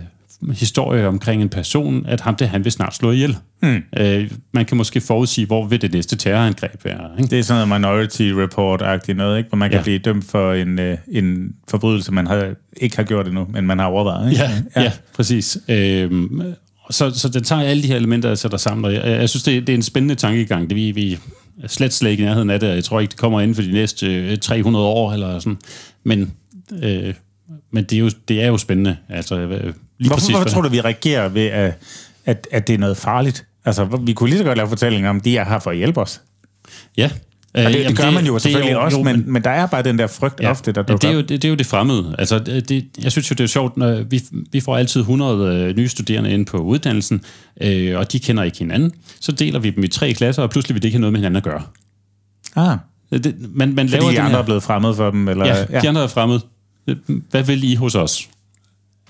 historie 0.50 1.08
omkring 1.08 1.42
en 1.42 1.48
person, 1.48 2.06
at 2.06 2.20
ham 2.20 2.36
der, 2.36 2.46
han 2.46 2.64
vil 2.64 2.72
snart 2.72 2.94
slå 2.94 3.10
ihjel. 3.10 3.36
Hmm. 3.62 3.82
Uh, 4.00 4.06
man 4.52 4.64
kan 4.64 4.76
måske 4.76 5.00
forudsige, 5.00 5.46
hvor 5.46 5.66
vil 5.66 5.82
det 5.82 5.92
næste 5.92 6.16
terrorangreb 6.16 6.84
være. 6.84 7.10
Ikke? 7.18 7.30
Det 7.30 7.38
er 7.38 7.42
sådan 7.42 7.68
noget 7.68 7.80
Minority 7.80 8.22
Report-agtigt 8.22 9.16
noget, 9.16 9.38
ikke? 9.38 9.48
hvor 9.48 9.56
man 9.56 9.70
kan 9.70 9.78
ja. 9.78 9.82
blive 9.82 9.98
dømt 9.98 10.24
for 10.24 10.52
en, 10.52 10.78
uh, 10.78 10.94
en 11.08 11.52
forbrydelse, 11.68 12.12
man 12.12 12.26
har, 12.26 12.54
ikke 12.76 12.96
har 12.96 13.02
gjort 13.02 13.26
endnu, 13.26 13.46
men 13.50 13.66
man 13.66 13.78
har 13.78 13.86
overvejet. 13.86 14.30
Ikke? 14.30 14.42
Ja, 14.42 14.50
ja. 14.76 14.82
ja 14.82 14.92
præcis. 15.16 15.58
Uh, 15.68 16.44
så, 16.90 17.10
så 17.10 17.28
den 17.28 17.44
tager 17.44 17.62
alle 17.62 17.82
de 17.82 17.88
her 17.88 17.96
elementer 17.96 18.30
og 18.30 18.38
sætter 18.38 18.58
sammen, 18.58 18.84
og 18.84 18.94
jeg, 18.94 19.04
jeg 19.04 19.28
synes, 19.28 19.42
det, 19.42 19.66
det 19.66 19.72
er 19.72 19.76
en 19.76 19.82
spændende 19.82 20.14
tankegang. 20.14 20.70
Det 20.70 20.76
vi, 20.76 20.90
vi 20.90 21.18
slet 21.66 21.92
slet 21.92 22.10
ikke 22.10 22.22
i 22.22 22.26
nærheden 22.26 22.50
af 22.50 22.60
det, 22.60 22.68
jeg 22.68 22.84
tror 22.84 23.00
ikke, 23.00 23.10
det 23.10 23.18
kommer 23.18 23.40
inden 23.40 23.54
for 23.54 23.62
de 23.62 23.72
næste 23.72 24.36
300 24.36 24.86
år, 24.86 25.12
eller 25.12 25.38
sådan. 25.38 25.58
Men, 26.04 26.32
øh, 26.82 27.14
men 27.70 27.84
det, 27.84 27.92
er 27.92 28.00
jo, 28.00 28.10
det 28.28 28.42
er 28.42 28.46
jo 28.46 28.58
spændende. 28.58 28.96
Altså, 29.08 29.36
lige 30.02 30.08
hvorfor, 30.08 30.20
præcis, 30.20 30.30
hvorfor 30.30 30.48
tror 30.48 30.62
du, 30.62 30.68
vi 30.68 30.80
reagerer 30.80 31.28
ved, 31.28 31.46
at, 31.46 31.74
at, 32.26 32.48
at 32.50 32.66
det 32.66 32.74
er 32.74 32.78
noget 32.78 32.96
farligt? 32.96 33.46
Altså, 33.64 33.84
vi 33.84 34.12
kunne 34.12 34.30
lige 34.30 34.38
så 34.38 34.44
godt 34.44 34.56
lave 34.56 34.68
fortællinger 34.68 35.10
om, 35.10 35.20
de 35.20 35.36
er 35.36 35.44
her 35.44 35.58
for 35.58 35.70
at 35.70 35.76
hjælpe 35.76 36.00
os. 36.00 36.20
Ja, 36.96 37.10
og 37.54 37.62
det, 37.62 37.86
det 37.88 37.96
gør 37.96 38.04
det, 38.04 38.14
man 38.14 38.26
jo 38.26 38.38
selvfølgelig 38.38 38.72
jo, 38.72 38.84
også, 38.84 38.98
jo, 38.98 39.04
men, 39.04 39.32
men 39.32 39.44
der 39.44 39.50
er 39.50 39.66
bare 39.66 39.82
den 39.82 39.98
der 39.98 40.06
frygt 40.06 40.40
ja, 40.40 40.50
ofte, 40.50 40.72
der 40.72 40.82
dukker 40.82 41.08
det 41.08 41.08
er, 41.08 41.12
jo, 41.12 41.20
det, 41.20 41.28
det 41.28 41.44
er 41.44 41.48
jo 41.48 41.54
det 41.54 41.66
fremmede. 41.66 42.14
Altså, 42.18 42.38
det, 42.38 42.84
jeg 43.02 43.12
synes 43.12 43.30
jo, 43.30 43.34
det 43.34 43.44
er 43.44 43.48
sjovt, 43.48 43.76
når 43.76 44.02
vi, 44.02 44.22
vi 44.52 44.60
får 44.60 44.76
altid 44.76 45.00
100 45.00 45.56
øh, 45.56 45.76
nye 45.76 45.88
studerende 45.88 46.30
ind 46.30 46.46
på 46.46 46.58
uddannelsen, 46.58 47.24
øh, 47.60 47.98
og 47.98 48.12
de 48.12 48.18
kender 48.18 48.42
ikke 48.42 48.58
hinanden. 48.58 48.92
Så 49.20 49.32
deler 49.32 49.58
vi 49.58 49.70
dem 49.70 49.84
i 49.84 49.88
tre 49.88 50.12
klasser, 50.12 50.42
og 50.42 50.50
pludselig 50.50 50.74
vil 50.74 50.82
det 50.82 50.88
ikke 50.88 50.96
have 50.96 51.00
noget 51.00 51.12
med 51.12 51.20
hinanden 51.20 51.36
at 51.36 51.42
gøre. 51.42 51.62
Ah. 52.56 52.78
Det, 53.10 53.34
man, 53.54 53.74
man 53.74 53.88
Fordi 53.88 54.00
laver 54.00 54.12
de 54.12 54.20
andre 54.20 54.30
her, 54.30 54.38
er 54.38 54.44
blevet 54.44 54.62
fremmed 54.62 54.94
for 54.94 55.10
dem? 55.10 55.28
Eller? 55.28 55.46
Ja, 55.46 55.64
ja, 55.70 55.80
de 55.80 55.88
andre 55.88 56.02
er 56.02 56.06
fremmed. 56.06 56.40
Hvad 57.30 57.42
vil 57.42 57.64
I 57.64 57.74
hos 57.74 57.94
os? 57.94 58.28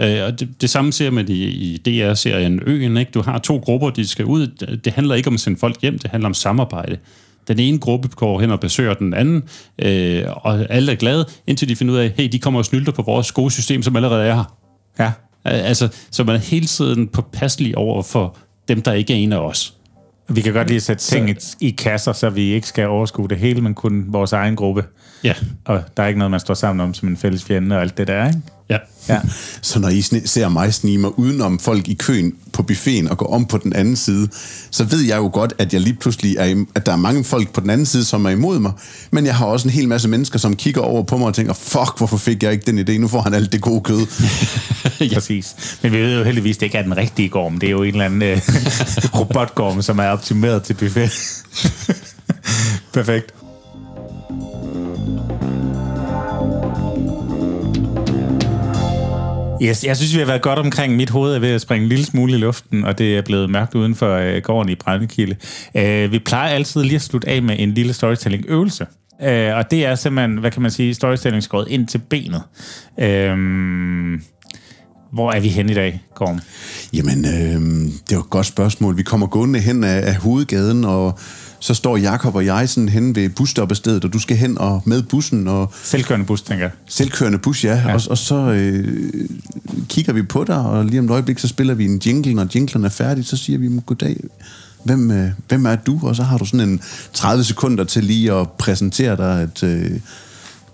Øh, 0.03 0.25
og 0.25 0.41
det, 0.41 0.61
det 0.61 0.71
samme 0.71 0.93
ser 0.93 1.11
man 1.11 1.29
i, 1.29 1.45
i 1.45 1.77
DR-serien 1.77 2.61
Øen. 2.67 2.97
Ikke? 2.97 3.11
Du 3.11 3.23
har 3.23 3.39
to 3.39 3.57
grupper, 3.57 3.91
de 3.91 4.07
skal 4.07 4.25
ud. 4.25 4.47
Det 4.77 4.93
handler 4.93 5.15
ikke 5.15 5.29
om 5.29 5.35
at 5.35 5.41
sende 5.41 5.59
folk 5.59 5.83
hjem, 5.83 5.99
det 5.99 6.11
handler 6.11 6.29
om 6.29 6.35
samarbejde. 6.35 6.97
Den 7.49 7.59
ene 7.59 7.79
gruppe 7.79 8.09
går 8.09 8.41
hen 8.41 8.51
og 8.51 8.61
besøger 8.61 8.95
den 8.95 9.15
anden, 9.15 9.43
øh, 9.79 10.25
og 10.27 10.67
alle 10.71 10.93
er 10.93 10.97
glade, 10.97 11.27
indtil 11.47 11.69
de 11.69 11.77
finder 11.77 11.95
ud 11.95 11.99
af, 11.99 12.13
hey, 12.17 12.29
de 12.33 12.39
kommer 12.39 12.61
og 12.61 12.65
snylter 12.65 12.93
på 12.93 13.03
vores 13.03 13.33
gode 13.33 13.51
system, 13.51 13.83
som 13.83 13.97
allerede 13.97 14.25
er 14.25 14.35
her. 14.35 14.57
Ja. 14.99 15.13
Altså, 15.45 15.89
så 16.11 16.25
man 16.25 16.35
er 16.35 16.41
hele 16.41 16.67
tiden 16.67 17.09
påpasselig 17.09 17.79
over 17.79 18.03
for 18.03 18.37
dem, 18.69 18.83
der 18.83 18.93
ikke 18.93 19.13
er 19.13 19.17
en 19.17 19.33
af 19.33 19.39
os. 19.39 19.75
Vi 20.29 20.41
kan 20.41 20.53
godt 20.53 20.69
lige 20.69 20.81
sætte 20.81 21.03
ting 21.03 21.43
så, 21.43 21.57
i 21.61 21.71
kasser, 21.71 22.13
så 22.13 22.31
vi 22.31 22.43
ikke 22.43 22.67
skal 22.67 22.89
overskue 22.89 23.29
det 23.29 23.39
hele, 23.39 23.61
men 23.61 23.75
kun 23.75 24.05
vores 24.09 24.33
egen 24.33 24.57
gruppe. 24.57 24.85
Ja. 25.25 25.35
Og 25.65 25.83
der 25.97 26.03
er 26.03 26.07
ikke 26.07 26.19
noget, 26.19 26.31
man 26.31 26.41
står 26.41 26.55
sammen 26.55 26.81
om 26.81 26.95
som 26.95 27.09
en 27.09 27.17
fælles 27.17 27.45
fjende 27.45 27.77
og 27.77 27.83
alt 27.83 27.99
det 27.99 28.07
der, 28.07 28.27
ikke? 28.27 28.39
Ja. 29.09 29.15
ja. 29.15 29.21
Så 29.63 29.79
når 29.79 29.89
I 29.89 30.03
ser 30.03 30.49
mig 30.49 30.75
snige 30.75 30.99
mig 30.99 31.19
udenom 31.19 31.59
folk 31.59 31.89
i 31.89 31.95
køen 31.95 32.35
på 32.53 32.63
buffeten 32.63 33.09
og 33.09 33.19
gå 33.19 33.25
om 33.25 33.47
på 33.47 33.59
den 33.59 33.73
anden 33.73 33.97
side, 33.97 34.29
så 34.71 34.85
ved 34.85 35.01
jeg 35.01 35.17
jo 35.17 35.31
godt, 35.33 35.53
at 35.59 35.73
jeg 35.73 35.81
lige 35.81 35.95
pludselig 35.95 36.37
er, 36.37 36.65
at 36.75 36.87
der 36.87 36.93
er 36.93 36.97
mange 36.97 37.25
folk 37.25 37.53
på 37.53 37.61
den 37.61 37.71
anden 37.71 37.87
side, 37.87 38.05
som 38.05 38.25
er 38.25 38.31
imod 38.31 38.59
mig. 38.59 38.73
Men 39.11 39.27
jeg 39.27 39.37
har 39.37 39.47
også 39.47 39.69
en 39.69 39.75
hel 39.75 39.89
masse 39.89 40.09
mennesker, 40.09 40.39
som 40.39 40.57
kigger 40.57 40.81
over 40.81 41.03
på 41.03 41.17
mig 41.17 41.27
og 41.27 41.35
tænker, 41.35 41.53
fuck, 41.53 41.99
hvorfor 41.99 42.17
fik 42.17 42.43
jeg 42.43 42.53
ikke 42.53 42.73
den 42.73 42.79
idé? 42.79 42.99
Nu 42.99 43.09
får 43.09 43.21
han 43.21 43.35
alt 43.35 43.53
det 43.53 43.61
gode 43.61 43.81
kød. 43.81 44.07
ja. 45.11 45.15
Præcis. 45.15 45.77
Men 45.83 45.93
vi 45.93 45.99
ved 45.99 46.19
jo 46.19 46.25
heldigvis, 46.25 46.57
det 46.57 46.67
ikke 46.67 46.79
er 46.79 46.83
den 46.83 46.97
rigtige 46.97 47.29
gorm. 47.29 47.59
Det 47.59 47.67
er 47.67 47.71
jo 47.71 47.83
en 47.83 47.89
eller 47.89 48.05
anden 48.05 48.23
øh, 48.23 48.41
robotgorm, 49.21 49.83
som 49.83 49.99
er 49.99 50.07
optimeret 50.07 50.63
til 50.63 50.75
buffet. 50.75 51.43
Perfekt. 52.95 53.42
Yes, 59.63 59.85
jeg 59.85 59.97
synes, 59.97 60.15
vi 60.15 60.19
har 60.19 60.27
været 60.27 60.43
godt 60.43 60.59
omkring. 60.59 60.97
Mit 60.97 61.11
hoved 61.11 61.35
er 61.35 61.39
ved 61.39 61.49
at 61.49 61.61
springe 61.61 61.83
en 61.83 61.89
lille 61.89 62.05
smule 62.05 62.33
i 62.33 62.37
luften, 62.37 62.85
og 62.85 62.99
det 62.99 63.17
er 63.17 63.23
blevet 63.23 63.51
mørkt 63.51 63.75
uden 63.75 63.95
for 63.95 64.15
øh, 64.15 64.43
gården 64.43 64.69
i 64.69 64.75
Brændekilde. 64.75 65.37
Øh, 65.77 66.13
vi 66.13 66.19
plejer 66.19 66.49
altid 66.49 66.83
lige 66.83 66.95
at 66.95 67.03
slutte 67.03 67.29
af 67.29 67.43
med 67.43 67.57
en 67.59 67.75
lille 67.75 67.93
storytelling-øvelse. 67.93 68.87
Øh, 69.23 69.57
og 69.57 69.71
det 69.71 69.87
er 69.87 69.95
simpelthen, 69.95 70.37
hvad 70.37 70.51
kan 70.51 70.63
man 70.63 70.71
sige, 70.71 70.95
storytelling 70.95 71.43
skåret 71.43 71.69
ind 71.69 71.87
til 71.87 71.99
benet. 71.99 72.43
Øh, 73.01 73.37
hvor 75.13 75.33
er 75.33 75.41
vi 75.41 75.49
hen 75.49 75.71
i 75.71 75.75
dag, 75.75 76.03
Gorm? 76.15 76.41
Jamen, 76.93 77.25
øh, 77.25 77.93
det 78.09 78.17
var 78.17 78.23
et 78.23 78.31
godt 78.31 78.47
spørgsmål. 78.47 78.97
Vi 78.97 79.03
kommer 79.03 79.27
gående 79.27 79.59
hen 79.59 79.85
af, 79.85 80.09
af 80.09 80.17
hovedgaden, 80.17 80.85
og 80.85 81.19
så 81.63 81.75
står 81.75 81.97
Jakob 81.97 82.35
og 82.35 82.47
jeg 82.47 82.69
sådan 82.69 82.89
hen 82.89 83.15
ved 83.15 83.29
busstoppestedet, 83.29 84.05
og 84.05 84.13
du 84.13 84.19
skal 84.19 84.37
hen 84.37 84.59
og 84.59 84.83
med 84.85 85.03
bussen. 85.03 85.49
Og 85.49 85.73
selvkørende 85.85 86.27
bus, 86.27 86.43
tænker 86.43 86.65
jeg. 86.65 86.73
Selvkørende 86.87 87.39
bus, 87.39 87.65
ja. 87.65 87.75
ja. 87.75 87.95
Og, 87.95 88.01
og 88.11 88.19
så 88.19 88.35
øh, 88.35 89.29
kigger 89.89 90.13
vi 90.13 90.23
på 90.23 90.45
dig, 90.45 90.59
og 90.59 90.85
lige 90.85 90.99
om 90.99 91.05
et 91.05 91.11
øjeblik, 91.11 91.39
så 91.39 91.49
spiller 91.49 91.75
vi 91.75 91.85
en 91.85 91.99
jingle, 92.07 92.35
når 92.35 92.47
jinglen 92.55 92.85
er 92.85 92.89
færdig, 92.89 93.27
så 93.27 93.37
siger 93.37 93.59
vi, 93.59 93.71
goddag, 93.87 94.17
hvem, 94.85 95.11
øh, 95.11 95.31
hvem 95.49 95.67
er 95.67 95.77
du? 95.77 96.01
Og 96.03 96.17
så 96.17 96.23
har 96.23 96.39
du 96.39 96.45
sådan 96.45 96.69
en 96.69 96.81
30 97.13 97.45
sekunder 97.45 97.85
til 97.85 98.05
lige 98.05 98.33
at 98.33 98.51
præsentere 98.51 99.17
dig, 99.17 99.43
at... 99.43 99.63
Øh, 99.63 99.91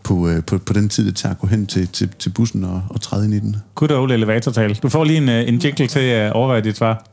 på, 0.03 0.29
øh, 0.29 0.45
på, 0.45 0.59
på 0.59 0.73
den 0.73 0.89
tid, 0.89 1.07
det 1.07 1.17
tager 1.17 1.33
at 1.33 1.39
gå 1.39 1.47
hen 1.47 1.67
til, 1.67 1.89
til, 1.89 2.09
til 2.19 2.31
bussen 2.31 2.65
og, 2.65 2.83
og 2.89 3.01
træde 3.01 3.25
ind 3.25 3.35
i 3.35 3.39
den. 3.39 3.57
Good 3.75 3.91
old 3.91 4.13
elevatortal. 4.13 4.75
Du 4.75 4.89
får 4.89 5.05
lige 5.05 5.17
en, 5.17 5.29
øh, 5.29 5.49
en 5.49 5.55
jingle 5.55 5.87
til 5.87 6.01
at 6.01 6.33
overveje 6.33 6.61
dit 6.61 6.77
svar. 6.77 7.05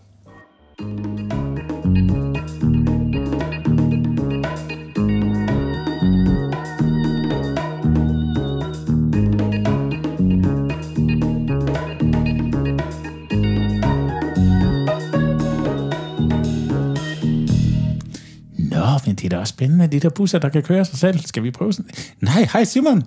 Men 19.16 19.20
det 19.20 19.34
er 19.34 19.38
da 19.38 19.42
også 19.42 19.52
spændende, 19.52 19.88
de 19.88 20.00
der 20.00 20.10
busser, 20.10 20.40
der 20.40 20.50
kan 20.50 20.64
køre 20.64 20.86
sig 20.86 20.98
selv. 20.98 21.20
Skal 21.20 21.44
vi 21.44 21.52
prøve 21.52 21.74
sådan? 21.74 21.92
Nej, 22.22 22.48
hej 22.54 22.64
Simon. 22.64 23.04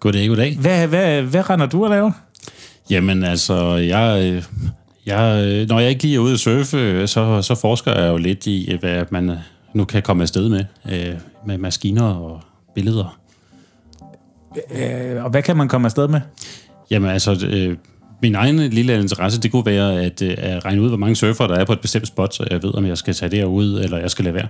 Goddag, 0.00 0.28
goddag. 0.28 0.58
Hvad, 0.58 0.86
hvad, 0.86 1.22
hvad 1.22 1.50
render 1.50 1.66
du 1.66 1.84
og 1.84 1.90
laver? 1.90 2.12
Jamen 2.90 3.24
altså, 3.24 3.74
jeg, 3.74 4.42
jeg, 5.06 5.66
når 5.66 5.80
jeg 5.80 5.90
ikke 5.90 6.02
lige 6.02 6.14
er 6.14 6.18
ude 6.18 6.32
at 6.32 6.38
surfe, 6.38 7.06
så, 7.06 7.42
så 7.42 7.54
forsker 7.54 8.00
jeg 8.00 8.10
jo 8.10 8.16
lidt 8.16 8.46
i, 8.46 8.76
hvad 8.80 9.04
man 9.10 9.32
nu 9.74 9.84
kan 9.84 10.02
komme 10.02 10.22
afsted 10.22 10.48
med, 10.48 10.64
øh, 10.90 11.14
med 11.46 11.58
maskiner 11.58 12.04
og 12.04 12.40
billeder. 12.74 13.18
Øh, 14.74 15.24
og 15.24 15.30
hvad 15.30 15.42
kan 15.42 15.56
man 15.56 15.68
komme 15.68 15.86
afsted 15.86 16.08
med? 16.08 16.20
Jamen 16.90 17.10
altså, 17.10 17.46
øh, 17.50 17.76
min 18.22 18.34
egen 18.34 18.58
lille 18.58 19.00
interesse, 19.00 19.40
det 19.40 19.52
kunne 19.52 19.66
være 19.66 20.02
at, 20.02 20.22
at 20.22 20.64
regne 20.64 20.82
ud, 20.82 20.88
hvor 20.88 20.96
mange 20.96 21.16
surfer 21.16 21.46
der 21.46 21.54
er 21.54 21.64
på 21.64 21.72
et 21.72 21.80
bestemt 21.80 22.06
spot, 22.06 22.34
så 22.34 22.46
jeg 22.50 22.62
ved, 22.62 22.74
om 22.74 22.86
jeg 22.86 22.98
skal 22.98 23.14
tage 23.14 23.36
derud, 23.36 23.80
eller 23.80 23.98
jeg 23.98 24.10
skal 24.10 24.24
lade 24.24 24.34
være. 24.34 24.48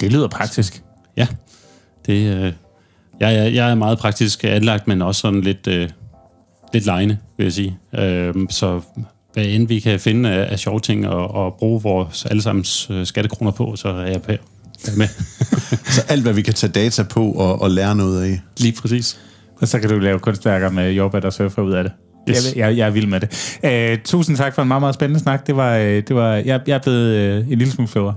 Det 0.00 0.12
lyder 0.12 0.28
praktisk. 0.28 0.82
Ja, 1.16 1.26
det, 2.06 2.36
øh, 2.36 2.52
jeg, 3.20 3.34
jeg, 3.34 3.54
jeg 3.54 3.70
er 3.70 3.74
meget 3.74 3.98
praktisk 3.98 4.44
anlagt, 4.44 4.88
men 4.88 5.02
også 5.02 5.20
sådan 5.20 5.40
lidt, 5.40 5.66
øh, 5.66 5.88
lidt 6.72 6.86
lejende, 6.86 7.18
vil 7.36 7.44
jeg 7.44 7.52
sige. 7.52 7.78
Øh, 7.98 8.34
så 8.50 8.80
hvad 9.34 9.44
end 9.46 9.68
vi 9.68 9.80
kan 9.80 10.00
finde 10.00 10.30
af, 10.30 10.52
af 10.52 10.58
sjove 10.58 10.80
ting 10.80 11.08
og, 11.08 11.34
og 11.34 11.54
bruge 11.58 11.82
vores 11.82 12.26
allesammens 12.26 12.90
øh, 12.90 13.06
skattekroner 13.06 13.50
på, 13.50 13.76
så 13.76 13.88
er 13.88 14.06
jeg 14.06 14.20
med. 14.96 15.08
så 15.94 16.04
alt, 16.08 16.22
hvad 16.22 16.32
vi 16.32 16.42
kan 16.42 16.54
tage 16.54 16.72
data 16.72 17.02
på 17.02 17.32
og, 17.32 17.62
og 17.62 17.70
lære 17.70 17.96
noget 17.96 18.22
af. 18.22 18.40
Lige 18.58 18.74
præcis. 18.80 19.18
Og 19.60 19.68
så 19.68 19.78
kan 19.78 19.90
du 19.90 19.98
lave 19.98 20.18
kunstværker 20.18 20.70
med 20.70 20.92
jobber, 20.92 21.20
der 21.20 21.30
surfer 21.30 21.62
ud 21.62 21.72
af 21.72 21.84
det. 21.84 21.92
Yes. 22.28 22.56
Jeg, 22.56 22.56
jeg, 22.56 22.76
jeg 22.76 22.86
er 22.86 22.90
vild 22.90 23.06
med 23.06 23.20
det. 23.20 23.96
Uh, 23.96 24.02
tusind 24.04 24.36
tak 24.36 24.54
for 24.54 24.62
en 24.62 24.68
meget, 24.68 24.82
meget 24.82 24.94
spændende 24.94 25.20
snak. 25.20 25.46
Det 25.46 25.56
var, 25.56 25.78
uh, 25.78 25.84
det 25.84 26.14
var, 26.14 26.34
jeg, 26.34 26.60
jeg 26.66 26.74
er 26.74 26.78
blevet 26.82 27.40
uh, 27.42 27.52
en 27.52 27.58
lille 27.58 27.72
smule 27.72 27.88
klogere. 27.88 28.14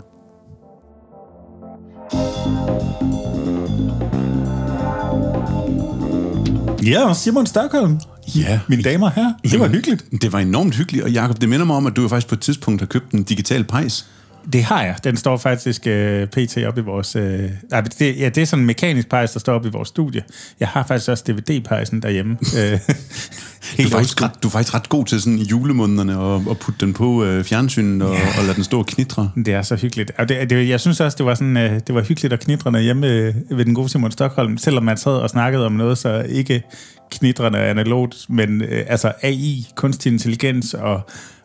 Ja, 6.83 7.13
Simon 7.13 7.45
Stockholm. 7.45 7.99
Ja. 8.35 8.59
Mine 8.67 8.83
damer 8.83 9.09
her. 9.09 9.33
Det 9.43 9.59
var 9.59 9.67
hyggeligt. 9.67 10.05
Det 10.21 10.33
var 10.33 10.39
enormt 10.39 10.75
hyggeligt. 10.75 11.03
Og 11.03 11.11
Jacob, 11.11 11.41
det 11.41 11.49
minder 11.49 11.65
mig 11.65 11.75
om, 11.75 11.87
at 11.87 11.95
du 11.95 12.07
faktisk 12.07 12.27
på 12.27 12.35
et 12.35 12.41
tidspunkt 12.41 12.81
har 12.81 12.85
købt 12.85 13.11
en 13.11 13.23
digital 13.23 13.63
pejs. 13.63 14.05
Det 14.53 14.63
har 14.63 14.83
jeg. 14.83 14.95
Den 15.03 15.17
står 15.17 15.37
faktisk 15.37 15.81
uh, 15.85 16.25
pt. 16.25 16.57
op 16.57 16.77
i 16.77 16.81
vores... 16.81 17.15
Uh, 17.15 17.21
nej, 17.71 17.81
det, 17.81 18.19
ja, 18.19 18.29
det 18.29 18.37
er 18.37 18.45
sådan 18.45 18.63
en 18.63 18.67
mekanisk 18.67 19.09
pejs, 19.09 19.31
der 19.31 19.39
står 19.39 19.53
op 19.53 19.65
i 19.65 19.69
vores 19.69 19.87
studie. 19.87 20.23
Jeg 20.59 20.67
har 20.67 20.85
faktisk 20.87 21.09
også 21.09 21.23
DVD-pejsen 21.27 22.01
derhjemme. 22.01 22.37
du, 22.41 23.83
er 23.83 23.89
faktisk 23.89 24.21
ret, 24.21 24.31
du 24.43 24.47
er 24.47 24.51
faktisk 24.51 24.73
ret 24.73 24.89
god 24.89 25.05
til 25.05 25.21
sådan 25.21 25.39
i 25.39 25.43
julemånederne 25.43 26.35
at, 26.35 26.41
at 26.49 26.59
putte 26.59 26.85
den 26.85 26.93
på 26.93 27.05
uh, 27.05 27.43
fjernsynet 27.43 28.07
og, 28.07 28.13
ja. 28.13 28.39
og 28.39 28.43
lade 28.43 28.55
den 28.55 28.63
stå 28.63 28.79
og 28.79 28.85
knitre. 28.85 29.31
Det 29.35 29.47
er 29.47 29.61
så 29.61 29.75
hyggeligt. 29.75 30.11
Og 30.17 30.29
det, 30.29 30.49
det, 30.49 30.69
jeg 30.69 30.79
synes 30.79 30.99
også, 30.99 31.17
det 31.17 31.25
var, 31.25 31.35
sådan, 31.35 31.57
uh, 31.57 31.63
det 31.63 31.95
var 31.95 32.01
hyggeligt 32.01 32.33
at 32.33 32.39
knitre 32.39 32.79
hjemme 32.79 33.07
ved 33.49 33.65
den 33.65 33.75
gode 33.75 33.89
Simon 33.89 34.11
Stockholm, 34.11 34.57
selvom 34.57 34.83
man 34.83 34.97
sad 34.97 35.11
og 35.11 35.29
snakkede 35.29 35.65
om 35.65 35.71
noget, 35.71 35.97
så 35.97 36.25
ikke 36.29 36.63
knitrende 37.11 37.59
analogt, 37.59 38.25
men 38.29 38.61
uh, 38.61 38.67
altså 38.87 39.11
AI, 39.21 39.67
kunstig 39.75 40.11
intelligens 40.11 40.73
og, 40.73 41.01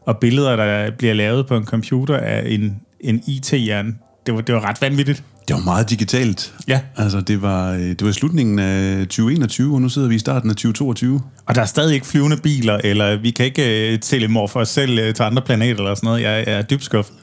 og 0.06 0.18
billeder, 0.18 0.56
der 0.56 0.90
bliver 0.90 1.14
lavet 1.14 1.46
på 1.46 1.56
en 1.56 1.64
computer 1.64 2.16
af 2.16 2.42
en 2.46 2.80
en 3.00 3.22
IT-hjerne. 3.26 3.94
Det 4.26 4.34
var, 4.34 4.40
det 4.40 4.54
var 4.54 4.68
ret 4.68 4.82
vanvittigt. 4.82 5.22
Det 5.48 5.56
var 5.56 5.62
meget 5.62 5.90
digitalt. 5.90 6.54
Ja. 6.68 6.80
Altså, 6.96 7.20
det 7.20 7.42
var, 7.42 7.72
øh, 7.72 7.80
det 7.80 8.02
var 8.02 8.08
i 8.08 8.12
slutningen 8.12 8.58
af 8.58 8.98
2021, 9.06 9.74
og 9.74 9.82
nu 9.82 9.88
sidder 9.88 10.08
vi 10.08 10.14
i 10.14 10.18
starten 10.18 10.50
af 10.50 10.56
2022. 10.56 11.20
Og 11.46 11.54
der 11.54 11.60
er 11.60 11.66
stadig 11.66 11.94
ikke 11.94 12.06
flyvende 12.06 12.36
biler, 12.36 12.80
eller 12.84 13.16
vi 13.16 13.30
kan 13.30 13.46
ikke 13.46 13.90
uh, 13.92 14.00
telemorfe 14.00 14.58
os 14.58 14.68
selv 14.68 15.08
uh, 15.08 15.14
til 15.14 15.22
andre 15.22 15.42
planeter 15.42 15.76
eller 15.76 15.94
sådan 15.94 16.06
noget. 16.06 16.22
Jeg, 16.22 16.44
jeg 16.46 16.54
er 16.54 16.62
dybt 16.62 16.84
skuffet. 16.84 17.14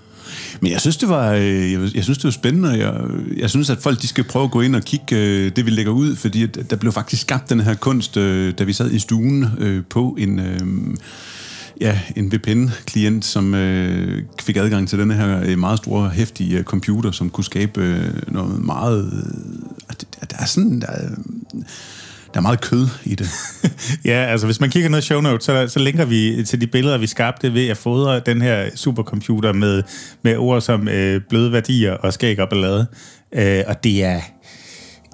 Men 0.61 0.71
jeg 0.71 0.81
synes, 0.81 0.97
det 0.97 1.09
var, 1.09 1.31
jeg, 1.31 1.95
jeg 1.95 2.03
synes, 2.03 2.17
det 2.17 2.23
var 2.23 2.31
spændende. 2.31 2.69
Jeg, 2.69 2.93
jeg 3.37 3.49
synes, 3.49 3.69
at 3.69 3.77
folk 3.77 4.01
de 4.01 4.07
skal 4.07 4.23
prøve 4.23 4.45
at 4.45 4.51
gå 4.51 4.61
ind 4.61 4.75
og 4.75 4.81
kigge 4.81 5.15
uh, 5.15 5.51
det, 5.55 5.65
vi 5.65 5.71
lægger 5.71 5.91
ud, 5.91 6.15
fordi 6.15 6.45
der 6.45 6.75
blev 6.75 6.91
faktisk 6.91 7.21
skabt 7.21 7.49
den 7.49 7.59
her 7.59 7.73
kunst, 7.73 8.17
uh, 8.17 8.49
da 8.49 8.63
vi 8.63 8.73
sad 8.73 8.91
i 8.91 8.99
stuen 8.99 9.43
uh, 9.43 9.85
på 9.89 10.17
en... 10.19 10.39
Uh, 10.39 10.95
ja, 11.81 11.99
en 12.15 12.31
VPN-klient, 12.33 13.25
som 13.25 13.53
øh, 13.53 14.23
fik 14.41 14.57
adgang 14.57 14.89
til 14.89 14.99
den 14.99 15.11
her 15.11 15.41
øh, 15.45 15.59
meget 15.59 15.77
store, 15.77 16.09
hæftige 16.09 16.57
øh, 16.57 16.63
computer, 16.63 17.11
som 17.11 17.29
kunne 17.29 17.43
skabe 17.43 17.81
øh, 17.81 18.13
noget 18.27 18.61
meget... 18.63 19.13
Øh, 19.13 19.95
der 20.29 20.37
er 20.39 20.45
sådan... 20.45 20.81
Der 20.81 20.87
der 22.33 22.39
er 22.39 22.41
meget 22.41 22.61
kød 22.61 22.87
i 23.03 23.15
det. 23.15 23.27
ja, 24.11 24.25
altså 24.25 24.47
hvis 24.47 24.59
man 24.59 24.69
kigger 24.69 24.89
ned 24.89 24.99
i 24.99 25.01
show 25.01 25.21
notes, 25.21 25.45
så, 25.45 25.67
så 25.67 25.79
linker 25.79 26.05
vi 26.05 26.43
til 26.43 26.61
de 26.61 26.67
billeder, 26.67 26.97
vi 26.97 27.07
skabte 27.07 27.53
ved 27.53 27.67
at 27.67 27.77
fodre 27.77 28.19
den 28.19 28.41
her 28.41 28.69
supercomputer 28.75 29.53
med, 29.53 29.83
med 30.21 30.37
ord 30.37 30.61
som 30.61 30.87
øh, 30.87 31.21
bløde 31.29 31.51
værdier 31.51 31.93
og 31.93 32.13
skæg 32.13 32.39
og 32.39 32.49
ballade. 32.49 32.87
Øh, 33.35 33.63
og 33.67 33.83
det 33.83 34.03
er, 34.03 34.21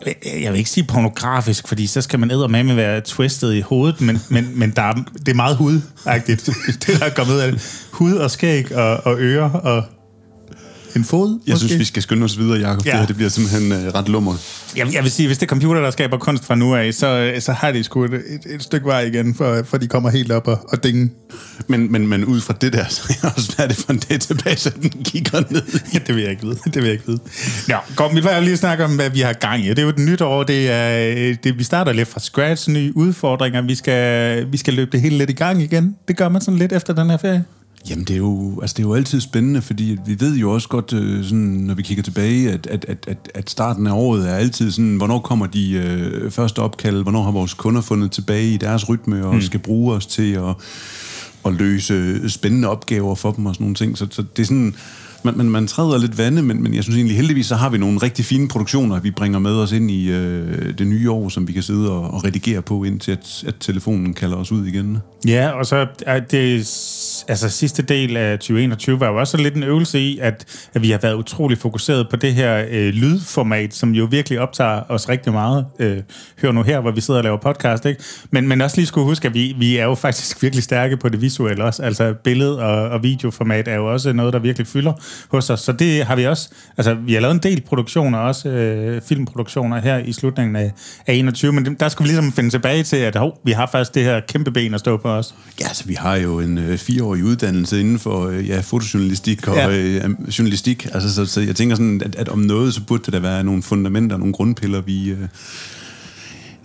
Øh, 0.08 0.44
jeg 0.44 0.52
vil 0.52 0.58
ikke 0.58 0.70
sige 0.70 0.88
pornografisk, 0.88 1.68
fordi 1.68 1.88
så 1.88 2.02
skal 2.02 2.20
man 2.20 2.32
med 2.64 2.76
være 2.76 3.02
twistet 3.02 3.54
i 3.54 3.62
hovedet, 3.62 4.02
men, 4.02 4.22
men, 4.30 4.60
men 4.60 4.72
der 4.72 4.82
er, 4.82 4.94
det 4.94 5.28
er 5.30 5.34
meget 5.34 5.58
hudagtigt, 5.58 6.50
det 6.88 7.00
der 7.00 7.06
er 7.06 7.10
kommet 7.10 7.34
ud 7.34 7.40
af 7.40 7.52
det. 7.52 7.88
Hud 7.92 8.14
og 8.14 8.32
skæg 8.32 8.76
og, 8.76 9.06
og 9.06 9.16
ører 9.20 9.50
og 9.50 9.84
en 10.96 11.04
fod, 11.04 11.40
Jeg 11.48 11.54
måske? 11.54 11.68
synes, 11.68 11.80
vi 11.80 11.86
skal 11.86 12.02
skynde 12.02 12.24
os 12.24 12.38
videre, 12.40 12.60
Jacob. 12.60 12.86
Ja. 12.86 12.92
Det 12.92 13.00
her 13.00 13.08
det 13.08 13.16
bliver 13.16 13.30
simpelthen 13.30 13.72
uh, 13.72 13.78
ret 13.78 14.10
lummer. 14.10 14.36
Jeg, 14.78 14.94
jeg 14.94 15.04
vil 15.04 15.12
sige, 15.12 15.28
hvis 15.28 15.38
det 15.38 15.46
er 15.46 15.50
computer, 15.50 15.82
der 15.82 15.92
skaber 15.92 16.18
kunst 16.18 16.46
fra 16.46 16.56
nu 16.56 16.76
af, 16.76 16.94
så, 16.94 17.34
så 17.40 17.52
har 17.52 17.72
de 17.72 17.84
sgu 17.84 18.04
et, 18.04 18.14
et, 18.14 18.22
et 18.50 18.64
stykke 18.64 18.86
vej 18.86 19.00
igen, 19.02 19.36
for, 19.36 19.64
for 19.64 19.78
de 19.78 19.88
kommer 19.88 20.10
helt 20.10 20.32
op 20.32 20.48
og, 20.48 20.70
og 20.70 20.84
dinge. 20.84 21.10
Men, 21.68 21.92
men, 21.92 22.08
men 22.08 22.26
ud 22.26 22.42
fra 22.42 22.54
det 22.62 22.74
der, 22.74 22.86
så 22.90 23.14
er 23.24 23.30
også, 23.36 23.56
hvad 23.56 23.66
er 23.66 23.68
det 23.68 23.78
for 23.78 23.94
en 23.94 24.00
database, 24.10 24.72
den 24.82 24.90
kigger 25.04 25.44
ned 25.50 25.62
ja, 25.94 26.00
det 26.08 26.16
vil 26.16 26.22
jeg 26.22 26.32
ikke 26.32 26.44
vide. 26.44 26.56
Det 26.66 26.76
vil 26.76 26.84
jeg 26.84 26.92
ikke 26.92 27.08
vide. 27.08 27.20
Ja, 27.70 27.78
kom, 27.96 28.16
vi 28.16 28.22
vil 28.22 28.32
lige 28.42 28.58
snakke 28.58 28.86
om, 28.86 28.96
hvad 28.96 29.10
vi 29.10 29.20
har 29.20 29.34
gang 29.34 29.66
i. 29.66 29.70
Det 29.70 29.80
er 29.80 29.84
jo 29.84 29.90
et 29.90 30.00
nyt 30.00 30.22
år. 30.22 30.44
Det 30.44 30.72
er, 30.72 31.36
det, 31.44 31.58
vi 31.58 31.64
starter 31.64 31.94
lidt 31.94 32.08
fra 32.08 32.20
scratch, 32.20 32.70
nye 32.70 32.92
udfordringer. 32.96 33.62
Vi 33.62 33.76
skal, 33.76 34.52
vi 34.52 34.58
skal 34.58 34.74
løbe 34.74 34.92
det 34.92 35.02
hele 35.02 35.18
lidt 35.18 35.30
i 35.30 35.34
gang 35.34 35.62
igen. 35.62 35.96
Det 36.08 36.18
gør 36.18 36.30
man 36.30 36.42
sådan 36.42 36.58
lidt 36.58 36.74
efter 36.74 36.94
den 36.94 37.10
her 37.10 37.18
ferie. 37.18 37.44
Jamen, 37.90 38.06
det 38.06 38.14
er, 38.14 38.18
jo, 38.18 38.60
altså, 38.62 38.74
det 38.78 38.84
er 38.84 38.88
jo 38.88 38.94
altid 38.94 39.22
spændende, 39.22 39.62
fordi 39.62 39.98
vi 40.06 40.20
ved 40.20 40.36
jo 40.36 40.52
også 40.52 40.68
godt, 40.68 40.94
øh, 40.94 41.24
sådan, 41.24 41.40
når 41.40 41.74
vi 41.74 41.82
kigger 41.82 42.04
tilbage, 42.04 42.52
at, 42.52 42.68
at, 42.68 42.86
at, 42.88 42.98
at, 43.08 43.32
at 43.34 43.50
starten 43.50 43.88
af 43.88 43.92
året 43.92 44.30
er 44.30 44.34
altid 44.36 44.72
sådan, 44.72 44.96
hvornår 44.96 45.20
kommer 45.20 45.46
de 45.46 45.72
øh, 45.72 46.32
første 46.32 46.60
opkald, 46.60 47.04
hvornår 47.04 47.24
har 47.24 47.32
vores 47.32 47.54
kunder 47.54 47.82
fundet 47.82 48.12
tilbage 48.12 48.54
i 48.54 48.58
deres 48.58 48.90
rytme, 48.90 49.26
og 49.26 49.36
mm. 49.36 49.42
skal 49.42 49.60
bruge 49.60 49.96
os 49.96 50.06
til 50.06 50.34
at, 50.34 50.56
at 51.46 51.54
løse 51.54 52.30
spændende 52.30 52.68
opgaver 52.68 53.16
for 53.16 53.32
dem 53.32 53.46
og 53.46 53.56
sådan 53.56 53.64
nogle 53.64 53.76
ting. 53.76 53.98
Så, 53.98 54.08
så 54.12 54.24
det 54.36 54.42
er 54.42 54.46
sådan 54.46 54.76
man, 55.24 55.38
man, 55.38 55.50
man 55.50 55.68
træder 55.68 55.98
lidt 55.98 56.18
vande, 56.18 56.42
men, 56.42 56.64
men 56.64 56.74
jeg 56.74 56.84
synes 56.84 56.98
egentlig 56.98 57.16
heldigvis, 57.16 57.46
så 57.46 57.56
har 57.56 57.70
vi 57.70 57.78
nogle 57.78 57.98
rigtig 57.98 58.26
fine 58.26 58.48
produktioner, 58.48 59.00
vi 59.00 59.12
bringer 59.12 59.40
med 59.40 59.56
os 59.56 59.72
ind 59.72 59.92
i 59.92 60.10
øh, 60.10 60.78
det 60.78 60.88
nye 60.88 61.12
år, 61.12 61.30
som 61.30 61.48
vi 61.48 61.54
kan 61.54 61.64
sidde 61.64 61.92
og, 61.92 62.14
og 62.14 62.24
redigere 62.26 62.62
på, 62.62 62.84
indtil 62.84 63.12
at, 63.12 63.44
at 63.48 63.56
telefonen 63.60 64.14
kalder 64.14 64.38
os 64.38 64.52
ud 64.52 64.66
igen. 64.66 64.98
Ja, 65.28 65.50
og 65.50 65.66
så 65.66 65.88
er 66.06 66.20
det, 66.20 66.68
altså 67.28 67.50
sidste 67.50 67.82
del 67.82 68.18
af 68.18 68.40
2021 68.40 69.00
var 69.00 69.08
jo 69.08 69.16
også 69.16 69.38
lidt 69.38 69.56
en 69.56 69.64
øvelse 69.64 70.00
i, 70.00 70.20
at, 70.20 70.46
at 70.74 70.82
vi 70.82 70.92
har 70.92 70.98
været 70.98 71.14
utrolig 71.14 71.58
fokuseret 71.58 72.10
på 72.10 72.16
det 72.16 72.34
her 72.34 72.66
øh, 72.70 72.94
lydformat, 72.94 73.74
som 73.74 73.92
jo 73.92 74.08
virkelig 74.12 74.40
optager 74.40 74.82
os 74.90 75.10
rigtig 75.10 75.34
meget. 75.34 75.66
Øh, 75.80 75.98
hør 76.42 76.52
nu 76.52 76.64
her, 76.64 76.80
hvor 76.80 76.92
vi 76.92 77.02
sidder 77.02 77.20
og 77.20 77.24
laver 77.24 77.38
podcast, 77.38 77.86
ikke? 77.86 78.04
Men, 78.32 78.48
men 78.48 78.62
også 78.62 78.78
lige 78.78 78.86
skulle 78.86 79.06
huske, 79.06 79.28
at 79.28 79.34
vi, 79.34 79.56
vi 79.58 79.78
er 79.78 79.86
jo 79.86 79.96
faktisk 80.10 80.42
virkelig 80.42 80.64
stærke 80.64 80.98
på 80.98 81.10
det 81.10 81.22
visuelle 81.22 81.64
også. 81.64 81.84
Altså 81.84 82.14
billed- 82.24 82.48
og, 82.48 82.90
og 82.90 83.04
videoformat 83.04 83.68
er 83.68 83.76
jo 83.76 83.92
også 83.92 84.14
noget, 84.14 84.34
der 84.34 84.40
virkelig 84.40 84.68
fylder 84.68 84.94
hos 85.32 85.50
os. 85.50 85.60
Så 85.60 85.72
det 85.72 86.06
har 86.06 86.16
vi 86.16 86.26
også, 86.26 86.50
altså 86.78 86.94
vi 86.94 87.14
har 87.14 87.22
lavet 87.22 87.34
en 87.34 87.44
del 87.44 87.62
produktioner, 87.62 88.18
også 88.18 88.50
øh, 88.50 89.02
filmproduktioner 89.02 89.82
her 89.82 89.98
i 89.98 90.14
slutningen 90.14 90.56
af, 90.56 90.72
af 91.08 91.14
21, 91.14 91.52
men 91.52 91.76
der 91.80 91.90
skal 91.90 92.04
vi 92.04 92.08
ligesom 92.08 92.32
finde 92.32 92.50
tilbage 92.50 92.84
til, 92.84 92.98
at 92.98 93.16
hov, 93.16 93.40
vi 93.44 93.52
har 93.52 93.70
faktisk 93.72 93.96
det 93.96 94.04
her 94.04 94.20
kæmpe 94.20 94.52
ben 94.52 94.74
at 94.74 94.80
stå 94.80 94.98
på 94.98 95.10
os. 95.10 95.36
Ja, 95.62 95.68
altså 95.68 95.86
vi 95.86 95.94
har 95.94 96.16
jo 96.16 96.40
en 96.40 96.58
øh, 96.58 96.78
fireårig 97.10 97.24
uddannelse 97.24 97.80
inden 97.80 98.00
for 98.00 98.28
øh, 98.28 98.48
ja, 98.48 98.60
fotojournalistik 98.60 99.48
og 99.48 99.56
ja. 99.56 99.70
øh, 99.70 100.12
journalistik, 100.40 100.88
altså 100.94 101.14
så, 101.14 101.26
så 101.26 101.42
jeg 101.42 101.56
tænker 101.56 101.76
sådan, 101.76 102.02
at, 102.06 102.16
at 102.16 102.30
om 102.30 102.40
noget, 102.40 102.74
så 102.74 102.82
burde 102.82 103.04
det 103.06 103.14
da 103.14 103.20
være 103.20 103.44
nogle 103.44 103.64
fundamenter, 103.64 104.18
nogle 104.18 104.34
grundpiller, 104.34 104.82
vi... 104.82 105.10
Øh, 105.10 105.28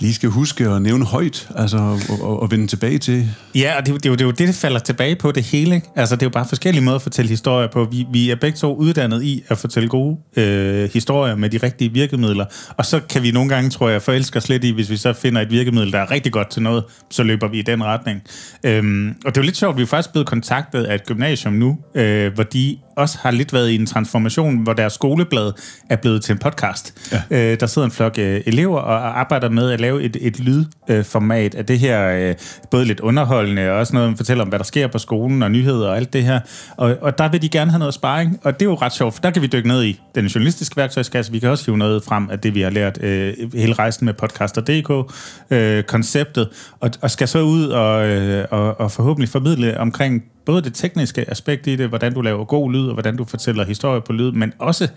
lige 0.01 0.15
skal 0.15 0.29
huske 0.29 0.69
at 0.69 0.83
nævne 0.83 1.05
højt, 1.05 1.49
altså 1.57 1.77
og, 1.77 2.01
og, 2.23 2.43
og 2.43 2.51
vende 2.51 2.67
tilbage 2.67 2.99
til. 2.99 3.29
Ja, 3.55 3.77
og 3.79 3.87
det, 3.87 3.95
det, 3.95 4.03
det 4.05 4.21
er 4.21 4.25
jo 4.25 4.31
det, 4.31 4.49
det 4.49 4.55
falder 4.55 4.79
tilbage 4.79 5.17
på 5.17 5.33
det 5.33 5.43
hele. 5.43 5.75
Ikke? 5.75 5.89
Altså 5.97 6.17
det 6.17 6.23
er 6.23 6.27
jo 6.27 6.31
bare 6.31 6.49
forskellige 6.49 6.85
måder 6.85 6.97
at 6.97 7.03
fortælle 7.03 7.29
historier 7.29 7.69
på. 7.69 7.85
Vi, 7.85 8.07
vi 8.13 8.31
er 8.31 8.37
begge 8.37 8.57
to 8.57 8.77
uddannet 8.77 9.23
i 9.23 9.45
at 9.49 9.59
fortælle 9.59 9.89
gode 9.89 10.17
øh, 10.37 10.91
historier 10.93 11.35
med 11.35 11.51
de 11.51 11.57
rigtige 11.57 11.93
virkemidler, 11.93 12.45
og 12.77 12.87
så 12.87 13.01
kan 13.01 13.23
vi 13.23 13.31
nogle 13.31 13.49
gange, 13.49 13.71
tror 13.71 13.89
jeg, 13.89 14.03
forelske 14.03 14.37
os 14.37 14.49
lidt 14.49 14.65
i, 14.65 14.71
hvis 14.71 14.91
vi 14.91 14.97
så 14.97 15.13
finder 15.13 15.41
et 15.41 15.51
virkemiddel, 15.51 15.93
der 15.93 15.99
er 15.99 16.11
rigtig 16.11 16.33
godt 16.33 16.51
til 16.51 16.63
noget, 16.63 16.85
så 17.11 17.23
løber 17.23 17.49
vi 17.49 17.59
i 17.59 17.63
den 17.63 17.85
retning. 17.85 18.23
Øhm, 18.65 19.09
og 19.09 19.35
det 19.35 19.37
er 19.37 19.43
jo 19.43 19.45
lidt 19.45 19.57
sjovt, 19.57 19.77
vi 19.77 19.83
er 19.83 19.87
faktisk 19.87 20.13
blevet 20.13 20.27
kontaktet 20.27 20.85
af 20.85 20.95
et 20.95 21.07
gymnasium 21.07 21.55
nu, 21.55 21.79
øh, 21.95 22.35
hvor 22.35 22.43
de 22.43 22.79
også 22.97 23.19
har 23.21 23.31
lidt 23.31 23.53
været 23.53 23.71
i 23.71 23.75
en 23.75 23.87
transformation, 23.87 24.59
hvor 24.59 24.73
deres 24.73 24.93
skoleblad 24.93 25.53
er 25.91 25.97
blevet 25.97 26.23
til 26.23 26.33
en 26.33 26.39
podcast. 26.39 27.13
Ja. 27.31 27.53
Øh, 27.53 27.61
der 27.61 27.67
sidder 27.67 27.87
en 27.87 27.93
flok 27.93 28.19
øh, 28.19 28.41
elever 28.47 28.79
og 28.79 29.21
arbejder 29.21 29.49
med 29.49 29.71
at 29.71 29.81
lave 29.81 30.03
et, 30.03 30.17
et 30.21 30.41
lydformat 30.41 31.55
øh, 31.55 31.59
af 31.59 31.67
det 31.67 31.79
her, 31.79 32.09
øh, 32.09 32.35
både 32.71 32.85
lidt 32.85 33.01
underholdende 33.01 33.71
og 33.71 33.77
også 33.77 33.95
noget, 33.95 34.09
man 34.09 34.17
fortæller 34.17 34.45
om, 34.45 34.49
hvad 34.49 34.59
der 34.59 34.65
sker 34.65 34.87
på 34.87 34.99
skolen 34.99 35.43
og 35.43 35.51
nyheder 35.51 35.89
og 35.89 35.97
alt 35.97 36.13
det 36.13 36.23
her. 36.23 36.41
Og, 36.77 36.97
og 37.01 37.19
der 37.19 37.29
vil 37.29 37.43
de 37.43 37.49
gerne 37.49 37.71
have 37.71 37.79
noget 37.79 37.95
sparring, 37.95 38.41
og 38.43 38.61
det 38.61 38.67
er 38.67 38.71
jo 38.71 38.75
ret 38.75 38.93
sjovt, 38.93 39.15
for 39.15 39.21
der 39.23 39.31
kan 39.31 39.43
vi 39.43 39.47
dykke 39.47 39.69
ned 39.69 39.85
i 39.85 40.01
den 40.15 40.27
journalistiske 40.27 40.77
værktøjskasse. 40.77 41.33
Vi 41.33 41.39
kan 41.39 41.49
også 41.49 41.65
hive 41.67 41.79
noget 41.79 42.05
frem 42.05 42.31
af 42.31 42.39
det, 42.39 42.55
vi 42.55 42.61
har 42.61 42.71
lært 42.71 43.03
øh, 43.03 43.35
hele 43.55 43.73
rejsen 43.73 44.05
med 44.05 44.15
podcaster.dk, 44.15 45.15
øh, 45.51 45.83
konceptet, 45.83 46.49
og, 46.81 46.91
og 47.01 47.11
skal 47.11 47.29
så 47.29 47.41
ud 47.41 47.67
og, 47.67 48.07
øh, 48.09 48.45
og, 48.51 48.81
og 48.81 48.93
forhåbentlig 48.93 49.29
formidle 49.29 49.81
omkring 49.81 50.23
både 50.47 50.63
det 50.63 50.75
tekniske 50.75 51.31
aspekt 51.31 51.67
i 51.67 51.77
det, 51.77 51.89
hvordan 51.89 52.15
du 52.15 52.21
laver 52.21 52.45
god 52.45 52.73
lyd, 52.73 52.87
og 52.87 52.93
hvordan 52.93 53.17
du 53.17 53.25
fortæller 53.25 53.65
historie 53.65 54.01
på 54.01 54.13
lyd, 54.13 54.33
men 54.33 54.53
også 54.59 54.89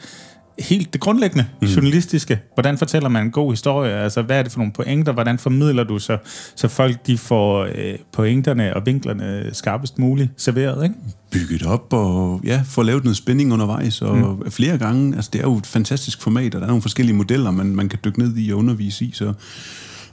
helt 0.60 0.94
det 0.94 1.02
grundlæggende 1.02 1.46
mm. 1.62 1.68
journalistiske. 1.68 2.40
Hvordan 2.54 2.78
fortæller 2.78 3.10
man 3.10 3.26
en 3.26 3.32
god 3.32 3.52
historie? 3.52 3.94
Altså, 3.94 4.22
hvad 4.22 4.40
er 4.40 4.44
det 4.44 4.52
for 4.52 4.60
nogle 4.60 4.74
pointer? 4.74 5.12
Hvordan 5.12 5.40
formidler 5.40 5.84
du 5.84 6.00
så, 6.00 6.18
så 6.56 6.68
folk 6.68 7.08
de 7.08 7.18
får 7.18 7.64
øh, 7.64 7.96
pointerne 8.12 8.76
og 8.76 8.86
vinklerne 8.86 9.50
skarpest 9.54 10.00
muligt 10.00 10.30
serveret? 10.38 10.84
Ikke? 10.84 10.96
Bygget 11.32 11.66
op 11.66 11.94
og 11.94 12.42
ja, 12.44 12.64
få 12.66 12.84
lavet 12.84 13.04
noget 13.04 13.18
spænding 13.18 13.54
undervejs 13.54 14.02
og 14.02 14.18
mm. 14.18 14.52
flere 14.52 14.78
gange. 14.78 15.16
Altså, 15.16 15.30
det 15.34 15.40
er 15.40 15.46
jo 15.46 15.58
et 15.58 15.66
fantastisk 15.66 16.22
format, 16.22 16.56
og 16.56 16.62
der 16.62 16.68
er 16.68 16.72
nogle 16.72 16.82
forskellige 16.82 17.16
modeller, 17.16 17.52
man, 17.52 17.76
man 17.76 17.90
kan 17.90 18.00
dykke 18.06 18.20
ned 18.20 18.38
i 18.38 18.52
og 18.52 18.58
undervise 18.58 19.06
i, 19.06 19.12
så 19.14 19.34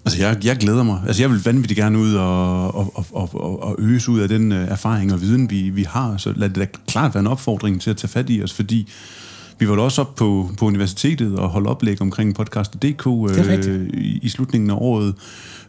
Altså, 0.05 0.26
jeg, 0.26 0.44
jeg 0.44 0.57
glæder 0.57 0.82
mig. 0.82 1.00
Altså, 1.07 1.22
jeg 1.22 1.30
vil 1.30 1.44
vanvittigt 1.44 1.78
gerne 1.78 1.98
ud 1.98 2.14
og, 2.14 2.74
og, 2.74 2.94
og, 3.12 3.28
og, 3.34 3.62
og 3.62 3.76
øges 3.78 4.09
ud 4.09 4.20
af 4.20 4.28
den 4.28 4.52
uh, 4.52 4.59
erfaring 4.59 5.12
og 5.12 5.20
viden, 5.20 5.50
vi, 5.50 5.70
vi 5.70 5.82
har. 5.82 6.16
Så 6.16 6.32
lad 6.36 6.48
det 6.48 6.57
da 6.57 6.66
klart 6.86 7.14
være 7.14 7.20
en 7.20 7.26
opfordring 7.26 7.80
til 7.80 7.90
at 7.90 7.96
tage 7.96 8.09
fat 8.09 8.26
i 8.28 8.42
os, 8.42 8.52
fordi 8.52 8.88
vi 9.59 9.68
var 9.68 9.76
da 9.76 9.82
også 9.82 10.00
op 10.00 10.14
på, 10.14 10.50
på 10.59 10.66
universitetet 10.66 11.38
og 11.38 11.48
holde 11.48 11.70
oplæg 11.70 12.02
omkring 12.02 12.34
podcast.dk 12.34 13.07
øh, 13.07 13.88
i, 13.94 14.18
i 14.22 14.28
slutningen 14.28 14.70
af 14.70 14.74
året. 14.78 15.14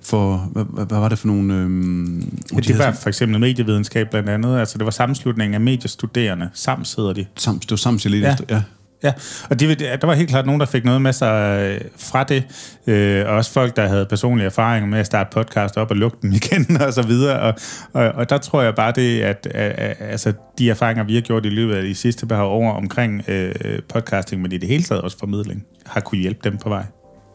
For, 0.01 0.49
hvad, 0.51 0.85
hvad 0.87 0.99
var 0.99 1.09
det 1.09 1.19
for 1.19 1.27
nogle... 1.27 1.53
Øh, 1.53 2.23
ja, 2.53 2.59
det 2.59 2.77
var 2.77 2.91
for 2.91 3.07
eksempel 3.07 3.39
medievidenskab 3.39 4.09
blandt 4.09 4.29
andet. 4.29 4.59
Altså, 4.59 4.77
det 4.77 4.85
var 4.85 4.91
sammenslutningen 4.91 5.53
af 5.53 5.61
mediestuderende. 5.61 6.49
Sams 6.53 6.93
hedder 6.93 7.13
de. 7.13 7.25
Sams, 7.37 7.61
det 7.61 7.71
var 7.71 7.77
Sams, 7.77 8.05
jeg 8.05 8.13
ja. 8.13 8.31
efter. 8.31 8.45
Ja. 8.49 8.61
Ja, 9.03 9.13
og 9.49 9.59
de, 9.59 9.75
der 9.75 10.05
var 10.05 10.13
helt 10.13 10.29
klart 10.29 10.45
nogen, 10.45 10.59
der 10.59 10.65
fik 10.65 10.85
noget 10.85 11.01
med 11.01 11.13
sig 11.13 11.61
øh, 11.61 11.81
fra 11.97 12.23
det. 12.23 12.43
Øh, 12.87 13.25
og 13.27 13.35
også 13.35 13.51
folk, 13.51 13.75
der 13.75 13.87
havde 13.87 14.05
personlige 14.05 14.45
erfaringer 14.45 14.89
med 14.89 14.99
at 14.99 15.05
starte 15.05 15.29
podcast 15.33 15.77
op 15.77 15.91
og 15.91 15.97
lukke 15.97 16.17
dem 16.21 16.31
igen 16.41 16.81
og 16.81 16.93
så 16.93 17.01
videre. 17.01 17.39
Og, 17.39 17.53
og, 17.93 18.07
og 18.07 18.29
der 18.29 18.37
tror 18.37 18.61
jeg 18.61 18.75
bare 18.75 18.91
det, 18.91 19.21
at, 19.21 19.47
at, 19.51 19.71
at 19.71 19.97
altså, 19.99 20.33
de 20.57 20.69
erfaringer, 20.69 21.03
vi 21.03 21.13
har 21.13 21.21
gjort 21.21 21.45
i 21.45 21.49
løbet 21.49 21.75
af 21.75 21.83
de 21.83 21.95
sidste 21.95 22.27
par 22.27 22.43
år 22.43 22.71
omkring 22.71 23.23
øh, 23.27 23.79
podcasting, 23.89 24.41
men 24.41 24.51
i 24.51 24.57
det 24.57 24.69
hele 24.69 24.83
taget 24.83 25.01
også 25.01 25.17
formidling, 25.19 25.65
har 25.85 26.01
kunne 26.01 26.21
hjælpe 26.21 26.39
dem 26.43 26.57
på 26.57 26.69
vej. 26.69 26.83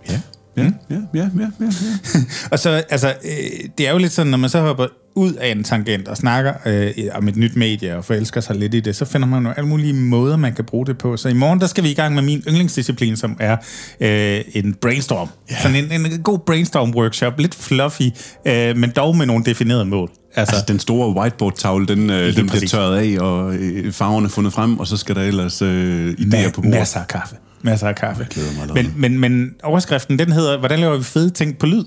Ja. 0.08 0.20
Ja, 0.62 0.96
mm. 0.96 0.96
ja, 1.14 1.20
ja, 1.20 1.28
ja, 1.38 1.46
ja, 1.61 1.66
ja. 1.66 2.20
og 2.52 2.58
så, 2.58 2.70
altså, 2.70 3.08
øh, 3.08 3.68
det 3.78 3.88
er 3.88 3.92
jo 3.92 3.98
lidt 3.98 4.12
sådan, 4.12 4.30
når 4.30 4.38
man 4.38 4.50
så 4.50 4.61
hopper 4.61 4.86
ud 5.14 5.32
af 5.32 5.48
en 5.48 5.64
tangent 5.64 6.08
og 6.08 6.16
snakker 6.16 6.52
øh, 6.66 6.92
om 7.14 7.28
et 7.28 7.36
nyt 7.36 7.56
medie 7.56 7.96
og 7.96 8.04
forelsker 8.04 8.40
sig 8.40 8.56
lidt 8.56 8.74
i 8.74 8.80
det, 8.80 8.96
så 8.96 9.04
finder 9.04 9.28
man 9.28 9.46
jo 9.46 9.52
alle 9.56 9.68
mulige 9.68 9.92
måder, 9.92 10.36
man 10.36 10.54
kan 10.54 10.64
bruge 10.64 10.86
det 10.86 10.98
på. 10.98 11.16
Så 11.16 11.28
i 11.28 11.32
morgen, 11.32 11.61
der 11.61 11.66
skal 11.66 11.84
vi 11.84 11.90
i 11.90 11.94
gang 11.94 12.14
med 12.14 12.22
min 12.22 12.42
yndlingsdisciplin, 12.48 13.16
som 13.16 13.36
er 13.40 13.56
øh, 14.00 14.44
en 14.54 14.74
brainstorm. 14.74 15.28
Yeah. 15.52 15.62
Sådan 15.62 15.92
en, 15.92 16.06
en 16.06 16.22
god 16.22 16.38
brainstorm-workshop, 16.38 17.38
lidt 17.38 17.54
fluffy, 17.54 18.11
øh, 18.46 18.76
men 18.76 18.90
dog 18.90 19.16
med 19.16 19.26
nogle 19.26 19.44
definerede 19.44 19.84
mål. 19.84 20.11
Altså, 20.37 20.55
altså 20.55 20.64
den 20.68 20.78
store 20.78 21.09
whiteboard-tavle, 21.09 21.87
den, 21.87 22.11
øh, 22.11 22.37
den 22.37 22.49
bliver 22.49 22.66
tørret 22.66 22.97
af, 22.97 23.20
og 23.20 23.55
øh, 23.55 23.93
farverne 23.93 24.28
fundet 24.28 24.53
frem, 24.53 24.78
og 24.78 24.87
så 24.87 24.97
skal 24.97 25.14
der 25.14 25.22
ellers 25.22 25.62
øh, 25.62 26.12
idéer 26.12 26.47
Ma- 26.47 26.51
på 26.51 26.61
bordet. 26.61 26.70
Masser 26.70 27.01
af 27.01 27.09
kaffe. 27.09 27.37
Masser 27.62 27.89
af 27.89 27.97
kaffe. 27.97 28.26
Mig 28.37 28.74
men, 28.74 28.95
men, 28.97 29.18
men 29.18 29.55
overskriften, 29.62 30.18
den 30.18 30.33
hedder, 30.33 30.59
hvordan 30.59 30.78
laver 30.78 30.97
vi 30.97 31.05
fede 31.05 31.31
ting 31.31 31.59
på 31.59 31.66
lyd? 31.66 31.85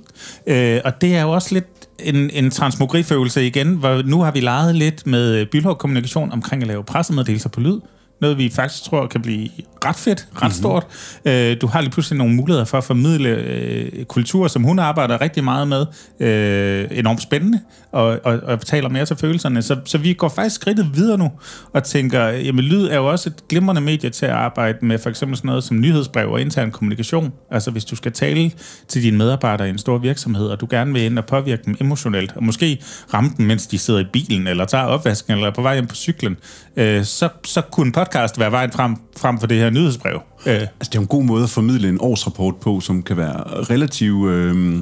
Øh, 0.48 0.82
og 0.86 1.02
det 1.02 1.16
er 1.16 1.22
jo 1.22 1.32
også 1.32 1.54
lidt 1.54 1.88
en, 2.00 2.30
en 2.30 2.52
transmogrifølelse 2.52 3.48
igen, 3.48 3.68
hvor 3.68 4.02
nu 4.02 4.22
har 4.22 4.32
vi 4.32 4.40
leget 4.40 4.76
lidt 4.76 5.08
med 5.08 5.46
Bylhov 5.46 5.78
Kommunikation 5.78 6.32
omkring 6.32 6.62
at 6.62 6.68
lave 6.68 6.84
pressemeddelelser 6.84 7.50
på 7.50 7.60
lyd. 7.60 7.80
Noget, 8.22 8.38
vi 8.38 8.50
faktisk 8.50 8.84
tror 8.84 9.08
kan 9.08 9.22
blive 9.22 9.50
ret 9.86 9.96
fedt, 9.96 10.28
ret 10.36 10.42
mm-hmm. 10.42 10.52
stort. 10.52 10.86
Øh, 11.26 11.58
du 11.62 11.68
har 11.68 11.82
lige 11.82 11.92
pludselig 11.92 12.18
nogle 12.18 12.34
muligheder 12.34 12.66
for 12.66 12.78
at 12.78 12.84
formidle 12.84 13.30
øh, 13.30 14.06
kultur, 14.06 14.48
som 14.48 14.64
hun 14.64 14.80
arbejder 14.80 15.22
rigtig 15.22 15.44
meget 15.44 15.68
med. 15.68 15.86
Øh, 16.20 16.88
enormt 16.92 17.22
spændende, 17.22 17.60
og, 17.92 18.20
og, 18.24 18.40
og 18.44 18.62
taler 18.66 18.90
mere 18.90 19.06
til 19.06 19.16
følelserne. 19.16 19.62
Så, 19.62 19.78
så 19.86 19.98
vi 19.98 20.14
går 20.14 20.30
faktisk 20.30 20.56
skridtet 20.56 20.90
videre 20.94 21.18
nu, 21.18 21.32
og 21.74 21.84
tænker, 21.84 22.28
jamen 22.28 22.66
lyd 22.66 22.88
er 22.88 22.96
jo 22.96 23.12
også 23.12 23.30
et 23.30 23.48
glimrende 23.48 23.82
medie 23.82 24.10
til 24.10 24.26
at 24.26 24.32
arbejde 24.32 24.78
med 24.82 25.00
for 25.00 25.10
eksempel 25.10 25.38
sådan 25.38 25.48
noget 25.48 25.64
som 25.64 25.80
nyhedsbrev 25.80 26.32
og 26.32 26.42
intern 26.42 26.72
kommunikation. 26.72 27.34
Altså 27.52 27.72
hvis 27.72 27.86
du 27.86 27.96
skal 27.96 28.12
tale 28.12 28.52
til 28.88 29.04
dine 29.04 29.18
medarbejdere 29.18 29.68
i 29.68 29.70
en 29.70 29.78
stor 29.78 29.98
virksomhed, 29.98 30.48
og 30.48 30.62
du 30.62 30.68
gerne 30.70 30.94
vil 30.94 31.02
ind 31.02 31.18
og 31.18 31.26
påvirke 31.26 31.64
dem 31.66 31.76
emotionelt, 31.82 32.34
og 32.36 32.44
måske 32.44 32.82
ramme 33.14 33.32
dem, 33.38 33.46
mens 33.46 33.68
de 33.68 33.80
sidder 33.80 34.00
i 34.00 34.06
bilen, 34.14 34.48
eller 34.48 34.66
tager 34.66 34.84
opvasken, 34.84 35.34
eller 35.34 35.48
er 35.48 35.52
på 35.52 35.62
vej 35.62 35.74
hjem 35.74 35.88
på 35.88 35.96
cyklen, 35.96 36.38
øh, 36.76 37.04
så, 37.04 37.30
så 37.46 37.62
kunne 37.62 37.86
en 37.86 37.92
podcast 37.92 38.40
være 38.40 38.52
vejen 38.52 38.72
frem, 38.72 38.96
frem 39.18 39.40
for 39.40 39.48
det 39.48 39.58
her 39.58 39.70
nyhedsbrev. 39.74 40.20
Øh. 40.46 40.54
Altså, 40.54 40.70
det 40.80 40.96
er 40.96 41.00
en 41.00 41.08
god 41.08 41.24
måde 41.24 41.44
at 41.44 41.50
formidle 41.50 41.90
en 41.90 41.98
årsrapport 42.00 42.56
på, 42.56 42.80
som 42.80 43.04
kan 43.04 43.18
være 43.18 43.44
relativt... 43.70 44.30
Øh, 44.30 44.80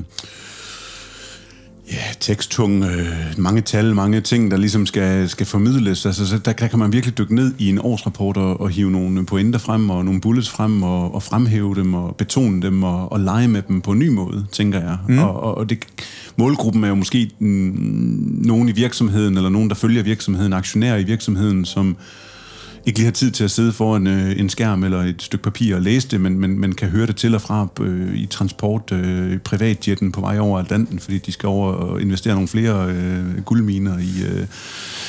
ja, 1.92 2.14
teksttung, 2.20 2.84
øh, 2.84 3.08
mange 3.38 3.62
tal, 3.62 3.96
mange 3.96 4.22
ting, 4.22 4.52
der 4.52 4.58
ligesom 4.58 4.86
skal, 4.86 5.30
skal 5.30 5.46
formidles. 5.46 6.06
Altså, 6.06 6.28
så 6.28 6.38
der, 6.38 6.54
der 6.54 6.68
kan 6.68 6.80
man 6.80 6.94
virkelig 6.94 7.18
dykke 7.18 7.36
ned 7.36 7.54
i 7.60 7.70
en 7.70 7.80
årsrapport 7.80 8.38
og, 8.38 8.62
og 8.62 8.70
hive 8.70 8.92
nogle 8.92 9.26
pointer 9.26 9.60
frem, 9.60 9.90
og 9.90 10.06
nogle 10.06 10.22
bullets 10.22 10.50
frem, 10.50 10.84
og, 10.84 11.16
og 11.16 11.24
fremhæve 11.24 11.76
dem, 11.76 11.94
og 11.94 12.16
betone 12.16 12.62
dem, 12.62 12.84
og, 12.84 13.12
og 13.12 13.20
lege 13.20 13.48
med 13.48 13.62
dem 13.62 13.82
på 13.82 13.92
en 13.92 14.00
ny 14.00 14.08
måde, 14.08 14.46
tænker 14.52 14.80
jeg. 14.80 14.98
Mm. 15.08 15.20
Og, 15.20 15.44
og, 15.44 15.58
og 15.58 15.70
det, 15.70 15.80
målgruppen 16.36 16.84
er 16.84 16.88
jo 16.88 16.96
måske 16.96 17.30
mm, 17.40 17.48
nogen 18.46 18.70
i 18.70 18.72
virksomheden, 18.72 19.38
eller 19.38 19.50
nogen, 19.50 19.70
der 19.70 19.76
følger 19.76 20.04
virksomheden, 20.04 20.54
aktionærer 20.54 20.98
i 20.98 21.04
virksomheden, 21.04 21.66
som 21.66 21.98
ikke 22.86 23.00
lige 23.00 23.06
har 23.06 23.12
tid 23.12 23.32
til 23.32 23.44
at 23.44 23.52
sidde 23.52 23.74
foran 23.74 24.08
øh, 24.08 24.40
en 24.40 24.50
skærm 24.50 24.84
eller 24.84 25.02
et 25.02 25.22
stykke 25.22 25.44
papir 25.44 25.76
og 25.76 25.82
læse 25.82 26.08
det, 26.08 26.22
men, 26.22 26.40
men, 26.40 26.60
men 26.60 26.76
kan 26.76 26.90
høre 26.90 27.08
det 27.08 27.16
til 27.16 27.36
og 27.36 27.42
fra 27.42 27.68
øh, 27.82 28.16
i 28.16 28.26
transport, 28.26 28.92
øh, 28.92 29.38
privatjetten 29.40 30.12
på 30.12 30.22
vej 30.22 30.40
over 30.40 30.60
Atlanten, 30.60 31.00
fordi 31.00 31.18
de 31.18 31.32
skal 31.32 31.48
over 31.48 31.72
og 31.72 32.02
investere 32.02 32.34
nogle 32.34 32.48
flere 32.48 32.90
øh, 32.90 33.42
guldminer 33.46 33.98
i 33.98 34.24
øh, 34.28 34.46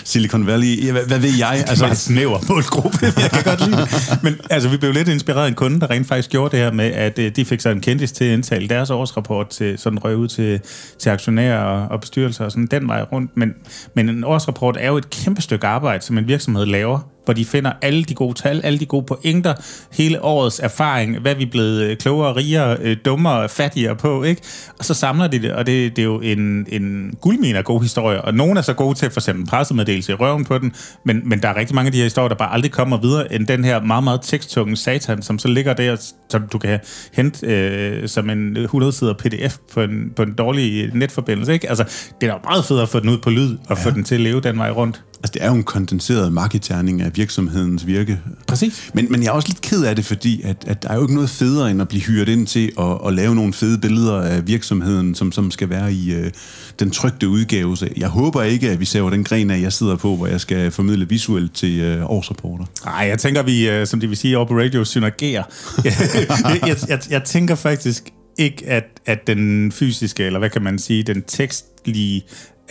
Silicon 0.04 0.46
Valley. 0.46 0.84
Ja, 0.84 0.92
hvad, 0.92 1.02
hvad 1.06 1.18
ved 1.18 1.32
jeg? 1.38 1.64
Altså, 1.72 1.84
det 1.84 1.90
er 1.90 1.94
snæver 1.94 2.38
målgruppe, 2.48 2.98
jeg 3.22 3.30
kan 3.30 3.42
godt 3.44 3.66
lide 3.66 3.80
det. 3.80 4.18
Men 4.22 4.34
altså, 4.50 4.68
vi 4.68 4.76
blev 4.76 4.92
lidt 4.92 5.08
inspireret 5.08 5.44
af 5.44 5.48
en 5.48 5.54
kunde, 5.54 5.80
der 5.80 5.90
rent 5.90 6.06
faktisk 6.06 6.30
gjorde 6.30 6.56
det 6.56 6.64
her 6.64 6.72
med, 6.72 6.84
at 6.84 7.18
øh, 7.18 7.36
de 7.36 7.44
fik 7.44 7.60
så 7.60 7.68
en 7.68 7.80
kendtis 7.80 8.12
til 8.12 8.24
at 8.24 8.32
indtale 8.32 8.68
deres 8.68 8.90
årsrapport 8.90 9.48
til 9.48 9.78
sådan 9.78 9.98
røg 9.98 10.16
ud 10.16 10.28
til, 10.28 10.60
til 10.98 11.10
aktionærer 11.10 11.58
og, 11.58 11.88
og 11.88 12.00
bestyrelser 12.00 12.44
og 12.44 12.52
sådan 12.52 12.66
den 12.66 12.88
vej 12.88 13.02
rundt. 13.02 13.36
Men, 13.36 13.54
men 13.94 14.08
en 14.08 14.24
årsrapport 14.24 14.76
er 14.80 14.88
jo 14.88 14.96
et 14.96 15.10
kæmpe 15.10 15.42
stykke 15.42 15.66
arbejde, 15.66 16.04
som 16.04 16.18
en 16.18 16.28
virksomhed 16.28 16.66
laver 16.66 17.11
hvor 17.24 17.34
de 17.34 17.44
finder 17.44 17.72
alle 17.82 18.04
de 18.04 18.14
gode 18.14 18.34
tal, 18.34 18.60
alle 18.64 18.78
de 18.78 18.86
gode 18.86 19.06
pointer, 19.06 19.54
hele 19.92 20.24
årets 20.24 20.60
erfaring, 20.60 21.18
hvad 21.18 21.34
vi 21.34 21.42
er 21.42 21.50
blevet 21.50 21.82
øh, 21.82 21.96
klogere, 21.96 22.36
rigere, 22.36 22.76
øh, 22.80 22.96
dummere, 23.04 23.48
fattigere 23.48 23.96
på, 23.96 24.22
ikke? 24.22 24.42
Og 24.78 24.84
så 24.84 24.94
samler 24.94 25.26
de 25.26 25.42
det, 25.42 25.52
og 25.52 25.66
det, 25.66 25.96
det 25.96 26.02
er 26.02 26.06
jo 26.06 26.20
en, 26.20 26.66
en 26.68 27.14
guldmine 27.20 27.58
af 27.58 27.64
gode 27.64 27.82
historier, 27.82 28.18
og 28.18 28.34
nogle 28.34 28.58
er 28.58 28.62
så 28.62 28.72
gode 28.72 28.98
til 28.98 29.10
sendt 29.18 29.40
en 29.40 29.46
pressemeddelelse 29.46 30.12
i 30.12 30.14
røven 30.14 30.44
på 30.44 30.58
den, 30.58 30.72
men, 31.04 31.28
men 31.28 31.42
der 31.42 31.48
er 31.48 31.56
rigtig 31.56 31.74
mange 31.74 31.86
af 31.86 31.92
de 31.92 31.98
her 31.98 32.04
historier, 32.04 32.28
der 32.28 32.34
bare 32.34 32.52
aldrig 32.52 32.72
kommer 32.72 32.96
videre 32.96 33.32
end 33.34 33.46
den 33.46 33.64
her 33.64 33.80
meget, 33.80 34.04
meget 34.04 34.20
teksttunge 34.22 34.76
satan, 34.76 35.22
som 35.22 35.38
så 35.38 35.48
ligger 35.48 35.72
der, 35.72 35.96
som 36.28 36.42
du 36.52 36.58
kan 36.58 36.80
hente 37.12 37.46
øh, 37.46 38.08
som 38.08 38.30
en 38.30 38.56
100-sider 38.56 39.14
pdf 39.14 39.56
på 39.74 39.80
en, 39.80 40.12
på 40.16 40.22
en 40.22 40.34
dårlig 40.34 40.90
netforbindelse, 40.94 41.52
ikke? 41.52 41.68
Altså, 41.68 41.84
det 42.20 42.28
er 42.28 42.32
da 42.32 42.38
meget 42.44 42.64
fedt 42.64 42.80
at 42.80 42.88
få 42.88 43.00
den 43.00 43.08
ud 43.08 43.18
på 43.18 43.30
lyd, 43.30 43.56
og 43.68 43.76
ja. 43.76 43.84
få 43.84 43.90
den 43.90 44.04
til 44.04 44.14
at 44.14 44.20
leve 44.20 44.40
den 44.40 44.58
vej 44.58 44.70
rundt. 44.70 45.02
Altså, 45.22 45.32
det 45.34 45.42
er 45.42 45.48
jo 45.48 45.54
en 45.54 45.62
kondenseret 45.62 46.32
markedterning 46.32 47.02
af 47.02 47.16
virksomhedens 47.16 47.86
virke. 47.86 48.20
Præcis. 48.46 48.90
Men, 48.94 49.06
men 49.10 49.22
jeg 49.22 49.28
er 49.28 49.32
også 49.32 49.48
lidt 49.48 49.60
ked 49.60 49.84
af 49.84 49.96
det, 49.96 50.04
fordi 50.04 50.42
at, 50.42 50.56
at 50.66 50.82
der 50.82 50.88
er 50.88 50.94
jo 50.94 51.02
ikke 51.02 51.14
noget 51.14 51.30
federe, 51.30 51.70
end 51.70 51.80
at 51.82 51.88
blive 51.88 52.02
hyret 52.02 52.28
ind 52.28 52.46
til 52.46 52.72
at, 52.78 52.98
at 53.06 53.14
lave 53.14 53.34
nogle 53.34 53.52
fede 53.52 53.78
billeder 53.78 54.20
af 54.20 54.46
virksomheden, 54.46 55.14
som, 55.14 55.32
som 55.32 55.50
skal 55.50 55.70
være 55.70 55.92
i 55.92 56.14
øh, 56.14 56.30
den 56.78 56.90
trygte 56.90 57.28
udgave. 57.28 57.76
Så 57.76 57.88
jeg 57.96 58.08
håber 58.08 58.42
ikke, 58.42 58.70
at 58.70 58.80
vi 58.80 58.84
ser 58.84 59.02
den 59.02 59.24
gren 59.24 59.50
af, 59.50 59.60
jeg 59.60 59.72
sidder 59.72 59.96
på, 59.96 60.16
hvor 60.16 60.26
jeg 60.26 60.40
skal 60.40 60.70
formidle 60.70 61.08
visuelt 61.08 61.54
til 61.54 61.80
øh, 61.80 62.10
årsrapporter. 62.10 62.64
Nej, 62.84 63.06
jeg 63.08 63.18
tænker, 63.18 63.42
vi, 63.42 63.68
øh, 63.70 63.86
som 63.86 64.00
det 64.00 64.08
vil 64.08 64.16
sige 64.16 64.36
over 64.38 64.46
på 64.46 64.54
radio, 64.54 64.84
synergerer. 64.84 65.42
jeg, 65.84 66.76
jeg, 66.88 67.00
jeg 67.10 67.24
tænker 67.24 67.54
faktisk 67.54 68.04
ikke, 68.38 68.64
at, 68.66 68.84
at 69.06 69.26
den 69.26 69.72
fysiske, 69.72 70.24
eller 70.24 70.38
hvad 70.38 70.50
kan 70.50 70.62
man 70.62 70.78
sige, 70.78 71.02
den 71.02 71.22
tekstlige 71.26 72.22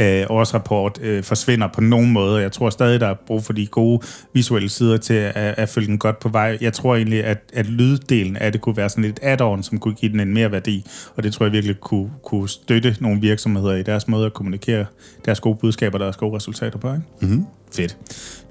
øh, 0.01 0.25
årsrapport 0.29 0.99
øh, 1.01 1.23
forsvinder 1.23 1.67
på 1.67 1.81
nogen 1.81 2.11
måde. 2.11 2.41
Jeg 2.41 2.51
tror 2.51 2.69
stadig, 2.69 2.99
der 2.99 3.07
er 3.07 3.15
brug 3.27 3.43
for 3.43 3.53
de 3.53 3.67
gode 3.67 4.01
visuelle 4.33 4.69
sider 4.69 4.97
til 4.97 5.13
at, 5.13 5.35
at 5.35 5.69
følge 5.69 5.87
den 5.87 5.97
godt 5.97 6.19
på 6.19 6.29
vej. 6.29 6.57
Jeg 6.61 6.73
tror 6.73 6.95
egentlig, 6.95 7.23
at, 7.23 7.37
at 7.53 7.65
lyddelen 7.65 8.37
af 8.37 8.51
det 8.51 8.61
kunne 8.61 8.77
være 8.77 8.89
sådan 8.89 9.03
lidt 9.03 9.19
add-on, 9.23 9.63
som 9.63 9.77
kunne 9.77 9.93
give 9.93 10.11
den 10.11 10.19
en 10.19 10.33
mere 10.33 10.51
værdi, 10.51 10.85
og 11.15 11.23
det 11.23 11.33
tror 11.33 11.45
jeg 11.45 11.53
virkelig 11.53 11.79
kunne, 11.79 12.11
kunne 12.23 12.49
støtte 12.49 12.95
nogle 12.99 13.21
virksomheder 13.21 13.75
i 13.75 13.83
deres 13.83 14.07
måde 14.07 14.25
at 14.25 14.33
kommunikere 14.33 14.85
deres 15.25 15.39
gode 15.39 15.55
budskaber 15.55 15.97
og 15.97 16.03
deres 16.03 16.17
gode 16.17 16.35
resultater 16.35 16.79
på. 16.79 16.87
Ikke? 16.87 17.01
Mm-hmm. 17.21 17.45
Fedt. 17.75 17.97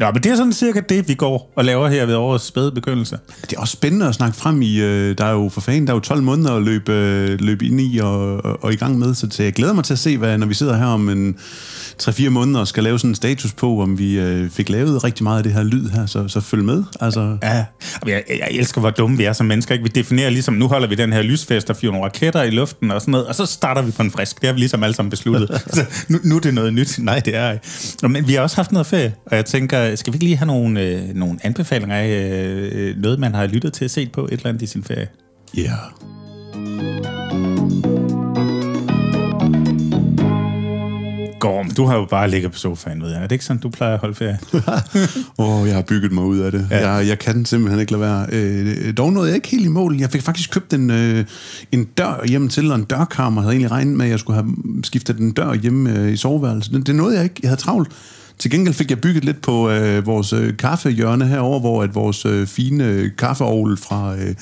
Nå, 0.01 0.11
men 0.11 0.23
det 0.23 0.33
er 0.33 0.37
sådan 0.37 0.53
cirka 0.53 0.81
det, 0.89 1.09
vi 1.09 1.15
går 1.15 1.53
og 1.57 1.65
laver 1.65 1.89
her 1.89 2.07
ved 2.07 2.15
årets 2.15 2.45
spæde 2.45 2.73
begyndelse. 2.73 3.19
Det 3.43 3.57
er 3.57 3.61
også 3.61 3.73
spændende 3.73 4.09
at 4.09 4.15
snakke 4.15 4.37
frem 4.37 4.63
i, 4.63 4.81
øh, 4.81 5.19
der 5.19 5.25
er 5.25 5.33
jo 5.33 5.49
for 5.49 5.61
fanden, 5.61 5.87
der 5.87 5.93
er 5.93 5.97
jo 5.97 6.01
12 6.01 6.23
måneder 6.23 6.57
at 6.57 6.63
løbe, 6.63 6.93
øh, 6.93 7.41
løbe 7.41 7.67
ind 7.67 7.81
i 7.81 7.99
og, 7.99 8.45
og, 8.45 8.65
og 8.65 8.73
i 8.73 8.77
gang 8.77 8.99
med, 8.99 9.15
så 9.15 9.43
jeg 9.43 9.53
glæder 9.53 9.73
mig 9.73 9.85
til 9.85 9.93
at 9.93 9.99
se, 9.99 10.19
hvad, 10.19 10.39
når 10.39 10.47
vi 10.47 10.55
sidder 10.55 10.77
her 10.77 10.87
om 10.87 11.09
en 11.09 11.37
3-4 12.03 12.29
måneder 12.29 12.61
og 12.61 12.69
skal 12.69 12.83
lave 12.83 12.99
sådan 12.99 13.11
en 13.11 13.15
status 13.15 13.53
på, 13.53 13.83
om 13.83 13.99
vi 13.99 14.19
øh, 14.19 14.51
fik 14.51 14.69
lavet 14.69 15.05
rigtig 15.05 15.25
meget 15.25 15.37
af 15.37 15.43
det 15.43 15.53
her 15.53 15.63
lyd 15.63 15.89
her, 15.89 16.07
så, 16.07 16.29
så 16.29 16.41
følg 16.41 16.65
med. 16.65 16.85
Altså. 17.01 17.37
Ja, 17.43 17.65
jeg, 18.07 18.23
jeg 18.29 18.49
elsker, 18.51 18.81
hvor 18.81 18.91
dumme 18.91 19.17
vi 19.17 19.25
er 19.25 19.33
som 19.33 19.47
mennesker. 19.47 19.75
Ikke? 19.75 19.83
Vi 19.83 20.01
definerer 20.01 20.31
ligesom, 20.31 20.55
nu 20.55 20.69
holder 20.69 20.89
vi 20.89 20.95
den 20.95 21.13
her 21.13 21.23
lysfest 21.23 21.71
og 21.71 21.77
fyrer 21.77 21.93
nogle 21.93 22.07
raketter 22.07 22.43
i 22.43 22.51
luften 22.51 22.91
og 22.91 23.01
sådan 23.01 23.13
noget, 23.13 23.27
og 23.27 23.35
så 23.35 23.47
starter 23.47 23.83
vi 23.83 23.91
på 23.91 24.03
en 24.03 24.11
frisk. 24.11 24.41
Det 24.41 24.47
har 24.47 24.55
vi 24.55 24.61
ligesom 24.61 24.83
alle 24.83 24.95
sammen 24.95 25.11
besluttet. 25.11 25.51
altså, 25.67 25.85
nu, 26.09 26.19
nu 26.25 26.37
er 26.37 26.41
det 26.41 26.55
noget 26.55 26.75
nyt. 26.75 26.99
Nej, 26.99 27.19
det 27.19 27.37
er 27.37 27.53
ikke. 27.53 28.09
Men 28.09 28.29
vi 28.29 28.35
har 28.35 28.41
også 28.41 28.57
haft 28.57 28.73
noget 28.73 28.87
ferie, 28.87 29.10
og 29.27 29.37
jeg 29.37 29.45
tænker, 29.45 29.97
skal 29.97 30.13
vi 30.13 30.17
ikke 30.17 30.25
lige 30.25 30.37
have 30.37 30.47
nogle, 30.47 30.81
øh, 30.81 31.15
nogle 31.15 31.39
anbefalinger 31.43 31.97
af 31.97 32.09
øh, 32.73 32.97
noget, 32.97 33.19
man 33.19 33.35
har 33.35 33.47
lyttet 33.47 33.73
til 33.73 33.85
at 33.85 33.91
se 33.91 34.09
på 34.13 34.25
et 34.25 34.33
eller 34.33 34.47
andet 34.47 34.63
i 34.63 34.67
sin 34.67 34.85
ferie? 34.85 35.09
Ja. 35.57 35.61
Yeah. 35.63 36.11
Gorm, 41.41 41.71
du 41.71 41.85
har 41.85 41.97
jo 41.97 42.05
bare 42.05 42.31
ligget 42.31 42.53
på 42.53 42.59
sofaen, 42.59 43.03
ved 43.03 43.11
jeg. 43.11 43.17
Er 43.17 43.23
det 43.23 43.33
ikke 43.33 43.45
sådan, 43.45 43.61
du 43.61 43.69
plejer 43.69 43.95
at 43.95 44.01
holde 44.01 44.15
ferie? 44.15 44.39
Åh, 45.39 45.61
oh, 45.61 45.67
jeg 45.67 45.75
har 45.75 45.83
bygget 45.83 46.13
mig 46.13 46.25
ud 46.25 46.39
af 46.39 46.53
det. 46.53 46.67
Ja. 46.71 46.91
Jeg, 46.91 47.09
jeg 47.09 47.19
kan 47.19 47.45
simpelthen 47.45 47.81
ikke 47.81 47.93
lade 47.93 48.03
være. 48.03 48.27
Øh, 48.33 48.97
dog 48.97 49.13
nåede 49.13 49.29
jeg 49.29 49.37
ikke 49.37 49.49
helt 49.49 49.65
i 49.65 49.69
mål. 49.69 49.97
Jeg 49.97 50.11
fik 50.11 50.23
faktisk 50.23 50.51
købt 50.51 50.73
en, 50.73 50.91
øh, 50.91 51.25
en 51.73 51.85
dør 51.85 52.27
hjem 52.27 52.49
til, 52.49 52.71
og 52.71 52.77
en 52.77 52.85
dørkammer. 52.85 53.41
Jeg 53.41 53.45
havde 53.45 53.53
egentlig 53.53 53.71
regnet 53.71 53.97
med, 53.97 54.05
at 54.05 54.11
jeg 54.11 54.19
skulle 54.19 54.43
have 54.43 54.55
skiftet 54.85 55.19
den 55.19 55.33
dør 55.33 55.55
hjemme 55.55 55.99
øh, 55.99 56.13
i 56.13 56.17
soveværelset. 56.17 56.73
Det, 56.73 56.87
det 56.87 56.95
nåede 56.95 57.15
jeg 57.15 57.25
ikke. 57.25 57.37
Jeg 57.43 57.51
havde 57.51 57.61
travlt. 57.61 57.89
Til 58.41 58.51
gengæld 58.51 58.75
fik 58.75 58.91
jeg 58.91 59.01
bygget 59.01 59.25
lidt 59.25 59.43
på 59.43 59.71
øh, 59.71 60.07
vores 60.07 60.33
øh, 60.33 60.57
kaffehjørne 60.57 61.27
herover, 61.27 61.61
hvor 61.61 61.83
at 61.83 61.95
vores 61.95 62.27
øh, 62.27 62.47
fine 62.47 62.85
øh, 62.85 63.11
kaffeovl 63.19 63.77
fra... 63.77 64.17
Øh, 64.17 64.35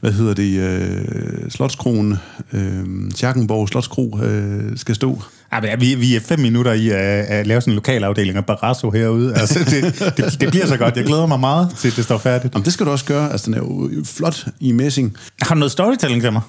hvad 0.00 0.12
hedder 0.12 0.34
det, 0.34 0.58
øh, 0.60 1.50
Slotskronen, 1.50 2.18
øh, 2.52 3.10
Scherkenborg 3.14 3.68
Slotskro 3.68 4.18
øh, 4.22 4.76
skal 4.76 4.94
stå. 4.94 5.22
Ja, 5.52 5.76
vi, 5.76 5.94
vi 5.94 6.16
er 6.16 6.20
fem 6.20 6.38
minutter 6.38 6.72
i 6.72 6.88
at, 6.88 6.96
at 6.98 7.46
lave 7.46 7.60
sådan 7.60 7.72
en 7.72 7.74
lokalafdeling 7.74 8.36
af 8.36 8.46
Barrasso 8.46 8.90
herude. 8.90 9.34
Altså, 9.36 9.58
det, 9.58 10.14
det, 10.16 10.40
det 10.40 10.50
bliver 10.50 10.66
så 10.66 10.76
godt. 10.76 10.96
Jeg 10.96 11.04
glæder 11.04 11.26
mig 11.26 11.40
meget 11.40 11.70
til, 11.78 11.88
at 11.88 11.96
det 11.96 12.04
står 12.04 12.18
færdigt. 12.18 12.54
Jamen, 12.54 12.64
det 12.64 12.72
skal 12.72 12.86
du 12.86 12.90
også 12.90 13.04
gøre. 13.04 13.32
Altså, 13.32 13.46
den 13.46 13.54
er 13.54 13.58
jo 13.58 13.90
flot 14.04 14.46
i 14.60 14.72
messing. 14.72 15.16
Har 15.42 15.54
du 15.54 15.58
noget 15.58 15.72
storytelling 15.72 16.22
til 16.22 16.32
mig? 16.32 16.42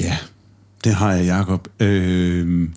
Ja, 0.00 0.16
det 0.84 0.94
har 0.94 1.12
jeg, 1.12 1.26
Jacob. 1.26 1.68
Øh, 1.80 2.68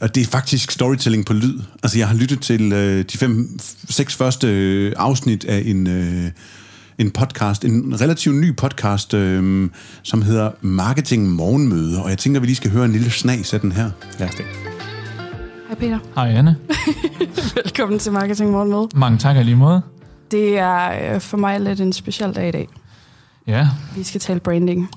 og 0.00 0.14
det 0.14 0.20
er 0.20 0.26
faktisk 0.26 0.70
storytelling 0.70 1.26
på 1.26 1.32
lyd. 1.32 1.60
Altså, 1.82 1.98
jeg 1.98 2.08
har 2.08 2.14
lyttet 2.14 2.40
til 2.40 2.72
øh, 2.72 3.04
de 3.12 3.18
fem, 3.18 3.58
seks 3.88 4.14
første 4.14 4.48
øh, 4.48 4.92
afsnit 4.96 5.44
af 5.44 5.62
en... 5.66 5.86
Øh, 5.86 6.30
en 6.98 7.10
podcast, 7.10 7.64
en 7.64 8.00
relativt 8.00 8.36
ny 8.36 8.56
podcast, 8.56 9.14
øh, 9.14 9.70
som 10.02 10.22
hedder 10.22 10.50
Marketing 10.60 11.30
Morgenmøde, 11.30 12.02
og 12.02 12.10
jeg 12.10 12.18
tænker, 12.18 12.40
vi 12.40 12.46
lige 12.46 12.56
skal 12.56 12.70
høre 12.70 12.84
en 12.84 12.92
lille 12.92 13.10
snas 13.10 13.54
af 13.54 13.60
den 13.60 13.72
her. 13.72 13.90
Lad 14.18 14.28
os 14.28 14.34
det. 14.34 14.44
Hej 15.68 15.76
Peter. 15.78 15.98
Hej 16.14 16.28
Anne. 16.28 16.56
Velkommen 17.64 17.98
til 17.98 18.12
Marketing 18.12 18.50
Morgenmøde. 18.50 18.88
Mange 18.94 19.18
tak 19.18 19.44
lige 19.44 19.56
måde. 19.56 19.82
Det 20.30 20.58
er 20.58 21.14
øh, 21.14 21.20
for 21.20 21.36
mig 21.36 21.60
lidt 21.60 21.80
en 21.80 21.92
speciel 21.92 22.32
dag 22.34 22.48
i 22.48 22.52
dag. 22.52 22.68
Ja. 23.46 23.68
Vi 23.96 24.02
skal 24.02 24.20
tale 24.20 24.40
branding. 24.40 24.90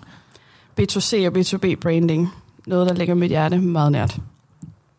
B2C 0.82 1.28
og 1.28 1.38
B2B 1.38 1.76
branding. 1.82 2.30
Noget, 2.68 2.90
der 2.90 2.96
ligger 2.96 3.16
mit 3.16 3.30
hjerte 3.30 3.58
meget 3.58 3.92
nært. 3.92 4.20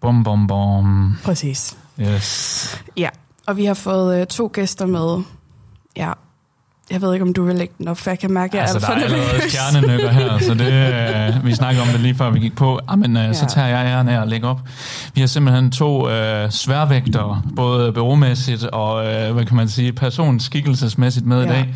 Bom, 0.00 0.24
bom, 0.24 0.46
bom. 0.46 1.16
Præcis. 1.24 1.76
Yes. 2.00 2.82
Ja, 2.96 3.08
og 3.46 3.56
vi 3.56 3.64
har 3.64 3.74
fået 3.74 4.20
uh, 4.20 4.26
to 4.26 4.50
gæster 4.54 4.86
med. 4.86 5.22
Ja, 5.96 6.12
jeg 6.90 7.02
ved 7.02 7.12
ikke, 7.12 7.24
om 7.24 7.32
du 7.32 7.44
vil 7.44 7.56
lægge 7.56 7.74
den 7.78 7.88
op, 7.88 7.98
for 7.98 8.10
jeg 8.10 8.18
kan 8.18 8.32
mærke, 8.32 8.60
at 8.60 8.70
altså, 8.70 8.92
jeg 8.92 9.00
er 9.00 9.04
allerede 9.04 9.50
stjernenykker 9.50 10.10
her, 10.10 10.38
så 10.38 10.54
det, 10.54 10.72
øh, 11.36 11.46
vi 11.46 11.54
snakkede 11.54 11.82
om 11.82 11.88
det 11.88 12.00
lige 12.00 12.14
før 12.14 12.30
vi 12.30 12.38
gik 12.38 12.56
på. 12.56 12.80
Jamen, 12.90 13.16
øh, 13.16 13.22
ja. 13.22 13.32
så 13.32 13.46
tager 13.46 13.66
jeg 13.66 13.86
æren 13.86 14.08
af 14.08 14.22
at 14.22 14.28
lægge 14.28 14.46
op. 14.46 14.60
Vi 15.14 15.20
har 15.20 15.28
simpelthen 15.28 15.70
to 15.70 16.10
øh, 16.10 16.50
sværvægtere, 16.50 17.42
både 17.56 17.92
bureaumæssigt 17.92 18.64
og, 18.64 19.06
øh, 19.06 19.32
hvad 19.32 19.44
kan 19.44 19.56
man 19.56 19.68
sige, 19.68 19.92
personskikkelsesmæssigt 19.92 21.26
med 21.26 21.44
ja. 21.44 21.44
i 21.44 21.48
dag. 21.48 21.74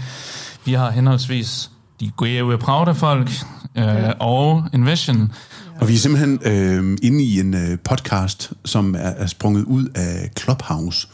Vi 0.65 0.73
har 0.73 0.91
henholdsvis 0.91 1.71
de 2.01 2.11
gode 2.17 2.59
Pravda-folk 2.59 3.31
øh, 3.75 3.85
ja. 3.85 4.11
og 4.11 4.65
Envision. 4.73 5.33
Og 5.81 5.89
vi 5.89 5.95
er 5.95 5.99
simpelthen 5.99 6.41
øh, 6.45 6.99
inde 7.03 7.25
i 7.25 7.41
en 7.41 7.55
øh, 7.55 7.79
podcast, 7.85 8.53
som 8.65 8.95
er, 8.95 8.99
er 8.99 9.27
sprunget 9.27 9.65
ud 9.65 9.89
af 9.95 10.31
Clubhouse. 10.39 11.09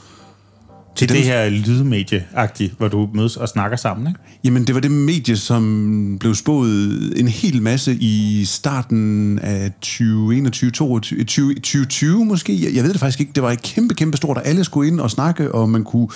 Til 0.96 1.08
det, 1.08 1.16
det 1.16 1.24
her 1.24 1.50
lydmedie-agtigt, 1.50 2.74
hvor 2.78 2.88
du 2.88 3.08
mødes 3.14 3.36
og 3.36 3.48
snakker 3.48 3.76
sammen, 3.76 4.06
ikke? 4.06 4.20
Jamen, 4.44 4.66
det 4.66 4.74
var 4.74 4.80
det 4.80 4.90
medie, 4.90 5.36
som 5.36 6.16
blev 6.20 6.34
spået 6.34 7.12
en 7.16 7.28
hel 7.28 7.62
masse 7.62 7.96
i 8.00 8.44
starten 8.44 9.38
af 9.38 9.72
2021, 9.80 10.70
2020, 10.70 11.54
2020 11.54 12.24
måske. 12.24 12.64
Jeg, 12.64 12.74
jeg 12.74 12.84
ved 12.84 12.92
det 12.92 13.00
faktisk 13.00 13.20
ikke. 13.20 13.32
Det 13.34 13.42
var 13.42 13.50
et 13.50 13.62
kæmpe, 13.62 13.94
kæmpe 13.94 14.16
stort, 14.16 14.36
og 14.36 14.46
alle 14.46 14.64
skulle 14.64 14.88
ind 14.88 15.00
og 15.00 15.10
snakke, 15.10 15.54
og 15.54 15.68
man 15.68 15.84
kunne 15.84 16.08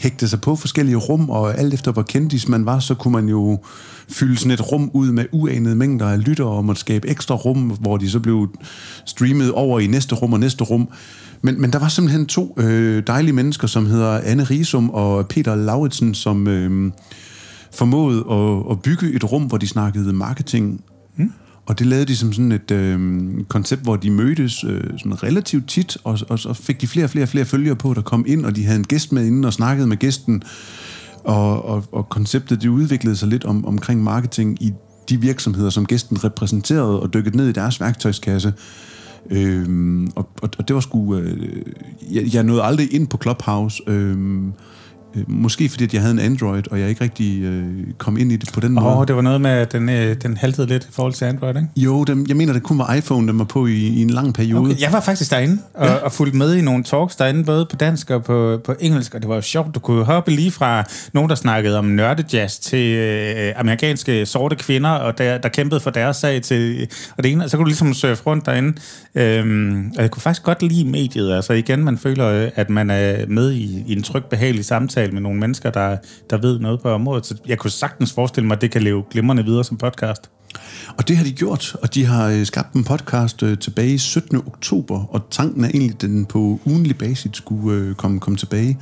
hægte 0.00 0.28
sig 0.28 0.40
på 0.40 0.56
forskellige 0.56 0.96
rum, 0.96 1.30
og 1.30 1.58
alt 1.58 1.74
efter 1.74 1.92
hvor 1.92 2.02
kendtis 2.02 2.48
man 2.48 2.66
var, 2.66 2.78
så 2.78 2.94
kunne 2.94 3.12
man 3.12 3.28
jo 3.28 3.58
fylde 4.08 4.36
sådan 4.36 4.50
et 4.50 4.72
rum 4.72 4.90
ud 4.94 5.12
med 5.12 5.24
uanede 5.32 5.74
mængder 5.74 6.08
af 6.08 6.24
lyttere, 6.24 6.48
og 6.48 6.64
måtte 6.64 6.80
skabe 6.80 7.08
ekstra 7.08 7.34
rum, 7.34 7.58
hvor 7.80 7.96
de 7.96 8.10
så 8.10 8.20
blev 8.20 8.48
streamet 9.04 9.52
over 9.52 9.80
i 9.80 9.86
næste 9.86 10.14
rum 10.14 10.32
og 10.32 10.40
næste 10.40 10.64
rum. 10.64 10.88
Men, 11.42 11.60
men 11.60 11.72
der 11.72 11.78
var 11.78 11.88
simpelthen 11.88 12.26
to 12.26 12.54
øh, 12.58 13.02
dejlige 13.06 13.32
mennesker, 13.32 13.66
som 13.66 13.86
hedder 13.86 14.20
Anne 14.24 14.44
Risum 14.44 14.90
og 14.90 15.28
Peter 15.28 15.54
Lauritsen, 15.54 16.14
som 16.14 16.46
øh, 16.46 16.92
formåede 17.74 18.24
at, 18.30 18.70
at 18.70 18.82
bygge 18.82 19.12
et 19.12 19.32
rum, 19.32 19.42
hvor 19.42 19.58
de 19.58 19.68
snakkede 19.68 20.12
marketing. 20.12 20.84
Mm. 21.16 21.32
Og 21.66 21.78
det 21.78 21.86
lavede 21.86 22.06
de 22.06 22.16
som 22.16 22.32
sådan 22.32 22.52
et 22.52 22.70
øh, 22.70 23.24
koncept, 23.48 23.82
hvor 23.82 23.96
de 23.96 24.10
mødtes 24.10 24.64
øh, 24.64 24.84
sådan 24.98 25.22
relativt 25.22 25.68
tit, 25.68 25.96
og, 26.04 26.18
og 26.28 26.38
så 26.38 26.52
fik 26.52 26.80
de 26.80 26.86
flere 26.86 27.06
og 27.06 27.10
flere 27.10 27.24
og 27.24 27.28
flere 27.28 27.44
følgere 27.44 27.76
på, 27.76 27.94
der 27.94 28.02
kom 28.02 28.24
ind, 28.28 28.44
og 28.44 28.56
de 28.56 28.64
havde 28.64 28.78
en 28.78 28.84
gæst 28.84 29.12
med 29.12 29.26
inden 29.26 29.44
og 29.44 29.52
snakkede 29.52 29.86
med 29.86 29.96
gæsten. 29.96 30.42
Og, 31.24 31.64
og, 31.64 31.84
og 31.92 32.08
konceptet 32.08 32.62
det 32.62 32.68
udviklede 32.68 33.16
sig 33.16 33.28
lidt 33.28 33.44
om, 33.44 33.64
omkring 33.64 34.02
marketing 34.02 34.62
i 34.62 34.72
de 35.08 35.20
virksomheder, 35.20 35.70
som 35.70 35.86
gæsten 35.86 36.24
repræsenterede, 36.24 37.00
og 37.00 37.14
dykkede 37.14 37.36
ned 37.36 37.48
i 37.48 37.52
deres 37.52 37.80
værktøjskasse. 37.80 38.52
Øhm, 39.30 40.10
og, 40.16 40.28
og, 40.42 40.50
og 40.58 40.68
det 40.68 40.74
var 40.74 40.80
sgu... 40.80 41.16
Øh, 41.16 41.62
jeg, 42.10 42.34
jeg 42.34 42.42
nåede 42.42 42.62
aldrig 42.62 42.94
ind 42.94 43.06
på 43.06 43.18
Clubhouse. 43.22 43.82
Øh, 43.86 44.16
måske 45.28 45.68
fordi, 45.68 45.84
at 45.84 45.94
jeg 45.94 46.02
havde 46.02 46.14
en 46.14 46.18
Android, 46.18 46.62
og 46.70 46.80
jeg 46.80 46.88
ikke 46.88 47.04
rigtig 47.04 47.42
øh, 47.42 47.64
kom 47.98 48.16
ind 48.16 48.32
i 48.32 48.36
det 48.36 48.50
på 48.52 48.60
den 48.60 48.72
måde. 48.72 48.86
Åh, 48.86 48.98
oh, 48.98 49.06
det 49.06 49.16
var 49.16 49.22
noget 49.22 49.40
med, 49.40 49.50
at 49.50 49.72
den, 49.72 49.88
øh, 49.88 50.16
den 50.22 50.36
haltede 50.36 50.66
lidt 50.66 50.84
i 50.84 50.88
forhold 50.92 51.12
til 51.12 51.24
Android, 51.24 51.56
ikke? 51.56 51.68
Jo, 51.76 52.04
den, 52.04 52.26
jeg 52.28 52.36
mener, 52.36 52.52
det 52.52 52.62
kun 52.62 52.78
var 52.78 52.94
iPhone, 52.94 53.28
den 53.28 53.38
var 53.38 53.44
på 53.44 53.66
i, 53.66 53.72
i 53.72 54.02
en 54.02 54.10
lang 54.10 54.34
periode. 54.34 54.60
Okay. 54.60 54.80
Jeg 54.80 54.92
var 54.92 55.00
faktisk 55.00 55.30
derinde 55.30 55.58
og, 55.74 55.86
ja. 55.86 55.94
og 55.94 56.12
fulgte 56.12 56.38
med 56.38 56.54
i 56.54 56.60
nogle 56.60 56.84
talks 56.84 57.16
derinde, 57.16 57.44
både 57.44 57.66
på 57.70 57.76
dansk 57.76 58.10
og 58.10 58.24
på, 58.24 58.60
på 58.64 58.74
engelsk, 58.80 59.14
og 59.14 59.20
det 59.20 59.28
var 59.28 59.34
jo 59.34 59.40
sjovt. 59.42 59.74
Du 59.74 59.80
kunne 59.80 60.04
hoppe 60.04 60.30
lige 60.30 60.50
fra 60.50 60.84
nogen, 61.12 61.30
der 61.30 61.36
snakkede 61.36 61.78
om 61.78 61.84
nørdejazz 61.84 62.58
til 62.58 62.96
øh, 62.96 63.52
amerikanske 63.56 64.26
sorte 64.26 64.56
kvinder, 64.56 64.90
og 64.90 65.18
der, 65.18 65.38
der 65.38 65.48
kæmpede 65.48 65.80
for 65.80 65.90
deres 65.90 66.16
sag 66.16 66.42
til 66.42 66.86
og 67.16 67.24
det 67.24 67.32
ene, 67.32 67.44
og 67.44 67.50
så 67.50 67.56
kunne 67.56 67.64
du 67.64 67.68
ligesom 67.68 67.94
surfe 67.94 68.22
rundt 68.26 68.46
derinde. 68.46 68.80
Øhm, 69.14 69.92
og 69.96 70.02
jeg 70.02 70.10
kunne 70.10 70.22
faktisk 70.22 70.42
godt 70.42 70.62
lide 70.62 70.84
mediet. 70.84 71.34
Altså 71.34 71.52
igen, 71.52 71.84
man 71.84 71.98
føler, 71.98 72.50
at 72.54 72.70
man 72.70 72.90
er 72.90 73.26
med 73.28 73.52
i, 73.52 73.84
i 73.86 73.92
en 73.92 74.02
tryg, 74.02 74.24
behagelig 74.24 74.64
samtale 74.64 74.97
samtale 74.98 75.12
med 75.12 75.22
nogle 75.22 75.40
mennesker, 75.40 75.70
der, 75.70 75.96
der 76.30 76.38
ved 76.38 76.58
noget 76.58 76.80
på 76.80 76.90
området. 76.90 77.26
Så 77.26 77.34
jeg 77.46 77.58
kunne 77.58 77.70
sagtens 77.70 78.12
forestille 78.12 78.46
mig, 78.46 78.54
at 78.54 78.60
det 78.60 78.70
kan 78.70 78.82
leve 78.82 79.04
glimrende 79.10 79.44
videre 79.44 79.64
som 79.64 79.76
podcast. 79.76 80.30
Og 80.96 81.08
det 81.08 81.16
har 81.16 81.24
de 81.24 81.32
gjort, 81.32 81.76
og 81.82 81.94
de 81.94 82.04
har 82.04 82.28
øh, 82.28 82.46
skabt 82.46 82.74
en 82.74 82.84
podcast 82.84 83.42
øh, 83.42 83.58
tilbage 83.58 83.94
i 83.94 83.98
17. 83.98 84.36
oktober, 84.36 85.04
og 85.14 85.20
tanken 85.30 85.64
er 85.64 85.68
egentlig, 85.68 85.94
at 85.94 86.00
den 86.00 86.24
på 86.24 86.60
ugenlig 86.64 86.98
basis 86.98 87.30
skulle 87.34 87.76
øh, 87.76 87.94
komme, 87.94 88.20
komme 88.20 88.36
tilbage. 88.36 88.78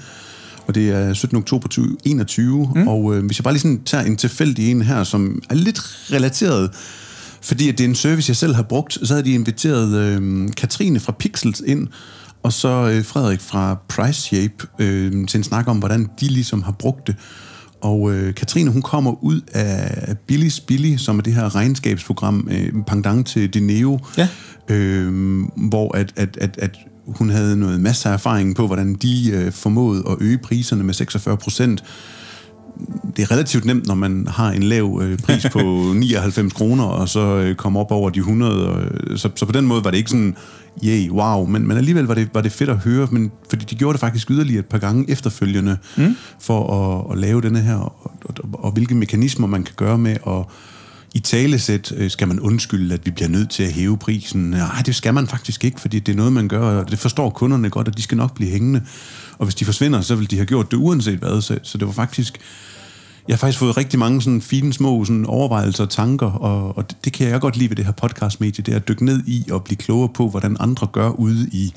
Og 0.66 0.74
det 0.74 0.90
er 0.90 1.12
17. 1.12 1.38
oktober 1.38 1.68
2021, 1.68 2.72
mm. 2.74 2.88
og 2.88 3.16
øh, 3.16 3.26
hvis 3.26 3.38
jeg 3.38 3.44
bare 3.44 3.54
lige 3.54 3.60
sådan 3.60 3.82
tager 3.84 4.04
en 4.04 4.16
tilfældig 4.16 4.70
en 4.70 4.82
her, 4.82 5.04
som 5.04 5.42
er 5.50 5.54
lidt 5.54 5.80
relateret, 6.12 6.70
fordi 7.40 7.68
at 7.68 7.78
det 7.78 7.84
er 7.84 7.88
en 7.88 7.94
service, 7.94 8.30
jeg 8.30 8.36
selv 8.36 8.54
har 8.54 8.62
brugt, 8.62 8.98
så 9.02 9.14
havde 9.14 9.24
de 9.24 9.34
inviteret 9.34 9.94
øh, 9.94 10.48
Katrine 10.56 11.00
fra 11.00 11.12
Pixels 11.12 11.62
ind, 11.66 11.88
og 12.46 12.52
så 12.52 12.68
øh, 12.68 13.04
Frederik 13.04 13.40
fra 13.40 13.78
Price 13.88 14.20
Shape 14.20 14.66
øh, 14.78 15.26
til 15.26 15.38
en 15.38 15.44
snak 15.44 15.68
om, 15.68 15.78
hvordan 15.78 16.10
de 16.20 16.26
ligesom 16.28 16.62
har 16.62 16.72
brugt 16.72 17.06
det. 17.06 17.16
Og 17.80 18.12
øh, 18.12 18.34
Katrine, 18.34 18.70
hun 18.70 18.82
kommer 18.82 19.24
ud 19.24 19.40
af 19.52 20.14
Billy's 20.32 20.64
Billy, 20.66 20.96
som 20.96 21.18
er 21.18 21.22
det 21.22 21.34
her 21.34 21.54
regnskabsprogram, 21.54 22.48
øh, 22.50 22.72
pendant 22.86 23.26
til 23.26 23.54
Dineo, 23.54 23.98
ja. 24.18 24.28
øh, 24.68 25.42
hvor 25.56 25.96
at, 25.96 26.12
at, 26.16 26.38
at, 26.40 26.58
at 26.58 26.76
hun 27.06 27.30
havde 27.30 27.56
noget 27.56 27.80
masser 27.80 28.10
af 28.10 28.14
erfaring 28.14 28.56
på, 28.56 28.66
hvordan 28.66 28.94
de 28.94 29.30
øh, 29.30 29.52
formåede 29.52 30.04
at 30.10 30.16
øge 30.20 30.38
priserne 30.38 30.84
med 30.84 30.94
46 30.94 31.36
procent. 31.36 31.84
Det 33.16 33.22
er 33.22 33.30
relativt 33.30 33.64
nemt, 33.64 33.86
når 33.86 33.94
man 33.94 34.26
har 34.30 34.50
en 34.50 34.62
lav 34.62 35.00
øh, 35.02 35.18
pris 35.18 35.46
på 35.52 35.58
99 35.94 36.52
kroner, 36.52 36.84
og 36.84 37.08
så 37.08 37.20
øh, 37.20 37.54
kommer 37.54 37.80
op 37.80 37.90
over 37.90 38.10
de 38.10 38.18
100. 38.18 38.68
Og, 38.68 38.82
øh, 38.82 39.18
så, 39.18 39.28
så 39.34 39.46
på 39.46 39.52
den 39.52 39.66
måde 39.66 39.84
var 39.84 39.90
det 39.90 39.98
ikke 39.98 40.10
sådan 40.10 40.36
yay, 40.84 41.10
wow, 41.10 41.46
men, 41.46 41.66
men 41.66 41.76
alligevel 41.76 42.04
var 42.04 42.14
det, 42.14 42.28
var 42.34 42.40
det 42.40 42.52
fedt 42.52 42.70
at 42.70 42.76
høre, 42.76 43.08
men, 43.10 43.32
fordi 43.50 43.64
de 43.64 43.74
gjorde 43.74 43.92
det 43.92 44.00
faktisk 44.00 44.30
yderligere 44.30 44.60
et 44.60 44.66
par 44.66 44.78
gange 44.78 45.10
efterfølgende, 45.10 45.76
mm. 45.96 46.16
for 46.40 46.72
at, 46.72 47.12
at 47.12 47.18
lave 47.18 47.40
denne 47.40 47.60
her, 47.60 47.74
og, 47.74 47.94
og, 48.02 48.34
og, 48.38 48.64
og 48.64 48.72
hvilke 48.72 48.94
mekanismer 48.94 49.46
man 49.46 49.64
kan 49.64 49.74
gøre 49.76 49.98
med 49.98 50.16
at 50.26 50.44
i 51.14 51.18
talesæt 51.18 51.92
øh, 51.96 52.10
skal 52.10 52.28
man 52.28 52.40
undskylde, 52.40 52.94
at 52.94 53.06
vi 53.06 53.10
bliver 53.10 53.28
nødt 53.28 53.50
til 53.50 53.62
at 53.62 53.72
hæve 53.72 53.98
prisen. 53.98 54.50
Nej, 54.50 54.82
det 54.86 54.94
skal 54.94 55.14
man 55.14 55.26
faktisk 55.26 55.64
ikke, 55.64 55.80
fordi 55.80 55.98
det 55.98 56.12
er 56.12 56.16
noget, 56.16 56.32
man 56.32 56.48
gør, 56.48 56.60
og 56.60 56.90
det 56.90 56.98
forstår 56.98 57.30
kunderne 57.30 57.70
godt, 57.70 57.88
at 57.88 57.96
de 57.96 58.02
skal 58.02 58.16
nok 58.16 58.34
blive 58.34 58.50
hængende. 58.50 58.82
Og 59.38 59.46
hvis 59.46 59.54
de 59.54 59.64
forsvinder, 59.64 60.00
så 60.00 60.14
vil 60.14 60.30
de 60.30 60.36
have 60.36 60.46
gjort 60.46 60.70
det 60.70 60.76
uanset 60.76 61.18
hvad. 61.18 61.40
Så, 61.40 61.58
så 61.62 61.78
det 61.78 61.86
var 61.86 61.92
faktisk 61.92 62.38
jeg 63.28 63.34
har 63.34 63.38
faktisk 63.38 63.58
fået 63.58 63.76
rigtig 63.76 63.98
mange 63.98 64.22
sådan 64.22 64.40
fine 64.40 64.72
små 64.72 65.04
sådan 65.04 65.26
overvejelser 65.26 65.84
og 65.84 65.90
tanker, 65.90 66.26
og, 66.26 66.76
og 66.76 66.90
det, 66.90 67.04
det 67.04 67.12
kan 67.12 67.28
jeg 67.28 67.40
godt 67.40 67.56
lide 67.56 67.70
ved 67.70 67.76
det 67.76 67.84
her 67.84 67.92
podcastmedie, 67.92 68.64
det 68.64 68.72
er 68.72 68.76
at 68.76 68.88
dykke 68.88 69.04
ned 69.04 69.22
i 69.26 69.44
og 69.50 69.64
blive 69.64 69.76
klogere 69.76 70.08
på, 70.08 70.28
hvordan 70.28 70.56
andre 70.60 70.86
gør 70.92 71.08
ude 71.08 71.48
i 71.52 71.74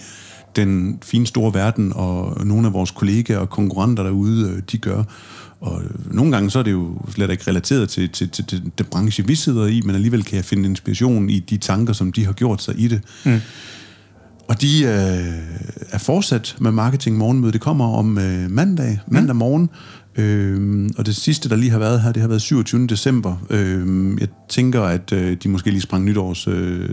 den 0.56 1.00
fine 1.02 1.28
store 1.28 1.54
verden, 1.54 1.94
og 1.96 2.46
nogle 2.46 2.68
af 2.68 2.74
vores 2.74 2.92
kollegaer 2.92 3.38
og 3.38 3.50
konkurrenter 3.50 4.04
derude, 4.04 4.50
øh, 4.50 4.62
de 4.72 4.78
gør. 4.78 5.04
Og 5.62 5.82
nogle 6.12 6.32
gange 6.32 6.50
så 6.50 6.60
er 6.60 6.64
det 6.64 6.72
jo 6.72 6.98
slet 7.10 7.30
ikke 7.30 7.44
relateret 7.48 7.90
til, 7.90 8.10
til, 8.10 8.30
til, 8.30 8.46
til 8.46 8.72
den 8.78 8.86
branche, 8.92 9.28
vi 9.28 9.36
sidder 9.36 9.68
i, 9.68 9.82
men 9.82 9.96
alligevel 9.96 10.24
kan 10.24 10.36
jeg 10.36 10.46
finde 10.46 10.70
inspiration 10.70 11.30
i 11.30 11.40
de 11.40 11.58
tanker, 11.58 11.94
som 11.94 12.12
de 12.12 12.26
har 12.26 12.34
gjort 12.34 12.62
sig 12.62 12.80
i 12.80 12.88
det. 12.88 13.02
Mm. 13.26 13.40
Og 14.50 14.62
de 14.62 14.84
øh, 14.84 15.90
er 15.92 15.98
fortsat 15.98 16.56
med 16.60 16.72
Marketing 16.72 17.18
Morgenmøde. 17.18 17.52
Det 17.52 17.62
kommer 17.62 17.98
om 17.98 18.18
øh, 18.18 18.52
mandag, 18.52 19.00
mandag 19.08 19.36
morgen. 19.36 19.70
Øh, 20.20 20.90
og 20.98 21.06
det 21.06 21.16
sidste, 21.16 21.50
der 21.50 21.56
lige 21.56 21.72
har 21.72 21.80
været 21.80 22.02
her, 22.02 22.12
det 22.12 22.22
har 22.22 22.30
været 22.30 22.42
27. 22.42 22.88
december. 22.88 23.36
Øh, 23.50 24.18
jeg 24.20 24.28
tænker, 24.50 24.82
at 24.82 25.14
øh, 25.14 25.38
de 25.44 25.50
måske 25.50 25.72
lige 25.72 25.82
sprang 25.82 26.06
nytårs 26.06 26.48
øh, 26.48 26.90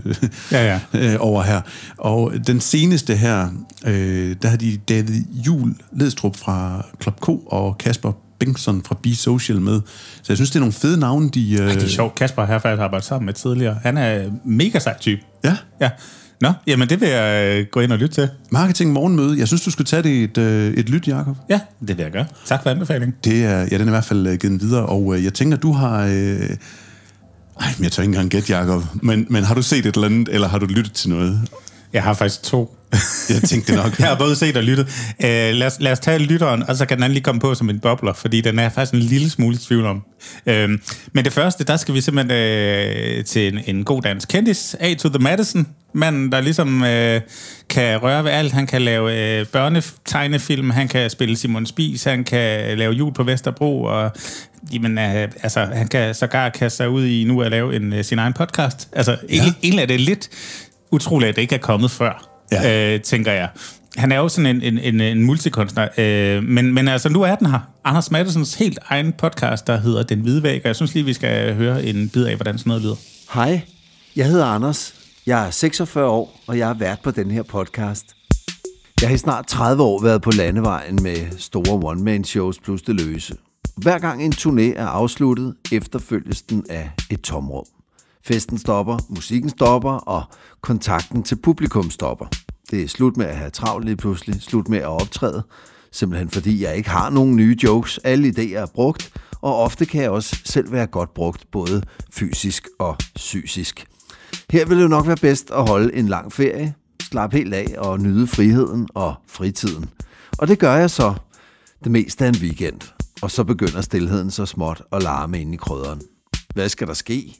ja, 0.51 0.65
ja. 0.65 0.79
øh, 1.13 1.15
over 1.19 1.43
her. 1.43 1.61
Og 1.97 2.33
den 2.47 2.59
seneste 2.59 3.15
her, 3.15 3.49
øh, 3.87 4.35
der 4.41 4.47
har 4.47 4.57
de 4.57 4.77
David 4.89 5.23
Jul 5.47 5.75
Ledstrup 5.91 6.35
fra 6.35 6.85
Club 7.01 7.19
K 7.21 7.29
og 7.29 7.77
Kasper 7.77 8.11
Bengtsson 8.39 8.83
fra 8.83 8.95
Be 9.03 9.15
Social 9.15 9.61
med. 9.61 9.81
Så 10.15 10.25
jeg 10.29 10.37
synes, 10.37 10.49
det 10.49 10.55
er 10.55 10.59
nogle 10.59 10.73
fede 10.73 10.99
navne, 10.99 11.29
de... 11.29 11.53
Øh... 11.53 11.59
Ej, 11.59 11.73
det 11.73 11.83
er 11.83 11.87
sjovt. 11.87 12.15
Kasper 12.15 12.45
har 12.45 12.59
faktisk 12.59 12.81
arbejdet 12.81 13.05
sammen 13.05 13.25
med 13.25 13.33
tidligere. 13.33 13.77
Han 13.83 13.97
er 13.97 14.29
mega 14.45 14.79
sej 14.79 14.97
type. 14.99 15.21
Ja? 15.43 15.57
Ja. 15.81 15.89
Nå, 16.41 16.51
jamen 16.67 16.89
det 16.89 17.01
vil 17.01 17.09
jeg 17.09 17.57
øh, 17.57 17.65
gå 17.71 17.79
ind 17.79 17.91
og 17.91 17.97
lytte 17.97 18.15
til. 18.15 18.29
Marketing 18.49 18.91
Morgenmøde. 18.91 19.39
Jeg 19.39 19.47
synes, 19.47 19.61
du 19.61 19.71
skulle 19.71 19.85
tage 19.85 20.03
det 20.03 20.23
et, 20.23 20.37
øh, 20.37 20.73
et 20.73 20.89
lyt, 20.89 21.07
Jacob. 21.07 21.37
Ja, 21.49 21.59
det 21.87 21.97
vil 21.97 22.03
jeg 22.03 22.11
gøre. 22.11 22.25
Tak 22.45 22.63
for 22.63 22.69
anbefalingen. 22.69 23.15
Det 23.23 23.43
er, 23.43 23.59
ja, 23.59 23.77
den 23.77 23.81
er 23.81 23.85
i 23.85 23.89
hvert 23.89 24.05
fald 24.05 24.27
øh, 24.27 24.37
givet 24.37 24.61
videre, 24.61 24.85
og 24.85 25.23
jeg 25.23 25.33
tænker, 25.33 25.57
du 25.57 25.71
har... 25.71 26.05
Øh... 26.05 26.49
Ej, 27.59 27.67
men 27.77 27.83
jeg 27.83 27.91
tør 27.91 28.03
ikke 28.03 28.09
engang 28.09 28.29
gætte, 28.29 28.57
Jacob. 28.57 28.83
Men, 29.01 29.27
men 29.29 29.43
har 29.43 29.55
du 29.55 29.61
set 29.61 29.85
et 29.85 29.95
eller 29.95 30.07
andet, 30.07 30.29
eller 30.29 30.47
har 30.47 30.59
du 30.59 30.65
lyttet 30.65 30.93
til 30.93 31.09
noget? 31.09 31.41
Jeg 31.93 32.03
har 32.03 32.13
faktisk 32.13 32.43
to. 32.43 32.77
jeg 33.29 33.41
tænkte 33.41 33.73
det 33.73 33.83
nok. 33.83 33.95
jeg 33.99 34.07
har 34.07 34.17
både 34.17 34.35
set 34.35 34.57
og 34.57 34.63
lyttet. 34.63 34.85
Uh, 35.19 35.29
lad, 35.29 35.67
os, 35.67 35.77
lad 35.79 35.91
os 35.91 35.99
tage 35.99 36.19
lytteren, 36.19 36.63
og 36.63 36.75
så 36.75 36.85
kan 36.85 36.97
den 36.97 37.03
anden 37.03 37.13
lige 37.13 37.23
komme 37.23 37.41
på 37.41 37.55
som 37.55 37.69
en 37.69 37.79
bobler, 37.79 38.13
fordi 38.13 38.41
den 38.41 38.59
er 38.59 38.69
faktisk 38.69 38.93
en 38.93 38.99
lille 38.99 39.29
smule 39.29 39.55
i 39.55 39.57
tvivl 39.57 39.85
om. 39.85 40.03
Uh, 40.45 40.53
men 41.13 41.25
det 41.25 41.33
første, 41.33 41.63
der 41.63 41.77
skal 41.77 41.93
vi 41.93 42.01
simpelthen 42.01 43.19
uh, 43.19 43.25
til 43.25 43.53
en, 43.53 43.59
en 43.75 43.83
god 43.83 44.01
dansk 44.01 44.27
kendis, 44.29 44.75
A 44.79 44.93
to 44.93 45.09
the 45.09 45.19
Madison, 45.19 45.67
manden, 45.97 46.31
der 46.31 46.41
ligesom 46.41 46.81
uh, 46.81 47.21
kan 47.69 47.97
røre 48.03 48.23
ved 48.23 48.31
alt. 48.31 48.51
Han 48.51 48.67
kan 48.67 48.81
lave 48.81 49.41
uh, 49.41 49.47
børnetegnefilm, 49.47 50.69
han 50.69 50.87
kan 50.87 51.09
spille 51.09 51.37
Simon 51.37 51.65
Spies, 51.65 52.03
han 52.03 52.23
kan 52.23 52.77
lave 52.77 52.93
jul 52.93 53.13
på 53.13 53.23
Vesterbro, 53.23 53.83
og 53.83 54.11
jamen, 54.73 54.97
uh, 54.97 55.03
altså, 55.43 55.65
han 55.73 55.87
kan 55.87 56.15
sågar 56.15 56.49
kaste 56.49 56.77
sig 56.77 56.89
ud 56.89 57.05
i 57.05 57.23
nu 57.23 57.41
at 57.41 57.51
lave 57.51 57.75
en, 57.75 57.93
uh, 57.93 58.01
sin 58.01 58.19
egen 58.19 58.33
podcast. 58.33 58.89
Altså, 58.91 59.17
ja. 59.29 59.43
egentlig 59.63 59.81
er 59.81 59.87
det 59.87 60.01
lidt 60.01 60.29
utroligt, 60.91 61.29
at 61.29 61.35
det 61.35 61.41
ikke 61.41 61.55
er 61.55 61.59
kommet 61.59 61.91
før, 61.91 62.29
ja. 62.51 62.93
øh, 62.93 63.01
tænker 63.01 63.31
jeg. 63.31 63.49
Han 63.97 64.11
er 64.11 64.17
jo 64.17 64.29
sådan 64.29 64.55
en, 64.55 64.61
en, 64.61 64.79
en, 64.79 65.01
en 65.01 65.23
multikunstner, 65.23 65.87
øh, 65.97 66.43
men, 66.43 66.73
men 66.73 66.87
altså 66.87 67.09
nu 67.09 67.21
er 67.21 67.35
den 67.35 67.47
her. 67.47 67.59
Anders 67.83 68.11
Mattesens 68.11 68.53
helt 68.53 68.79
egen 68.89 69.13
podcast, 69.13 69.67
der 69.67 69.77
hedder 69.77 70.03
Den 70.03 70.19
Hvide 70.19 70.43
Væg, 70.43 70.61
og 70.63 70.67
jeg 70.67 70.75
synes 70.75 70.93
lige, 70.93 71.05
vi 71.05 71.13
skal 71.13 71.55
høre 71.55 71.83
en 71.85 72.09
bid 72.09 72.25
af, 72.25 72.35
hvordan 72.35 72.57
sådan 72.57 72.69
noget 72.69 72.83
lyder. 72.83 72.95
Hej, 73.33 73.61
jeg 74.15 74.25
hedder 74.25 74.45
Anders. 74.45 74.93
Jeg 75.27 75.47
er 75.47 75.51
46 75.51 76.05
år, 76.05 76.39
og 76.47 76.57
jeg 76.57 76.67
har 76.67 76.73
været 76.73 76.99
på 77.03 77.11
den 77.11 77.31
her 77.31 77.43
podcast. 77.43 78.15
Jeg 79.01 79.09
har 79.09 79.15
i 79.15 79.17
snart 79.17 79.47
30 79.47 79.83
år 79.83 80.01
været 80.01 80.21
på 80.21 80.31
landevejen 80.31 80.99
med 81.03 81.37
store 81.37 81.79
one-man-shows 81.83 82.59
plus 82.59 82.81
det 82.81 82.95
løse. 82.95 83.35
Hver 83.77 83.99
gang 83.99 84.23
en 84.23 84.33
turné 84.33 84.79
er 84.79 84.85
afsluttet, 84.85 85.55
efterfølges 85.71 86.41
den 86.41 86.65
af 86.69 86.91
et 87.11 87.21
tomrum. 87.21 87.65
Festen 88.25 88.57
stopper, 88.57 88.97
musikken 89.09 89.49
stopper, 89.49 89.91
og 89.91 90.23
kontakten 90.61 91.23
til 91.23 91.35
publikum 91.35 91.89
stopper. 91.91 92.25
Det 92.71 92.83
er 92.83 92.87
slut 92.87 93.17
med 93.17 93.25
at 93.25 93.35
have 93.35 93.49
travlt 93.49 93.85
lige 93.85 93.97
pludselig, 93.97 94.41
slut 94.41 94.67
med 94.67 94.79
at 94.79 95.01
optræde, 95.01 95.43
simpelthen 95.91 96.29
fordi 96.29 96.63
jeg 96.63 96.75
ikke 96.75 96.89
har 96.89 97.09
nogen 97.09 97.35
nye 97.35 97.57
jokes. 97.63 97.97
Alle 98.03 98.33
idéer 98.37 98.57
er 98.57 98.65
brugt, 98.65 99.13
og 99.41 99.55
ofte 99.55 99.85
kan 99.85 100.01
jeg 100.01 100.09
også 100.09 100.37
selv 100.45 100.71
være 100.71 100.87
godt 100.87 101.13
brugt, 101.13 101.51
både 101.51 101.83
fysisk 102.11 102.67
og 102.79 102.95
psykisk. 103.15 103.87
Her 104.51 104.65
vil 104.65 104.79
det 104.79 104.89
nok 104.89 105.07
være 105.07 105.17
bedst 105.21 105.51
at 105.51 105.69
holde 105.69 105.95
en 105.95 106.07
lang 106.07 106.33
ferie, 106.33 106.73
slappe 107.01 107.37
helt 107.37 107.53
af 107.53 107.75
og 107.77 107.99
nyde 107.99 108.27
friheden 108.27 108.87
og 108.93 109.15
fritiden. 109.27 109.89
Og 110.37 110.47
det 110.47 110.59
gør 110.59 110.75
jeg 110.75 110.89
så 110.89 111.13
det 111.83 111.91
meste 111.91 112.25
af 112.25 112.29
en 112.29 112.35
weekend, 112.41 112.81
og 113.21 113.31
så 113.31 113.43
begynder 113.43 113.81
stillheden 113.81 114.31
så 114.31 114.45
småt 114.45 114.81
at 114.91 115.03
larme 115.03 115.41
ind 115.41 115.53
i 115.53 115.57
krydderen. 115.57 116.01
Hvad 116.53 116.69
skal 116.69 116.87
der 116.87 116.93
ske? 116.93 117.35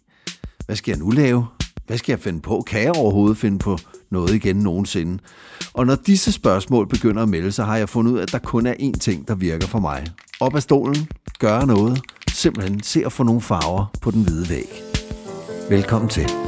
Hvad 0.66 0.76
skal 0.76 0.92
jeg 0.92 1.00
nu 1.00 1.10
lave? 1.10 1.48
Hvad 1.88 1.98
skal 1.98 2.12
jeg 2.14 2.20
finde 2.20 2.42
på? 2.42 2.64
Kan 2.68 2.84
jeg 2.84 2.92
overhovedet 2.96 3.38
finde 3.38 3.60
på 3.60 3.78
noget 4.12 4.34
igen 4.34 4.56
nogensinde? 4.56 5.24
Og 5.74 5.86
når 5.86 5.96
disse 5.96 6.32
spørgsmål 6.32 6.88
begynder 6.88 7.24
at 7.24 7.30
melde 7.30 7.52
sig, 7.52 7.66
har 7.66 7.78
jeg 7.78 7.90
fundet 7.90 8.12
ud 8.12 8.18
af, 8.18 8.22
at 8.22 8.32
der 8.32 8.40
kun 8.40 8.66
er 8.66 8.74
én 8.74 9.00
ting, 9.00 9.28
der 9.28 9.36
virker 9.36 9.68
for 9.68 9.80
mig. 9.80 10.08
Op 10.40 10.56
af 10.56 10.62
stolen, 10.64 11.08
gøre 11.40 11.68
noget, 11.68 12.02
simpelthen 12.30 12.84
se 12.84 13.06
at 13.06 13.12
få 13.12 13.24
nogle 13.24 13.42
farver 13.42 13.86
på 14.02 14.12
den 14.12 14.24
hvide 14.24 14.50
væg. 14.50 14.84
Velkommen 15.70 16.10
til. 16.10 16.47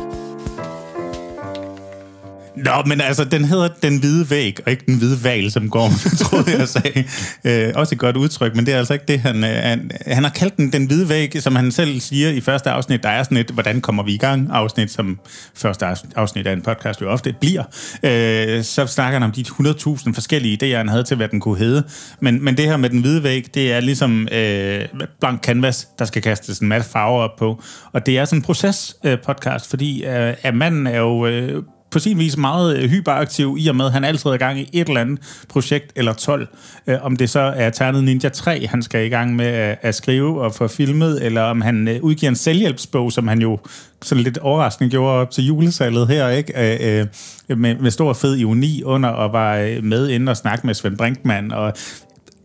Nå, 2.66 2.72
men 2.86 3.02
altså, 3.02 3.24
den 3.24 3.46
hedder 3.46 3.68
Den 3.84 4.00
Hvide 4.00 4.30
Væg, 4.30 4.58
og 4.66 4.72
ikke 4.72 4.84
Den 4.86 4.98
Hvide 4.98 5.24
Val, 5.24 5.52
som 5.52 5.70
går, 5.70 5.90
troede 6.22 6.58
jeg 6.58 6.68
sagde. 6.68 7.04
Øh, 7.44 7.72
også 7.76 7.96
et 7.96 8.00
godt 8.00 8.18
udtryk, 8.18 8.56
men 8.56 8.66
det 8.66 8.74
er 8.74 8.78
altså 8.78 8.94
ikke 8.94 9.06
det, 9.08 9.20
han... 9.20 9.44
Øh, 9.44 9.50
han, 9.50 9.92
han 10.08 10.24
har 10.24 10.32
kaldt 10.32 10.58
den 10.58 10.74
Den 10.74 10.86
Hvide 10.86 11.10
Væg, 11.10 11.42
som 11.42 11.56
han 11.56 11.72
selv 11.72 12.00
siger 12.00 12.30
i 12.30 12.42
første 12.42 12.70
afsnit. 12.70 13.04
Der 13.04 13.10
er 13.10 13.24
sådan 13.24 13.38
et, 13.38 13.50
hvordan 13.50 13.82
kommer 13.82 14.04
vi 14.04 14.14
i 14.14 14.18
gang 14.18 14.50
afsnit, 14.52 14.92
som 14.92 15.20
første 15.56 15.86
afsnit 16.16 16.48
af 16.48 16.54
en 16.54 16.62
podcast 16.62 17.02
jo 17.02 17.10
ofte 17.10 17.36
bliver. 17.40 17.64
Øh, 18.04 18.64
så 18.64 18.88
snakker 18.88 19.20
han 19.20 19.24
om 19.24 19.32
de 19.32 19.42
100.000 19.42 20.14
forskellige 20.14 20.58
idéer, 20.64 20.78
han 20.78 20.90
havde 20.90 21.04
til, 21.04 21.18
hvad 21.18 21.28
den 21.28 21.40
kunne 21.40 21.58
hedde. 21.58 21.84
Men, 22.20 22.44
men 22.44 22.58
det 22.58 22.66
her 22.66 22.78
med 22.78 22.90
Den 22.90 23.02
Hvide 23.02 23.24
Væg, 23.24 23.46
det 23.54 23.74
er 23.74 23.80
ligesom 23.80 24.28
øh, 24.32 24.82
blank 25.20 25.44
canvas, 25.44 25.88
der 26.00 26.06
skal 26.06 26.22
kastes 26.22 26.60
en 26.60 26.68
masse 26.68 26.92
farver 26.92 27.22
op 27.22 27.36
på. 27.40 27.64
Og 27.92 28.06
det 28.06 28.18
er 28.18 28.26
sådan 28.26 28.40
en 28.40 28.44
proces-podcast, 28.44 29.66
øh, 29.66 29.70
fordi 29.70 30.04
øh, 30.06 30.34
at 30.44 30.56
manden 30.56 30.88
er 30.88 31.00
jo... 31.00 31.26
Øh, 31.26 31.64
på 31.92 32.00
sin 32.00 32.20
vis 32.20 32.38
meget 32.38 32.78
øh, 32.78 32.90
hyperaktiv, 32.90 33.56
i 33.60 33.68
og 33.68 33.76
med, 33.76 33.86
at 33.86 33.92
han 33.92 34.04
altid 34.04 34.30
er 34.30 34.34
i 34.34 34.38
gang 34.38 34.60
i 34.60 34.70
et 34.74 34.88
eller 34.88 35.02
andet 35.02 35.20
projekt 35.50 35.92
eller 35.96 36.14
12. 36.14 36.48
Øh, 36.88 36.98
om 37.02 37.16
det 37.16 37.30
så 37.30 37.40
er 37.40 37.70
Ternet 37.70 38.04
Ninja 38.04 38.30
3, 38.30 38.68
han 38.68 38.84
skal 38.84 39.06
i 39.06 39.10
gang 39.10 39.36
med 39.36 39.46
at, 39.46 39.78
at 39.82 39.96
skrive 39.96 40.42
og 40.42 40.54
få 40.54 40.68
filmet, 40.68 41.26
eller 41.26 41.42
om 41.42 41.62
han 41.62 41.88
øh, 41.88 42.02
udgiver 42.02 42.30
en 42.30 42.36
selvhjælpsbog, 42.36 43.12
som 43.12 43.28
han 43.28 43.42
jo 43.42 43.60
sådan 44.02 44.24
lidt 44.24 44.38
overraskende 44.38 44.90
gjorde 44.90 45.14
op 45.14 45.32
til 45.32 45.46
julesalget 45.46 46.08
her, 46.08 46.30
ikke? 46.30 47.00
Øh, 47.00 47.08
øh, 47.50 47.58
med, 47.58 47.76
med 47.76 47.92
stor 47.92 48.14
fed 48.14 48.38
ironi 48.38 48.84
under, 48.84 49.10
og 49.10 49.34
var 49.34 49.58
øh, 49.58 49.84
med 49.84 50.10
inde 50.10 50.30
og 50.30 50.38
snakke 50.38 50.68
med 50.68 50.74
Svend 50.74 50.98
Brinkmann, 50.98 51.52
og 51.52 51.74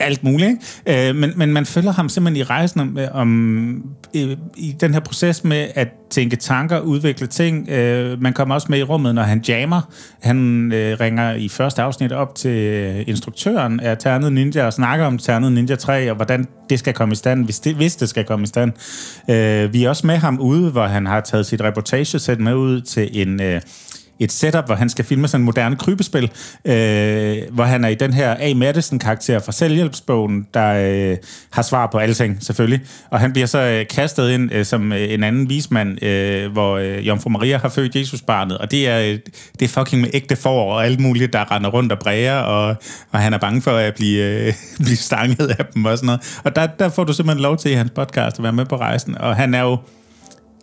alt 0.00 0.24
muligt. 0.24 0.50
Ikke? 0.86 1.08
Øh, 1.08 1.16
men, 1.16 1.32
men 1.36 1.52
man 1.52 1.66
følger 1.66 1.92
ham 1.92 2.08
simpelthen 2.08 2.40
i 2.40 2.42
rejsen 2.42 2.80
om, 2.80 2.98
øh, 2.98 3.08
om 3.12 3.82
i, 4.12 4.36
i 4.56 4.76
den 4.80 4.92
her 4.92 5.00
proces 5.00 5.44
med 5.44 5.68
at 5.74 5.88
tænke 6.10 6.36
tanker, 6.36 6.80
udvikle 6.80 7.26
ting. 7.26 7.68
Øh, 7.68 8.22
man 8.22 8.32
kommer 8.32 8.54
også 8.54 8.66
med 8.70 8.78
i 8.78 8.82
rummet, 8.82 9.14
når 9.14 9.22
han 9.22 9.44
jammer. 9.48 9.80
Han 10.22 10.72
øh, 10.72 11.00
ringer 11.00 11.34
i 11.34 11.48
første 11.48 11.82
afsnit 11.82 12.12
op 12.12 12.34
til 12.34 12.50
øh, 12.50 13.04
instruktøren 13.06 13.80
af 13.80 13.98
Ternet 13.98 14.32
Ninja 14.32 14.66
og 14.66 14.72
snakker 14.72 15.06
om 15.06 15.18
Ternet 15.18 15.52
Ninja 15.52 15.76
3 15.76 16.10
og 16.10 16.16
hvordan 16.16 16.46
det 16.70 16.78
skal 16.78 16.94
komme 16.94 17.12
i 17.12 17.16
stand, 17.16 17.44
hvis 17.44 17.60
det, 17.60 17.74
hvis 17.74 17.96
det 17.96 18.08
skal 18.08 18.24
komme 18.24 18.42
i 18.42 18.46
stand. 18.46 18.72
Øh, 19.30 19.72
vi 19.72 19.84
er 19.84 19.88
også 19.88 20.06
med 20.06 20.16
ham 20.16 20.40
ude, 20.40 20.70
hvor 20.70 20.86
han 20.86 21.06
har 21.06 21.20
taget 21.20 21.46
sit 21.46 21.60
reportagesæt 21.60 22.40
med 22.40 22.54
ud 22.54 22.80
til 22.80 23.22
en... 23.22 23.42
Øh, 23.42 23.60
et 24.20 24.32
setup, 24.32 24.66
hvor 24.66 24.74
han 24.74 24.88
skal 24.88 25.04
filme 25.04 25.28
sådan 25.28 25.40
en 25.40 25.44
moderne 25.44 25.76
krybespil, 25.76 26.30
øh, 26.64 27.36
hvor 27.52 27.64
han 27.64 27.84
er 27.84 27.88
i 27.88 27.94
den 27.94 28.12
her 28.12 28.36
A. 28.40 28.54
Madison-karakter 28.54 29.38
fra 29.38 29.52
selvhjælpsbogen, 29.52 30.46
der 30.54 31.10
øh, 31.12 31.16
har 31.50 31.62
svar 31.62 31.86
på 31.92 31.98
alting, 31.98 32.38
selvfølgelig. 32.40 32.80
Og 33.10 33.20
han 33.20 33.32
bliver 33.32 33.46
så 33.46 33.58
øh, 33.58 33.86
kastet 33.86 34.30
ind 34.30 34.52
øh, 34.52 34.64
som 34.64 34.92
øh, 34.92 35.12
en 35.12 35.24
anden 35.24 35.48
vismand, 35.48 36.04
øh, 36.04 36.52
hvor 36.52 36.76
øh, 36.76 37.06
Jomfru 37.06 37.30
Maria 37.30 37.58
har 37.58 37.68
født 37.68 37.96
Jesusbarnet, 37.96 38.58
og 38.58 38.70
det 38.70 38.88
er, 38.88 39.00
øh, 39.00 39.18
det 39.60 39.64
er 39.64 39.68
fucking 39.68 40.02
med 40.02 40.10
ægte 40.12 40.36
for 40.36 40.72
og 40.72 40.84
alt 40.84 41.00
muligt, 41.00 41.32
der 41.32 41.52
render 41.52 41.70
rundt 41.70 41.92
og 41.92 41.98
bræger, 41.98 42.36
og, 42.38 42.76
og 43.10 43.20
han 43.20 43.34
er 43.34 43.38
bange 43.38 43.62
for 43.62 43.70
at 43.70 43.94
blive, 43.94 44.46
øh, 44.46 44.52
blive 44.84 44.96
stanget 44.96 45.48
af 45.58 45.66
dem 45.74 45.84
og 45.84 45.98
sådan 45.98 46.06
noget. 46.06 46.40
Og 46.44 46.56
der, 46.56 46.66
der 46.66 46.88
får 46.88 47.04
du 47.04 47.12
simpelthen 47.12 47.42
lov 47.42 47.56
til 47.56 47.70
i 47.70 47.74
hans 47.74 47.90
podcast 47.90 48.38
at 48.38 48.42
være 48.42 48.52
med 48.52 48.64
på 48.64 48.76
rejsen, 48.76 49.18
og 49.18 49.36
han 49.36 49.54
er 49.54 49.62
jo 49.62 49.78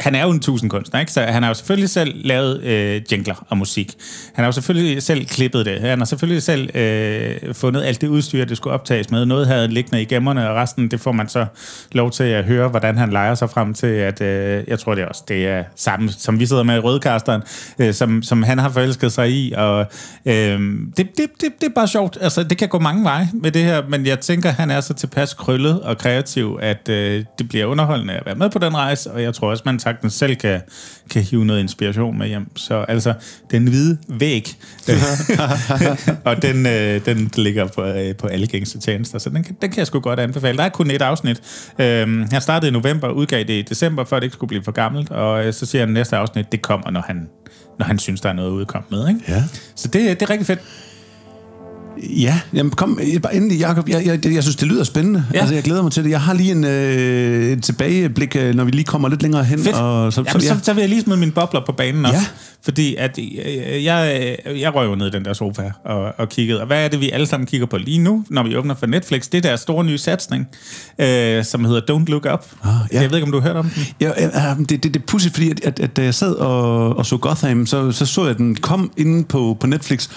han 0.01 0.15
er 0.15 0.23
jo 0.23 0.29
en 0.29 0.39
tusindkunstner, 0.39 0.99
ikke? 0.99 1.11
Så 1.11 1.21
han 1.21 1.43
har 1.43 1.49
jo 1.49 1.53
selvfølgelig 1.53 1.89
selv 1.89 2.13
lavet 2.25 2.63
øh, 2.63 3.01
jingler 3.11 3.45
og 3.49 3.57
musik. 3.57 3.95
Han 4.33 4.43
har 4.43 4.47
jo 4.47 4.51
selvfølgelig 4.51 5.03
selv 5.03 5.25
klippet 5.25 5.65
det. 5.65 5.81
Han 5.81 5.97
har 5.97 6.05
selvfølgelig 6.05 6.43
selv 6.43 6.75
øh, 6.75 7.53
fundet 7.53 7.83
alt 7.83 8.01
det 8.01 8.07
udstyr, 8.07 8.45
det 8.45 8.57
skulle 8.57 8.73
optages 8.73 9.11
med. 9.11 9.25
Noget 9.25 9.47
havde 9.47 9.67
liggende 9.67 10.01
i 10.01 10.05
gemmerne, 10.05 10.49
og 10.49 10.55
resten, 10.55 10.91
det 10.91 10.99
får 10.99 11.11
man 11.11 11.29
så 11.29 11.45
lov 11.91 12.11
til 12.11 12.23
at 12.23 12.45
høre, 12.45 12.67
hvordan 12.67 12.97
han 12.97 13.09
leger 13.09 13.35
sig 13.35 13.49
frem 13.49 13.73
til, 13.73 13.87
at 13.87 14.21
øh, 14.21 14.63
jeg 14.67 14.79
tror 14.79 14.95
det 14.95 15.03
er 15.03 15.07
også, 15.07 15.23
det 15.27 15.47
er 15.47 15.63
samme, 15.75 16.09
som 16.09 16.39
vi 16.39 16.45
sidder 16.45 16.63
med 16.63 16.75
i 16.75 16.79
Rødkasteren, 16.79 17.41
øh, 17.79 17.93
som, 17.93 18.23
som 18.23 18.43
han 18.43 18.57
har 18.57 18.69
forelsket 18.69 19.11
sig 19.11 19.31
i, 19.31 19.53
og 19.57 19.85
øh, 20.25 20.59
det, 20.97 20.97
det, 20.97 21.17
det, 21.17 21.49
det 21.61 21.67
er 21.67 21.73
bare 21.75 21.87
sjovt. 21.87 22.17
Altså, 22.21 22.43
det 22.43 22.57
kan 22.57 22.67
gå 22.67 22.79
mange 22.79 23.03
veje 23.03 23.29
med 23.33 23.51
det 23.51 23.63
her, 23.63 23.81
men 23.89 24.05
jeg 24.05 24.19
tænker, 24.19 24.49
han 24.49 24.71
er 24.71 24.81
så 24.81 24.93
tilpas 24.93 25.33
krøllet 25.33 25.81
og 25.81 25.97
kreativ, 25.97 26.59
at 26.61 26.89
øh, 26.89 27.25
det 27.37 27.49
bliver 27.49 27.65
underholdende 27.65 28.13
at 28.13 28.25
være 28.25 28.35
med 28.35 28.49
på 28.49 28.59
den 28.59 28.77
rejse, 28.77 29.11
og 29.11 29.23
jeg 29.23 29.33
tror 29.33 29.49
også, 29.49 29.63
man 29.65 29.79
tager 29.79 29.90
sagtens 29.91 30.13
selv 30.13 30.35
kan, 30.35 30.61
kan 31.09 31.23
hive 31.23 31.45
noget 31.45 31.59
inspiration 31.59 32.17
med 32.17 32.27
hjem. 32.27 32.57
Så 32.57 32.85
altså, 32.87 33.13
den 33.51 33.67
hvide 33.67 33.97
væg, 34.07 34.55
og 36.25 36.41
den, 36.41 36.65
øh, 36.65 37.05
den 37.05 37.31
ligger 37.35 37.67
på, 37.67 37.83
øh, 37.83 38.15
på 38.15 38.27
alle 38.27 38.47
gængse 38.47 38.79
tjenester, 38.79 39.19
så 39.19 39.29
den, 39.29 39.43
den 39.43 39.69
kan 39.69 39.77
jeg 39.77 39.87
sgu 39.87 39.99
godt 39.99 40.19
anbefale. 40.19 40.57
Der 40.57 40.63
er 40.63 40.69
kun 40.69 40.91
et 40.91 41.01
afsnit. 41.01 41.41
Øh, 41.79 42.25
jeg 42.31 42.41
startede 42.41 42.69
i 42.69 42.73
november, 42.73 43.09
udgav 43.09 43.39
det 43.39 43.53
i 43.53 43.61
december, 43.61 44.03
før 44.03 44.19
det 44.19 44.23
ikke 44.23 44.33
skulle 44.33 44.47
blive 44.47 44.63
for 44.63 44.71
gammelt, 44.71 45.11
og 45.11 45.45
øh, 45.45 45.53
så 45.53 45.65
siger 45.65 45.81
jeg, 45.81 45.87
at 45.87 45.93
næste 45.93 46.17
afsnit, 46.17 46.51
det 46.51 46.61
kommer, 46.61 46.91
når 46.91 47.01
han, 47.01 47.27
når 47.79 47.85
han 47.85 47.99
synes, 47.99 48.21
der 48.21 48.29
er 48.29 48.33
noget 48.33 48.51
udkommet 48.51 48.91
med. 48.91 49.07
Ikke? 49.07 49.21
Ja. 49.27 49.43
Så 49.75 49.87
det, 49.87 50.19
det 50.19 50.21
er 50.21 50.29
rigtig 50.29 50.47
fedt. 50.47 50.59
Ja, 51.97 52.39
jamen 52.53 52.71
kom 52.71 52.99
bare 53.23 53.35
endelig, 53.35 53.59
Jacob. 53.59 53.89
Jeg, 53.89 54.05
jeg, 54.05 54.25
jeg, 54.25 54.33
jeg 54.33 54.43
synes, 54.43 54.55
det 54.55 54.67
lyder 54.67 54.83
spændende. 54.83 55.25
Ja. 55.33 55.39
Altså, 55.39 55.53
jeg 55.55 55.63
glæder 55.63 55.81
mig 55.81 55.91
til 55.91 56.03
det. 56.03 56.09
Jeg 56.09 56.21
har 56.21 56.33
lige 56.33 56.51
en 56.51 56.63
øh, 56.63 57.51
et 57.51 57.63
tilbageblik, 57.63 58.35
øh, 58.35 58.55
når 58.55 58.63
vi 58.63 58.71
lige 58.71 58.83
kommer 58.83 59.09
lidt 59.09 59.21
længere 59.21 59.43
hen. 59.43 59.59
Fedt. 59.59 59.75
Og, 59.75 60.13
så, 60.13 60.23
jamen, 60.27 60.41
så, 60.41 60.47
ja. 60.47 60.59
så, 60.59 60.65
så 60.65 60.73
vil 60.73 60.81
jeg 60.81 60.89
lige 60.89 61.01
smide 61.01 61.17
mine 61.17 61.31
bobler 61.31 61.61
på 61.65 61.71
banen 61.71 62.05
også. 62.05 62.17
Ja. 62.17 62.25
Fordi 62.63 62.95
at, 62.95 63.19
øh, 63.19 63.83
jeg, 63.83 64.37
jeg 64.45 64.75
røg 64.75 64.89
jo 64.89 64.95
ned 64.95 65.07
i 65.07 65.11
den 65.11 65.25
der 65.25 65.33
sofa 65.33 65.71
og, 65.85 66.13
og 66.17 66.29
kiggede. 66.29 66.61
Og 66.61 66.67
hvad 66.67 66.85
er 66.85 66.87
det, 66.87 66.99
vi 66.99 67.09
alle 67.09 67.25
sammen 67.25 67.47
kigger 67.47 67.67
på 67.67 67.77
lige 67.77 67.97
nu, 67.97 68.25
når 68.29 68.43
vi 68.43 68.55
åbner 68.55 68.75
for 68.75 68.85
Netflix? 68.85 69.29
Det 69.29 69.43
der 69.43 69.55
store 69.55 69.83
nye 69.83 69.97
satsning, 69.97 70.47
øh, 70.99 71.45
som 71.45 71.65
hedder 71.65 71.81
Don't 71.81 72.05
Look 72.05 72.27
Up. 72.33 72.45
Ah, 72.63 72.73
ja. 72.93 73.01
Jeg 73.01 73.09
ved 73.09 73.17
ikke, 73.17 73.25
om 73.25 73.31
du 73.31 73.39
har 73.39 73.47
hørt 73.47 73.55
om 73.55 73.69
den? 73.69 73.83
Ja, 74.01 74.11
ja 74.17 74.55
det, 74.59 74.69
det, 74.69 74.83
det 74.83 74.95
er 74.95 75.05
pudsigt, 75.07 75.33
fordi 75.33 75.49
at, 75.49 75.59
at, 75.63 75.79
at, 75.79 75.97
da 75.97 76.03
jeg 76.03 76.13
sad 76.13 76.33
og, 76.33 76.97
og 76.97 77.05
så 77.05 77.17
Gotham, 77.17 77.65
så, 77.65 77.91
så 77.91 78.05
så 78.05 78.25
jeg 78.25 78.37
den 78.37 78.55
kom 78.55 78.91
inde 78.97 79.23
på, 79.23 79.57
på 79.59 79.67
Netflix, 79.67 80.09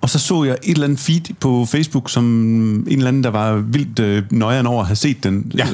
og 0.00 0.10
så 0.10 0.18
så 0.18 0.44
jeg 0.44 0.56
et 0.62 0.74
eller 0.74 0.84
andet 0.84 1.00
feed 1.00 1.34
på 1.40 1.66
Facebook, 1.70 2.10
som 2.10 2.24
en 2.24 2.92
eller 2.92 3.08
anden, 3.08 3.24
der 3.24 3.30
var 3.30 3.54
vildt 3.54 3.98
øh, 3.98 4.22
nøjeren 4.30 4.66
over 4.66 4.80
at 4.80 4.86
have 4.86 4.96
set 4.96 5.24
den. 5.24 5.52
Ja. 5.56 5.66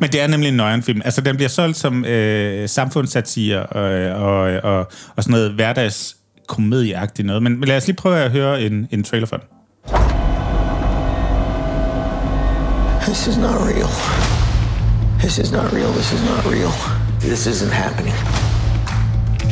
Men 0.00 0.12
det 0.12 0.20
er 0.20 0.26
nemlig 0.26 0.48
en 0.48 0.54
nøjeren 0.54 0.82
film. 0.82 1.02
Altså, 1.04 1.20
den 1.20 1.36
bliver 1.36 1.48
solgt 1.48 1.76
som 1.76 2.04
øh, 2.04 2.68
samfundssatire 2.68 3.66
og, 3.66 3.82
og, 4.22 4.60
og, 4.62 4.78
og 5.16 5.22
sådan 5.22 5.32
noget 5.32 5.52
hverdagskomedieagtigt 5.52 7.26
noget. 7.26 7.42
Men, 7.42 7.60
men 7.60 7.68
lad 7.68 7.76
os 7.76 7.86
lige 7.86 7.96
prøve 7.96 8.18
at 8.18 8.30
høre 8.30 8.62
en, 8.62 8.88
en 8.90 9.04
trailer 9.04 9.26
for 9.26 9.36
den. 9.36 9.46
This 13.02 13.26
is 13.26 13.36
not 13.36 13.56
real. 13.60 13.90
This 15.18 15.38
is 15.38 15.52
not 15.52 15.72
real. 15.72 15.92
This 15.92 16.12
is 16.12 16.22
not 16.30 16.46
real. 16.46 16.72
This 17.20 17.46
isn't 17.46 17.72
happening. 17.72 18.14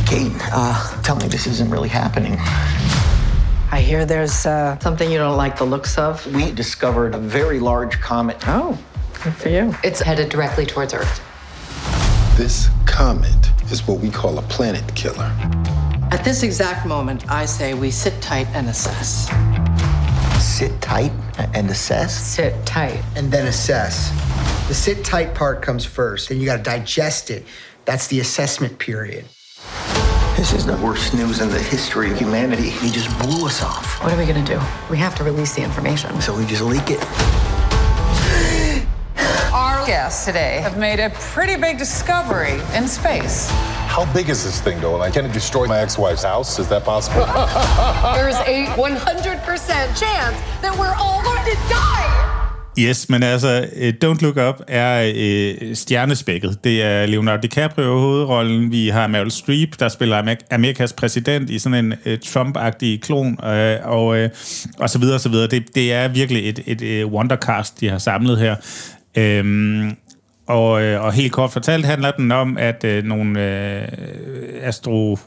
Kate, 0.07 0.32
uh, 0.53 1.03
tell 1.03 1.16
me 1.16 1.28
this 1.28 1.47
isn't 1.47 1.70
really 1.70 1.89
happening. 1.89 2.41
I 3.72 3.80
hear 3.80 4.05
there's 4.05 4.47
uh, 4.47 4.78
something 4.80 5.10
you 5.10 5.18
don't 5.18 5.36
like 5.36 5.56
the 5.56 5.64
looks 5.64 5.97
of. 5.97 6.26
We 6.34 6.51
discovered 6.51 7.14
a 7.14 7.18
very 7.18 7.60
large 7.60 8.01
comet. 8.01 8.36
Oh, 8.48 8.76
good 9.22 9.34
for 9.34 9.48
you. 9.48 9.72
It's 9.84 10.01
headed 10.01 10.28
directly 10.28 10.66
towards 10.66 10.92
Earth. 10.92 11.22
This 12.36 12.68
comet 12.84 13.51
is 13.70 13.86
what 13.86 14.01
we 14.01 14.10
call 14.10 14.38
a 14.38 14.42
planet 14.42 14.92
killer. 14.97 15.32
At 16.10 16.22
this 16.24 16.42
exact 16.42 16.84
moment, 16.84 17.30
I 17.30 17.47
say 17.47 17.74
we 17.74 17.92
sit 17.92 18.20
tight 18.20 18.48
and 18.55 18.68
assess. 18.68 19.28
Sit 20.42 20.80
tight 20.80 21.12
and 21.55 21.70
assess? 21.70 22.12
Sit 22.12 22.66
tight. 22.66 23.01
And 23.14 23.30
then 23.30 23.47
assess. 23.47 24.10
The 24.66 24.74
sit 24.74 25.05
tight 25.05 25.32
part 25.34 25.62
comes 25.62 25.84
first, 25.84 26.28
then 26.28 26.40
you 26.40 26.47
got 26.47 26.56
to 26.56 26.62
digest 26.62 27.30
it. 27.30 27.44
That's 27.84 28.09
the 28.09 28.18
assessment 28.18 28.80
period. 28.80 29.26
This 30.41 30.55
is 30.55 30.65
the 30.65 30.79
worst 30.79 31.12
news 31.12 31.43
in 31.43 31.51
the 31.51 31.59
history 31.59 32.11
of 32.11 32.19
humanity. 32.19 32.71
He 32.71 32.91
just 32.91 33.11
blew 33.19 33.45
us 33.45 33.62
off. 33.62 34.03
What 34.03 34.11
are 34.11 34.17
we 34.17 34.25
gonna 34.25 34.43
do? 34.43 34.59
We 34.89 34.97
have 34.97 35.15
to 35.17 35.23
release 35.23 35.55
the 35.55 35.61
information. 35.61 36.19
So 36.23 36.35
we 36.35 36.47
just 36.47 36.62
leak 36.62 36.89
it. 36.89 36.99
Our 39.53 39.87
guests 39.87 40.25
today 40.25 40.61
have 40.62 40.79
made 40.79 40.99
a 40.99 41.11
pretty 41.11 41.61
big 41.61 41.77
discovery 41.77 42.59
in 42.75 42.89
space. 42.89 43.51
How 43.51 44.11
big 44.15 44.31
is 44.31 44.43
this 44.43 44.62
thing, 44.62 44.81
though? 44.81 44.97
Like, 44.97 45.12
can 45.12 45.27
it 45.27 45.35
destroy 45.35 45.67
my 45.67 45.79
ex-wife's 45.79 46.23
house? 46.23 46.59
Is 46.59 46.71
that 46.71 46.85
possible? 46.85 47.27
There's 48.15 48.37
a 48.49 48.65
100% 48.81 50.01
chance 50.01 50.41
that 50.62 50.75
we're 50.79 50.95
all 50.95 51.23
going 51.23 51.45
to 51.45 51.55
die. 51.69 52.40
Yes, 52.81 53.09
men 53.09 53.23
altså, 53.23 53.69
øh, 53.77 53.93
Don't 54.05 54.23
Look 54.23 54.36
Up 54.36 54.65
er 54.69 55.12
øh, 55.16 55.74
stjernespækket. 55.74 56.59
Det 56.65 56.82
er 56.82 57.07
Leonardo 57.07 57.40
DiCaprio 57.40 57.98
hovedrollen. 57.98 58.73
Vi 58.73 58.89
har 58.89 59.07
Meryl 59.07 59.31
Streep, 59.31 59.78
der 59.78 59.89
spiller 59.89 60.36
Amerikas 60.51 60.93
præsident 60.93 61.51
i 61.51 61.59
sådan 61.59 61.85
en 61.85 61.94
øh, 62.05 62.19
Trump-agtig 62.24 63.01
klon, 63.01 63.44
øh, 63.44 63.77
og, 63.85 64.19
øh, 64.19 64.31
og 64.78 64.90
så 64.90 64.98
videre, 64.98 65.15
og 65.15 65.20
så 65.20 65.28
videre. 65.28 65.47
Det, 65.47 65.74
det 65.74 65.93
er 65.93 66.09
virkelig 66.09 66.48
et, 66.48 66.61
et 66.66 67.05
uh, 67.05 67.12
wondercast, 67.12 67.81
de 67.81 67.89
har 67.89 67.98
samlet 67.98 68.39
her. 68.39 68.57
Øhm, 69.19 69.97
og, 70.48 70.82
øh, 70.82 71.05
og 71.05 71.12
helt 71.12 71.32
kort 71.32 71.52
fortalt 71.52 71.86
handler 71.86 72.11
den 72.11 72.32
om, 72.32 72.59
at 72.59 72.85
øh, 72.85 73.05
nogle 73.05 73.40
øh, 73.40 73.89
astro 74.62 75.19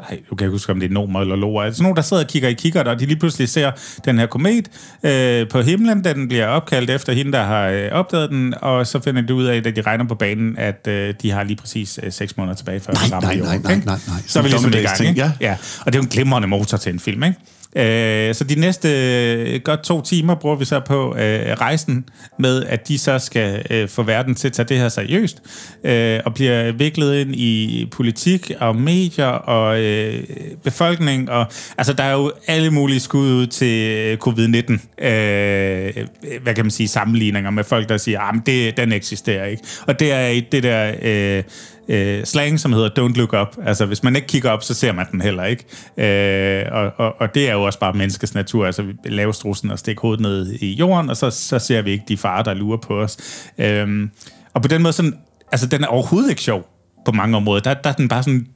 ej, 0.00 0.20
du 0.30 0.34
kan 0.34 0.44
ikke 0.44 0.52
huske, 0.52 0.72
om 0.72 0.80
det 0.80 0.90
er 0.90 0.94
nomer 0.94 1.20
eller 1.20 1.36
loer. 1.36 1.62
Altså 1.62 1.82
nogen, 1.82 1.96
der 1.96 2.02
sidder 2.02 2.22
og 2.22 2.28
kigger 2.28 2.48
i 2.48 2.52
kikkert, 2.52 2.88
og 2.88 3.00
de 3.00 3.06
lige 3.06 3.18
pludselig 3.18 3.48
ser 3.48 3.70
den 4.04 4.18
her 4.18 4.26
komet 4.26 4.68
øh, 5.02 5.48
på 5.48 5.60
himlen. 5.60 6.04
Den 6.04 6.28
bliver 6.28 6.46
opkaldt 6.46 6.90
efter 6.90 7.12
hende, 7.12 7.32
der 7.32 7.42
har 7.42 7.68
øh, 7.68 7.88
opdaget 7.92 8.30
den, 8.30 8.54
og 8.62 8.86
så 8.86 9.00
finder 9.00 9.22
de 9.22 9.34
ud 9.34 9.44
af, 9.44 9.56
at 9.56 9.76
de 9.76 9.80
regner 9.80 10.04
på 10.04 10.14
banen, 10.14 10.58
at 10.58 10.86
øh, 10.88 11.14
de 11.22 11.30
har 11.30 11.44
lige 11.44 11.56
præcis 11.56 12.00
øh, 12.02 12.12
seks 12.12 12.36
måneder 12.36 12.56
tilbage 12.56 12.80
før 12.80 12.92
nej, 12.92 13.20
nej, 13.20 13.36
nej, 13.36 13.58
nej, 13.58 13.74
nej, 13.84 13.98
nej. 14.06 14.16
Så 14.26 14.38
er 14.38 14.42
vi 14.42 14.48
ligesom 14.48 14.72
i 14.72 14.76
gang, 14.76 15.00
ikke? 15.00 15.20
Ja. 15.20 15.32
ja. 15.40 15.56
Og 15.80 15.92
det 15.92 15.94
er 15.94 15.98
jo 15.98 16.02
en 16.02 16.08
glimrende 16.08 16.48
motor 16.48 16.76
til 16.76 16.92
en 16.92 17.00
film, 17.00 17.22
ikke? 17.22 17.38
Øh, 17.76 18.34
så 18.34 18.44
de 18.44 18.60
næste 18.60 18.88
øh, 18.88 19.60
godt 19.60 19.82
to 19.82 20.02
timer 20.02 20.34
bruger 20.34 20.56
vi 20.56 20.64
så 20.64 20.80
på 20.80 21.16
øh, 21.16 21.52
rejsen 21.60 22.08
med, 22.38 22.64
at 22.64 22.88
de 22.88 22.98
så 22.98 23.18
skal 23.18 23.66
øh, 23.70 23.88
få 23.88 24.02
verden 24.02 24.34
til 24.34 24.48
at 24.48 24.52
tage 24.52 24.68
det 24.68 24.78
her 24.78 24.88
seriøst, 24.88 25.42
øh, 25.84 26.20
og 26.24 26.34
bliver 26.34 26.72
viklet 26.72 27.20
ind 27.20 27.34
i 27.34 27.88
politik 27.92 28.52
og 28.60 28.76
medier 28.76 29.26
og 29.26 29.80
øh, 29.84 30.24
befolkning. 30.64 31.30
Og, 31.30 31.46
altså, 31.78 31.92
der 31.92 32.04
er 32.04 32.12
jo 32.12 32.32
alle 32.46 32.70
mulige 32.70 33.00
skud 33.00 33.32
ud 33.32 33.46
til 33.46 33.96
øh, 33.96 34.18
covid-19, 34.26 35.04
øh, 35.06 36.06
hvad 36.42 36.54
kan 36.54 36.64
man 36.64 36.70
sige, 36.70 36.88
sammenligninger 36.88 37.50
med 37.50 37.64
folk, 37.64 37.88
der 37.88 37.96
siger, 37.96 38.20
ah, 38.20 38.36
at 38.36 38.46
det, 38.46 38.76
den 38.76 38.92
eksisterer 38.92 39.44
ikke. 39.44 39.62
Og 39.86 40.00
det 40.00 40.12
er 40.12 40.40
det 40.52 40.62
der... 40.62 40.92
Øh, 41.02 41.42
øh, 41.88 42.24
slang, 42.24 42.60
som 42.60 42.72
hedder 42.72 42.88
Don't 42.88 43.14
Look 43.14 43.32
Up. 43.32 43.66
Altså, 43.66 43.86
hvis 43.86 44.02
man 44.02 44.16
ikke 44.16 44.28
kigger 44.28 44.50
op, 44.50 44.62
så 44.62 44.74
ser 44.74 44.92
man 44.92 45.06
den 45.12 45.20
heller 45.20 45.44
ikke. 45.44 45.64
Øh, 45.96 46.72
og, 46.72 46.92
og, 46.96 47.14
og 47.20 47.34
det 47.34 47.48
er 47.48 47.52
jo 47.52 47.62
også 47.62 47.78
bare 47.78 47.92
menneskets 47.92 48.34
natur. 48.34 48.66
Altså, 48.66 48.82
vi 48.82 48.94
laver 49.04 49.32
strussen 49.32 49.70
og 49.70 49.78
stikker 49.78 50.02
hovedet 50.02 50.20
ned 50.20 50.52
i 50.52 50.74
jorden, 50.74 51.10
og 51.10 51.16
så, 51.16 51.30
så 51.30 51.58
ser 51.58 51.82
vi 51.82 51.90
ikke 51.90 52.04
de 52.08 52.16
farer, 52.16 52.42
der 52.42 52.54
lurer 52.54 52.78
på 52.78 53.00
os. 53.00 53.16
Øh, 53.58 54.08
og 54.54 54.62
på 54.62 54.68
den 54.68 54.82
måde, 54.82 54.92
sådan, 54.92 55.14
altså, 55.52 55.66
den 55.66 55.84
er 55.84 55.88
overhovedet 55.88 56.30
ikke 56.30 56.42
sjov 56.42 56.66
på 57.04 57.12
mange 57.12 57.36
områder. 57.36 57.60
Der, 57.60 57.74
der 57.74 57.90
er 57.90 57.94
den 57.94 58.08
bare 58.08 58.22
sådan, 58.22 58.46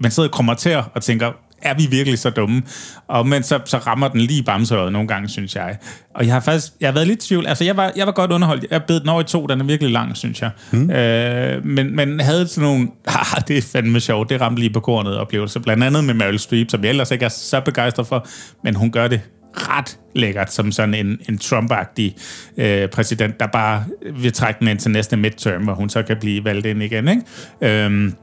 man 0.00 0.10
sidder 0.10 0.28
og 0.28 0.34
kommer 0.34 0.54
til 0.54 0.76
og 0.94 1.02
tænker, 1.02 1.32
er 1.66 1.74
vi 1.74 1.86
virkelig 1.90 2.18
så 2.18 2.30
dumme? 2.30 2.62
Og 3.08 3.26
men 3.26 3.42
så, 3.42 3.60
så 3.64 3.78
rammer 3.78 4.08
den 4.08 4.20
lige 4.20 4.42
bamsøret 4.42 4.92
nogle 4.92 5.08
gange, 5.08 5.28
synes 5.28 5.56
jeg. 5.56 5.76
Og 6.14 6.26
jeg 6.26 6.32
har 6.32 6.40
faktisk, 6.40 6.72
jeg 6.80 6.88
har 6.88 6.92
været 6.94 7.06
lidt 7.06 7.24
i 7.24 7.28
tvivl. 7.28 7.46
Altså, 7.46 7.64
jeg 7.64 7.76
var, 7.76 7.92
jeg 7.96 8.06
var 8.06 8.12
godt 8.12 8.32
underholdt. 8.32 8.66
Jeg 8.70 8.82
bed 8.82 9.00
den 9.00 9.08
over 9.08 9.20
i 9.20 9.24
to, 9.24 9.46
den 9.46 9.60
er 9.60 9.64
virkelig 9.64 9.92
lang, 9.92 10.16
synes 10.16 10.42
jeg. 10.42 10.50
Mm. 10.70 10.90
Øh, 10.90 11.64
men, 11.64 11.96
men 11.96 12.20
havde 12.20 12.48
sådan 12.48 12.68
nogle, 12.68 12.88
ah, 13.06 13.42
det 13.48 13.58
er 13.58 13.62
fandme 13.62 14.00
sjovt, 14.00 14.30
det 14.30 14.40
ramte 14.40 14.60
lige 14.60 14.72
på 14.72 14.80
kornet 14.80 15.16
oplevelse. 15.16 15.60
Blandt 15.60 15.84
andet 15.84 16.04
med 16.04 16.14
Meryl 16.14 16.38
Streep, 16.38 16.70
som 16.70 16.82
jeg 16.82 16.90
ellers 16.90 17.10
ikke 17.10 17.24
er 17.24 17.28
så 17.28 17.60
begejstret 17.60 18.06
for, 18.06 18.26
men 18.64 18.74
hun 18.74 18.90
gør 18.90 19.08
det 19.08 19.20
ret 19.56 19.98
lækkert 20.14 20.52
som 20.52 20.72
sådan 20.72 20.94
en, 20.94 21.18
en 21.28 21.38
Trump-agtig 21.38 22.16
øh, 22.58 22.88
præsident, 22.88 23.40
der 23.40 23.46
bare 23.46 23.84
vil 24.16 24.32
trække 24.32 24.60
den 24.60 24.68
ind 24.68 24.78
til 24.78 24.90
næste 24.90 25.16
midterm, 25.16 25.62
hvor 25.62 25.74
hun 25.74 25.88
så 25.88 26.02
kan 26.02 26.16
blive 26.20 26.44
valgt 26.44 26.66
ind 26.66 26.82
igen. 26.82 27.08
Ikke? 27.08 27.84
Øhm, 27.84 28.14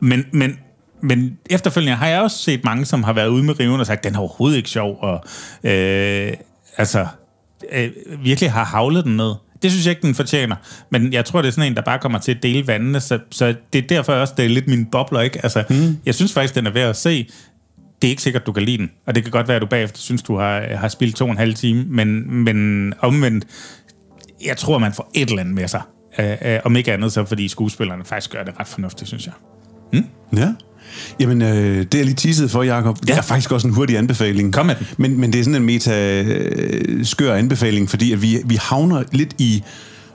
men, 0.00 0.24
men 0.32 0.58
men 1.02 1.38
efterfølgende 1.50 1.96
har 1.96 2.06
jeg 2.06 2.20
også 2.20 2.38
set 2.38 2.64
mange, 2.64 2.84
som 2.84 3.02
har 3.02 3.12
været 3.12 3.28
ude 3.28 3.42
med 3.42 3.60
riven 3.60 3.80
og 3.80 3.86
sagt, 3.86 4.04
den 4.04 4.14
er 4.14 4.18
overhovedet 4.18 4.56
ikke 4.56 4.70
sjov, 4.70 4.98
og 5.00 5.24
øh, 5.64 6.32
altså 6.76 7.06
øh, 7.72 7.90
virkelig 8.22 8.52
har 8.52 8.64
havlet 8.64 9.04
den 9.04 9.16
ned. 9.16 9.34
Det 9.62 9.70
synes 9.70 9.86
jeg 9.86 9.90
ikke, 9.90 10.06
den 10.06 10.14
fortjener. 10.14 10.56
Men 10.90 11.12
jeg 11.12 11.24
tror, 11.24 11.42
det 11.42 11.48
er 11.48 11.52
sådan 11.52 11.70
en, 11.70 11.76
der 11.76 11.82
bare 11.82 11.98
kommer 11.98 12.18
til 12.18 12.34
at 12.34 12.42
dele 12.42 12.66
vandene, 12.66 13.00
så, 13.00 13.18
så 13.30 13.54
det 13.72 13.84
er 13.84 13.88
derfor 13.88 14.12
også, 14.12 14.34
det 14.36 14.44
er 14.44 14.48
lidt 14.48 14.68
min 14.68 14.86
bobler, 14.86 15.20
ikke? 15.20 15.40
Altså, 15.42 15.64
mm. 15.70 15.98
jeg 16.06 16.14
synes 16.14 16.32
faktisk, 16.32 16.54
den 16.54 16.66
er 16.66 16.70
værd 16.70 16.88
at 16.88 16.96
se. 16.96 17.30
Det 18.02 18.08
er 18.08 18.10
ikke 18.10 18.22
sikkert, 18.22 18.46
du 18.46 18.52
kan 18.52 18.62
lide 18.62 18.78
den. 18.78 18.90
Og 19.06 19.14
det 19.14 19.22
kan 19.22 19.30
godt 19.30 19.48
være, 19.48 19.56
at 19.56 19.62
du 19.62 19.66
bagefter 19.66 19.98
synes, 19.98 20.22
du 20.22 20.36
har, 20.36 20.60
har 20.76 20.88
spillet 20.88 21.16
to 21.16 21.24
og 21.24 21.30
en 21.30 21.38
halv 21.38 21.54
time, 21.54 21.84
men, 21.88 22.34
men 22.44 22.92
omvendt, 23.00 23.44
jeg 24.44 24.56
tror, 24.56 24.78
man 24.78 24.92
får 24.92 25.10
et 25.14 25.28
eller 25.28 25.40
andet 25.40 25.54
med 25.54 25.68
sig. 25.68 25.82
Øh, 26.18 26.36
øh, 26.42 26.60
om 26.64 26.76
ikke 26.76 26.92
andet, 26.92 27.12
så 27.12 27.24
fordi 27.24 27.48
skuespillerne 27.48 28.04
faktisk 28.04 28.30
gør 28.30 28.42
det 28.42 28.54
ret 28.60 28.68
fornuftigt, 28.68 29.08
synes 29.08 29.26
jeg. 29.26 29.34
Mm? 29.92 30.04
Ja. 30.36 30.54
Jamen, 31.20 31.42
øh, 31.42 31.86
det 31.92 32.00
er 32.00 32.04
lige 32.04 32.14
teaset 32.14 32.50
for, 32.50 32.62
Jacob. 32.62 32.98
Ja. 33.08 33.12
Det 33.12 33.18
er 33.18 33.22
faktisk 33.22 33.52
også 33.52 33.66
en 33.66 33.74
hurtig 33.74 33.98
anbefaling. 33.98 34.52
Kom 34.52 34.66
med 34.66 34.74
den. 34.74 34.86
Men, 34.96 35.20
men 35.20 35.32
det 35.32 35.40
er 35.40 35.44
sådan 35.44 35.54
en 35.54 35.66
meta-skør 35.66 37.34
anbefaling, 37.34 37.90
fordi 37.90 38.12
at 38.12 38.22
vi, 38.22 38.38
vi 38.44 38.58
havner 38.60 39.02
lidt 39.12 39.34
i 39.38 39.62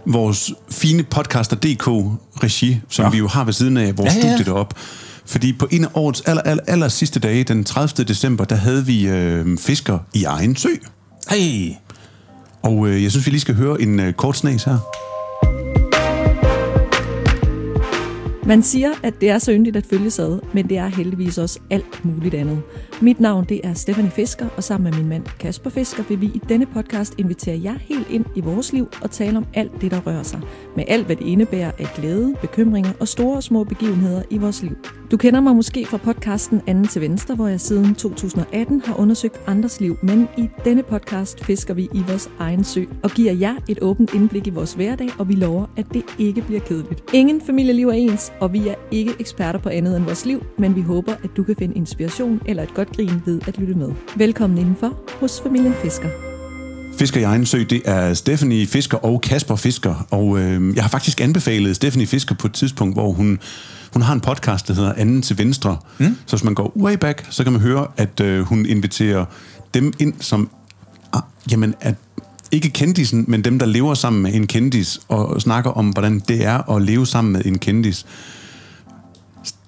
vores 0.06 0.52
fine 0.72 1.04
podcaster.dk-regi, 1.04 2.80
som 2.90 3.06
ja. 3.06 3.12
vi 3.12 3.18
jo 3.18 3.28
har 3.28 3.44
ved 3.44 3.54
siden 3.54 3.78
af 3.78 3.98
vores 3.98 4.16
ja, 4.16 4.28
ja. 4.28 4.36
studie 4.36 4.54
deroppe. 4.54 4.76
Fordi 5.26 5.54
på 5.54 5.68
en 5.72 5.84
af 5.84 5.90
årets 5.94 6.22
aller, 6.22 6.42
aller, 6.42 6.64
aller 6.68 6.88
sidste 6.88 7.20
dage, 7.20 7.44
den 7.44 7.64
30. 7.64 8.06
december, 8.06 8.46
der 8.46 8.56
havde 8.56 8.86
vi 8.86 9.08
øh, 9.08 9.58
fisker 9.58 10.00
i 10.14 10.24
egen 10.24 10.56
sø. 10.56 10.70
Hey. 11.30 11.72
Og 12.64 12.88
øh, 12.88 13.04
jeg 13.04 13.12
synes, 13.12 13.26
vi 13.26 13.32
lige 13.32 13.42
skal 13.42 13.56
høre 13.56 13.82
en 13.82 14.00
øh, 14.00 14.14
kort 14.14 14.38
snas 14.38 14.64
her. 14.64 14.78
Man 18.48 18.64
siger, 18.64 18.90
at 19.04 19.22
det 19.22 19.30
er 19.30 19.38
så 19.38 19.52
yndigt 19.52 19.76
at 19.76 19.86
følge 19.86 20.06
ad, 20.06 20.40
men 20.54 20.70
det 20.70 20.78
er 20.78 20.88
heldigvis 20.88 21.38
også 21.38 21.60
alt 21.70 22.06
muligt 22.06 22.36
andet. 22.36 22.62
Mit 23.02 23.20
navn 23.20 23.46
det 23.50 23.62
er 23.64 23.74
Stephanie 23.74 24.12
Fisker, 24.12 24.48
og 24.58 24.64
sammen 24.64 24.92
med 24.92 25.00
min 25.00 25.10
mand 25.10 25.26
Kasper 25.40 25.70
Fisker 25.70 26.04
vil 26.10 26.22
vi 26.22 26.26
i 26.26 26.42
denne 26.50 26.66
podcast 26.66 27.14
invitere 27.18 27.62
jer 27.64 27.76
helt 27.80 28.10
ind 28.10 28.26
i 28.36 28.42
vores 28.42 28.74
liv 28.74 28.88
og 29.02 29.12
tale 29.12 29.38
om 29.38 29.46
alt 29.54 29.82
det, 29.82 29.92
der 29.92 30.02
rører 30.06 30.24
sig. 30.24 30.42
Med 30.76 30.84
alt, 30.88 31.06
hvad 31.06 31.16
det 31.16 31.26
indebærer 31.26 31.72
af 31.80 31.88
glæde, 31.96 32.36
bekymringer 32.42 32.92
og 33.00 33.08
store 33.08 33.36
og 33.36 33.44
små 33.44 33.64
begivenheder 33.64 34.24
i 34.30 34.38
vores 34.38 34.64
liv. 34.64 34.78
Du 35.12 35.18
kender 35.18 35.40
mig 35.40 35.56
måske 35.56 35.86
fra 35.86 35.98
podcasten 35.98 36.62
Anden 36.68 36.88
til 36.88 37.02
Venstre, 37.02 37.36
hvor 37.36 37.48
jeg 37.48 37.62
siden 37.62 37.96
2018 37.96 38.82
har 38.86 39.00
undersøgt 39.00 39.42
andres 39.48 39.82
liv, 39.82 39.98
men 40.04 40.28
i 40.38 40.50
denne 40.66 40.84
podcast 40.84 41.46
fisker 41.46 41.74
vi 41.74 41.90
i 41.94 42.04
vores 42.08 42.30
egen 42.40 42.64
sø 42.64 42.84
og 43.04 43.10
giver 43.10 43.34
jer 43.34 43.56
et 43.70 43.80
åbent 43.82 44.14
indblik 44.14 44.48
i 44.48 44.50
vores 44.50 44.74
hverdag, 44.74 45.10
og 45.20 45.30
vi 45.30 45.36
lover, 45.36 45.66
at 45.78 45.86
det 45.94 46.04
ikke 46.20 46.42
bliver 46.42 46.62
kedeligt. 46.62 47.04
Ingen 47.14 47.42
familieliv 47.42 47.88
er 47.88 47.94
ens, 47.94 48.34
og 48.40 48.54
vi 48.54 48.68
er 48.68 48.76
ikke 48.92 49.12
eksperter 49.20 49.60
på 49.60 49.70
andet 49.70 49.98
end 49.98 50.06
vores 50.06 50.26
liv, 50.26 50.44
men 50.58 50.76
vi 50.76 50.82
håber, 50.82 51.14
at 51.24 51.30
du 51.38 51.44
kan 51.44 51.56
finde 51.56 51.76
inspiration 51.76 52.42
eller 52.46 52.64
et 52.64 52.74
godt 52.74 52.85
grin 52.96 53.22
ved 53.26 53.42
at 53.48 53.58
lytte 53.58 53.74
med. 53.74 53.92
Velkommen 54.16 54.60
indenfor 54.60 55.00
hos 55.20 55.42
familien 55.42 55.74
Fisker. 55.84 56.10
Fisker 56.98 57.20
i 57.20 57.24
egen 57.24 57.46
sø, 57.46 57.64
det 57.70 57.82
er 57.86 58.14
Stephanie 58.14 58.68
Fisker 58.68 58.98
og 58.98 59.22
Kasper 59.22 59.56
Fisker. 59.56 60.08
Og 60.12 60.40
øh, 60.40 60.76
jeg 60.76 60.84
har 60.84 60.90
faktisk 60.90 61.22
anbefalet 61.22 61.76
Stephanie 61.76 62.08
Fisker 62.08 62.36
på 62.36 62.48
et 62.48 62.54
tidspunkt, 62.54 62.96
hvor 62.96 63.12
hun, 63.12 63.40
hun 63.94 64.02
har 64.02 64.14
en 64.14 64.22
podcast, 64.22 64.68
der 64.68 64.74
hedder 64.74 64.94
Anden 64.94 65.22
til 65.22 65.38
Venstre. 65.38 65.78
Mm. 65.98 66.18
Så 66.26 66.36
hvis 66.36 66.44
man 66.44 66.56
går 66.56 66.74
way 66.78 66.94
back, 66.94 67.28
så 67.30 67.44
kan 67.44 67.54
man 67.54 67.62
høre, 67.62 67.88
at 67.98 68.20
øh, 68.20 68.42
hun 68.42 68.66
inviterer 68.66 69.26
dem 69.74 69.94
ind, 70.00 70.14
som 70.20 70.50
ah, 71.14 71.22
jamen, 71.52 71.76
at 71.82 71.96
ikke 72.52 72.70
kendisen, 72.70 73.26
men 73.28 73.44
dem, 73.44 73.60
der 73.60 73.66
lever 73.66 73.94
sammen 73.94 74.22
med 74.22 74.34
en 74.34 74.48
kendis, 74.48 75.00
og 75.08 75.42
snakker 75.42 75.72
om, 75.72 75.90
hvordan 75.90 76.20
det 76.20 76.46
er 76.46 76.76
at 76.76 76.82
leve 76.82 77.06
sammen 77.06 77.34
med 77.34 77.46
en 77.46 77.60
kendis. 77.60 78.06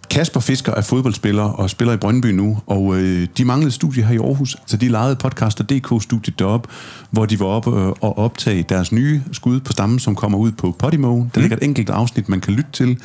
Kasper 0.09 0.39
Fisker 0.39 0.73
er 0.73 0.81
fodboldspiller 0.81 1.43
og 1.43 1.69
spiller 1.69 1.93
i 1.93 1.97
Brøndby 1.97 2.25
nu, 2.25 2.57
og 2.67 2.97
øh, 2.97 3.27
de 3.38 3.45
manglede 3.45 3.71
studie 3.71 4.03
her 4.03 4.13
i 4.13 4.17
Aarhus, 4.17 4.57
så 4.65 4.77
de 4.77 4.88
lejede 4.88 5.15
podcaster.dk-studiet 5.15 6.39
derop, 6.39 6.67
hvor 7.11 7.25
de 7.25 7.39
var 7.39 7.45
oppe 7.45 7.69
øh, 7.69 7.88
og 7.88 8.17
optage 8.17 8.65
deres 8.69 8.91
nye 8.91 9.21
skud 9.31 9.59
på 9.59 9.71
stammen, 9.71 9.99
som 9.99 10.15
kommer 10.15 10.38
ud 10.38 10.51
på 10.51 10.75
Podimo. 10.79 11.15
Der 11.15 11.23
mm. 11.23 11.41
ligger 11.41 11.57
et 11.57 11.63
enkelt 11.63 11.89
afsnit, 11.89 12.29
man 12.29 12.41
kan 12.41 12.53
lytte 12.53 12.71
til, 12.73 12.97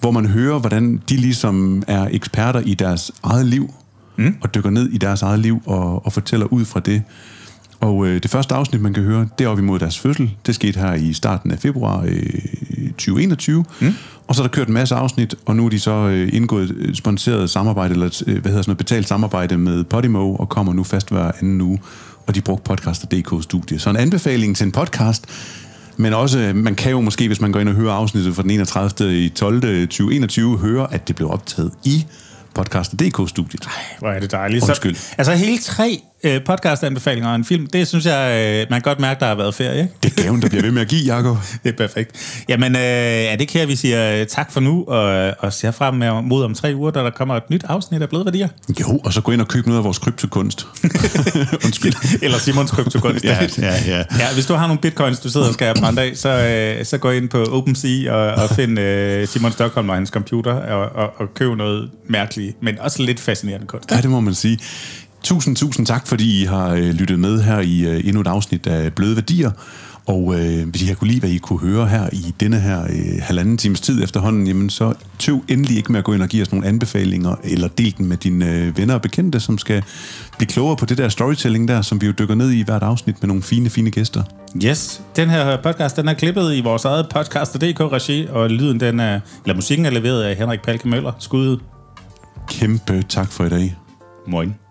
hvor 0.00 0.10
man 0.10 0.26
hører, 0.26 0.58
hvordan 0.58 1.02
de 1.08 1.16
ligesom 1.16 1.82
er 1.86 2.08
eksperter 2.10 2.60
i 2.60 2.74
deres 2.74 3.12
eget 3.22 3.46
liv, 3.46 3.74
mm. 4.16 4.36
og 4.40 4.54
dykker 4.54 4.70
ned 4.70 4.88
i 4.88 4.98
deres 4.98 5.22
eget 5.22 5.38
liv 5.38 5.62
og, 5.66 6.06
og 6.06 6.12
fortæller 6.12 6.46
ud 6.46 6.64
fra 6.64 6.80
det. 6.80 7.02
Og 7.80 8.06
øh, 8.06 8.22
det 8.22 8.30
første 8.30 8.54
afsnit, 8.54 8.80
man 8.80 8.94
kan 8.94 9.02
høre, 9.02 9.28
det 9.38 9.44
er 9.44 9.48
op 9.48 9.58
imod 9.58 9.78
deres 9.78 9.98
fødsel. 9.98 10.30
Det 10.46 10.54
skete 10.54 10.80
her 10.80 10.94
i 10.94 11.12
starten 11.12 11.50
af 11.50 11.58
februar 11.58 12.04
øh, 12.08 12.90
2021. 12.90 13.64
Mm. 13.80 13.94
Og 14.32 14.36
så 14.36 14.42
er 14.42 14.46
der 14.46 14.52
kørt 14.52 14.68
en 14.68 14.74
masse 14.74 14.94
afsnit, 14.94 15.34
og 15.46 15.56
nu 15.56 15.64
er 15.64 15.68
de 15.68 15.80
så 15.80 15.90
øh, 15.90 16.28
indgået 16.32 16.70
et 16.88 16.96
sponsoreret 16.96 17.50
samarbejde, 17.50 17.92
eller 17.92 18.22
øh, 18.26 18.32
hvad 18.32 18.50
hedder 18.50 18.62
sådan 18.62 18.70
noget, 18.70 18.78
betalt 18.78 19.08
samarbejde 19.08 19.58
med 19.58 19.84
Podimo, 19.84 20.34
og 20.34 20.48
kommer 20.48 20.72
nu 20.72 20.84
fast 20.84 21.10
hver 21.10 21.32
anden 21.40 21.60
uge. 21.60 21.80
Og 22.26 22.34
de 22.34 22.40
brugte 22.40 22.64
podcaster.dk-studie. 22.64 23.78
Så 23.78 23.90
en 23.90 23.96
anbefaling 23.96 24.56
til 24.56 24.64
en 24.64 24.72
podcast, 24.72 25.26
men 25.96 26.14
også, 26.14 26.52
man 26.54 26.74
kan 26.74 26.90
jo 26.90 27.00
måske, 27.00 27.26
hvis 27.26 27.40
man 27.40 27.52
går 27.52 27.60
ind 27.60 27.68
og 27.68 27.74
hører 27.74 27.92
afsnittet 27.92 28.34
fra 28.34 28.42
den 28.42 28.50
31. 28.50 29.24
i 29.24 29.28
12. 29.28 29.60
2021, 29.86 30.58
høre, 30.58 30.94
at 30.94 31.08
det 31.08 31.16
blev 31.16 31.30
optaget 31.30 31.72
i 31.84 32.06
podcaster.dk-studiet. 32.54 33.68
Hvor 33.98 34.08
er 34.08 34.20
det 34.20 34.30
dejligt. 34.30 34.68
Undskyld. 34.68 34.94
Så, 34.94 35.14
altså 35.18 35.32
hele 35.32 35.58
tre 35.58 36.02
øh, 36.24 36.40
podcast-anbefalinger 36.44 37.28
og 37.28 37.36
en 37.36 37.44
film, 37.44 37.66
det 37.66 37.88
synes 37.88 38.06
jeg, 38.06 38.50
øh, 38.62 38.66
man 38.70 38.80
kan 38.80 38.90
godt 38.90 39.00
mærke, 39.00 39.20
der 39.20 39.26
har 39.26 39.34
været 39.34 39.54
ferie. 39.54 39.82
Ikke? 39.82 39.94
Det 40.02 40.18
er 40.18 40.22
gaven, 40.22 40.42
der 40.42 40.48
bliver 40.48 40.62
ved 40.62 40.70
med 40.70 40.82
at 40.82 40.88
give, 40.88 41.14
Jacob. 41.14 41.36
det 41.64 41.72
er 41.72 41.76
perfekt. 41.76 42.44
Jamen, 42.48 42.76
øh, 42.76 42.82
er 42.82 43.32
det 43.32 43.40
ikke 43.40 43.52
her, 43.52 43.66
vi 43.66 43.76
siger 43.76 44.20
øh, 44.20 44.26
tak 44.26 44.52
for 44.52 44.60
nu, 44.60 44.84
og, 44.84 45.34
og 45.38 45.52
ser 45.52 45.70
frem 45.70 45.94
med, 45.94 46.22
mod 46.22 46.44
om 46.44 46.54
tre 46.54 46.72
uger, 46.76 46.90
da 46.90 47.00
der 47.00 47.10
kommer 47.10 47.36
et 47.36 47.50
nyt 47.50 47.64
afsnit 47.68 48.02
af 48.02 48.08
Bløde 48.08 48.24
Værdier? 48.24 48.48
Jo, 48.80 49.00
og 49.04 49.12
så 49.12 49.20
gå 49.20 49.32
ind 49.32 49.40
og 49.40 49.48
købe 49.48 49.68
noget 49.68 49.78
af 49.78 49.84
vores 49.84 49.98
kryptokunst. 49.98 50.66
Undskyld. 51.64 52.22
Eller 52.22 52.38
Simons 52.38 52.70
kryptokunst. 52.70 53.24
ja, 53.24 53.48
ja, 53.58 53.74
ja. 53.86 53.98
ja, 53.98 54.34
hvis 54.34 54.46
du 54.46 54.54
har 54.54 54.66
nogle 54.66 54.80
bitcoins, 54.80 55.20
du 55.20 55.28
sidder 55.28 55.48
og 55.48 55.54
skal 55.54 55.66
have 55.66 55.76
brændt 55.80 55.98
af, 55.98 56.12
så, 56.14 56.28
øh, 56.28 56.84
så 56.84 56.98
gå 56.98 57.10
ind 57.10 57.28
på 57.28 57.44
OpenSea 57.44 58.12
og, 58.12 58.42
og 58.42 58.50
find 58.50 58.78
øh, 58.78 59.28
Simon 59.28 59.52
Stockholm 59.52 59.88
og 59.88 59.94
hans 59.94 60.08
computer 60.08 60.52
og, 60.52 61.02
og, 61.02 61.12
og 61.16 61.34
køb 61.34 61.56
noget 61.56 61.90
mærkeligt, 62.08 62.62
men 62.62 62.78
også 62.78 63.02
lidt 63.02 63.20
fascinerende 63.20 63.66
kunst. 63.66 63.90
Ja, 63.90 63.96
det 63.96 64.10
må 64.10 64.20
man 64.20 64.34
sige. 64.34 64.58
Tusind, 65.22 65.56
tusind 65.56 65.86
tak, 65.86 66.06
fordi 66.06 66.42
I 66.42 66.44
har 66.44 66.68
øh, 66.68 66.90
lyttet 66.90 67.18
med 67.18 67.42
her 67.42 67.60
i 67.60 67.80
øh, 67.80 68.06
endnu 68.06 68.20
et 68.20 68.26
afsnit 68.26 68.66
af 68.66 68.92
Bløde 68.92 69.16
Værdier. 69.16 69.50
Og 70.06 70.40
øh, 70.40 70.68
hvis 70.68 70.82
I 70.82 70.86
har 70.86 70.94
kunne 70.94 71.08
lide, 71.08 71.20
hvad 71.20 71.30
I 71.30 71.38
kunne 71.38 71.58
høre 71.58 71.86
her 71.86 72.08
i 72.12 72.34
denne 72.40 72.60
her 72.60 72.82
øh, 72.82 73.20
halvanden 73.20 73.58
times 73.58 73.80
tid 73.80 74.02
efterhånden, 74.02 74.46
jamen 74.46 74.70
så 74.70 74.94
tøv 75.18 75.44
endelig 75.48 75.76
ikke 75.76 75.92
med 75.92 75.98
at 75.98 76.04
gå 76.04 76.12
ind 76.12 76.22
og 76.22 76.28
give 76.28 76.42
os 76.42 76.52
nogle 76.52 76.66
anbefalinger, 76.66 77.34
eller 77.44 77.68
del 77.68 77.94
den 77.98 78.06
med 78.06 78.16
dine 78.16 78.50
øh, 78.50 78.78
venner 78.78 78.94
og 78.94 79.02
bekendte, 79.02 79.40
som 79.40 79.58
skal 79.58 79.82
blive 80.38 80.48
klogere 80.48 80.76
på 80.76 80.86
det 80.86 80.98
der 80.98 81.08
storytelling 81.08 81.68
der, 81.68 81.82
som 81.82 82.00
vi 82.00 82.06
jo 82.06 82.12
dykker 82.18 82.34
ned 82.34 82.50
i 82.50 82.62
hvert 82.62 82.82
afsnit 82.82 83.22
med 83.22 83.28
nogle 83.28 83.42
fine, 83.42 83.70
fine 83.70 83.90
gæster. 83.90 84.22
Yes, 84.64 85.02
den 85.16 85.30
her 85.30 85.62
podcast, 85.62 85.96
den 85.96 86.08
er 86.08 86.14
klippet 86.14 86.54
i 86.54 86.60
vores 86.60 86.84
eget 86.84 87.06
podcast.dk-regi, 87.08 88.26
og 88.30 88.50
lyden, 88.50 88.80
den 88.80 89.00
er, 89.00 89.20
eller 89.44 89.54
musikken 89.54 89.86
er 89.86 89.90
leveret 89.90 90.22
af 90.22 90.36
Henrik 90.36 90.62
Palke 90.62 90.88
Møller. 90.88 91.12
Skud. 91.18 91.58
Kæmpe 92.48 93.02
tak 93.08 93.32
for 93.32 93.44
i 93.44 93.48
dag. 93.48 93.76
Moin. 94.26 94.61